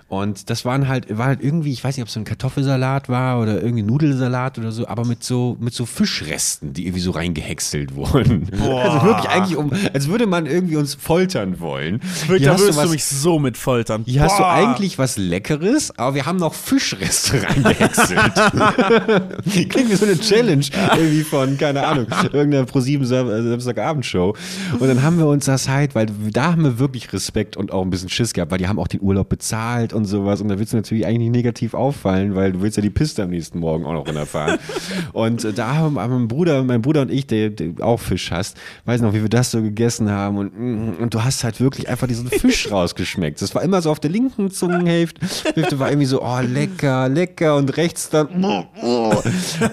Und 0.08 0.50
das 0.50 0.64
waren 0.64 0.86
halt, 0.86 1.16
war 1.16 1.26
halt 1.26 1.42
irgendwie, 1.42 1.72
ich 1.72 1.82
weiß 1.82 1.96
nicht, 1.96 2.02
ob 2.02 2.08
es 2.08 2.14
so 2.14 2.20
ein 2.20 2.24
Kartoffelsalat 2.24 3.08
war 3.08 3.40
oder 3.40 3.60
irgendwie 3.62 3.82
Nudelsalat 3.82 4.58
oder 4.58 4.70
so, 4.70 4.86
aber 4.86 5.04
mit 5.04 5.24
so, 5.24 5.56
mit 5.60 5.72
so 5.74 5.86
Fischresten, 5.86 6.72
die 6.72 6.82
irgendwie 6.84 7.00
so 7.00 7.10
reingehäckselt 7.10 7.94
wurden. 7.96 8.48
Also 8.52 9.06
wirklich 9.06 9.28
eigentlich 9.30 9.56
um, 9.56 9.70
als 9.92 10.06
würde 10.08 10.26
man 10.26 10.46
irgendwie 10.46 10.76
uns 10.76 10.94
foltern 10.94 11.58
wollen. 11.58 12.00
Wirklich, 12.26 12.42
Hier 12.42 12.48
da 12.50 12.54
du 12.54 12.60
würdest 12.62 12.78
du 12.78 12.82
was- 12.84 12.90
mich 12.90 13.04
so 13.04 13.38
mit 13.38 13.56
foltern. 13.56 14.02
hier 14.06 14.22
hast 14.22 14.38
du 14.38 14.42
Boah. 14.42 14.52
eigentlich 14.52 14.98
was 14.98 15.16
Leckeres, 15.16 15.96
aber 15.98 16.14
wir 16.14 16.26
haben 16.26 16.38
noch 16.38 16.54
Fischreste 16.54 17.42
reingehäckselt. 17.48 18.20
Klingt 19.70 19.90
wie 19.90 19.96
so 19.96 20.04
eine 20.04 20.18
Challenge 20.18 20.64
irgendwie 20.96 21.22
von, 21.22 21.56
keine 21.58 21.86
Ahnung, 21.86 22.06
irgendeiner 22.32 22.64
Pro7 22.66 23.04
Sam 23.04 23.28
äh, 23.30 23.42
Samstagabendshow. 23.42 24.34
Und 24.78 24.86
dann 24.88 25.02
haben 25.02 25.18
wir 25.18 25.26
uns 25.26 25.46
das 25.46 25.68
halt, 25.68 25.94
weil 25.94 26.06
da 26.32 26.52
haben 26.52 26.62
wir 26.64 26.78
wirklich 26.78 27.12
Respekt 27.12 27.56
und 27.56 27.72
auch 27.72 27.82
ein 27.82 27.90
bisschen 27.90 28.08
Schiss 28.08 28.32
gehabt, 28.32 28.50
weil 28.52 28.58
die 28.58 28.68
haben 28.68 28.78
auch 28.78 28.88
den 28.88 29.00
Urlaub 29.00 29.28
bezahlt 29.28 29.92
und 29.92 30.03
sowas. 30.06 30.40
Und 30.40 30.48
da 30.48 30.58
willst 30.58 30.72
du 30.72 30.76
natürlich 30.76 31.06
eigentlich 31.06 31.30
nicht 31.30 31.36
negativ 31.36 31.74
auffallen, 31.74 32.34
weil 32.34 32.52
du 32.52 32.62
willst 32.62 32.76
ja 32.76 32.82
die 32.82 32.90
Piste 32.90 33.22
am 33.22 33.30
nächsten 33.30 33.58
Morgen 33.58 33.84
auch 33.84 33.92
noch 33.92 34.06
runterfahren. 34.06 34.58
und 35.12 35.44
äh, 35.44 35.52
da 35.52 35.74
haben 35.74 35.94
mein 35.94 36.28
Bruder, 36.28 36.62
mein 36.64 36.82
Bruder 36.82 37.02
und 37.02 37.10
ich, 37.10 37.26
der, 37.26 37.50
der 37.50 37.72
auch 37.80 38.00
Fisch 38.00 38.30
hasst, 38.30 38.56
weiß 38.84 39.00
noch, 39.00 39.14
wie 39.14 39.22
wir 39.22 39.28
das 39.28 39.50
so 39.50 39.62
gegessen 39.62 40.10
haben. 40.10 40.38
Und, 40.38 40.58
mm, 40.58 41.02
und 41.02 41.14
du 41.14 41.24
hast 41.24 41.44
halt 41.44 41.60
wirklich 41.60 41.88
einfach 41.88 42.06
diesen 42.06 42.28
Fisch 42.28 42.70
rausgeschmeckt. 42.70 43.40
Das 43.42 43.54
war 43.54 43.62
immer 43.62 43.82
so 43.82 43.90
auf 43.90 44.00
der 44.00 44.10
linken 44.10 44.50
Zungenhälfte, 44.50 45.20
Hälfte 45.54 45.78
war 45.78 45.88
irgendwie 45.88 46.06
so, 46.06 46.22
oh, 46.22 46.40
lecker, 46.40 47.08
lecker. 47.08 47.56
Und 47.56 47.76
rechts 47.76 48.10
dann, 48.10 48.44
oh, 48.44 48.64
oh. 48.82 49.22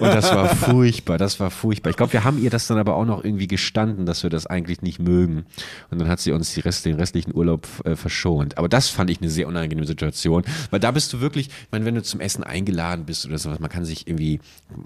Und 0.00 0.02
das 0.02 0.34
war 0.34 0.48
furchtbar, 0.48 1.18
das 1.18 1.40
war 1.40 1.50
furchtbar. 1.50 1.90
Ich 1.90 1.96
glaube, 1.96 2.12
wir 2.12 2.24
haben 2.24 2.42
ihr 2.42 2.50
das 2.50 2.66
dann 2.66 2.78
aber 2.78 2.96
auch 2.96 3.04
noch 3.04 3.24
irgendwie 3.24 3.46
gestanden, 3.46 4.06
dass 4.06 4.22
wir 4.22 4.30
das 4.30 4.46
eigentlich 4.46 4.82
nicht 4.82 4.98
mögen. 4.98 5.44
Und 5.90 6.00
dann 6.00 6.08
hat 6.08 6.20
sie 6.20 6.32
uns 6.32 6.54
die 6.54 6.60
Rest, 6.60 6.84
den 6.84 6.96
restlichen 6.96 7.34
Urlaub 7.34 7.66
äh, 7.84 7.96
verschont. 7.96 8.58
Aber 8.58 8.68
das 8.68 8.88
fand 8.88 9.10
ich 9.10 9.20
eine 9.20 9.30
sehr 9.30 9.48
unangenehme 9.48 9.86
Situation, 9.86 10.11
weil 10.70 10.80
da 10.80 10.90
bist 10.90 11.12
du 11.12 11.20
wirklich, 11.20 11.48
ich 11.48 11.68
meine, 11.72 11.84
wenn 11.84 11.94
du 11.94 12.02
zum 12.02 12.20
Essen 12.20 12.44
eingeladen 12.44 13.04
bist 13.06 13.26
oder 13.26 13.38
sowas, 13.38 13.58
man 13.60 13.70
kann 13.70 13.84
sich 13.84 14.06
irgendwie, 14.06 14.40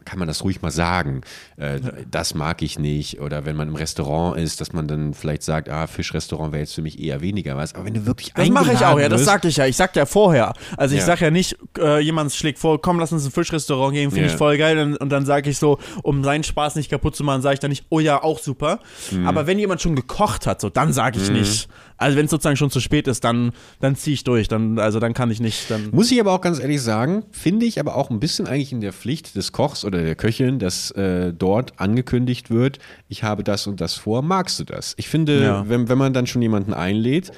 kann 0.04 0.18
man 0.18 0.28
das 0.28 0.42
ruhig 0.44 0.62
mal 0.62 0.70
sagen, 0.70 1.22
äh, 1.56 1.80
das 2.10 2.34
mag 2.34 2.62
ich 2.62 2.78
nicht. 2.78 3.20
Oder 3.20 3.44
wenn 3.46 3.56
man 3.56 3.68
im 3.68 3.74
Restaurant 3.74 4.38
ist, 4.38 4.60
dass 4.60 4.72
man 4.72 4.86
dann 4.88 5.14
vielleicht 5.14 5.42
sagt, 5.42 5.68
ah, 5.68 5.86
Fischrestaurant 5.86 6.52
wäre 6.52 6.60
jetzt 6.62 6.74
für 6.74 6.82
mich 6.82 7.00
eher 7.00 7.20
weniger 7.20 7.56
was. 7.56 7.74
Aber 7.74 7.84
wenn 7.84 7.94
du 7.94 8.06
wirklich 8.06 8.32
Das 8.34 8.48
mache 8.48 8.72
ich 8.72 8.84
auch, 8.84 8.98
ja, 8.98 9.08
das 9.08 9.20
wirst- 9.20 9.26
sag 9.30 9.44
ich 9.44 9.56
ja. 9.56 9.66
Ich 9.66 9.76
sag 9.76 9.94
ja 9.96 10.06
vorher. 10.06 10.52
Also 10.76 10.94
ich 10.94 11.00
Ja. 11.00 11.06
sag 11.06 11.20
ja 11.20 11.30
nicht, 11.30 11.56
äh, 11.78 12.00
jemand 12.00 12.32
schlägt 12.32 12.58
vor, 12.58 12.80
komm, 12.80 12.98
lass 13.00 13.12
uns 13.12 13.24
ein 13.24 13.30
Fischrestaurant 13.32 13.94
gehen, 13.94 14.10
finde 14.10 14.26
Ja. 14.28 14.32
ich 14.32 14.38
voll 14.38 14.56
geil. 14.58 14.78
Und, 14.78 14.96
und 14.96 15.08
dann 15.10 15.26
sage 15.26 15.50
ich 15.50 15.58
so, 15.58 15.78
um 16.02 16.22
seinen 16.24 16.44
Spaß 16.44 16.76
nicht 16.76 16.90
kaputt 16.90 17.16
zu 17.16 17.24
machen, 17.24 17.42
sage 17.42 17.54
ich 17.54 17.60
dann 17.60 17.70
nicht, 17.70 17.84
oh 17.90 18.00
ja, 18.00 18.22
auch 18.22 18.38
super. 18.38 18.80
Mhm. 19.10 19.26
Aber 19.26 19.46
wenn 19.46 19.58
jemand 19.58 19.80
schon 19.80 19.96
gekocht 19.96 20.46
hat, 20.46 20.60
so, 20.60 20.68
dann 20.70 20.92
sage 20.92 21.18
ich 21.18 21.30
nicht. 21.30 21.68
Also 21.98 22.18
wenn 22.18 22.26
es 22.26 22.30
sozusagen 22.30 22.56
schon 22.58 22.70
zu 22.70 22.80
spät 22.80 23.08
ist, 23.08 23.24
dann, 23.24 23.52
dann 23.80 23.96
ziehe 23.96 24.12
ich 24.14 24.22
durch. 24.24 24.48
Dann, 24.48 24.78
also 24.78 25.00
dann 25.00 25.14
kann 25.16 25.30
ich 25.30 25.40
nicht. 25.40 25.70
Dann 25.70 25.90
Muss 25.90 26.12
ich 26.12 26.20
aber 26.20 26.32
auch 26.32 26.40
ganz 26.42 26.60
ehrlich 26.60 26.80
sagen, 26.82 27.24
finde 27.32 27.64
ich 27.66 27.80
aber 27.80 27.96
auch 27.96 28.10
ein 28.10 28.20
bisschen 28.20 28.46
eigentlich 28.46 28.70
in 28.70 28.80
der 28.82 28.92
Pflicht 28.92 29.34
des 29.34 29.50
Kochs 29.50 29.84
oder 29.84 30.02
der 30.04 30.14
Köchin, 30.14 30.58
dass 30.58 30.90
äh, 30.92 31.32
dort 31.32 31.80
angekündigt 31.80 32.50
wird, 32.50 32.78
ich 33.08 33.22
habe 33.24 33.42
das 33.42 33.66
und 33.66 33.80
das 33.80 33.94
vor, 33.94 34.20
magst 34.22 34.60
du 34.60 34.64
das? 34.64 34.94
Ich 34.98 35.08
finde, 35.08 35.42
Ja. 35.42 35.68
wenn, 35.68 35.88
wenn 35.88 35.98
man 35.98 36.12
dann 36.12 36.26
schon 36.26 36.42
jemanden 36.42 36.74
einlädt, 36.74 37.32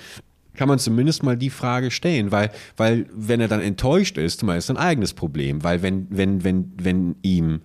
kann 0.57 0.66
man 0.68 0.81
zumindest 0.81 1.22
mal 1.22 1.37
die 1.37 1.51
Frage 1.51 1.93
stellen, 1.93 2.33
weil, 2.33 2.51
weil 2.76 3.07
wenn 3.14 3.41
er 3.41 3.47
dann 3.47 3.61
enttäuscht 3.61 4.18
ist, 4.18 4.43
mal 4.43 4.59
ist 4.59 4.68
ein 4.70 4.76
eigenes 4.76 5.14
Problem, 5.14 5.62
weil 5.62 5.81
wenn, 5.83 6.09
wenn, 6.11 6.43
wenn, 6.43 6.72
wenn 6.83 7.14
ihm 7.22 7.61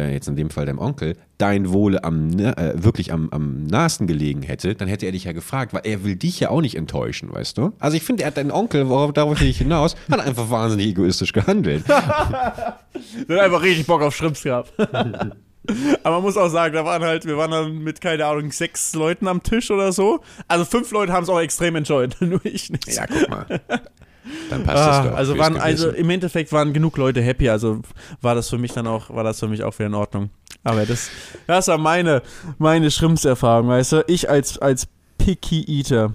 äh, 0.00 0.14
jetzt 0.14 0.28
in 0.28 0.36
dem 0.36 0.48
Fall 0.48 0.64
deinem 0.64 0.78
Onkel, 0.78 1.14
dein 1.38 1.72
Wohle 1.72 2.02
am, 2.04 2.28
na- 2.28 2.52
äh, 2.58 2.82
wirklich 2.82 3.12
am, 3.12 3.28
am 3.30 3.64
nahesten 3.64 4.06
gelegen 4.06 4.42
hätte, 4.42 4.74
dann 4.74 4.88
hätte 4.88 5.06
er 5.06 5.12
dich 5.12 5.24
ja 5.24 5.32
gefragt, 5.32 5.72
weil 5.72 5.82
er 5.84 6.04
will 6.04 6.16
dich 6.16 6.40
ja 6.40 6.50
auch 6.50 6.60
nicht 6.60 6.74
enttäuschen, 6.76 7.32
weißt 7.32 7.56
du? 7.58 7.72
Also 7.78 7.96
ich 7.96 8.02
finde, 8.02 8.24
er 8.24 8.28
hat 8.28 8.36
deinen 8.36 8.50
Onkel, 8.50 8.88
worauf 8.88 9.12
darauf 9.12 9.40
will 9.40 9.48
ich 9.48 9.58
hinaus, 9.58 9.94
hat 10.10 10.20
einfach 10.20 10.50
wahnsinnig 10.50 10.88
egoistisch 10.88 11.32
gehandelt. 11.32 11.84
Der 11.88 13.36
hat 13.36 13.44
einfach 13.44 13.62
richtig 13.62 13.86
Bock 13.86 14.02
auf 14.02 14.14
Schrimps 14.16 14.42
gehabt. 14.42 14.72
Aber 16.02 16.16
man 16.16 16.22
muss 16.22 16.36
auch 16.38 16.48
sagen, 16.48 16.74
da 16.74 16.84
waren 16.84 17.02
halt, 17.02 17.26
wir 17.26 17.36
waren 17.36 17.50
dann 17.50 17.78
mit, 17.78 18.00
keine 18.00 18.24
Ahnung, 18.24 18.50
sechs 18.52 18.94
Leuten 18.94 19.28
am 19.28 19.42
Tisch 19.42 19.70
oder 19.70 19.92
so. 19.92 20.20
Also 20.48 20.64
fünf 20.64 20.90
Leute 20.92 21.12
haben 21.12 21.24
es 21.24 21.28
auch 21.28 21.40
extrem 21.40 21.76
enjoyed, 21.76 22.16
nur 22.20 22.40
ich 22.44 22.70
nicht. 22.70 22.88
ja, 22.88 23.06
guck 23.06 23.28
mal. 23.28 23.60
Dann 24.50 24.64
passt 24.64 24.78
Ah, 24.82 25.02
das 25.02 25.10
doch. 25.10 25.16
also 25.16 25.38
waren, 25.38 25.56
also 25.56 25.90
im 25.90 26.10
Endeffekt 26.10 26.52
waren 26.52 26.72
genug 26.72 26.96
Leute 26.96 27.20
happy, 27.22 27.48
also 27.48 27.80
war 28.20 28.34
das 28.34 28.48
für 28.48 28.58
mich 28.58 28.72
dann 28.72 28.86
auch, 28.86 29.10
war 29.10 29.24
das 29.24 29.40
für 29.40 29.48
mich 29.48 29.62
auch 29.62 29.78
wieder 29.78 29.86
in 29.86 29.94
Ordnung. 29.94 30.30
Aber 30.64 30.84
das, 30.86 31.10
das 31.46 31.68
war 31.68 31.78
meine, 31.78 32.22
meine 32.58 32.90
Schrimpserfahrung, 32.90 33.68
weißt 33.68 33.92
du? 33.92 34.04
Ich 34.06 34.28
als, 34.28 34.58
als 34.58 34.88
Picky 35.18 35.64
Eater. 35.68 36.12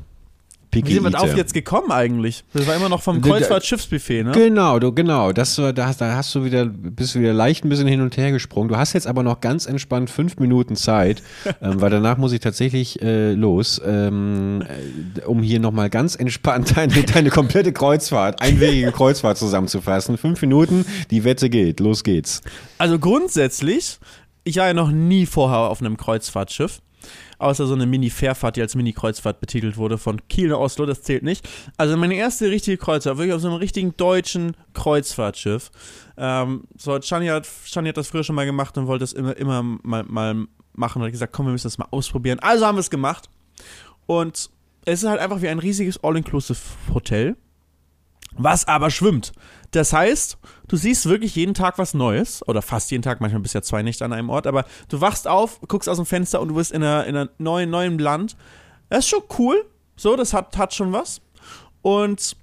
Picky 0.74 0.88
Wie 0.90 0.94
sind 0.96 1.04
wir 1.04 1.12
darauf 1.12 1.38
jetzt 1.38 1.54
gekommen 1.54 1.92
eigentlich? 1.92 2.44
Das 2.52 2.66
war 2.66 2.76
immer 2.76 2.90
noch 2.90 3.02
vom 3.02 3.22
Kreuzfahrt-Schiffsbuffet, 3.22 4.24
ne? 4.24 4.32
Genau, 4.32 4.80
du, 4.80 4.92
genau. 4.92 5.32
Das, 5.32 5.56
war- 5.60 5.72
da, 5.72 5.86
hast, 5.86 6.02
da 6.02 6.16
hast 6.16 6.34
du 6.34 6.44
wieder, 6.44 6.66
bist 6.66 7.14
du 7.14 7.20
wieder 7.20 7.32
leicht 7.32 7.64
ein 7.64 7.70
bisschen 7.70 7.86
hin 7.88 8.02
und 8.02 8.18
her 8.18 8.32
gesprungen. 8.32 8.70
Du 8.70 8.76
hast 8.78 8.94
jetzt 8.94 9.06
aber 9.06 9.22
noch 9.22 9.40
ganz 9.40 9.68
entspannt 9.68 10.10
fünf 10.10 10.38
Minuten 10.38 10.76
Zeit, 10.76 11.22
ähm, 11.62 11.80
weil 11.80 11.92
danach 11.92 12.18
muss 12.18 12.32
ich 12.32 12.40
tatsächlich 12.40 13.00
äh, 13.04 13.34
los, 13.34 13.80
ähm, 13.86 14.64
äh, 14.64 15.22
um 15.26 15.44
hier 15.44 15.60
nochmal 15.60 15.92
ganz 15.92 16.16
entspannt 16.16 16.76
deine, 16.76 17.04
deine 17.14 17.30
komplette 17.30 17.72
Kreuzfahrt, 17.72 18.42
einwegige 18.42 18.92
Kreuzfahrt 18.92 19.38
zusammenzufassen. 19.38 20.18
Fünf 20.18 20.42
Minuten, 20.42 20.86
die 21.12 21.24
Wette 21.24 21.52
geht. 21.52 21.80
Los 21.82 22.04
geht's. 22.04 22.42
Also 22.80 22.98
grundsätzlich, 22.98 24.00
ich 24.44 24.58
war 24.58 24.66
ja 24.68 24.74
noch 24.74 24.90
nie 24.92 25.28
vorher 25.28 25.60
auf 25.70 25.82
einem 25.82 25.98
Kreuzfahrtschiff. 25.98 26.80
Außer 27.44 27.68
so 27.68 27.74
eine 27.74 27.86
Mini-Fährfahrt, 27.86 28.56
die 28.56 28.62
als 28.62 28.76
Mini-Kreuzfahrt 28.76 29.40
betitelt 29.40 29.78
wurde, 29.78 29.98
von 29.98 30.26
Kiel 30.30 30.48
nach 30.48 30.58
Oslo, 30.58 30.86
das 30.86 31.02
zählt 31.02 31.24
nicht. 31.24 31.48
Also 31.78 31.98
meine 31.98 32.16
erste 32.16 32.50
richtige 32.50 32.78
Kreuzfahrt, 32.78 33.18
wirklich 33.18 33.34
auf 33.36 33.42
so 33.42 33.50
einem 33.50 33.58
richtigen 33.58 33.96
deutschen 33.98 34.56
Kreuzfahrtschiff. 34.74 35.70
Ähm, 36.18 36.64
so, 36.78 37.02
Shani 37.02 37.28
hat, 37.28 37.48
Shani 37.66 37.90
hat 37.90 37.98
das 37.98 38.08
früher 38.08 38.24
schon 38.24 38.36
mal 38.36 38.46
gemacht 38.46 38.78
und 38.78 38.88
wollte 38.88 39.04
es 39.04 39.14
immer, 39.14 39.36
immer 39.36 39.62
mal, 39.62 40.04
mal 40.04 40.48
machen 40.74 41.02
und 41.02 41.06
hat 41.06 41.12
gesagt, 41.12 41.34
komm, 41.34 41.48
wir 41.48 41.52
müssen 41.52 41.68
das 41.68 41.78
mal 41.78 41.88
ausprobieren. 41.92 42.40
Also 42.40 42.66
haben 42.66 42.76
wir 42.76 42.82
es 42.82 42.90
gemacht. 42.90 43.30
Und 44.06 44.50
es 44.86 45.04
ist 45.04 45.10
halt 45.10 45.20
einfach 45.20 45.42
wie 45.42 45.50
ein 45.50 45.60
riesiges 45.60 46.04
All-Inclusive-Hotel, 46.04 47.36
was 48.38 48.68
aber 48.68 48.90
schwimmt. 48.90 49.32
Das 49.72 49.92
heißt, 49.94 50.38
du 50.68 50.76
siehst 50.78 51.08
wirklich 51.08 51.36
jeden 51.36 51.54
Tag 51.54 51.78
was 51.78 51.94
Neues 51.94 52.48
oder 52.48 52.62
fast 52.62 52.92
jeden 52.92 53.02
Tag, 53.02 53.22
manchmal 53.22 53.42
bist 53.42 53.54
du 53.56 53.58
ja 53.58 53.62
zwei 53.64 53.82
Nächte 53.84 54.06
an 54.06 54.14
einem 54.14 54.30
Ort, 54.30 54.46
aber 54.48 54.66
du 54.90 55.02
wachst 55.02 55.28
auf, 55.28 55.60
guckst 55.68 55.90
aus 55.90 55.98
dem 55.98 56.06
Fenster 56.06 56.42
und 56.42 56.50
du 56.50 56.56
bist 56.56 56.72
in 56.72 56.84
einer, 56.84 57.06
in 57.06 57.16
einer 57.16 57.30
neuen, 57.40 57.70
neuen 57.70 57.98
Land. 57.98 58.36
Das 58.90 59.00
ist 59.00 59.10
schon 59.10 59.24
cool. 59.40 59.66
So, 59.96 60.16
das 60.16 60.34
hat, 60.34 60.58
hat 60.58 60.74
schon 60.74 60.92
was. 60.94 61.22
Und 61.82 62.36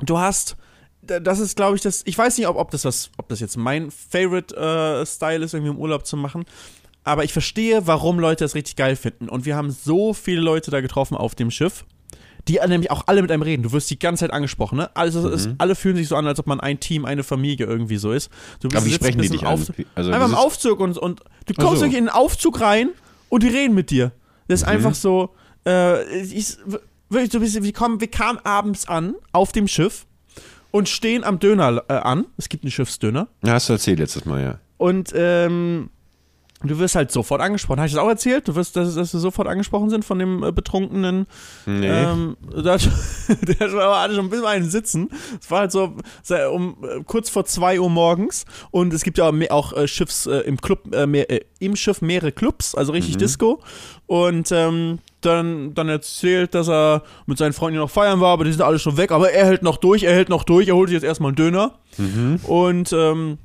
du 0.00 0.18
hast, 0.18 0.56
da- 1.02 1.20
das 1.20 1.38
ist, 1.38 1.56
glaube 1.56 1.76
ich, 1.76 1.82
das, 1.82 2.02
ich 2.04 2.16
weiß 2.16 2.36
nicht, 2.38 2.46
ob, 2.46 2.56
ob 2.56 2.70
das 2.70 2.84
was, 2.84 3.10
ob 3.16 3.28
das 3.28 3.40
jetzt 3.40 3.56
mein 3.56 3.90
Favorite 3.90 4.54
äh, 4.58 5.02
ist, 5.02 5.22
irgendwie 5.22 5.70
im 5.70 5.78
Urlaub 5.78 6.06
zu 6.06 6.16
machen. 6.16 6.44
Aber 7.04 7.24
ich 7.24 7.32
verstehe, 7.32 7.86
warum 7.86 8.18
Leute 8.18 8.44
das 8.44 8.54
richtig 8.54 8.76
geil 8.76 8.96
finden. 8.96 9.28
Und 9.30 9.46
wir 9.46 9.56
haben 9.56 9.70
so 9.70 10.12
viele 10.12 10.40
Leute 10.42 10.70
da 10.70 10.80
getroffen 10.82 11.16
auf 11.16 11.34
dem 11.34 11.50
Schiff, 11.50 11.84
die 12.48 12.58
nämlich 12.66 12.90
auch 12.90 13.04
alle 13.06 13.22
mit 13.22 13.30
einem 13.30 13.42
reden. 13.42 13.62
Du 13.62 13.72
wirst 13.72 13.90
die 13.90 13.98
ganze 13.98 14.24
Zeit 14.24 14.32
angesprochen, 14.32 14.78
ne? 14.78 14.90
Also, 14.96 15.28
es, 15.28 15.48
alle 15.58 15.74
fühlen 15.74 15.96
sich 15.96 16.08
so 16.08 16.16
an, 16.16 16.26
als 16.26 16.38
ob 16.38 16.46
man 16.46 16.60
ein 16.60 16.80
Team, 16.80 17.04
eine 17.04 17.22
Familie 17.22 17.66
irgendwie 17.66 17.98
so 17.98 18.12
ist. 18.12 18.30
Du 18.60 18.68
Aber 18.68 18.84
wie 18.84 18.92
sprechen 18.92 19.20
die 19.20 19.28
dich 19.28 19.42
an? 19.46 19.58
Aufzug- 19.58 19.78
Wie- 19.78 19.86
Also, 19.94 20.10
einfach 20.10 20.26
im 20.26 20.32
ist- 20.32 20.38
Aufzug 20.38 20.80
und, 20.80 20.98
und 20.98 21.20
du 21.46 21.54
kommst 21.54 21.76
so. 21.76 21.80
wirklich 21.82 21.98
in 21.98 22.04
den 22.06 22.12
Aufzug 22.14 22.60
rein 22.60 22.90
und 23.28 23.42
die 23.42 23.48
reden 23.48 23.74
mit 23.74 23.90
dir. 23.90 24.12
Das 24.48 24.60
ist 24.62 24.66
Mhm. 24.66 24.72
einfach 24.72 24.94
so, 24.94 25.34
äh, 25.66 26.20
ich, 26.22 26.56
wirklich 27.10 27.30
so 27.32 27.38
ein 27.38 27.42
bisschen, 27.42 27.64
wir, 27.64 27.72
kommen, 27.72 28.00
wir 28.00 28.08
kamen 28.10 28.38
abends 28.44 28.88
an 28.88 29.14
auf 29.32 29.52
dem 29.52 29.68
Schiff 29.68 30.06
und 30.70 30.88
stehen 30.88 31.24
am 31.24 31.38
Döner 31.38 31.82
äh, 31.88 31.92
an. 31.94 32.26
Es 32.36 32.48
gibt 32.48 32.64
einen 32.64 32.70
Schiffsdöner. 32.70 33.28
Ja, 33.44 33.54
hast 33.54 33.68
du 33.68 33.74
erzählt 33.74 33.98
letztes 33.98 34.24
Mal, 34.24 34.42
ja. 34.42 34.58
Und 34.78 35.12
ähm, 35.14 35.90
du 36.62 36.78
wirst 36.78 36.94
halt 36.96 37.12
sofort 37.12 37.40
angesprochen. 37.40 37.78
Habe 37.78 37.86
ich 37.86 37.94
das 37.94 38.02
auch 38.02 38.08
erzählt? 38.08 38.48
Du 38.48 38.54
wirst, 38.56 38.74
dass, 38.76 38.94
dass 38.94 39.12
wir 39.12 39.20
sofort 39.20 39.46
angesprochen 39.48 39.90
sind 39.90 40.04
von 40.04 40.18
dem 40.18 40.42
äh, 40.42 40.50
betrunkenen. 40.50 41.26
Nee. 41.66 41.86
Ähm, 41.86 42.36
der, 42.52 42.72
hat, 42.74 42.80
der 43.28 43.56
hat 43.60 44.10
schon- 44.10 44.18
ein 44.24 44.30
bisschen 44.30 44.46
einen 44.46 44.68
Sitzen. 44.70 45.08
Es 45.40 45.50
war 45.50 45.60
halt 45.60 45.72
so 45.72 45.94
um 46.52 46.76
äh, 46.82 47.02
kurz 47.04 47.30
vor 47.30 47.44
2 47.44 47.78
Uhr 47.80 47.90
morgens. 47.90 48.44
Und 48.70 48.92
es 48.92 49.02
gibt 49.04 49.18
ja 49.18 49.30
auch, 49.50 49.72
äh, 49.72 49.86
Schiffs 49.86 50.26
äh, 50.26 50.38
im 50.40 50.60
Club, 50.60 50.92
äh, 50.94 51.06
mehr, 51.06 51.30
äh, 51.30 51.40
im 51.60 51.76
Schiff 51.76 52.00
mehrere 52.02 52.32
Clubs, 52.32 52.74
also 52.74 52.92
richtig 52.92 53.16
Disco. 53.18 53.60
Und 54.06 54.50
ähm, 54.52 54.98
dann, 55.20 55.74
dann 55.74 55.88
erzählt, 55.88 56.54
dass 56.54 56.68
er 56.68 57.02
mit 57.26 57.38
seinen 57.38 57.52
Freunden 57.52 57.78
noch 57.78 57.90
feiern 57.90 58.20
war, 58.20 58.32
aber 58.32 58.44
die 58.44 58.52
sind 58.52 58.62
alle 58.62 58.78
schon 58.78 58.96
weg. 58.96 59.10
Aber 59.12 59.30
er 59.32 59.46
hält 59.46 59.62
noch 59.62 59.76
durch, 59.76 60.02
er 60.04 60.12
hält 60.14 60.28
noch 60.28 60.44
durch, 60.44 60.68
er 60.68 60.74
holt 60.76 60.88
sich 60.88 60.94
jetzt 60.94 61.04
erstmal 61.04 61.30
einen 61.30 61.36
Döner. 61.36 61.78
Und 62.44 62.92
ähm, 62.92 63.38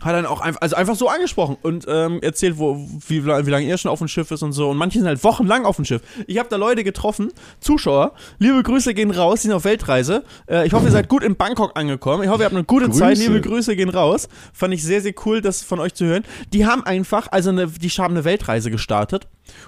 hat 0.00 0.14
dann 0.14 0.26
auch 0.26 0.40
einfach, 0.40 0.60
also 0.60 0.76
einfach 0.76 0.94
so 0.94 1.08
angesprochen 1.08 1.56
und 1.62 1.86
ähm, 1.88 2.20
erzählt, 2.22 2.58
wo, 2.58 2.76
wie, 3.06 3.24
wie 3.24 3.50
lange 3.50 3.66
er 3.66 3.78
schon 3.78 3.90
auf 3.90 3.98
dem 3.98 4.08
Schiff 4.08 4.30
ist 4.30 4.42
und 4.42 4.52
so. 4.52 4.70
Und 4.70 4.76
manche 4.76 4.98
sind 4.98 5.08
halt 5.08 5.22
wochenlang 5.24 5.64
auf 5.64 5.76
dem 5.76 5.84
Schiff. 5.84 6.02
Ich 6.26 6.38
habe 6.38 6.48
da 6.48 6.56
Leute 6.56 6.84
getroffen, 6.84 7.32
Zuschauer. 7.60 8.12
Liebe 8.38 8.62
Grüße 8.62 8.94
gehen 8.94 9.10
raus, 9.10 9.40
die 9.40 9.48
sind 9.48 9.56
auf 9.56 9.64
Weltreise. 9.64 10.24
Äh, 10.48 10.66
ich 10.66 10.72
hoffe, 10.72 10.86
ihr 10.86 10.92
seid 10.92 11.08
gut 11.08 11.22
in 11.22 11.36
Bangkok 11.36 11.72
angekommen. 11.76 12.22
Ich 12.22 12.28
hoffe, 12.28 12.42
ihr 12.42 12.44
habt 12.44 12.54
eine 12.54 12.64
gute 12.64 12.86
Grüße. 12.86 12.98
Zeit. 12.98 13.18
Liebe 13.18 13.40
Grüße 13.40 13.74
gehen 13.76 13.88
raus. 13.88 14.28
Fand 14.52 14.72
ich 14.74 14.82
sehr, 14.82 15.00
sehr 15.00 15.14
cool, 15.24 15.40
das 15.40 15.62
von 15.62 15.80
euch 15.80 15.94
zu 15.94 16.04
hören. 16.04 16.24
Die 16.52 16.66
haben 16.66 16.84
einfach, 16.84 17.28
also 17.30 17.50
eine, 17.50 17.66
die 17.66 17.88
haben 17.88 18.14
eine 18.14 18.24
Weltreise 18.24 18.70
gestartet 18.70 19.26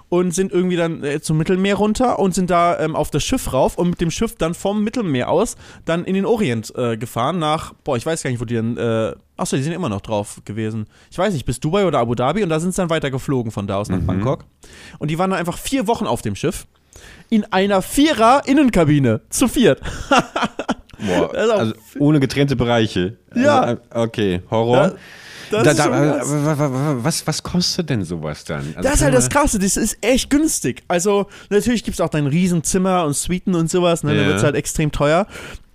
und 0.09 0.33
sind 0.35 0.53
irgendwie 0.53 0.77
dann 0.77 1.03
äh, 1.05 1.21
zum 1.21 1.39
Mittelmeer 1.39 1.77
runter 1.77 2.19
und 2.19 2.35
sind 2.35 2.51
da 2.51 2.79
ähm, 2.79 2.97
auf 2.97 3.11
das 3.11 3.23
Schiff 3.25 3.53
rauf 3.53 3.79
und 3.79 3.91
mit 3.91 4.01
dem 4.01 4.11
Schiff 4.11 4.37
dann 4.37 4.55
vom 4.55 4.83
Mittelmeer 4.85 5.29
aus 5.29 5.57
dann 5.85 6.05
in 6.05 6.15
den 6.15 6.27
Orient 6.27 6.73
äh, 6.77 6.97
gefahren 6.97 7.39
nach, 7.39 7.73
boah, 7.85 7.97
ich 7.97 8.07
weiß 8.07 8.23
gar 8.23 8.31
nicht, 8.31 8.41
wo 8.41 8.45
die 8.45 8.55
dann, 8.55 8.77
äh, 8.77 9.15
achso, 9.37 9.57
die 9.57 9.63
sind 9.63 9.73
immer 9.73 9.89
noch 9.89 10.01
drauf 10.01 10.41
gewesen. 10.45 10.87
Ich 11.11 11.19
weiß 11.19 11.33
nicht, 11.33 11.47
bis 11.47 11.61
Dubai 11.61 11.87
oder 11.87 11.99
Abu 11.99 12.15
Dhabi 12.15 12.43
und 12.43 12.49
da 12.49 12.61
sind 12.61 12.73
sie 12.73 12.81
dann 12.81 12.91
weiter 12.91 13.11
geflogen 13.11 13.53
von 13.53 13.67
da 13.67 13.77
aus 13.77 13.89
nach 13.89 14.01
Bangkok. 14.01 14.45
Und 14.99 15.11
die 15.11 15.19
waren 15.19 15.31
dann 15.31 15.39
einfach 15.39 15.59
vier 15.59 15.87
Wochen 15.87 16.07
auf 16.07 16.23
dem 16.23 16.35
Schiff 16.35 16.67
in 17.29 17.45
einer 17.53 17.83
Vierer-Innenkabine, 17.83 19.23
zu 19.31 19.49
viert. 19.49 19.81
Boah, 20.99 21.35
also 21.35 21.75
ohne 21.99 22.21
getrennte 22.21 22.57
Bereiche. 22.57 23.17
Ja. 23.35 23.61
Also, 23.61 23.83
äh, 23.83 23.99
okay, 23.99 24.43
Horror. 24.51 24.95
Das 25.51 25.65
Da- 25.65 25.75
da- 25.75 25.83
schon 25.85 25.93
äh, 25.93 27.05
was, 27.05 27.27
was 27.27 27.43
kostet 27.43 27.91
denn 27.91 28.05
sowas 28.05 28.45
dann? 28.45 28.61
Also 28.77 28.81
Das 28.83 28.95
ist 28.97 29.03
halt 29.03 29.15
das 29.15 29.29
Krasse, 29.29 29.59
das 29.59 29.77
ist 29.77 29.99
echt 30.01 30.31
günstig. 30.31 30.83
Also, 30.89 31.27
natürlich 31.49 31.83
gibt 31.85 31.95
es 31.97 32.01
auch 32.01 32.09
dein 32.09 32.27
Riesenzimmer 32.27 33.05
und 33.05 33.15
Suiten 33.15 33.55
und 33.55 33.71
sowas, 33.71 34.03
ne? 34.05 34.15
Da 34.15 34.21
Ja. 34.23 34.27
wird 34.29 34.37
es 34.39 34.43
halt 34.45 34.55
extrem 34.55 34.93
teuer. 34.93 35.27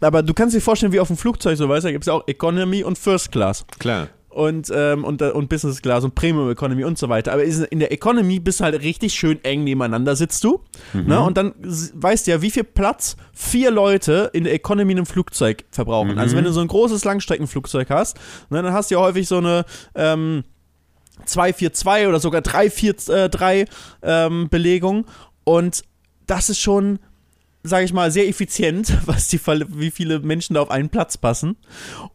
Aber 0.01 0.23
du 0.23 0.33
kannst 0.33 0.55
dir 0.55 0.61
vorstellen, 0.61 0.91
wie 0.93 0.99
auf 0.99 1.07
dem 1.07 1.17
Flugzeug, 1.17 1.57
so 1.57 1.67
weißt 1.67 1.83
du, 1.83 1.87
da 1.87 1.91
gibt 1.91 2.03
es 2.05 2.09
auch 2.09 2.23
Economy 2.27 2.83
und 2.83 2.97
First 2.97 3.31
Class. 3.31 3.65
Klar. 3.79 4.07
Und, 4.35 4.69
ähm, 4.75 5.05
und, 5.05 5.21
äh, 5.21 5.29
und 5.29 5.47
Business 5.47 5.81
Class 5.81 6.03
und 6.03 6.13
Premium 6.13 6.51
Economy 6.51 6.83
und 6.83 6.97
so 6.97 7.07
weiter. 7.07 7.31
Aber 7.31 7.43
in 7.45 7.79
der 7.79 7.93
Economy 7.93 8.41
bist 8.41 8.59
du 8.59 8.65
halt 8.65 8.81
richtig 8.81 9.13
schön 9.13 9.41
eng 9.45 9.63
nebeneinander 9.63 10.17
sitzt 10.17 10.43
du. 10.43 10.59
Ne? 11.07 11.21
Und 11.21 11.37
dann 11.37 11.53
weißt 11.61 12.27
du 12.27 12.31
ja, 12.31 12.41
wie 12.41 12.51
viel 12.51 12.65
Platz 12.65 13.15
vier 13.33 13.71
Leute 13.71 14.29
in 14.33 14.43
der 14.43 14.53
Economy 14.53 14.91
in 14.91 14.97
einem 14.97 15.05
Flugzeug 15.05 15.63
verbrauchen. 15.71 16.19
Also 16.19 16.35
wenn 16.35 16.43
du 16.43 16.51
so 16.51 16.59
ein 16.59 16.67
großes 16.67 17.05
Langstreckenflugzeug 17.05 17.89
hast, 17.89 18.17
ne, 18.49 18.61
dann 18.61 18.73
hast 18.73 18.91
du 18.91 18.95
ja 18.95 19.01
häufig 19.01 19.25
so 19.25 19.37
eine 19.37 19.63
ähm, 19.95 20.43
242 21.25 22.07
oder 22.07 22.19
sogar 22.19 22.41
343 22.41 23.69
ähm, 24.03 24.49
Belegung. 24.49 25.05
Und 25.45 25.83
das 26.27 26.49
ist 26.49 26.59
schon, 26.59 26.99
sage 27.65 27.85
ich 27.85 27.93
mal, 27.93 28.11
sehr 28.11 28.27
effizient, 28.27 28.95
was 29.05 29.27
die, 29.27 29.39
wie 29.45 29.91
viele 29.91 30.19
Menschen 30.19 30.53
da 30.53 30.61
auf 30.61 30.71
einen 30.71 30.89
Platz 30.89 31.17
passen. 31.17 31.57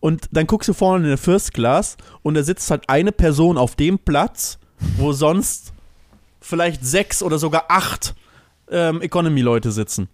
Und 0.01 0.29
dann 0.33 0.47
guckst 0.47 0.69
du 0.69 0.73
vorne 0.73 1.05
in 1.05 1.11
der 1.11 1.19
First 1.19 1.55
Class 1.55 1.97
und 2.23 2.35
da 2.35 2.43
sitzt 2.43 2.71
halt 2.71 2.89
eine 2.89 3.13
Person 3.13 3.59
auf 3.59 3.77
dem 3.77 3.99
Platz, 3.99 4.59
wo 4.97 5.13
sonst 5.13 5.73
vielleicht 6.41 6.85
sechs 6.85 7.23
oder 7.23 7.39
sogar 7.39 7.65
acht 7.69 8.15
ähm, 8.71 9.03
Economy-Leute 9.03 9.73
sitzen. 9.73 10.09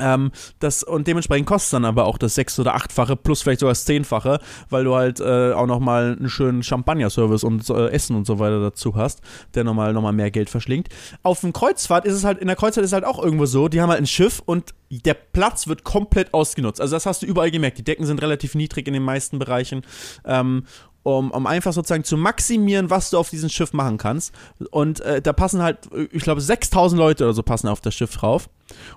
Ähm, 0.00 0.32
das, 0.58 0.82
und 0.82 1.06
dementsprechend 1.06 1.46
kostet 1.46 1.74
dann 1.74 1.84
aber 1.84 2.06
auch 2.06 2.18
das 2.18 2.34
sechs- 2.34 2.58
oder 2.58 2.74
achtfache 2.74 3.16
plus 3.16 3.42
vielleicht 3.42 3.60
sogar 3.60 3.72
das 3.72 3.84
zehnfache, 3.84 4.40
weil 4.70 4.84
du 4.84 4.94
halt 4.94 5.20
äh, 5.20 5.52
auch 5.52 5.66
nochmal 5.66 6.16
einen 6.18 6.28
schönen 6.28 6.62
Champagner-Service 6.62 7.44
und 7.44 7.68
äh, 7.70 7.88
Essen 7.88 8.16
und 8.16 8.26
so 8.26 8.38
weiter 8.38 8.60
dazu 8.60 8.96
hast, 8.96 9.20
der 9.54 9.64
nochmal 9.64 9.92
noch 9.92 10.02
mal 10.02 10.12
mehr 10.12 10.30
Geld 10.30 10.50
verschlingt. 10.50 10.88
Auf 11.22 11.40
dem 11.40 11.52
Kreuzfahrt 11.52 12.04
ist 12.04 12.14
es 12.14 12.24
halt, 12.24 12.38
in 12.38 12.48
der 12.48 12.56
Kreuzfahrt 12.56 12.84
ist 12.84 12.90
es 12.90 12.94
halt 12.94 13.04
auch 13.04 13.22
irgendwo 13.22 13.46
so, 13.46 13.68
die 13.68 13.80
haben 13.80 13.90
halt 13.90 14.00
ein 14.00 14.06
Schiff 14.06 14.42
und 14.44 14.74
der 14.90 15.14
Platz 15.14 15.66
wird 15.66 15.84
komplett 15.84 16.34
ausgenutzt. 16.34 16.80
Also 16.80 16.96
das 16.96 17.06
hast 17.06 17.22
du 17.22 17.26
überall 17.26 17.50
gemerkt. 17.50 17.78
Die 17.78 17.84
Decken 17.84 18.06
sind 18.06 18.22
relativ 18.22 18.54
niedrig 18.54 18.86
in 18.86 18.94
den 18.94 19.02
meisten 19.02 19.38
Bereichen. 19.38 19.82
Ähm, 20.24 20.64
um, 21.04 21.30
um 21.30 21.46
einfach 21.46 21.72
sozusagen 21.72 22.02
zu 22.02 22.16
maximieren, 22.16 22.90
was 22.90 23.10
du 23.10 23.18
auf 23.18 23.30
diesem 23.30 23.50
Schiff 23.50 23.72
machen 23.72 23.98
kannst. 23.98 24.34
Und 24.70 25.00
äh, 25.00 25.22
da 25.22 25.32
passen 25.32 25.62
halt, 25.62 25.88
ich 26.10 26.22
glaube, 26.22 26.40
6000 26.40 26.98
Leute 26.98 27.24
oder 27.24 27.34
so 27.34 27.42
passen 27.42 27.68
auf 27.68 27.80
das 27.80 27.94
Schiff 27.94 28.16
drauf. 28.16 28.48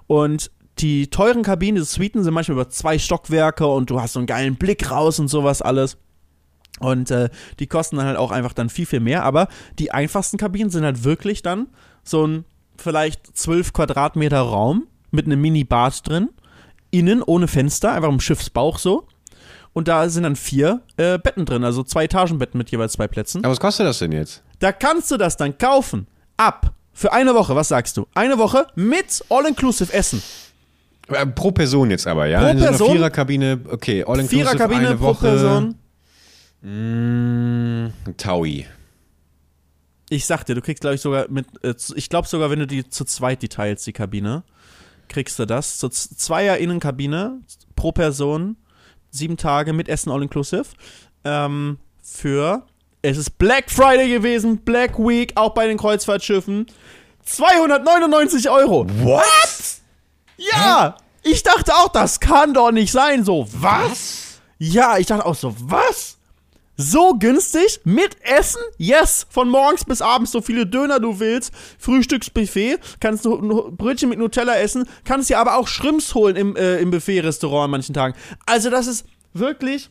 Und 0.08 0.50
die 0.80 1.10
teuren 1.10 1.44
Kabinen, 1.44 1.76
diese 1.76 1.86
Suiten 1.86 2.24
sind 2.24 2.34
manchmal 2.34 2.56
über 2.56 2.70
zwei 2.70 3.00
Stockwerke 3.00 3.66
und 3.68 3.90
du 3.90 4.02
hast 4.02 4.14
so 4.14 4.20
einen 4.20 4.28
geilen 4.28 4.56
Blick 4.56 4.92
raus 4.92 5.20
und 5.20 5.28
sowas 5.28 5.62
alles. 5.62 5.98
Und 6.80 7.10
äh, 7.12 7.30
die 7.60 7.68
kosten 7.68 7.98
dann 7.98 8.06
halt 8.06 8.18
auch 8.18 8.32
einfach 8.32 8.54
dann 8.54 8.70
viel, 8.70 8.86
viel 8.86 9.00
mehr. 9.00 9.24
Aber 9.24 9.48
die 9.80 9.92
einfachsten 9.92 10.38
Kabinen 10.38 10.70
sind 10.70 10.84
halt 10.84 11.04
wirklich 11.04 11.42
dann 11.42 11.68
so 12.04 12.26
ein 12.26 12.46
vielleicht 12.78 13.36
12 13.36 13.74
Quadratmeter 13.74 14.42
Raum 14.42 14.88
mit 15.12 15.26
einem 15.26 15.42
Mini-Bad 15.42 16.08
drin. 16.08 16.30
Innen 16.92 17.22
ohne 17.24 17.48
Fenster, 17.48 17.92
einfach 17.92 18.10
im 18.10 18.20
Schiffsbauch 18.20 18.78
so. 18.78 19.08
Und 19.74 19.88
da 19.88 20.10
sind 20.10 20.24
dann 20.24 20.36
vier 20.36 20.82
äh, 20.98 21.20
Betten 21.20 21.46
drin, 21.46 21.64
also 21.64 21.84
zwei 21.84 22.06
Etagenbetten 22.06 22.58
mit 22.58 22.72
jeweils 22.72 22.94
zwei 22.94 23.08
Plätzen. 23.08 23.44
Aber 23.44 23.52
was 23.52 23.60
kostet 23.60 23.86
das 23.86 24.00
denn 24.00 24.12
jetzt? 24.12 24.44
Da 24.60 24.72
kannst 24.72 25.12
du 25.12 25.18
das 25.18 25.38
dann 25.38 25.58
kaufen. 25.58 26.08
Ab. 26.38 26.74
Für 26.94 27.14
eine 27.14 27.36
Woche, 27.36 27.56
was 27.56 27.68
sagst 27.68 27.96
du? 27.98 28.08
Eine 28.16 28.40
Woche 28.40 28.66
mit 28.74 29.24
All-Inclusive 29.30 29.94
Essen. 29.94 30.24
Äh, 31.10 31.26
Pro 31.28 31.52
Person 31.52 31.90
jetzt 31.92 32.06
aber, 32.08 32.26
ja? 32.28 32.40
Pro 32.42 32.48
In 32.50 32.58
so 32.58 32.64
einer 32.64 32.70
Person? 32.78 32.92
Viererkabine, 32.94 33.60
okay, 33.70 34.04
all 34.04 34.20
inclusive 34.20 34.30
Viererkabine 34.50 34.88
eine 34.88 34.98
pro 34.98 35.06
Woche. 35.08 35.28
Person. 35.28 35.76
Mm, 36.62 37.88
Taui. 38.18 38.66
Ich 40.10 40.26
sag 40.26 40.44
dir, 40.46 40.56
du 40.56 40.62
kriegst, 40.62 40.82
glaube 40.82 40.96
ich, 40.96 41.02
sogar 41.02 41.28
mit, 41.30 41.46
äh, 41.64 41.76
zu- 41.76 41.96
ich 41.96 42.10
glaube 42.10 42.28
sogar, 42.28 42.50
wenn 42.50 42.60
du 42.60 42.68
die 42.68 42.88
zu 42.90 43.04
zweit 43.06 43.42
die 43.42 43.50
teilst, 43.50 43.86
die 43.88 43.94
Kabine, 43.94 44.44
kriegst 45.10 45.38
du 45.40 45.46
das. 45.46 45.78
Zur 45.78 45.92
Z- 45.92 46.18
Zweier-Innenkabine 46.20 47.40
pro 47.76 47.92
Person, 47.92 48.56
sieben 49.12 49.38
Tage 49.38 49.74
mit 49.74 49.90
Essen 49.90 50.12
all-inclusive. 50.12 50.66
Ähm, 51.26 51.78
für, 52.02 52.66
es 53.02 53.18
ist 53.18 53.38
Black 53.38 53.70
Friday 53.70 54.10
gewesen, 54.10 54.60
Black 54.60 54.98
Week, 54.98 55.34
auch 55.36 55.54
bei 55.54 55.68
den 55.68 55.78
Kreuzfahrtschiffen. 55.78 56.68
299 57.24 58.50
Euro. 58.50 58.88
What? 59.04 59.77
Ja! 60.38 60.98
Ich 61.24 61.44
dachte 61.44 61.74
auch, 61.76 61.90
das 61.90 62.20
kann 62.20 62.54
doch 62.54 62.72
nicht 62.72 62.92
sein. 62.92 63.26
So, 63.26 63.48
was? 63.52 64.40
Ja, 64.60 64.98
ich 64.98 65.08
dachte 65.08 65.26
auch 65.26 65.36
so, 65.36 65.54
was? 65.60 66.18
So 66.78 67.16
günstig? 67.16 67.82
Mit 67.84 68.22
Essen? 68.22 68.62
Yes! 68.78 69.26
Von 69.30 69.50
morgens 69.50 69.84
bis 69.84 70.02
abends 70.02 70.32
so 70.32 70.42
viele 70.42 70.66
Döner 70.66 71.00
du 71.00 71.20
willst. 71.20 71.52
Frühstücksbuffet. 71.80 72.78
Kannst 73.00 73.26
du 73.26 73.72
Brötchen 73.72 74.10
mit 74.10 74.20
Nutella 74.20 74.56
essen. 74.58 74.88
Kannst 75.04 75.30
dir 75.30 75.40
aber 75.40 75.58
auch 75.58 75.68
Shrimps 75.68 76.14
holen 76.14 76.36
im, 76.36 76.56
äh, 76.56 76.78
im 76.78 76.92
Buffet-Restaurant 76.92 77.66
an 77.66 77.72
manchen 77.72 77.94
Tagen. 77.94 78.16
Also, 78.46 78.70
das 78.70 78.88
ist 78.88 79.06
wirklich 79.34 79.90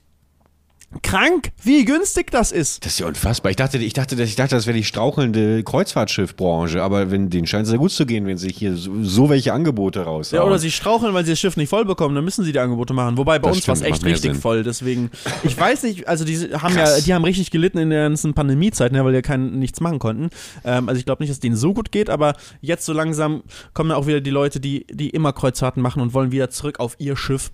krank, 1.02 1.50
wie 1.62 1.84
günstig 1.84 2.30
das 2.30 2.52
ist. 2.52 2.84
Das 2.84 2.92
ist 2.94 3.00
ja 3.00 3.06
unfassbar. 3.06 3.50
Ich 3.50 3.56
dachte, 3.56 3.76
ich 3.78 3.92
dachte, 3.92 4.16
dass- 4.16 4.28
ich 4.28 4.36
dachte 4.36 4.54
das 4.54 4.66
wäre 4.66 4.76
die 4.76 4.84
strauchelnde 4.84 5.62
Kreuzfahrtschiffbranche, 5.64 6.82
aber 6.82 7.10
wenn, 7.10 7.28
denen 7.28 7.46
scheint 7.46 7.66
es 7.66 7.72
ja 7.72 7.78
gut 7.78 7.90
zu 7.90 8.06
gehen, 8.06 8.26
wenn 8.26 8.38
sie 8.38 8.48
hier 8.50 8.76
so, 8.76 9.02
so 9.02 9.28
welche 9.28 9.52
Angebote 9.52 10.02
raus 10.02 10.30
Ja, 10.30 10.42
oder 10.44 10.58
sie 10.58 10.70
straucheln, 10.70 11.12
weil 11.12 11.24
sie 11.24 11.32
das 11.32 11.40
Schiff 11.40 11.56
nicht 11.56 11.68
voll 11.68 11.84
bekommen, 11.84 12.14
dann 12.14 12.24
müssen 12.24 12.44
sie 12.44 12.52
die 12.52 12.58
Angebote 12.60 12.94
machen. 12.94 13.16
Wobei 13.18 13.38
bei 13.38 13.48
Das 13.48 13.56
uns 13.58 13.68
war 13.68 13.74
es 13.74 13.82
echt 13.82 14.04
richtig 14.04 14.32
Sinn. 14.32 14.34
voll. 14.40 14.62
Deswegen, 14.62 15.10
ich 15.42 15.58
weiß 15.58 15.82
nicht, 15.82 16.06
also 16.08 16.24
die 16.24 16.36
haben 16.38 16.74
ja, 16.76 16.84
Krass. 16.84 17.04
die 17.04 17.12
haben 17.14 17.24
richtig 17.24 17.50
gelitten 17.50 17.78
in 17.78 17.90
der 17.90 18.04
ganzen 18.04 18.32
Pandemiezeit, 18.34 18.92
ne, 18.92 19.04
weil 19.04 19.12
die 19.12 19.16
ja 19.16 19.22
kein, 19.22 19.58
nichts 19.58 19.80
machen 19.80 19.98
konnten. 19.98 20.30
Ähm, 20.64 20.88
also 20.88 20.98
ich 20.98 21.04
glaube 21.04 21.22
nicht, 21.22 21.30
dass 21.30 21.36
es 21.36 21.40
denen 21.40 21.56
so 21.56 21.74
gut 21.74 21.92
geht, 21.92 22.08
aber 22.10 22.34
jetzt 22.60 22.86
so 22.86 22.92
langsam 22.92 23.42
kommen 23.74 23.90
ja 23.90 23.96
auch 23.96 24.06
wieder 24.06 24.20
die 24.20 24.30
Leute, 24.30 24.60
die, 24.60 24.86
die 24.90 25.10
immer 25.10 25.32
Kreuzfahrten 25.32 25.82
machen 25.82 26.00
und 26.00 26.14
wollen 26.14 26.32
wieder 26.32 26.48
zurück 26.50 26.80
auf 26.80 26.94
ihr 26.98 27.16
Schiff. 27.16 27.50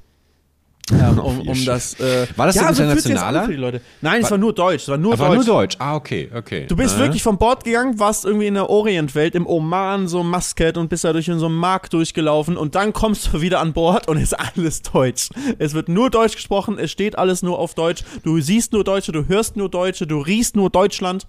Ähm, 0.93 1.19
Auf 1.19 1.39
um, 1.41 1.49
um 1.49 1.65
das. 1.65 1.99
Äh, 2.01 2.27
War 2.37 2.47
das 2.47 2.57
ja, 2.57 2.63
so 2.63 2.69
jetzt 2.69 2.81
internationaler? 3.07 3.45
für 3.45 3.51
die 3.53 3.57
Leute. 3.57 3.81
Nein, 4.01 4.23
es 4.23 4.31
war 4.31 4.39
nur 4.39 4.53
Deutsch. 4.53 4.83
Es 4.83 4.89
war 4.89 4.99
nur 4.99 5.17
Deutsch. 5.17 5.35
nur 5.35 5.45
Deutsch. 5.45 5.77
Ah, 5.79 5.95
okay, 5.97 6.31
okay. 6.35 6.67
Du 6.69 6.77
bist 6.77 6.97
Äh? 6.97 7.01
wirklich 7.01 7.23
von 7.23 7.39
Bord 7.39 7.65
gegangen, 7.65 7.99
warst 7.99 8.25
irgendwie 8.25 8.47
in 8.47 8.55
der 8.55 8.69
Orientwelt, 8.71 9.35
im 9.35 9.47
Oman, 9.47 10.09
so 10.09 10.23
Muscat 10.23 10.77
und 10.77 10.89
bist 10.89 11.05
da 11.05 11.13
durch 11.13 11.29
in 11.29 11.39
so 11.39 11.47
einen 11.47 11.55
Markt 11.57 11.93
durchgelaufen 11.93 12.57
und 12.57 12.75
dann 12.75 12.93
kommst 12.93 13.33
du 13.33 13.41
wieder 13.41 13.61
an 13.61 13.73
Bord 13.73 14.09
und 14.09 14.17
ist 14.23 14.35
alles 14.39 14.83
Deutsch. 14.83 15.31
Es 15.59 15.75
wird 15.75 15.89
nur 15.89 16.11
Deutsch 16.11 16.35
gesprochen, 16.37 16.79
es 16.79 16.91
steht 16.91 17.19
alles 17.19 17.43
nur 17.43 17.59
auf 17.59 17.75
Deutsch, 17.75 18.03
du 18.23 18.41
siehst 18.41 18.73
nur 18.73 18.85
Deutsche, 18.85 19.13
du 19.13 19.27
hörst 19.29 19.57
nur 19.57 19.69
Deutsche, 19.71 20.07
du 20.07 20.19
riechst 20.21 20.57
nur 20.57 20.71
Deutschland 20.71 21.27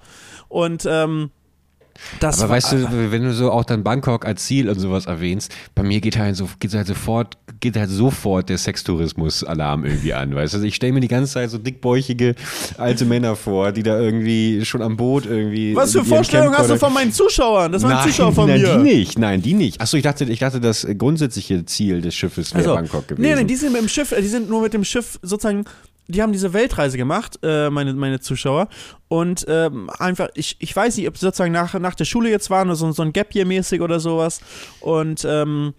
und 0.50 0.86
ähm, 0.90 1.32
das 2.20 2.42
Aber 2.42 2.54
weißt 2.54 2.74
du, 2.74 3.12
wenn 3.12 3.24
du 3.24 3.34
so 3.34 3.52
auch 3.52 3.64
dann 3.64 3.84
Bangkok 3.84 4.26
als 4.26 4.46
Ziel 4.46 4.70
und 4.70 4.80
sowas 4.80 5.06
erwähnst, 5.06 5.54
bei 5.76 5.84
mir 5.84 6.02
geht 6.02 6.18
halt 6.18 6.36
so, 6.36 6.50
geht 6.60 6.74
halt 6.74 6.88
sofort, 6.88 7.38
geht 7.60 7.76
halt 7.76 7.90
sofort 7.90 8.50
der 8.50 8.58
Sextourismus-Alarm 8.58 9.86
irgendwie 9.86 10.14
an, 10.14 10.36
weißt 10.36 10.54
du? 10.54 10.58
Also 10.58 10.68
ich 10.68 10.76
stelle 10.76 10.94
mir 10.94 11.00
die 11.00 11.08
ganze 11.08 11.34
Zeit 11.34 11.50
so 11.50 11.58
dickbäuchige 11.58 12.36
alte 12.78 13.06
Männer 13.06 13.36
vor, 13.36 13.72
die 13.72 13.84
da 13.84 14.00
irgendwie 14.00 14.66
schon 14.66 14.82
am 14.82 14.98
Boot 14.98 15.26
irgendwie. 15.26 15.76
Was 15.76 15.92
für 15.94 16.04
Vorstellungen 16.04 16.58
hast 16.58 16.70
du 16.70 16.78
von 16.78 16.94
meinen 16.94 17.12
Zuschauern? 17.12 17.72
Das 17.72 17.84
waren 17.84 17.92
nein, 17.94 18.08
Zuschauer 18.08 18.34
von 18.34 18.48
nein, 18.48 18.62
mir. 18.62 18.78
die 18.78 18.84
nicht, 18.84 19.20
nein, 19.20 19.42
die 19.42 19.54
nicht. 19.54 19.82
Achso, 19.82 19.98
ich 19.98 20.04
dachte, 20.04 20.26
ich 20.26 20.40
dachte, 20.40 20.60
das 20.60 20.88
grundsätzliche 20.98 21.66
Ziel 21.66 22.02
des 22.02 22.16
Schiffes 22.16 22.54
wäre 22.54 22.64
Also, 22.64 22.76
Bangkok 22.76 23.08
gewesen. 23.08 23.22
Nee, 23.22 23.36
nee, 23.36 23.46
die 23.46 23.56
sind 23.56 23.72
mit 23.72 23.82
dem 23.82 23.90
Schiff, 23.90 24.12
äh, 24.12 24.22
die 24.22 24.28
sind 24.28 24.50
nur 24.50 24.62
mit 24.62 24.74
dem 24.74 24.84
Schiff 24.84 25.20
sozusagen, 25.22 25.66
die 26.08 26.22
haben 26.22 26.32
diese 26.32 26.54
Weltreise 26.54 26.98
gemacht, 26.98 27.40
äh, 27.44 27.70
meine, 27.70 27.94
meine 27.94 28.20
Zuschauer. 28.20 28.68
Und 29.08 29.46
ähm, 29.48 29.90
einfach, 30.00 30.30
ich, 30.34 30.58
ich 30.60 30.76
weiß 30.76 30.98
nicht, 30.98 31.08
ob 31.08 31.18
sie 31.18 31.26
sozusagen 31.26 31.52
nach, 31.52 31.74
nach 31.80 31.96
der 31.96 32.06
Schule 32.06 32.30
jetzt 32.30 32.50
waren 32.50 32.68
oder 32.68 32.76
so, 32.76 32.92
so 32.92 33.04
ein 33.04 33.14
Gap 33.14 33.34
Year 33.36 33.46
mäßig 33.46 33.82
oder 33.82 34.00
sowas. 34.00 34.42
Und 34.82 35.26
ähm, 35.26 35.74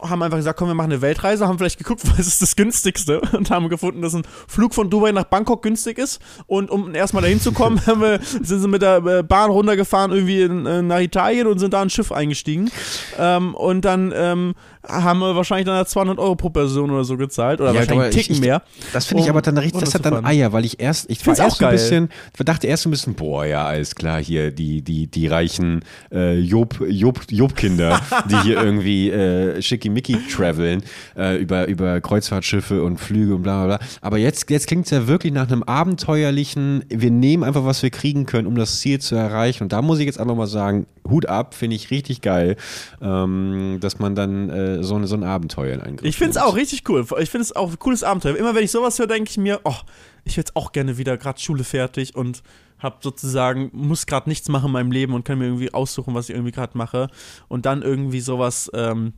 haben 0.00 0.22
einfach 0.22 0.36
gesagt, 0.38 0.58
komm, 0.58 0.68
wir 0.68 0.74
machen 0.74 0.92
eine 0.92 1.02
Weltreise, 1.02 1.46
haben 1.46 1.58
vielleicht 1.58 1.78
geguckt, 1.78 2.02
was 2.18 2.26
ist 2.26 2.42
das 2.42 2.56
günstigste 2.56 3.20
und 3.32 3.50
haben 3.50 3.68
gefunden, 3.68 4.02
dass 4.02 4.14
ein 4.14 4.22
Flug 4.46 4.74
von 4.74 4.90
Dubai 4.90 5.12
nach 5.12 5.24
Bangkok 5.24 5.62
günstig 5.62 5.98
ist. 5.98 6.20
Und 6.46 6.70
um 6.70 6.94
erstmal 6.94 7.22
dahin 7.22 7.40
zu 7.40 7.52
kommen, 7.52 7.80
haben 7.86 8.00
wir, 8.00 8.20
sind 8.22 8.60
sie 8.60 8.68
mit 8.68 8.82
der 8.82 8.98
äh, 9.04 9.22
Bahn 9.22 9.50
runtergefahren 9.50 10.12
irgendwie 10.12 10.42
in, 10.42 10.66
äh, 10.66 10.82
nach 10.82 11.00
Italien 11.00 11.46
und 11.46 11.58
sind 11.58 11.74
da 11.74 11.82
in 11.82 11.88
ein 11.88 11.90
Schiff 11.90 12.12
eingestiegen. 12.12 12.70
Ähm, 13.18 13.54
und 13.54 13.84
dann 13.84 14.12
ähm, 14.14 14.54
haben 14.86 15.20
wir 15.20 15.36
wahrscheinlich 15.36 15.66
dann 15.66 15.84
200 15.84 16.18
Euro 16.18 16.36
pro 16.36 16.50
Person 16.50 16.90
oder 16.90 17.04
so 17.04 17.16
gezahlt 17.16 17.60
oder 17.60 17.70
Ja, 17.72 17.80
wahrscheinlich 17.80 18.04
einen 18.04 18.12
Ticken 18.12 18.34
ich- 18.36 18.40
mehr. 18.40 18.62
Das 18.92 19.06
finde 19.06 19.22
ich 19.22 19.28
um 19.28 19.36
aber 19.36 19.42
dann 19.42 19.58
richtig, 19.58 19.80
das 19.80 19.94
hat 19.94 20.04
dann. 20.04 20.24
Eier, 20.24 20.52
weil 20.52 20.64
ich 20.64 20.80
erst, 20.80 21.10
ich 21.10 21.18
war 21.26 21.34
find's 21.34 21.40
auch 21.40 21.44
erst 21.44 21.58
so 21.58 21.64
ein 21.64 21.68
geil. 21.70 21.78
bisschen, 21.78 22.08
dachte 22.44 22.66
erst 22.66 22.82
so 22.84 22.88
ein 22.88 22.92
bisschen, 22.92 23.14
boah, 23.14 23.44
ja, 23.44 23.64
alles 23.66 23.94
klar, 23.94 24.22
hier 24.22 24.50
die, 24.50 24.82
die, 24.82 25.06
die 25.06 25.26
reichen 25.26 25.84
äh, 26.12 26.38
Job, 26.38 26.76
Job, 26.88 27.20
Job-Kinder, 27.30 28.00
die 28.30 28.36
hier 28.42 28.56
irgendwie 28.62 29.10
äh, 29.10 29.60
schickimicki 29.88 30.18
traveln 30.28 30.82
äh, 31.16 31.36
über, 31.36 31.66
über 31.66 32.00
Kreuzfahrtschiffe 32.00 32.82
und 32.82 32.98
Flüge 32.98 33.34
und 33.34 33.42
bla 33.42 33.66
bla 33.66 33.76
bla. 33.78 33.86
Aber 34.00 34.18
jetzt, 34.18 34.50
jetzt 34.50 34.66
klingt 34.66 34.84
es 34.86 34.90
ja 34.90 35.06
wirklich 35.06 35.32
nach 35.32 35.48
einem 35.48 35.62
abenteuerlichen, 35.62 36.84
wir 36.88 37.10
nehmen 37.10 37.44
einfach, 37.44 37.64
was 37.64 37.82
wir 37.82 37.90
kriegen 37.90 38.26
können, 38.26 38.46
um 38.46 38.54
das 38.54 38.80
Ziel 38.80 39.00
zu 39.00 39.14
erreichen. 39.14 39.64
Und 39.64 39.72
da 39.72 39.82
muss 39.82 39.98
ich 39.98 40.06
jetzt 40.06 40.20
einfach 40.20 40.36
mal 40.36 40.46
sagen, 40.46 40.86
Hut 41.08 41.26
ab, 41.26 41.54
finde 41.54 41.76
ich 41.76 41.90
richtig 41.90 42.20
geil, 42.20 42.56
ähm, 43.00 43.78
dass 43.80 43.98
man 43.98 44.14
dann 44.14 44.50
äh, 44.50 44.82
so, 44.82 44.96
eine, 44.96 45.06
so 45.06 45.16
ein 45.16 45.24
Abenteuer 45.24 45.74
in 45.74 45.80
Angriff 45.80 46.08
Ich 46.08 46.16
finde 46.16 46.32
es 46.32 46.36
auch 46.36 46.56
richtig 46.56 46.88
cool. 46.88 47.06
Ich 47.20 47.30
finde 47.30 47.42
es 47.42 47.56
auch 47.56 47.70
ein 47.70 47.78
cooles 47.78 48.04
Abenteuer. 48.04 48.36
Immer 48.36 48.54
wenn 48.54 48.64
ich 48.64 48.70
sowas 48.70 48.98
höre, 48.98 49.06
denke 49.06 49.30
ich 49.30 49.38
mir, 49.38 49.60
oh, 49.64 49.76
ich 50.24 50.36
jetzt 50.36 50.56
auch 50.56 50.72
gerne 50.72 50.98
wieder 50.98 51.16
gerade 51.16 51.40
Schule 51.40 51.64
fertig 51.64 52.14
und 52.14 52.42
hab 52.78 53.02
sozusagen, 53.02 53.70
muss 53.72 54.06
gerade 54.06 54.28
nichts 54.28 54.48
machen 54.48 54.66
in 54.66 54.72
meinem 54.72 54.92
Leben 54.92 55.14
und 55.14 55.24
kann 55.24 55.38
mir 55.38 55.46
irgendwie 55.46 55.74
aussuchen, 55.74 56.14
was 56.14 56.28
ich 56.28 56.34
irgendwie 56.34 56.52
gerade 56.52 56.76
mache. 56.78 57.08
Und 57.48 57.66
dann 57.66 57.82
irgendwie 57.82 58.20
sowas, 58.20 58.70
ähm, 58.74 59.14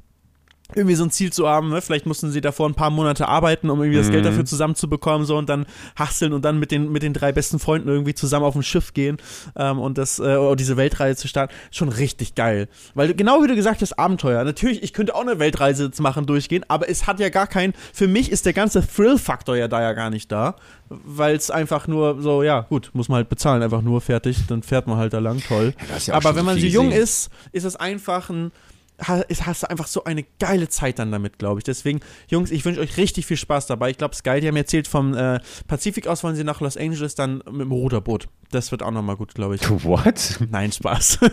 irgendwie 0.74 0.94
so 0.94 1.04
ein 1.04 1.10
Ziel 1.10 1.32
zu 1.32 1.48
haben, 1.48 1.70
ne? 1.70 1.80
vielleicht 1.80 2.06
mussten 2.06 2.30
sie 2.30 2.40
davor 2.40 2.68
ein 2.68 2.74
paar 2.74 2.90
Monate 2.90 3.28
arbeiten, 3.28 3.70
um 3.70 3.80
irgendwie 3.80 3.98
das 3.98 4.10
Geld 4.10 4.24
dafür 4.24 4.44
zusammenzubekommen, 4.44 5.26
so 5.26 5.36
und 5.36 5.48
dann 5.48 5.66
hasseln 5.96 6.32
und 6.32 6.44
dann 6.44 6.58
mit 6.58 6.70
den, 6.70 6.90
mit 6.92 7.02
den 7.02 7.12
drei 7.12 7.32
besten 7.32 7.58
Freunden 7.58 7.88
irgendwie 7.88 8.14
zusammen 8.14 8.44
auf 8.44 8.54
ein 8.54 8.62
Schiff 8.62 8.92
gehen 8.92 9.18
ähm, 9.56 9.78
und 9.78 9.98
das, 9.98 10.18
äh, 10.18 10.56
diese 10.56 10.76
Weltreise 10.76 11.20
zu 11.20 11.28
starten, 11.28 11.54
schon 11.70 11.88
richtig 11.88 12.34
geil. 12.34 12.68
Weil 12.94 13.14
genau 13.14 13.42
wie 13.42 13.48
du 13.48 13.54
gesagt 13.54 13.82
hast, 13.82 13.98
Abenteuer. 13.98 14.44
Natürlich, 14.44 14.82
ich 14.82 14.92
könnte 14.92 15.14
auch 15.14 15.22
eine 15.22 15.38
Weltreise 15.38 15.84
jetzt 15.86 16.00
machen, 16.00 16.26
durchgehen, 16.26 16.64
aber 16.68 16.88
es 16.88 17.06
hat 17.06 17.20
ja 17.20 17.28
gar 17.28 17.46
keinen, 17.46 17.74
für 17.92 18.08
mich 18.08 18.30
ist 18.30 18.46
der 18.46 18.52
ganze 18.52 18.86
Thrill-Faktor 18.86 19.56
ja 19.56 19.68
da 19.68 19.80
ja 19.82 19.92
gar 19.92 20.10
nicht 20.10 20.30
da, 20.30 20.56
weil 20.88 21.36
es 21.36 21.50
einfach 21.50 21.86
nur 21.86 22.20
so, 22.20 22.42
ja, 22.42 22.62
gut, 22.62 22.90
muss 22.92 23.08
man 23.08 23.16
halt 23.16 23.28
bezahlen, 23.28 23.62
einfach 23.62 23.82
nur 23.82 24.00
fertig, 24.00 24.46
dann 24.48 24.62
fährt 24.62 24.86
man 24.86 24.96
halt 24.96 25.12
da 25.12 25.18
lang, 25.18 25.40
toll. 25.46 25.74
ja 26.06 26.14
auch 26.14 26.16
aber 26.18 26.36
wenn 26.36 26.44
man 26.44 26.58
so 26.58 26.66
jung 26.66 26.90
ist, 26.90 27.30
ist 27.52 27.64
es 27.64 27.76
einfach 27.76 28.30
ein 28.30 28.52
hast 29.00 29.62
du 29.62 29.70
einfach 29.70 29.86
so 29.86 30.04
eine 30.04 30.24
geile 30.38 30.68
Zeit 30.68 30.98
dann 30.98 31.12
damit, 31.12 31.38
glaube 31.38 31.60
ich. 31.60 31.64
Deswegen, 31.64 32.00
Jungs, 32.28 32.50
ich 32.50 32.64
wünsche 32.64 32.80
euch 32.80 32.96
richtig 32.96 33.26
viel 33.26 33.36
Spaß 33.36 33.66
dabei. 33.66 33.90
Ich 33.90 33.98
glaube, 33.98 34.12
es 34.12 34.18
ist 34.18 34.24
geil. 34.24 34.40
Die 34.40 34.48
haben 34.48 34.56
erzählt, 34.56 34.88
vom 34.88 35.14
äh, 35.14 35.40
Pazifik 35.66 36.06
aus 36.06 36.22
wollen 36.24 36.36
sie 36.36 36.44
nach 36.44 36.60
Los 36.60 36.76
Angeles 36.76 37.14
dann 37.14 37.38
mit 37.50 37.62
dem 37.62 37.72
Ruderboot. 37.72 38.28
Das 38.52 38.72
wird 38.72 38.82
auch 38.82 38.90
nochmal 38.90 39.16
gut, 39.16 39.34
glaube 39.34 39.54
ich. 39.54 39.60
What? 39.84 40.38
Nein, 40.50 40.72
Spaß. 40.72 41.18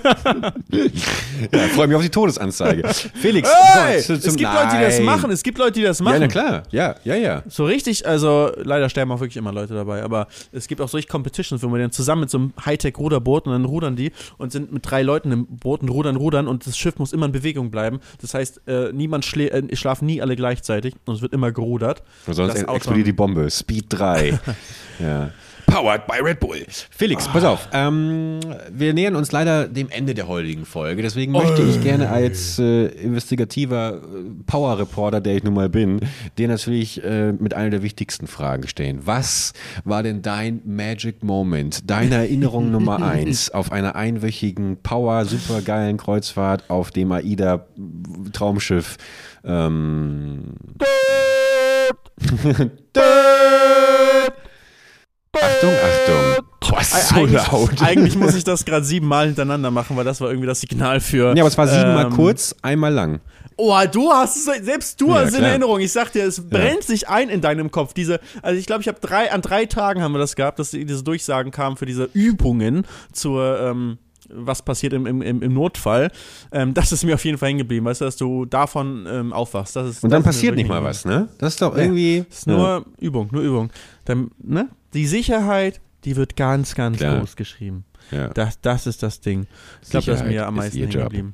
Ja, 1.51 1.59
freue 1.69 1.87
mich 1.87 1.95
auf 1.95 2.01
die 2.01 2.09
Todesanzeige. 2.09 2.87
Felix, 3.15 3.49
Hey, 3.73 4.01
so, 4.01 4.13
es 4.13 4.23
gibt 4.23 4.41
Leute, 4.41 4.75
die 4.75 4.81
das 4.81 4.97
Nein. 4.97 5.05
machen. 5.05 5.31
Es 5.31 5.43
gibt 5.43 5.57
Leute, 5.57 5.71
die 5.73 5.81
das 5.83 5.99
Ja, 5.99 6.05
machen. 6.05 6.17
na 6.21 6.27
klar. 6.27 6.63
Ja, 6.71 6.95
ja, 7.03 7.15
ja. 7.15 7.43
So 7.47 7.65
richtig, 7.65 8.07
also 8.07 8.51
leider 8.57 8.89
sterben 8.89 9.11
auch 9.11 9.19
wirklich 9.19 9.37
immer 9.37 9.51
Leute 9.51 9.73
dabei, 9.73 10.03
aber 10.03 10.27
es 10.51 10.67
gibt 10.67 10.81
auch 10.81 10.89
solche 10.89 11.07
Competitions, 11.07 11.61
wo 11.63 11.67
man 11.67 11.79
dann 11.79 11.91
zusammen 11.91 12.21
mit 12.21 12.29
so 12.29 12.37
einem 12.39 12.53
Hightech-Ruderboot 12.65 13.45
und 13.47 13.53
dann 13.53 13.65
rudern 13.65 13.95
die 13.95 14.11
und 14.37 14.51
sind 14.51 14.71
mit 14.71 14.89
drei 14.89 15.01
Leuten 15.03 15.31
im 15.31 15.45
Boot 15.45 15.81
und 15.81 15.89
rudern, 15.89 16.15
rudern 16.15 16.47
und 16.47 16.65
das 16.67 16.77
Schiff 16.77 16.97
muss 16.97 17.13
immer 17.13 17.27
in 17.27 17.31
Bewegung 17.31 17.71
bleiben. 17.71 17.99
Das 18.21 18.33
heißt, 18.33 18.61
äh, 18.67 18.91
niemand 18.93 19.25
schlä 19.25 19.47
äh, 19.47 19.75
schlafen 19.75 20.05
nie 20.05 20.21
alle 20.21 20.35
gleichzeitig 20.35 20.95
und 21.05 21.15
es 21.15 21.21
wird 21.21 21.33
immer 21.33 21.51
gerudert. 21.51 22.03
Sonst 22.27 22.55
explodiert 22.55 23.07
die 23.07 23.13
Bombe. 23.13 23.49
Speed 23.49 23.85
3. 23.89 24.39
ja. 24.99 25.31
Powered 25.67 26.07
by 26.07 26.19
Red 26.23 26.39
Bull. 26.39 26.65
Felix, 26.89 27.27
pass 27.27 27.43
auf. 27.43 27.67
Ähm, 27.73 28.39
wir 28.71 28.93
nähern 28.93 29.15
uns 29.15 29.31
leider 29.31 29.67
dem 29.67 29.89
Ende 29.89 30.13
der 30.15 30.27
heutigen 30.27 30.65
Folge. 30.65 31.01
Deswegen 31.01 31.33
möchte 31.33 31.61
ich 31.61 31.83
gerne 31.83 32.09
als 32.09 32.57
äh, 32.57 32.85
investigativer 32.85 33.95
äh, 33.97 33.99
Power-Reporter, 34.45 35.19
der 35.21 35.35
ich 35.35 35.43
nun 35.43 35.53
mal 35.53 35.69
bin, 35.69 35.99
dir 36.37 36.47
natürlich 36.47 37.03
äh, 37.03 37.33
mit 37.33 37.53
einer 37.53 37.69
der 37.69 37.83
wichtigsten 37.83 38.27
Fragen 38.27 38.67
stellen. 38.67 39.01
Was 39.03 39.51
war 39.83 40.03
denn 40.03 40.21
dein 40.21 40.61
Magic 40.65 41.21
Moment, 41.21 41.89
deine 41.89 42.15
Erinnerung 42.15 42.71
Nummer 42.77 43.01
eins 43.05 43.49
auf 43.51 43.71
einer 43.71 43.95
einwöchigen 43.95 44.77
Power-supergeilen 44.81 45.97
Kreuzfahrt 45.97 46.69
auf 46.69 46.91
dem 46.91 47.11
AIDA-Traumschiff? 47.11 48.97
Ähm, 49.43 50.53
Achtung, 55.41 55.71
Achtung. 55.71 56.45
Boah, 56.59 56.81
ist 56.81 57.09
so 57.09 57.15
eigentlich, 57.15 57.51
laut. 57.51 57.81
Eigentlich 57.81 58.17
muss 58.17 58.35
ich 58.35 58.43
das 58.45 58.65
gerade 58.65 58.85
siebenmal 58.85 59.27
hintereinander 59.27 59.71
machen, 59.71 59.95
weil 59.95 60.05
das 60.05 60.19
war 60.21 60.29
irgendwie 60.29 60.47
das 60.47 60.61
Signal 60.61 60.99
für. 60.99 61.35
Ja, 61.35 61.43
aber 61.43 61.47
es 61.47 61.57
war 61.57 61.67
siebenmal 61.67 62.05
ähm, 62.05 62.13
kurz, 62.13 62.55
einmal 62.61 62.93
lang. 62.93 63.21
Oh, 63.59 63.75
du 63.91 64.11
hast 64.11 64.37
es, 64.37 64.65
selbst 64.65 65.01
du 65.01 65.09
Ja, 65.09 65.15
hast 65.15 65.29
es 65.29 65.39
in. 65.39 65.43
Erinnerung. 65.43 65.79
Ich 65.79 65.91
sag 65.91 66.11
dir, 66.11 66.25
es 66.25 66.47
brennt 66.47 66.83
sich 66.83 67.09
ein 67.09 67.29
in 67.29 67.41
deinem 67.41 67.71
Kopf. 67.71 67.93
Diese, 67.93 68.19
also 68.43 68.59
ich 68.59 68.67
glaube, 68.67 68.81
ich 68.81 68.87
habe 68.87 68.99
drei, 68.99 69.31
an 69.31 69.41
drei 69.41 69.65
Tagen 69.65 70.03
haben 70.03 70.11
wir 70.11 70.19
das 70.19 70.35
gehabt, 70.35 70.59
dass 70.59 70.71
diese 70.71 71.03
Durchsagen 71.03 71.51
kamen 71.51 71.75
für 71.75 71.87
diese 71.87 72.07
Übungen 72.13 72.85
zur, 73.13 73.59
ähm, 73.59 73.97
was 74.29 74.61
passiert 74.61 74.93
im, 74.93 75.07
im, 75.07 75.21
im 75.41 75.53
Notfall. 75.53 76.11
Ähm, 76.51 76.75
das 76.75 76.91
ist 76.91 77.03
mir 77.03 77.15
auf 77.15 77.25
jeden 77.25 77.39
Fall 77.39 77.49
hängen 77.49 77.59
geblieben, 77.59 77.85
weißt 77.85 78.01
du, 78.01 78.05
dass 78.05 78.17
du 78.17 78.45
davon 78.45 79.07
ähm, 79.09 79.33
aufwachst. 79.33 79.75
Das 79.75 79.89
ist, 79.89 80.03
Und 80.03 80.11
dann 80.11 80.21
passiert 80.21 80.55
nicht 80.55 80.69
mal 80.69 80.83
was, 80.83 81.05
ne? 81.05 81.29
Das 81.39 81.53
ist 81.53 81.61
doch 81.61 81.75
irgendwie. 81.75 82.25
Das 82.29 82.39
ist 82.39 82.47
nur 82.47 82.85
Übung, 82.99 83.29
nur 83.31 83.41
Übung. 83.41 83.71
Dann, 84.05 84.29
ne? 84.37 84.69
Die 84.97 85.05
Sicherheit, 85.05 85.79
die 86.05 86.15
wird 86.15 86.35
ganz, 86.35 86.73
ganz 86.73 86.97
Klar. 86.97 87.19
groß 87.19 87.35
geschrieben. 87.35 87.85
ja. 88.09 88.29
Das, 88.29 88.59
das 88.61 88.87
ist 88.87 89.03
das 89.03 89.21
Ding. 89.21 89.45
Ich 89.83 89.91
glaube, 89.91 90.07
das 90.07 90.21
ist 90.21 90.27
mir 90.27 90.47
am 90.47 90.55
ist 90.55 90.63
meisten 90.63 90.79
hängen 90.79 90.91
geblieben. 90.91 91.33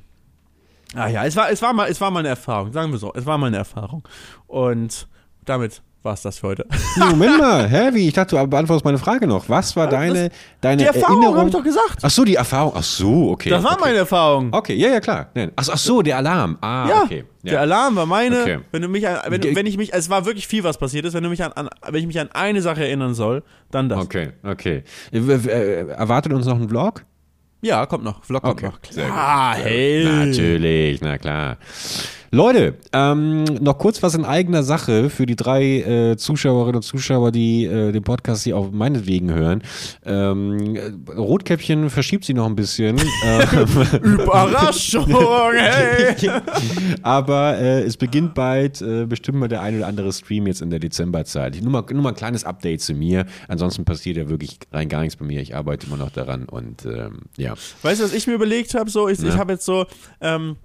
Ah 0.94 1.08
ja, 1.08 1.24
es 1.24 1.34
war, 1.34 1.50
es, 1.50 1.62
war 1.62 1.72
mal, 1.72 1.88
es 1.88 1.98
war 1.98 2.10
mal 2.10 2.20
eine 2.20 2.28
Erfahrung, 2.28 2.72
sagen 2.72 2.92
wir 2.92 2.98
so. 2.98 3.12
Es 3.14 3.24
war 3.24 3.38
mal 3.38 3.46
eine 3.46 3.56
Erfahrung. 3.56 4.06
Und 4.46 5.08
damit 5.46 5.82
war 6.04 6.14
es 6.14 6.22
das 6.22 6.38
für 6.38 6.48
heute. 6.48 6.66
Moment 6.96 7.38
mal, 7.38 7.68
hä, 7.68 7.90
wie? 7.94 8.08
Ich 8.08 8.14
dachte, 8.14 8.36
du 8.36 8.46
beantwortest 8.46 8.84
meine 8.84 8.98
Frage 8.98 9.26
noch. 9.26 9.48
Was 9.48 9.74
war 9.74 9.88
deine, 9.88 10.30
deine 10.60 10.82
Die 10.82 10.84
Erfahrung 10.86 11.16
habe 11.16 11.24
Erinnerung? 11.24 11.46
ich 11.48 11.52
doch 11.54 11.64
gesagt. 11.64 11.98
Ach 12.02 12.10
so, 12.10 12.24
die 12.24 12.34
Erfahrung. 12.34 12.72
Ach 12.76 12.82
so, 12.82 13.30
okay. 13.30 13.50
Das 13.50 13.64
war 13.64 13.72
okay. 13.72 13.80
meine 13.86 13.98
Erfahrung. 13.98 14.48
Okay, 14.52 14.74
ja, 14.74 14.88
ja, 14.90 15.00
klar. 15.00 15.28
Nein. 15.34 15.50
Ach, 15.56 15.66
ach 15.72 15.78
so, 15.78 16.02
der 16.02 16.18
Alarm. 16.18 16.58
Ah, 16.60 16.88
Ja, 16.88 17.02
okay. 17.04 17.24
der 17.42 17.60
Alarm 17.60 17.96
war 17.96 18.06
meine. 18.06 18.42
Okay. 18.42 18.58
Wenn 18.70 18.82
du 18.82 18.88
mich, 18.88 19.08
an, 19.08 19.18
wenn, 19.28 19.42
wenn 19.56 19.66
ich 19.66 19.76
mich, 19.76 19.92
es 19.94 20.10
war 20.10 20.26
wirklich 20.26 20.46
viel, 20.46 20.62
was 20.62 20.76
passiert 20.78 21.04
ist. 21.06 21.14
Wenn 21.14 21.22
du 21.24 21.30
mich 21.30 21.42
an, 21.42 21.52
an 21.52 21.68
wenn 21.88 22.00
ich 22.00 22.06
mich 22.06 22.20
an 22.20 22.28
eine 22.32 22.60
Sache 22.60 22.84
erinnern 22.84 23.14
soll, 23.14 23.42
dann 23.70 23.88
das. 23.88 24.00
Okay, 24.04 24.30
okay. 24.42 24.82
Äh, 25.12 25.18
äh, 25.18 25.88
erwartet 25.88 26.32
uns 26.32 26.46
noch 26.46 26.60
ein 26.60 26.68
Vlog? 26.68 27.04
Ja, 27.62 27.86
kommt 27.86 28.04
noch. 28.04 28.22
Vlog 28.24 28.42
kommt 28.42 28.62
Okay, 28.62 28.66
noch. 29.06 29.10
Ah, 29.10 29.54
hey. 29.54 30.04
Natürlich, 30.04 31.00
na 31.00 31.16
klar. 31.16 31.56
Leute, 32.34 32.74
ähm, 32.92 33.44
noch 33.44 33.78
kurz 33.78 34.02
was 34.02 34.16
in 34.16 34.24
eigener 34.24 34.64
Sache 34.64 35.08
für 35.08 35.24
die 35.24 35.36
drei 35.36 35.62
äh, 35.82 36.16
Zuschauerinnen 36.16 36.74
und 36.74 36.82
Zuschauer, 36.82 37.30
die 37.30 37.64
äh, 37.64 37.92
den 37.92 38.02
Podcast 38.02 38.42
hier 38.42 38.56
auch 38.56 38.72
meinetwegen 38.72 39.32
hören. 39.32 39.62
Ähm, 40.04 40.74
äh, 40.74 41.12
Rotkäppchen 41.12 41.90
verschiebt 41.90 42.24
sie 42.24 42.34
noch 42.34 42.46
ein 42.46 42.56
bisschen. 42.56 42.98
ähm, 43.24 43.68
Überraschung, 44.02 45.06
hey. 45.52 46.16
aber 47.02 47.56
äh, 47.56 47.82
es 47.82 47.96
beginnt 47.96 48.34
bald 48.34 48.82
äh, 48.82 49.06
bestimmt 49.06 49.38
mal 49.38 49.46
der 49.46 49.62
ein 49.62 49.76
oder 49.76 49.86
andere 49.86 50.12
Stream 50.12 50.48
jetzt 50.48 50.60
in 50.60 50.70
der 50.70 50.80
Dezemberzeit. 50.80 51.62
Nur 51.62 51.70
mal, 51.70 51.84
nur 51.88 52.02
mal 52.02 52.08
ein 52.08 52.16
kleines 52.16 52.42
Update 52.42 52.80
zu 52.80 52.94
mir. 52.94 53.26
Ansonsten 53.46 53.84
passiert 53.84 54.16
ja 54.16 54.28
wirklich 54.28 54.58
rein 54.72 54.88
gar 54.88 55.02
nichts 55.02 55.14
bei 55.14 55.24
mir. 55.24 55.40
Ich 55.40 55.54
arbeite 55.54 55.86
immer 55.86 55.98
noch 55.98 56.10
daran 56.10 56.46
und 56.46 56.84
ähm, 56.84 57.20
ja. 57.36 57.54
Weißt 57.82 58.00
du, 58.00 58.04
was 58.04 58.12
ich 58.12 58.26
mir 58.26 58.34
überlegt 58.34 58.74
habe? 58.74 58.90
So, 58.90 59.08
ich, 59.08 59.22
ich 59.22 59.36
habe 59.36 59.52
jetzt 59.52 59.64
so 59.64 59.86
ähm, 60.20 60.56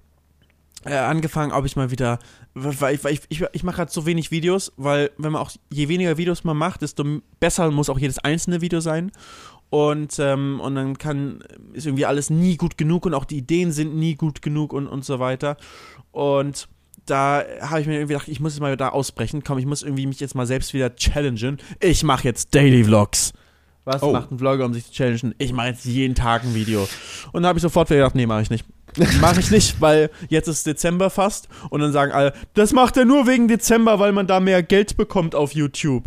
äh, 0.84 0.94
angefangen, 0.94 1.52
ob 1.52 1.66
ich 1.66 1.76
mal 1.76 1.90
wieder, 1.90 2.18
weil 2.54 2.94
ich, 2.94 3.04
weil 3.04 3.12
ich, 3.12 3.20
ich, 3.28 3.44
ich 3.52 3.62
mache 3.62 3.76
gerade 3.76 3.92
so 3.92 4.06
wenig 4.06 4.30
Videos, 4.30 4.72
weil 4.76 5.10
wenn 5.18 5.32
man 5.32 5.42
auch, 5.42 5.50
je 5.70 5.88
weniger 5.88 6.16
Videos 6.16 6.44
man 6.44 6.56
macht, 6.56 6.82
desto 6.82 7.04
besser 7.38 7.70
muss 7.70 7.90
auch 7.90 7.98
jedes 7.98 8.18
einzelne 8.18 8.60
Video 8.60 8.80
sein. 8.80 9.12
Und, 9.68 10.18
ähm, 10.18 10.60
und 10.60 10.74
dann 10.74 10.98
kann, 10.98 11.44
ist 11.74 11.86
irgendwie 11.86 12.06
alles 12.06 12.28
nie 12.28 12.56
gut 12.56 12.76
genug 12.76 13.06
und 13.06 13.14
auch 13.14 13.24
die 13.24 13.38
Ideen 13.38 13.70
sind 13.70 13.94
nie 13.94 14.16
gut 14.16 14.42
genug 14.42 14.72
und, 14.72 14.88
und 14.88 15.04
so 15.04 15.20
weiter. 15.20 15.56
Und 16.10 16.66
da 17.06 17.44
habe 17.60 17.80
ich 17.80 17.86
mir 17.86 17.94
irgendwie 17.94 18.14
gedacht, 18.14 18.28
ich 18.28 18.40
muss 18.40 18.54
jetzt 18.54 18.60
mal 18.60 18.76
da 18.76 18.88
ausbrechen. 18.88 19.44
Komm, 19.44 19.58
ich 19.58 19.66
muss 19.66 19.82
irgendwie 19.82 20.06
mich 20.06 20.18
jetzt 20.18 20.34
mal 20.34 20.46
selbst 20.46 20.74
wieder 20.74 20.94
challengen. 20.96 21.58
Ich 21.78 22.02
mache 22.02 22.24
jetzt 22.24 22.54
Daily 22.54 22.82
Vlogs. 22.84 23.32
Was 23.84 24.02
Oh. 24.02 24.12
macht 24.12 24.30
ein 24.30 24.38
Vlogger, 24.38 24.64
um 24.64 24.74
sich 24.74 24.86
zu 24.86 24.92
challengen? 24.92 25.34
Ich 25.38 25.52
mache 25.52 25.68
jetzt 25.68 25.84
jeden 25.84 26.14
Tag 26.14 26.42
ein 26.44 26.54
Video. 26.54 26.86
Und 27.32 27.42
da 27.42 27.48
habe 27.48 27.58
ich 27.58 27.62
sofort 27.62 27.90
wieder 27.90 28.00
gedacht, 28.00 28.14
nee, 28.14 28.26
mache 28.26 28.42
ich 28.42 28.50
nicht. 28.50 28.64
Mache 29.20 29.40
ich 29.40 29.50
nicht, 29.50 29.80
weil 29.80 30.10
jetzt 30.28 30.48
ist 30.48 30.66
Dezember 30.66 31.10
fast 31.10 31.48
und 31.70 31.80
dann 31.80 31.92
sagen 31.92 32.12
alle, 32.12 32.32
das 32.54 32.72
macht 32.72 32.96
er 32.96 33.04
nur 33.04 33.26
wegen 33.26 33.48
Dezember, 33.48 33.98
weil 33.98 34.12
man 34.12 34.26
da 34.26 34.40
mehr 34.40 34.62
Geld 34.62 34.96
bekommt 34.96 35.34
auf 35.34 35.52
YouTube. 35.52 36.04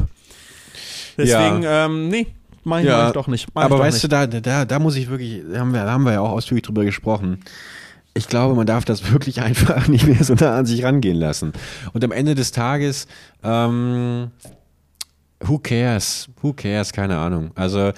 Deswegen, 1.18 1.64
ähm, 1.66 2.10
nee, 2.10 2.28
mach 2.64 2.80
ich, 2.80 2.88
mach 2.88 3.08
ich 3.08 3.14
doch 3.14 3.28
nicht. 3.28 3.48
Mach 3.54 3.64
aber 3.64 3.78
doch 3.78 3.84
weißt 3.84 3.96
nicht. 3.96 4.04
du, 4.04 4.08
da, 4.08 4.28
da, 4.28 4.66
da 4.66 4.80
muss 4.80 4.96
ich 4.96 5.10
wirklich, 5.10 5.42
da 5.52 5.60
haben, 5.60 5.74
wir, 5.74 5.84
da 5.84 5.92
haben 5.92 6.04
wir 6.04 6.14
ja 6.14 6.22
auch 6.22 6.32
ausführlich 6.32 6.64
drüber 6.64 6.86
gesprochen. 6.86 7.40
Ich 8.16 8.28
glaube, 8.28 8.56
man 8.56 8.68
darf 8.68 8.86
das 8.86 9.12
wirklich 9.12 9.42
einfach 9.42 9.88
nicht 9.88 10.08
mehr 10.08 10.24
so 10.24 10.34
nah 10.34 10.58
an 10.58 10.66
sich 10.66 10.84
rangehen 10.84 11.18
lassen. 11.18 11.54
Und 11.94 12.04
am 12.04 12.12
Ende 12.12 12.36
des 12.36 12.52
Tages, 12.52 13.08
ähm, 13.44 14.32
who 15.40 15.60
cares? 15.60 16.30
Who 16.42 16.54
cares? 16.54 16.92
Keine 16.92 17.18
Ahnung. 17.18 17.52
Also 17.56 17.92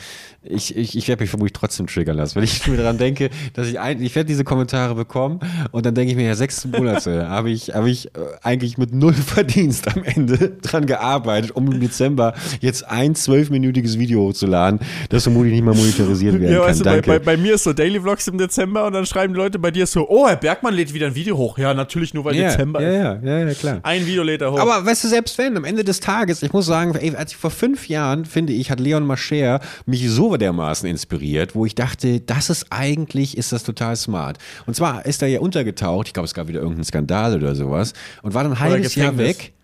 ich, 0.48 0.76
ich, 0.76 0.98
ich 0.98 1.08
werde 1.08 1.24
mich 1.24 1.30
vermutlich 1.30 1.54
trotzdem 1.54 1.88
triggern 1.88 2.18
lassen, 2.18 2.36
wenn 2.36 2.44
ich 2.44 2.66
mir 2.68 2.78
daran 2.78 2.98
denke, 2.98 3.30
dass 3.54 3.68
ich 3.68 3.80
ein, 3.80 4.02
ich 4.02 4.16
werde 4.16 4.28
diese 4.28 4.44
Kommentare 4.44 4.96
bekommen 4.96 5.40
und 5.72 5.86
dann 5.86 5.96
denke 5.96 6.12
ich 6.12 6.18
mir, 6.18 6.26
ja, 6.26 6.36
sechs 6.36 6.66
Monate 6.66 7.28
habe 7.30 7.50
ich, 7.50 7.74
habe 7.74 7.90
ich 7.90 8.08
äh, 8.08 8.10
eigentlich 8.42 8.78
mit 8.78 8.94
null 8.94 9.14
Verdienst 9.14 9.88
am 9.96 10.04
Ende 10.04 10.58
dran 10.62 10.86
gearbeitet, 10.86 11.52
um 11.52 11.72
im 11.72 11.80
Dezember 11.80 12.34
jetzt 12.62 12.88
ein 12.88 13.16
zwölfminütiges 13.16 13.98
Video 13.98 14.22
hochzuladen, 14.22 14.80
das 15.10 15.24
vermutlich 15.24 15.54
nicht 15.54 15.64
mal 15.64 15.76
monetarisiert 15.76 16.40
werden 16.40 16.54
Ja, 16.54 16.60
kann. 16.60 16.70
weißt 16.70 16.80
du, 16.80 16.84
bei, 16.84 16.92
Danke. 16.92 17.10
bei, 17.10 17.20
bei 17.20 17.38
mir 17.38 17.56
ist 17.56 17.64
so 17.64 17.74
Daily 17.74 18.00
Vlogs 18.00 18.28
im 18.28 18.38
Dezember 18.38 18.86
und 18.86 18.94
dann 18.94 19.06
schreiben 19.06 19.34
die 19.34 19.40
Leute 19.40 19.60
bei 19.60 19.72
dir 19.72 19.86
so, 19.86 20.08
oh, 20.10 20.28
Herr 20.28 20.36
Bergmann 20.36 20.74
lädt 20.74 20.94
wieder 20.94 21.08
ein 21.08 21.16
Video 21.16 21.38
hoch. 21.38 21.58
Ja, 21.58 21.74
natürlich 21.74 22.14
nur, 22.14 22.26
weil 22.26 22.36
ja, 22.36 22.50
Dezember 22.50 22.82
ja, 22.82 23.14
ist. 23.14 23.24
ja, 23.24 23.40
ja, 23.40 23.48
ja, 23.48 23.54
klar. 23.54 23.80
Ein 23.84 24.06
Video 24.06 24.24
lädt 24.24 24.42
er 24.42 24.52
hoch. 24.52 24.60
Aber 24.60 24.86
weißt 24.86 25.04
du, 25.04 25.08
selbst 25.08 25.38
wenn, 25.38 25.58
am 25.58 25.64
Ende 25.64 25.84
des 25.84 26.00
Tages, 26.00 26.44
ich 26.44 26.54
muss 26.54 26.66
sagen, 26.66 26.96
ey, 26.96 27.16
als 27.16 27.32
ich 27.32 27.38
vor 27.38 27.52
fünf 27.52 27.88
Jahren, 27.88 28.26
finde 28.26 28.54
ich, 28.54 28.72
hat 28.72 28.80
Leon 28.80 29.06
Mascher 29.06 29.60
mich 29.86 30.10
so 30.10 30.35
dermaßen 30.38 30.88
inspiriert, 30.90 31.56
wo 31.56 31.66
ich 31.66 31.76
dachte, 31.76 32.22
das 32.22 32.50
ist 32.50 32.68
eigentlich, 32.70 33.38
ist 33.38 33.52
das 33.52 33.64
total 33.64 33.96
smart. 33.96 34.38
Und 34.66 34.76
zwar 34.76 35.06
ist 35.06 35.22
er 35.22 35.28
ja 35.28 35.40
untergetaucht, 35.40 36.08
ich 36.08 36.14
glaube, 36.14 36.26
es 36.26 36.34
gab 36.34 36.48
wieder 36.48 36.60
irgendeinen 36.60 36.86
Skandal 36.86 37.36
oder 37.36 37.56
sowas, 37.56 37.94
und 38.22 38.34
war 38.34 38.44
dann 38.44 38.54
ein 38.54 38.60
halbes 38.60 38.96
Jahr 38.96 39.18
weg. 39.18 39.55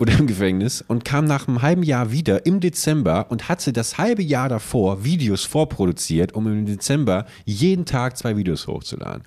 Oder 0.00 0.18
im 0.18 0.26
Gefängnis 0.26 0.82
und 0.88 1.04
kam 1.04 1.26
nach 1.26 1.46
einem 1.46 1.60
halben 1.60 1.82
Jahr 1.82 2.10
wieder 2.10 2.46
im 2.46 2.60
Dezember 2.60 3.26
und 3.28 3.50
hatte 3.50 3.70
das 3.70 3.98
halbe 3.98 4.22
Jahr 4.22 4.48
davor 4.48 5.04
Videos 5.04 5.44
vorproduziert, 5.44 6.32
um 6.32 6.46
im 6.46 6.64
Dezember 6.64 7.26
jeden 7.44 7.84
Tag 7.84 8.16
zwei 8.16 8.34
Videos 8.34 8.66
hochzuladen. 8.66 9.22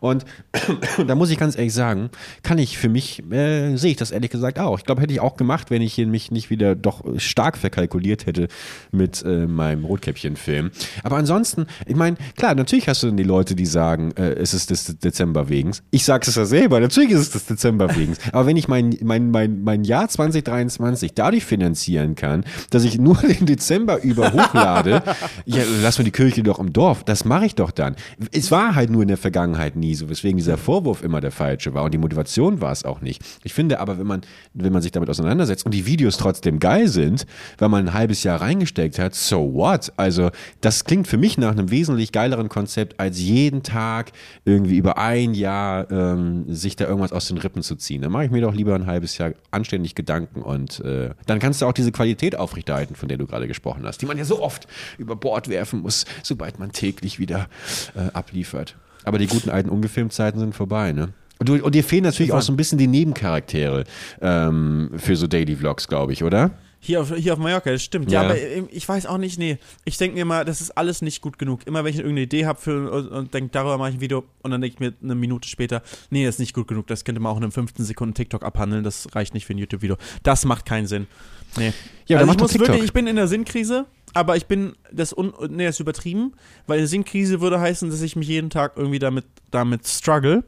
Und 0.00 0.24
da 1.06 1.14
muss 1.14 1.30
ich 1.30 1.38
ganz 1.38 1.56
ehrlich 1.56 1.74
sagen, 1.74 2.10
kann 2.42 2.58
ich 2.58 2.76
für 2.76 2.88
mich, 2.88 3.22
äh, 3.30 3.76
sehe 3.76 3.92
ich 3.92 3.98
das 3.98 4.10
ehrlich 4.10 4.32
gesagt 4.32 4.58
auch. 4.58 4.80
Ich 4.80 4.84
glaube, 4.84 5.00
hätte 5.00 5.12
ich 5.12 5.20
auch 5.20 5.36
gemacht, 5.36 5.70
wenn 5.70 5.80
ich 5.80 5.94
hier 5.94 6.08
mich 6.08 6.32
nicht 6.32 6.50
wieder 6.50 6.74
doch 6.74 7.04
stark 7.18 7.56
verkalkuliert 7.56 8.26
hätte 8.26 8.48
mit 8.90 9.22
äh, 9.24 9.46
meinem 9.46 9.84
Rotkäppchen-Film. 9.84 10.72
Aber 11.04 11.18
ansonsten, 11.18 11.66
ich 11.86 11.94
meine, 11.94 12.16
klar, 12.36 12.56
natürlich 12.56 12.88
hast 12.88 13.04
du 13.04 13.06
dann 13.06 13.16
die 13.16 13.22
Leute, 13.22 13.54
die 13.54 13.66
sagen, 13.66 14.10
äh, 14.16 14.32
es 14.32 14.54
ist 14.54 14.70
des 14.70 14.98
Dezember 14.98 15.48
wegens. 15.48 15.84
Ich 15.92 16.04
sage 16.04 16.24
es 16.26 16.34
ja 16.34 16.46
selber, 16.46 16.80
natürlich 16.80 17.12
ist 17.12 17.20
es 17.20 17.30
des 17.30 17.46
Dezember 17.46 17.94
wegens. 17.94 18.18
Aber 18.32 18.46
wenn 18.46 18.56
ich 18.56 18.66
mein, 18.66 18.98
mein, 19.04 19.30
mein, 19.30 19.62
mein 19.62 19.84
Jahr 19.84 20.08
2023 20.16 21.14
dadurch 21.14 21.44
finanzieren 21.44 22.14
kann, 22.14 22.44
dass 22.70 22.84
ich 22.84 22.98
nur 22.98 23.16
den 23.16 23.46
Dezember 23.46 24.02
über 24.02 24.32
hochlade, 24.32 25.02
ja, 25.44 25.62
lass 25.82 25.98
mir 25.98 26.04
die 26.04 26.10
Kirche 26.10 26.42
doch 26.42 26.58
im 26.58 26.72
Dorf. 26.72 27.04
Das 27.04 27.24
mache 27.24 27.46
ich 27.46 27.54
doch 27.54 27.70
dann. 27.70 27.96
Es 28.32 28.50
war 28.50 28.74
halt 28.74 28.90
nur 28.90 29.02
in 29.02 29.08
der 29.08 29.16
Vergangenheit 29.16 29.76
nie 29.76 29.94
so, 29.94 30.08
weswegen 30.08 30.38
dieser 30.38 30.56
Vorwurf 30.56 31.02
immer 31.02 31.20
der 31.20 31.30
falsche 31.30 31.74
war 31.74 31.84
und 31.84 31.92
die 31.92 31.98
Motivation 31.98 32.60
war 32.60 32.72
es 32.72 32.84
auch 32.84 33.00
nicht. 33.00 33.22
Ich 33.44 33.52
finde 33.52 33.80
aber, 33.80 33.98
wenn 33.98 34.06
man, 34.06 34.22
wenn 34.54 34.72
man 34.72 34.82
sich 34.82 34.92
damit 34.92 35.10
auseinandersetzt 35.10 35.66
und 35.66 35.72
die 35.72 35.86
Videos 35.86 36.16
trotzdem 36.16 36.58
geil 36.58 36.88
sind, 36.88 37.26
weil 37.58 37.68
man 37.68 37.88
ein 37.88 37.94
halbes 37.94 38.22
Jahr 38.22 38.40
reingesteckt 38.40 38.98
hat, 38.98 39.14
so 39.14 39.54
what? 39.54 39.92
Also, 39.96 40.30
das 40.60 40.84
klingt 40.84 41.06
für 41.06 41.18
mich 41.18 41.38
nach 41.38 41.52
einem 41.52 41.70
wesentlich 41.70 42.12
geileren 42.12 42.48
Konzept, 42.48 42.98
als 42.98 43.20
jeden 43.20 43.62
Tag 43.62 44.12
irgendwie 44.44 44.76
über 44.76 44.98
ein 44.98 45.34
Jahr 45.34 45.90
ähm, 45.90 46.44
sich 46.48 46.76
da 46.76 46.86
irgendwas 46.86 47.12
aus 47.12 47.28
den 47.28 47.38
Rippen 47.38 47.62
zu 47.62 47.76
ziehen. 47.76 48.02
Dann 48.02 48.12
mache 48.12 48.24
ich 48.24 48.30
mir 48.30 48.40
doch 48.40 48.54
lieber 48.54 48.74
ein 48.74 48.86
halbes 48.86 49.18
Jahr 49.18 49.32
anständig 49.50 49.94
Gedanken 49.94 50.05
und 50.34 50.80
äh, 50.80 51.10
dann 51.26 51.38
kannst 51.38 51.60
du 51.62 51.66
auch 51.66 51.72
diese 51.72 51.92
Qualität 51.92 52.36
aufrechterhalten, 52.36 52.94
von 52.94 53.08
der 53.08 53.18
du 53.18 53.26
gerade 53.26 53.48
gesprochen 53.48 53.84
hast, 53.84 54.02
die 54.02 54.06
man 54.06 54.18
ja 54.18 54.24
so 54.24 54.42
oft 54.42 54.66
über 54.98 55.16
Bord 55.16 55.48
werfen 55.48 55.80
muss, 55.80 56.04
sobald 56.22 56.58
man 56.58 56.72
täglich 56.72 57.18
wieder 57.18 57.48
äh, 57.94 58.12
abliefert. 58.12 58.76
Aber 59.04 59.18
die 59.18 59.26
guten 59.26 59.50
alten 59.50 59.68
Ungefilmzeiten 59.68 60.40
sind 60.40 60.54
vorbei, 60.54 60.92
ne? 60.92 61.10
Und, 61.38 61.48
du, 61.48 61.62
und 61.62 61.74
dir 61.74 61.84
fehlen 61.84 62.04
natürlich 62.04 62.32
auch 62.32 62.40
so 62.40 62.52
ein 62.52 62.56
bisschen 62.56 62.78
die 62.78 62.86
Nebencharaktere 62.86 63.84
ähm, 64.22 64.90
für 64.96 65.16
so 65.16 65.26
Daily 65.26 65.54
Vlogs, 65.54 65.86
glaube 65.86 66.12
ich, 66.12 66.24
oder? 66.24 66.52
Hier 66.86 67.00
auf, 67.00 67.12
hier 67.16 67.32
auf 67.32 67.38
Mallorca, 67.40 67.70
das 67.72 67.82
stimmt. 67.82 68.12
Ja, 68.12 68.22
Ja. 68.22 68.28
aber 68.30 68.38
ich 68.70 68.88
weiß 68.88 69.06
auch 69.06 69.18
nicht, 69.18 69.38
nee. 69.40 69.58
Ich 69.84 69.96
denke 69.98 70.16
mir 70.16 70.24
mal, 70.24 70.44
das 70.44 70.60
ist 70.60 70.70
alles 70.78 71.02
nicht 71.02 71.20
gut 71.20 71.36
genug. 71.36 71.66
Immer 71.66 71.82
wenn 71.82 71.90
ich 71.90 71.96
irgendeine 71.98 72.22
Idee 72.22 72.46
habe 72.46 72.90
und, 72.90 73.08
und 73.08 73.34
denke, 73.34 73.50
darüber 73.50 73.76
mache 73.76 73.88
ich 73.90 73.94
ein 73.96 74.00
Video 74.00 74.22
und 74.42 74.52
dann 74.52 74.60
denke 74.60 74.74
ich 74.74 74.80
mir 74.80 74.94
eine 75.02 75.16
Minute 75.16 75.48
später, 75.48 75.82
nee, 76.10 76.24
das 76.24 76.36
ist 76.36 76.38
nicht 76.38 76.54
gut 76.54 76.68
genug. 76.68 76.86
Das 76.86 77.04
könnte 77.04 77.20
man 77.20 77.32
auch 77.32 77.38
in 77.38 77.42
einem 77.42 77.50
15 77.52 77.84
Sekunden 77.84 78.14
TikTok 78.14 78.44
abhandeln. 78.44 78.84
Das 78.84 79.08
reicht 79.16 79.34
nicht 79.34 79.46
für 79.46 79.54
ein 79.54 79.58
YouTube-Video. 79.58 79.96
Das 80.22 80.44
macht 80.44 80.64
keinen 80.64 80.86
Sinn. 80.86 81.08
Nee. 81.56 81.72
Ja, 82.06 82.18
also 82.18 82.30
ich 82.32 82.38
muss 82.38 82.52
TikTok. 82.52 82.68
wirklich, 82.68 82.84
ich 82.84 82.92
bin 82.92 83.08
in 83.08 83.16
der 83.16 83.26
Sinnkrise, 83.26 83.86
aber 84.14 84.36
ich 84.36 84.46
bin 84.46 84.74
das 84.92 85.12
un, 85.16 85.32
nee, 85.50 85.64
das 85.64 85.76
ist 85.76 85.80
übertrieben, 85.80 86.34
weil 86.68 86.78
eine 86.78 86.86
Sinnkrise 86.86 87.40
würde 87.40 87.58
heißen, 87.58 87.90
dass 87.90 88.00
ich 88.02 88.14
mich 88.14 88.28
jeden 88.28 88.50
Tag 88.50 88.74
irgendwie 88.76 89.00
damit 89.00 89.24
damit 89.50 89.88
struggle, 89.88 90.44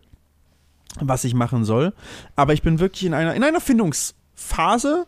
was 1.01 1.25
ich 1.25 1.35
machen 1.35 1.65
soll. 1.65 1.95
Aber 2.37 2.53
ich 2.53 2.63
bin 2.63 2.79
wirklich 2.79 3.05
in 3.07 3.15
einer 3.15 3.35
in 3.35 3.43
einer 3.43 3.61
Findungsphase. 3.61 5.07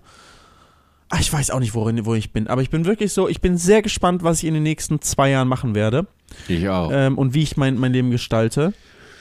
Ah, 1.11 1.19
Ich 1.21 1.33
weiß 1.33 1.51
auch 1.51 1.59
nicht, 1.61 1.75
worin, 1.75 2.05
wo 2.07 2.15
ich 2.15 2.33
bin, 2.33 2.47
aber 2.47 2.63
ich 2.63 2.71
bin 2.71 2.85
wirklich 2.85 3.13
so, 3.13 3.29
ich 3.29 3.41
bin 3.41 3.57
sehr 3.59 3.83
gespannt, 3.83 4.23
was 4.23 4.39
ich 4.39 4.45
in 4.45 4.55
den 4.55 4.63
nächsten 4.63 5.01
zwei 5.03 5.31
Jahren 5.31 5.49
machen 5.49 5.75
werde 5.75 6.07
Ich 6.49 6.69
auch. 6.69 6.91
ähm, 6.93 7.19
und 7.19 7.35
wie 7.35 7.43
ich 7.43 7.57
mein, 7.57 7.77
mein 7.79 7.93
Leben 7.93 8.11
gestalte. 8.11 8.73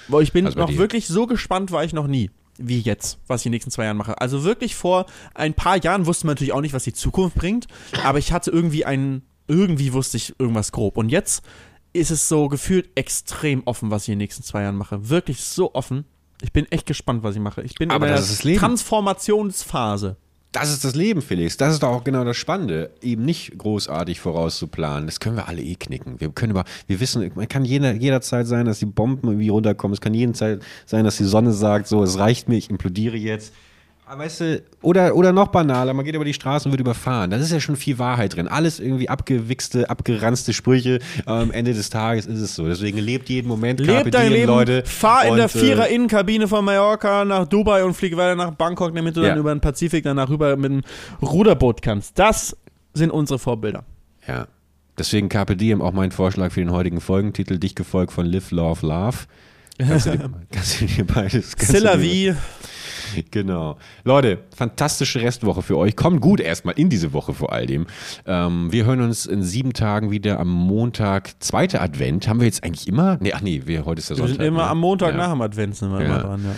Weil 0.07 0.23
ich 0.23 0.31
bin 0.31 0.45
Also 0.45 0.57
noch 0.59 0.69
dir. 0.69 0.77
wirklich 0.77 1.07
so 1.07 1.25
gespannt, 1.27 1.71
war 1.71 1.83
ich 1.83 1.93
noch 1.93 2.07
nie, 2.07 2.29
wie 2.57 2.79
jetzt, 2.79 3.17
was 3.27 3.41
ich 3.41 3.47
in 3.47 3.51
den 3.51 3.55
nächsten 3.57 3.71
zwei 3.71 3.85
Jahren 3.85 3.97
mache. 3.97 4.19
Also 4.21 4.43
wirklich 4.43 4.75
vor 4.75 5.05
ein 5.33 5.53
paar 5.55 5.77
Jahren 5.83 6.05
wusste 6.05 6.25
man 6.27 6.33
natürlich 6.35 6.53
auch 6.53 6.61
nicht, 6.61 6.73
was 6.73 6.83
die 6.83 6.93
Zukunft 6.93 7.35
bringt, 7.35 7.67
aber 8.03 8.19
ich 8.19 8.31
hatte 8.31 8.51
irgendwie 8.51 8.85
einen, 8.85 9.23
irgendwie 9.47 9.93
wusste 9.93 10.17
ich 10.17 10.35
irgendwas 10.39 10.71
grob. 10.71 10.95
Und 10.97 11.09
jetzt 11.09 11.43
ist 11.93 12.11
es 12.11 12.27
so 12.29 12.49
gefühlt 12.49 12.89
extrem 12.95 13.63
offen, 13.65 13.89
was 13.89 14.03
ich 14.03 14.09
in 14.09 14.13
den 14.13 14.19
nächsten 14.19 14.43
zwei 14.43 14.61
Jahren 14.61 14.75
mache. 14.75 15.09
Wirklich 15.09 15.43
so 15.43 15.73
offen. 15.73 16.05
Ich 16.41 16.53
bin 16.53 16.65
echt 16.71 16.85
gespannt, 16.85 17.23
was 17.23 17.35
ich 17.35 17.41
mache. 17.41 17.63
Ich 17.63 17.73
bin 17.75 17.89
Aber 17.91 18.07
in 18.15 18.23
Leben. 18.43 18.59
Transformationsphase. 18.59 20.17
Das 20.51 20.71
ist 20.71 20.83
das 20.83 20.95
Leben, 20.95 21.21
Felix. 21.21 21.57
Das 21.57 21.73
ist 21.73 21.83
doch 21.83 21.89
auch 21.89 22.03
genau 22.03 22.23
das 22.23 22.35
Spannende, 22.35 22.89
eben 23.01 23.23
nicht 23.23 23.55
großartig 23.59 24.19
vorauszuplanen. 24.19 25.05
Das 25.05 25.19
können 25.19 25.35
wir 25.35 25.47
alle 25.47 25.61
eh 25.61 25.75
knicken. 25.75 26.19
Wir 26.19 26.29
können 26.29 26.51
über, 26.51 26.63
wir 26.87 26.99
wissen, 26.99 27.31
man 27.35 27.47
kann 27.47 27.65
jeder, 27.65 27.93
jederzeit 27.93 28.47
sein, 28.47 28.65
dass 28.65 28.79
die 28.79 28.87
Bomben 28.87 29.27
irgendwie 29.27 29.49
runterkommen. 29.49 29.93
Es 29.93 30.01
kann 30.01 30.15
jederzeit 30.15 30.63
sein, 30.87 31.05
dass 31.05 31.17
die 31.17 31.25
Sonne 31.25 31.53
sagt, 31.53 31.87
so, 31.87 32.03
es 32.03 32.17
reicht 32.17 32.49
mir, 32.49 32.57
ich 32.57 32.71
implodiere 32.71 33.15
jetzt. 33.15 33.53
Aber 34.11 34.23
weißt 34.23 34.41
du, 34.41 34.63
oder, 34.81 35.15
oder 35.15 35.31
noch 35.31 35.49
banaler, 35.49 35.93
man 35.93 36.03
geht 36.03 36.15
über 36.15 36.25
die 36.25 36.33
Straße 36.33 36.67
und 36.67 36.71
wird 36.71 36.79
überfahren. 36.81 37.29
Da 37.29 37.37
ist 37.37 37.51
ja 37.51 37.59
schon 37.59 37.75
viel 37.75 37.99
Wahrheit 37.99 38.35
drin. 38.35 38.47
Alles 38.47 38.79
irgendwie 38.79 39.07
abgewichste, 39.07 39.87
abgeranzte 39.87 40.51
Sprüche. 40.51 40.97
Am 41.27 41.51
Ende 41.51 41.75
des 41.75 41.91
Tages 41.91 42.25
ist 42.25 42.39
es 42.39 42.55
so. 42.55 42.65
Deswegen 42.67 42.97
lebt 42.97 43.29
jeden 43.29 43.47
Moment, 43.47 43.85
Carpe 43.85 44.05
Leb 44.05 44.11
dein 44.11 44.31
Leben, 44.31 44.47
Leute. 44.47 44.81
fahr 44.83 45.25
in 45.25 45.31
Und, 45.33 45.37
der 45.37 45.45
äh, 45.45 45.49
Vierer-Innenkabine 45.49 46.47
von 46.47 46.65
Mallorca 46.65 47.23
nach 47.23 47.45
Dubai 47.45 47.83
und 47.83 47.93
flieg 47.93 48.17
weiter 48.17 48.33
nach 48.33 48.49
Bangkok, 48.55 48.95
damit 48.95 49.15
du 49.15 49.21
Ja. 49.21 49.29
dann 49.29 49.37
über 49.37 49.53
den 49.53 49.61
Pazifik 49.61 50.03
danach 50.03 50.27
rüber 50.29 50.55
mit 50.57 50.71
dem 50.71 50.81
Ruderboot 51.21 51.83
kannst. 51.83 52.17
Das 52.17 52.57
sind 52.95 53.11
unsere 53.11 53.37
Vorbilder. 53.37 53.83
Ja. 54.27 54.47
Deswegen 54.97 55.29
Carpe 55.29 55.55
Diem 55.55 55.83
auch 55.83 55.93
mein 55.93 56.11
Vorschlag 56.11 56.51
für 56.51 56.61
den 56.61 56.71
heutigen 56.71 56.99
Folgentitel, 56.99 57.59
dich 57.59 57.75
gefolgt 57.75 58.11
von 58.11 58.25
Live, 58.25 58.49
Love, 58.49 58.85
Love. 58.87 59.17
Kannst 59.79 60.05
du 60.07 60.11
dir, 60.17 60.29
kannst 60.51 60.81
du 60.81 60.85
dir 60.85 61.05
beides. 61.05 61.55
vie. 61.99 62.33
Genau. 63.31 63.77
Leute, 64.03 64.43
fantastische 64.55 65.19
Restwoche 65.21 65.63
für 65.63 65.77
euch. 65.77 65.95
Kommt 65.95 66.21
gut 66.21 66.39
erstmal 66.39 66.75
in 66.77 66.89
diese 66.89 67.11
Woche 67.11 67.33
vor 67.33 67.51
all 67.51 67.65
dem. 67.65 67.87
Ähm, 68.27 68.71
wir 68.71 68.85
hören 68.85 69.01
uns 69.01 69.25
in 69.25 69.41
sieben 69.41 69.73
Tagen 69.73 70.11
wieder 70.11 70.39
am 70.39 70.49
Montag. 70.49 71.31
Zweiter 71.41 71.81
Advent. 71.81 72.27
Haben 72.27 72.39
wir 72.39 72.45
jetzt 72.45 72.63
eigentlich 72.63 72.87
immer? 72.87 73.17
Nee, 73.19 73.33
ach 73.33 73.41
nee, 73.41 73.63
wir, 73.65 73.85
heute 73.85 73.99
ist 73.99 74.11
der 74.11 74.17
Wir 74.17 74.21
Sonntag. 74.27 74.37
sind 74.37 74.45
immer 74.45 74.65
ne? 74.65 74.69
am 74.69 74.79
Montag 74.79 75.11
Ja. 75.13 75.17
nach 75.17 75.31
dem 75.31 75.41
Advent 75.41 75.75
sind 75.75 75.91
wir 75.91 76.01
Ja. 76.01 76.05
immer 76.05 76.19
dran. 76.19 76.43
Ja. 76.43 76.55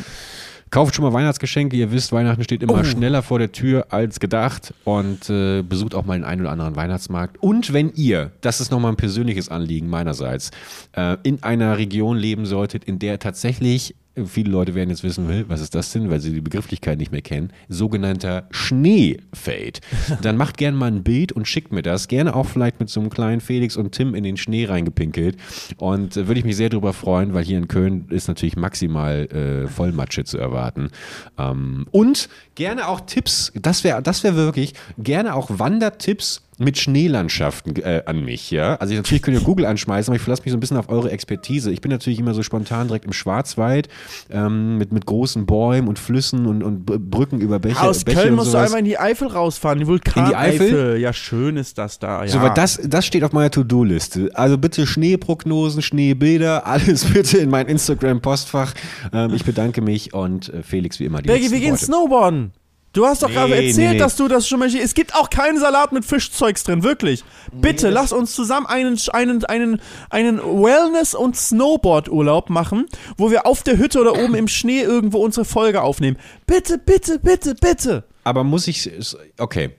Kauft 0.72 0.95
schon 0.95 1.03
mal 1.03 1.11
Weihnachtsgeschenke. 1.11 1.76
Ihr 1.76 1.91
wisst, 1.91 2.13
Weihnachten 2.13 2.43
steht 2.45 2.63
immer 2.63 2.80
Oh. 2.80 2.84
schneller 2.84 3.22
vor 3.24 3.39
der 3.39 3.51
Tür 3.51 3.88
als 3.89 4.22
gedacht. 4.22 4.74
Und 4.86 5.30
äh, 5.30 5.61
besucht 5.63 5.93
auch 5.93 6.05
mal 6.05 6.13
den 6.17 6.24
einen 6.24 6.41
oder 6.41 6.51
anderen 6.51 6.78
Weihnachtsmarkt. 6.78 7.38
Und 7.43 7.74
wenn 7.74 7.91
ihr, 7.93 8.32
das 8.39 8.61
ist 8.61 8.72
nochmal 8.72 8.93
ein 8.93 8.95
persönliches 8.95 9.49
Anliegen 9.49 9.89
meinerseits, 9.89 10.51
äh, 10.93 11.17
in 11.24 11.43
einer 11.43 11.78
Region 11.78 12.15
leben 12.17 12.45
solltet, 12.45 12.86
in 12.86 12.99
der 12.99 13.19
tatsächlich, 13.19 13.95
viele 14.26 14.51
Leute 14.51 14.76
werden 14.76 14.89
jetzt 14.89 15.03
wissen, 15.03 15.28
will, 15.28 15.45
was 15.47 15.62
ist 15.62 15.74
das 15.74 15.91
denn, 15.91 16.09
weil 16.09 16.20
sie 16.20 16.34
die 16.34 16.41
Begrifflichkeit 16.41 16.97
nicht 16.97 17.12
mehr 17.12 17.22
kennen, 17.22 17.51
sogenannter 17.70 18.47
Schnee 18.51 19.18
fällt. 19.34 19.82
Dann 20.22 20.38
macht 20.38 20.57
gerne 20.57 20.78
mal 20.78 20.91
ein 20.91 21.03
Bild 21.03 21.32
und 21.32 21.47
schickt 21.47 21.72
mir 21.72 21.82
das. 21.82 22.07
Gerne 22.07 22.36
auch 22.36 22.45
vielleicht 22.45 22.80
mit 22.80 22.89
so 22.89 22.99
einem 22.99 23.09
kleinen 23.09 23.41
Felix 23.41 23.78
und 23.78 23.91
Tim 23.93 24.14
in 24.14 24.24
den 24.24 24.38
Schnee 24.38 24.66
reingepinkelt. 24.66 25.38
Und 25.78 26.18
äh, 26.18 26.28
würde 26.28 26.39
ich 26.39 26.45
mich 26.45 26.57
sehr 26.57 26.70
darüber 26.70 26.93
freuen, 26.93 27.34
weil 27.34 27.45
hier 27.45 27.57
in 27.57 27.68
Köln 27.68 28.05
ist 28.09 28.28
natürlich 28.28 28.57
maximal 28.57 29.26
äh, 29.28 29.68
Vollmatsche 29.68 30.24
zu 30.24 30.38
erwarten. 30.38 30.89
Ähm, 31.38 31.88
und 31.91 32.30
gerne 32.55 32.88
auch 32.88 33.01
Tipps, 33.01 33.51
das 33.55 33.84
wäre 33.84 34.01
das 34.01 34.24
wär 34.24 34.36
wirklich, 34.36 34.74
gerne 34.97 35.36
auch 35.36 35.47
Wandertipps 35.49 36.43
mit 36.62 36.78
Schneelandschaften 36.78 37.76
äh, 37.78 38.03
an 38.05 38.24
mich, 38.24 38.51
ja. 38.51 38.76
Also 38.76 38.93
natürlich 38.93 39.22
könnt 39.22 39.38
ihr 39.38 39.43
Google 39.43 39.66
anschmeißen, 39.66 40.12
aber 40.12 40.16
ich 40.16 40.22
verlasse 40.22 40.43
mich 40.43 40.51
so 40.51 40.57
ein 40.57 40.59
bisschen 40.59 40.78
auf 40.78 40.89
eure 40.89 41.12
Expertise. 41.12 41.72
Ich 41.72 41.82
bin 41.82 41.91
natürlich 41.91 42.20
immer 42.20 42.34
so 42.34 42.43
spontan 42.43 42.88
direkt 42.88 43.05
im 43.05 43.14
Schwarzwald 43.14 43.89
ähm, 44.30 44.78
mit, 44.78 44.91
mit 44.91 45.05
großen 45.05 45.45
Bäumen 45.45 45.88
und 45.88 45.99
Flüssen 45.99 46.45
und, 46.45 46.64
und 46.64 46.86
Brücken 46.86 47.41
über 47.41 47.59
Bäche. 47.59 47.82
Aus 47.82 48.03
Bäche 48.03 48.22
Köln 48.22 48.36
musst 48.36 48.53
du 48.53 48.57
einmal 48.57 48.80
in 48.80 48.86
die 48.86 48.97
Eifel 48.97 49.28
rausfahren, 49.28 49.80
die 49.80 49.88
Vulkaneifel. 49.88 50.68
Eifel? 50.68 50.97
Ja, 50.99 51.14
schön 51.14 51.57
ist 51.57 51.78
das 51.78 51.99
da. 51.99 52.24
Ja. 52.24 52.30
So, 52.30 52.39
aber 52.39 52.51
das, 52.51 52.80
das 52.84 53.05
steht 53.05 53.24
auf 53.24 53.34
meiner 53.34 53.51
To-Do-Liste. 53.51 54.32
Also 54.34 54.57
bitte 54.57 54.86
Schneeprognosen, 54.88 55.82
Schneebilder, 55.82 56.66
alles 56.72 57.05
bitte 57.05 57.38
in 57.38 57.49
mein 57.49 57.68
Instagram-Postfach. 57.68 58.74
Ähm, 59.14 59.34
ich 59.34 59.43
bedanke 59.43 59.82
mich 59.82 60.14
und 60.14 60.49
äh, 60.49 60.64
Felix 60.64 60.99
wie 60.99 61.05
immer 61.05 61.22
die 61.22 61.28
Bergi, 61.28 61.51
wir 61.51 61.59
gehen. 61.59 61.78
Snowboarden. 61.78 62.51
Du 62.94 63.06
hast 63.06 63.24
doch 63.24 63.30
Nee, 63.30 63.36
gerade 63.36 63.56
erzählt, 63.56 63.78
nee, 63.78 63.94
nee. 63.94 63.98
dass 63.98 64.18
du 64.18 64.28
das 64.28 64.48
schon 64.48 64.60
mal. 64.60 64.68
Es 64.76 64.94
gibt 64.94 65.16
auch 65.16 65.30
keinen 65.30 65.58
Salat 65.60 65.94
mit 65.94 66.04
Fischzeugs 66.04 66.64
drin, 66.66 66.84
wirklich. 66.84 67.24
Bitte, 67.54 67.89
lass 67.89 68.12
uns 68.12 68.36
zusammen 68.36 68.66
einen, 68.66 69.00
einen, 69.14 69.46
einen, 69.46 69.82
einen 70.10 70.39
Wellness- 70.39 71.16
und 71.16 71.38
Snowboard-Urlaub 71.38 72.50
machen, 72.50 72.88
wo 73.18 73.32
wir 73.32 73.46
auf 73.46 73.64
der 73.64 73.78
Hütte 73.78 74.02
oder 74.02 74.22
oben 74.22 74.36
im 74.36 74.50
Schnee 74.50 74.82
irgendwo 74.82 75.20
unsere 75.20 75.46
Folge 75.46 75.82
aufnehmen. 75.82 76.18
Bitte, 76.46 76.78
bitte, 76.78 77.20
bitte, 77.20 77.56
bitte. 77.56 78.04
Aber 78.26 78.44
muss 78.44 78.68
ich. 78.68 78.89
Okay. 79.38 79.72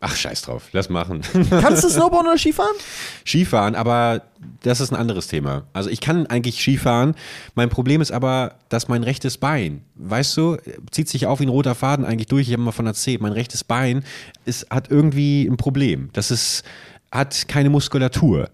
Ach, 0.00 0.14
scheiß 0.14 0.42
drauf. 0.42 0.68
Lass 0.72 0.90
machen. 0.90 1.22
Kannst 1.50 1.82
du 1.82 1.88
Snowboarden 1.88 2.30
oder 2.30 2.38
Skifahren? 2.38 2.76
Skifahren, 3.24 3.74
aber 3.74 4.22
das 4.62 4.80
ist 4.80 4.92
ein 4.92 4.96
anderes 4.96 5.26
Thema. 5.26 5.64
Also 5.72 5.88
ich 5.88 6.00
kann 6.02 6.26
eigentlich 6.26 6.60
Skifahren. 6.60 7.14
Mein 7.54 7.70
Problem 7.70 8.02
ist 8.02 8.12
aber, 8.12 8.56
dass 8.68 8.88
mein 8.88 9.02
rechtes 9.02 9.38
Bein, 9.38 9.82
weißt 9.94 10.36
du, 10.36 10.58
zieht 10.90 11.08
sich 11.08 11.26
auf 11.26 11.40
wie 11.40 11.46
ein 11.46 11.48
roter 11.48 11.74
Faden 11.74 12.04
eigentlich 12.04 12.26
durch. 12.26 12.46
Ich 12.46 12.52
habe 12.52 12.62
mal 12.62 12.72
von 12.72 12.86
erzählt, 12.86 13.22
mein 13.22 13.32
rechtes 13.32 13.64
Bein 13.64 14.04
ist, 14.44 14.68
hat 14.70 14.90
irgendwie 14.90 15.46
ein 15.46 15.56
Problem. 15.56 16.10
Das 16.12 16.30
ist, 16.30 16.62
hat 17.10 17.48
keine 17.48 17.70
Muskulatur. 17.70 18.50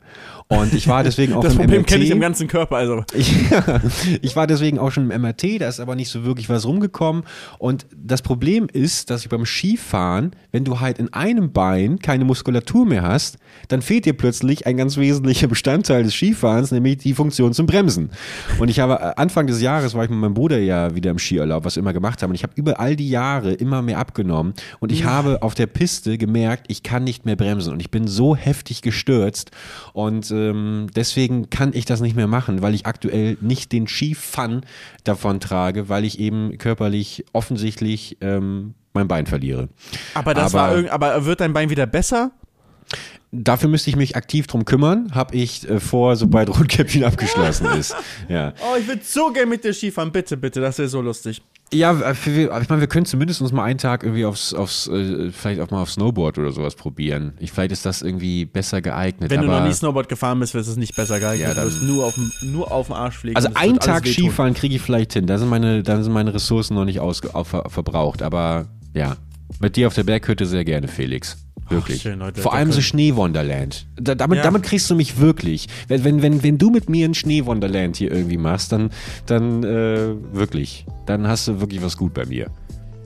Und 0.53 0.75
ich 0.75 0.87
war 0.87 1.03
deswegen 1.03 1.33
auch 1.33 1.43
Das 1.43 1.55
im 1.55 1.61
Problem 1.61 1.81
MRT. 1.81 1.89
kenne 1.89 2.05
ich 2.05 2.11
im 2.11 2.21
ganzen 2.21 2.47
Körper. 2.47 2.77
Also. 2.77 3.05
Ich, 3.15 3.35
ich 4.23 4.37
war 4.37 4.47
deswegen 4.47 4.79
auch 4.79 4.91
schon 4.91 5.11
im 5.11 5.23
MRT, 5.23 5.61
da 5.61 5.69
ist 5.69 5.81
aber 5.81 5.97
nicht 5.97 6.11
so 6.11 6.25
wirklich 6.25 6.49
was 6.49 6.67
rumgekommen. 6.67 7.25
Und 7.59 7.87
das 7.97 8.21
Problem 8.23 8.67
ist, 8.73 9.11
dass 9.11 9.23
ich 9.23 9.29
beim 9.29 9.47
Skifahren, 9.47 10.33
wenn 10.51 10.65
du 10.65 10.81
halt 10.81 10.99
in 10.99 11.13
einem 11.13 11.53
Bein 11.53 11.99
keine 12.01 12.25
Muskulatur 12.25 12.85
mehr 12.85 13.03
hast, 13.03 13.39
dann 13.69 13.81
fehlt 13.83 14.05
dir 14.05 14.13
plötzlich 14.13 14.67
ein 14.67 14.77
ganz 14.77 14.97
wesentlicher 14.97 15.49
Bestandteil 15.49 16.03
des 16.03 16.15
Skifahrens, 16.15 16.71
nämlich 16.71 16.99
die 16.99 17.15
Funktion 17.15 17.53
zum 17.55 17.67
Bremsen. 17.67 18.11
Und 18.59 18.69
ich 18.69 18.81
habe 18.81 18.95
äh, 18.95 19.13
Anfang 19.17 19.47
des 19.47 19.61
Jahres 19.63 19.95
war 19.95 20.05
ich 20.05 20.11
mit 20.11 20.19
meinem 20.19 20.35
Bruder 20.35 20.59
ja 20.59 20.95
wieder 20.95 21.11
im 21.11 21.19
Skiurlaub, 21.19 21.65
was 21.65 21.77
wir 21.77 21.81
immer 21.81 21.93
gemacht 21.93 22.23
haben. 22.23 22.31
Und 22.31 22.35
ich 22.37 22.43
habe 22.43 22.53
über 22.57 22.79
all 22.79 22.97
die 22.97 23.09
Jahre 23.09 23.53
immer 23.53 23.83
mehr 23.83 23.99
abgenommen. 23.99 24.55
Und 24.81 24.93
ich 24.93 25.05
habe 25.05 25.43
auf 25.43 25.55
der 25.55 25.67
Piste 25.67 26.19
gemerkt, 26.19 26.67
ich 26.69 26.83
kann 26.83 27.05
nicht 27.05 27.25
mehr 27.25 27.37
bremsen. 27.37 27.73
Und 27.73 27.81
ich 27.81 27.91
bin 27.91 28.07
so 28.07 28.37
heftig 28.37 28.83
gestürzt. 28.83 29.51
Und 29.93 30.31
ähm, 30.51 30.87
deswegen 30.95 31.51
kann 31.51 31.73
ich 31.75 31.85
das 31.85 32.01
nicht 32.01 32.17
mehr 32.17 32.27
machen, 32.27 32.63
weil 32.63 32.75
ich 32.75 32.87
aktuell 32.87 33.37
nicht 33.41 33.73
den 33.73 33.87
Skifun 33.89 34.63
davon 35.05 35.41
trage, 35.41 35.89
weil 35.89 36.05
ich 36.05 36.19
eben 36.19 36.57
körperlich 36.59 37.25
offensichtlich 37.33 38.19
ähm, 38.21 38.75
mein 38.95 39.09
Bein 39.09 39.27
verliere. 39.27 39.69
Aber 40.15 40.35
das 40.35 40.55
Aber- 40.55 40.63
war 40.63 40.75
irgend, 40.77 40.91
aber 40.91 41.25
wird 41.25 41.41
dein 41.41 41.53
Bein 41.53 41.71
wieder 41.71 41.87
besser? 41.87 42.31
Dafür 43.35 43.71
müsste 43.71 43.89
ich 43.89 43.97
mich 43.97 44.15
aktiv 44.15 44.47
drum 44.47 44.67
kümmern, 44.67 45.15
habe 45.15 45.35
ich 45.35 45.67
äh, 45.67 45.81
vor, 45.81 46.17
sobald 46.17 46.51
Rotkäppchen 46.51 47.03
abgeschlossen 47.03 47.67
ist. 47.79 47.95
Ja, 48.29 48.53
Oh, 48.61 48.77
ich 48.79 48.87
würde 48.87 49.01
so 49.03 49.33
gerne 49.33 49.47
mit 49.49 49.65
dir 49.65 49.73
Skifahren, 49.73 50.13
bitte, 50.13 50.37
bitte, 50.37 50.61
das 50.61 50.77
wäre 50.77 50.89
so 50.89 51.01
lustig. 51.01 51.41
Ja 51.73 51.93
äh, 52.01 52.13
ich 52.13 52.69
meine, 52.69 52.81
wir 52.81 52.87
können 52.87 53.07
zumindest 53.07 53.41
uns 53.43 53.53
mal 53.53 53.65
einen 53.65 53.79
Tag 53.79 54.03
irgendwie 54.05 54.25
aufs, 54.25 54.55
aufs 54.55 54.87
äh, 54.89 55.31
vielleicht 55.31 55.61
auch 55.61 55.71
mal 55.71 55.83
auf 55.83 55.91
Snowboard 55.91 56.39
oder 56.39 56.53
sowas 56.53 56.75
probieren. 56.75 57.33
Ich, 57.41 57.53
vielleicht 57.53 57.73
ist 57.73 57.85
das 57.87 58.03
irgendwie 58.03 58.45
besser 58.45 58.81
geeignet. 58.81 59.31
Wenn 59.31 59.41
du 59.41 59.47
noch 59.47 59.65
nie 59.65 59.73
Snowboard 59.73 60.09
gefahren 60.09 60.39
bist, 60.41 60.55
wird 60.55 60.67
es 60.67 60.77
nicht 60.77 60.95
besser 60.95 61.19
geeignet. 61.19 61.49
Ja, 61.49 61.55
du 61.55 61.63
wirst 61.67 61.83
nur 61.83 62.07
auf, 62.07 62.19
nur 62.43 62.71
auf 62.71 62.87
dem 62.87 62.95
Arsch 62.95 63.17
fliegen. 63.19 63.37
Also 63.37 63.49
einen 63.55 63.79
Tag. 63.79 64.07
Skifahren 64.07 64.55
kriege 64.55 64.77
ich 64.77 64.83
vielleicht 64.83 65.13
hin. 65.15 65.27
Da 65.27 65.39
sind 65.39 65.49
meine, 65.49 65.83
da 65.83 66.03
sind 66.03 66.13
meine 66.13 66.35
Ressourcen 66.35 66.75
noch 66.75 66.85
nicht 66.85 67.01
ausge, 67.01 67.35
auf, 67.35 67.49
ver- 67.49 67.69
verbraucht. 67.69 68.23
Aber 68.23 68.67
ja, 68.95 69.17
mit 69.61 69.77
dir 69.77 69.87
auf 69.87 69.95
der 69.95 70.05
Berghütte 70.05 70.47
sehr 70.47 70.65
gerne, 70.65 70.89
Felix. 70.89 71.37
Wirklich. 71.69 72.03
schön, 72.03 72.19
Leute. 72.19 72.41
Vor 72.43 72.53
allem 72.55 72.71
so 72.73 72.81
Schneewonderland. 72.81 73.87
Da, 73.97 74.15
damit, 74.15 74.39
Ja. 74.39 74.43
damit 74.45 74.63
kriegst 74.63 74.91
du 74.91 74.95
mich 74.95 75.19
wirklich. 75.19 75.69
Wenn, 75.89 76.05
wenn, 76.05 76.23
wenn, 76.23 76.43
wenn 76.43 76.59
du 76.59 76.71
mit 76.71 76.89
mir 76.91 77.09
ein 77.09 77.15
Schneewonderland 77.15 77.97
hier 77.97 78.11
irgendwie 78.13 78.37
machst, 78.37 78.73
dann, 78.73 78.91
dann 79.27 79.63
äh, 79.65 80.15
wirklich. 80.33 80.87
Dann 81.07 81.27
hast 81.27 81.49
du 81.49 81.61
wirklich 81.61 81.83
was 81.83 81.97
gut 81.97 82.13
bei 82.15 82.27
mir. 82.27 82.51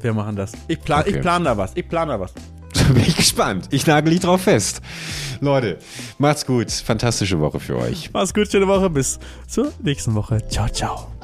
Wir 0.01 0.13
machen 0.15 0.37
das. 0.37 0.53
Ich 0.69 0.81
plan, 0.81 1.01
Okay. 1.01 1.11
ich 1.17 1.21
plan 1.21 1.45
da 1.45 1.57
was. 1.57 1.73
Ich 1.75 1.89
plan 1.89 2.09
da 2.09 2.19
was. 2.21 2.33
Da 2.77 2.93
bin 2.93 3.05
ich 3.07 3.17
gespannt. 3.17 3.69
Ich 3.71 3.87
nagel 3.87 4.11
dich 4.13 4.21
drauf 4.21 4.43
fest. 4.43 4.83
Leute, 5.41 5.79
macht's 6.19 6.45
gut. 6.45 6.71
Fantastische 6.71 7.41
Woche 7.41 7.59
für 7.59 7.77
euch. 7.79 8.11
Mach's 8.13 8.35
gut, 8.35 8.51
schöne 8.53 8.69
Woche. 8.69 8.91
Bis 8.91 9.19
zur 9.49 9.73
nächsten 9.83 10.15
Woche. 10.15 10.47
Ciao, 10.49 10.69
ciao. 10.69 11.16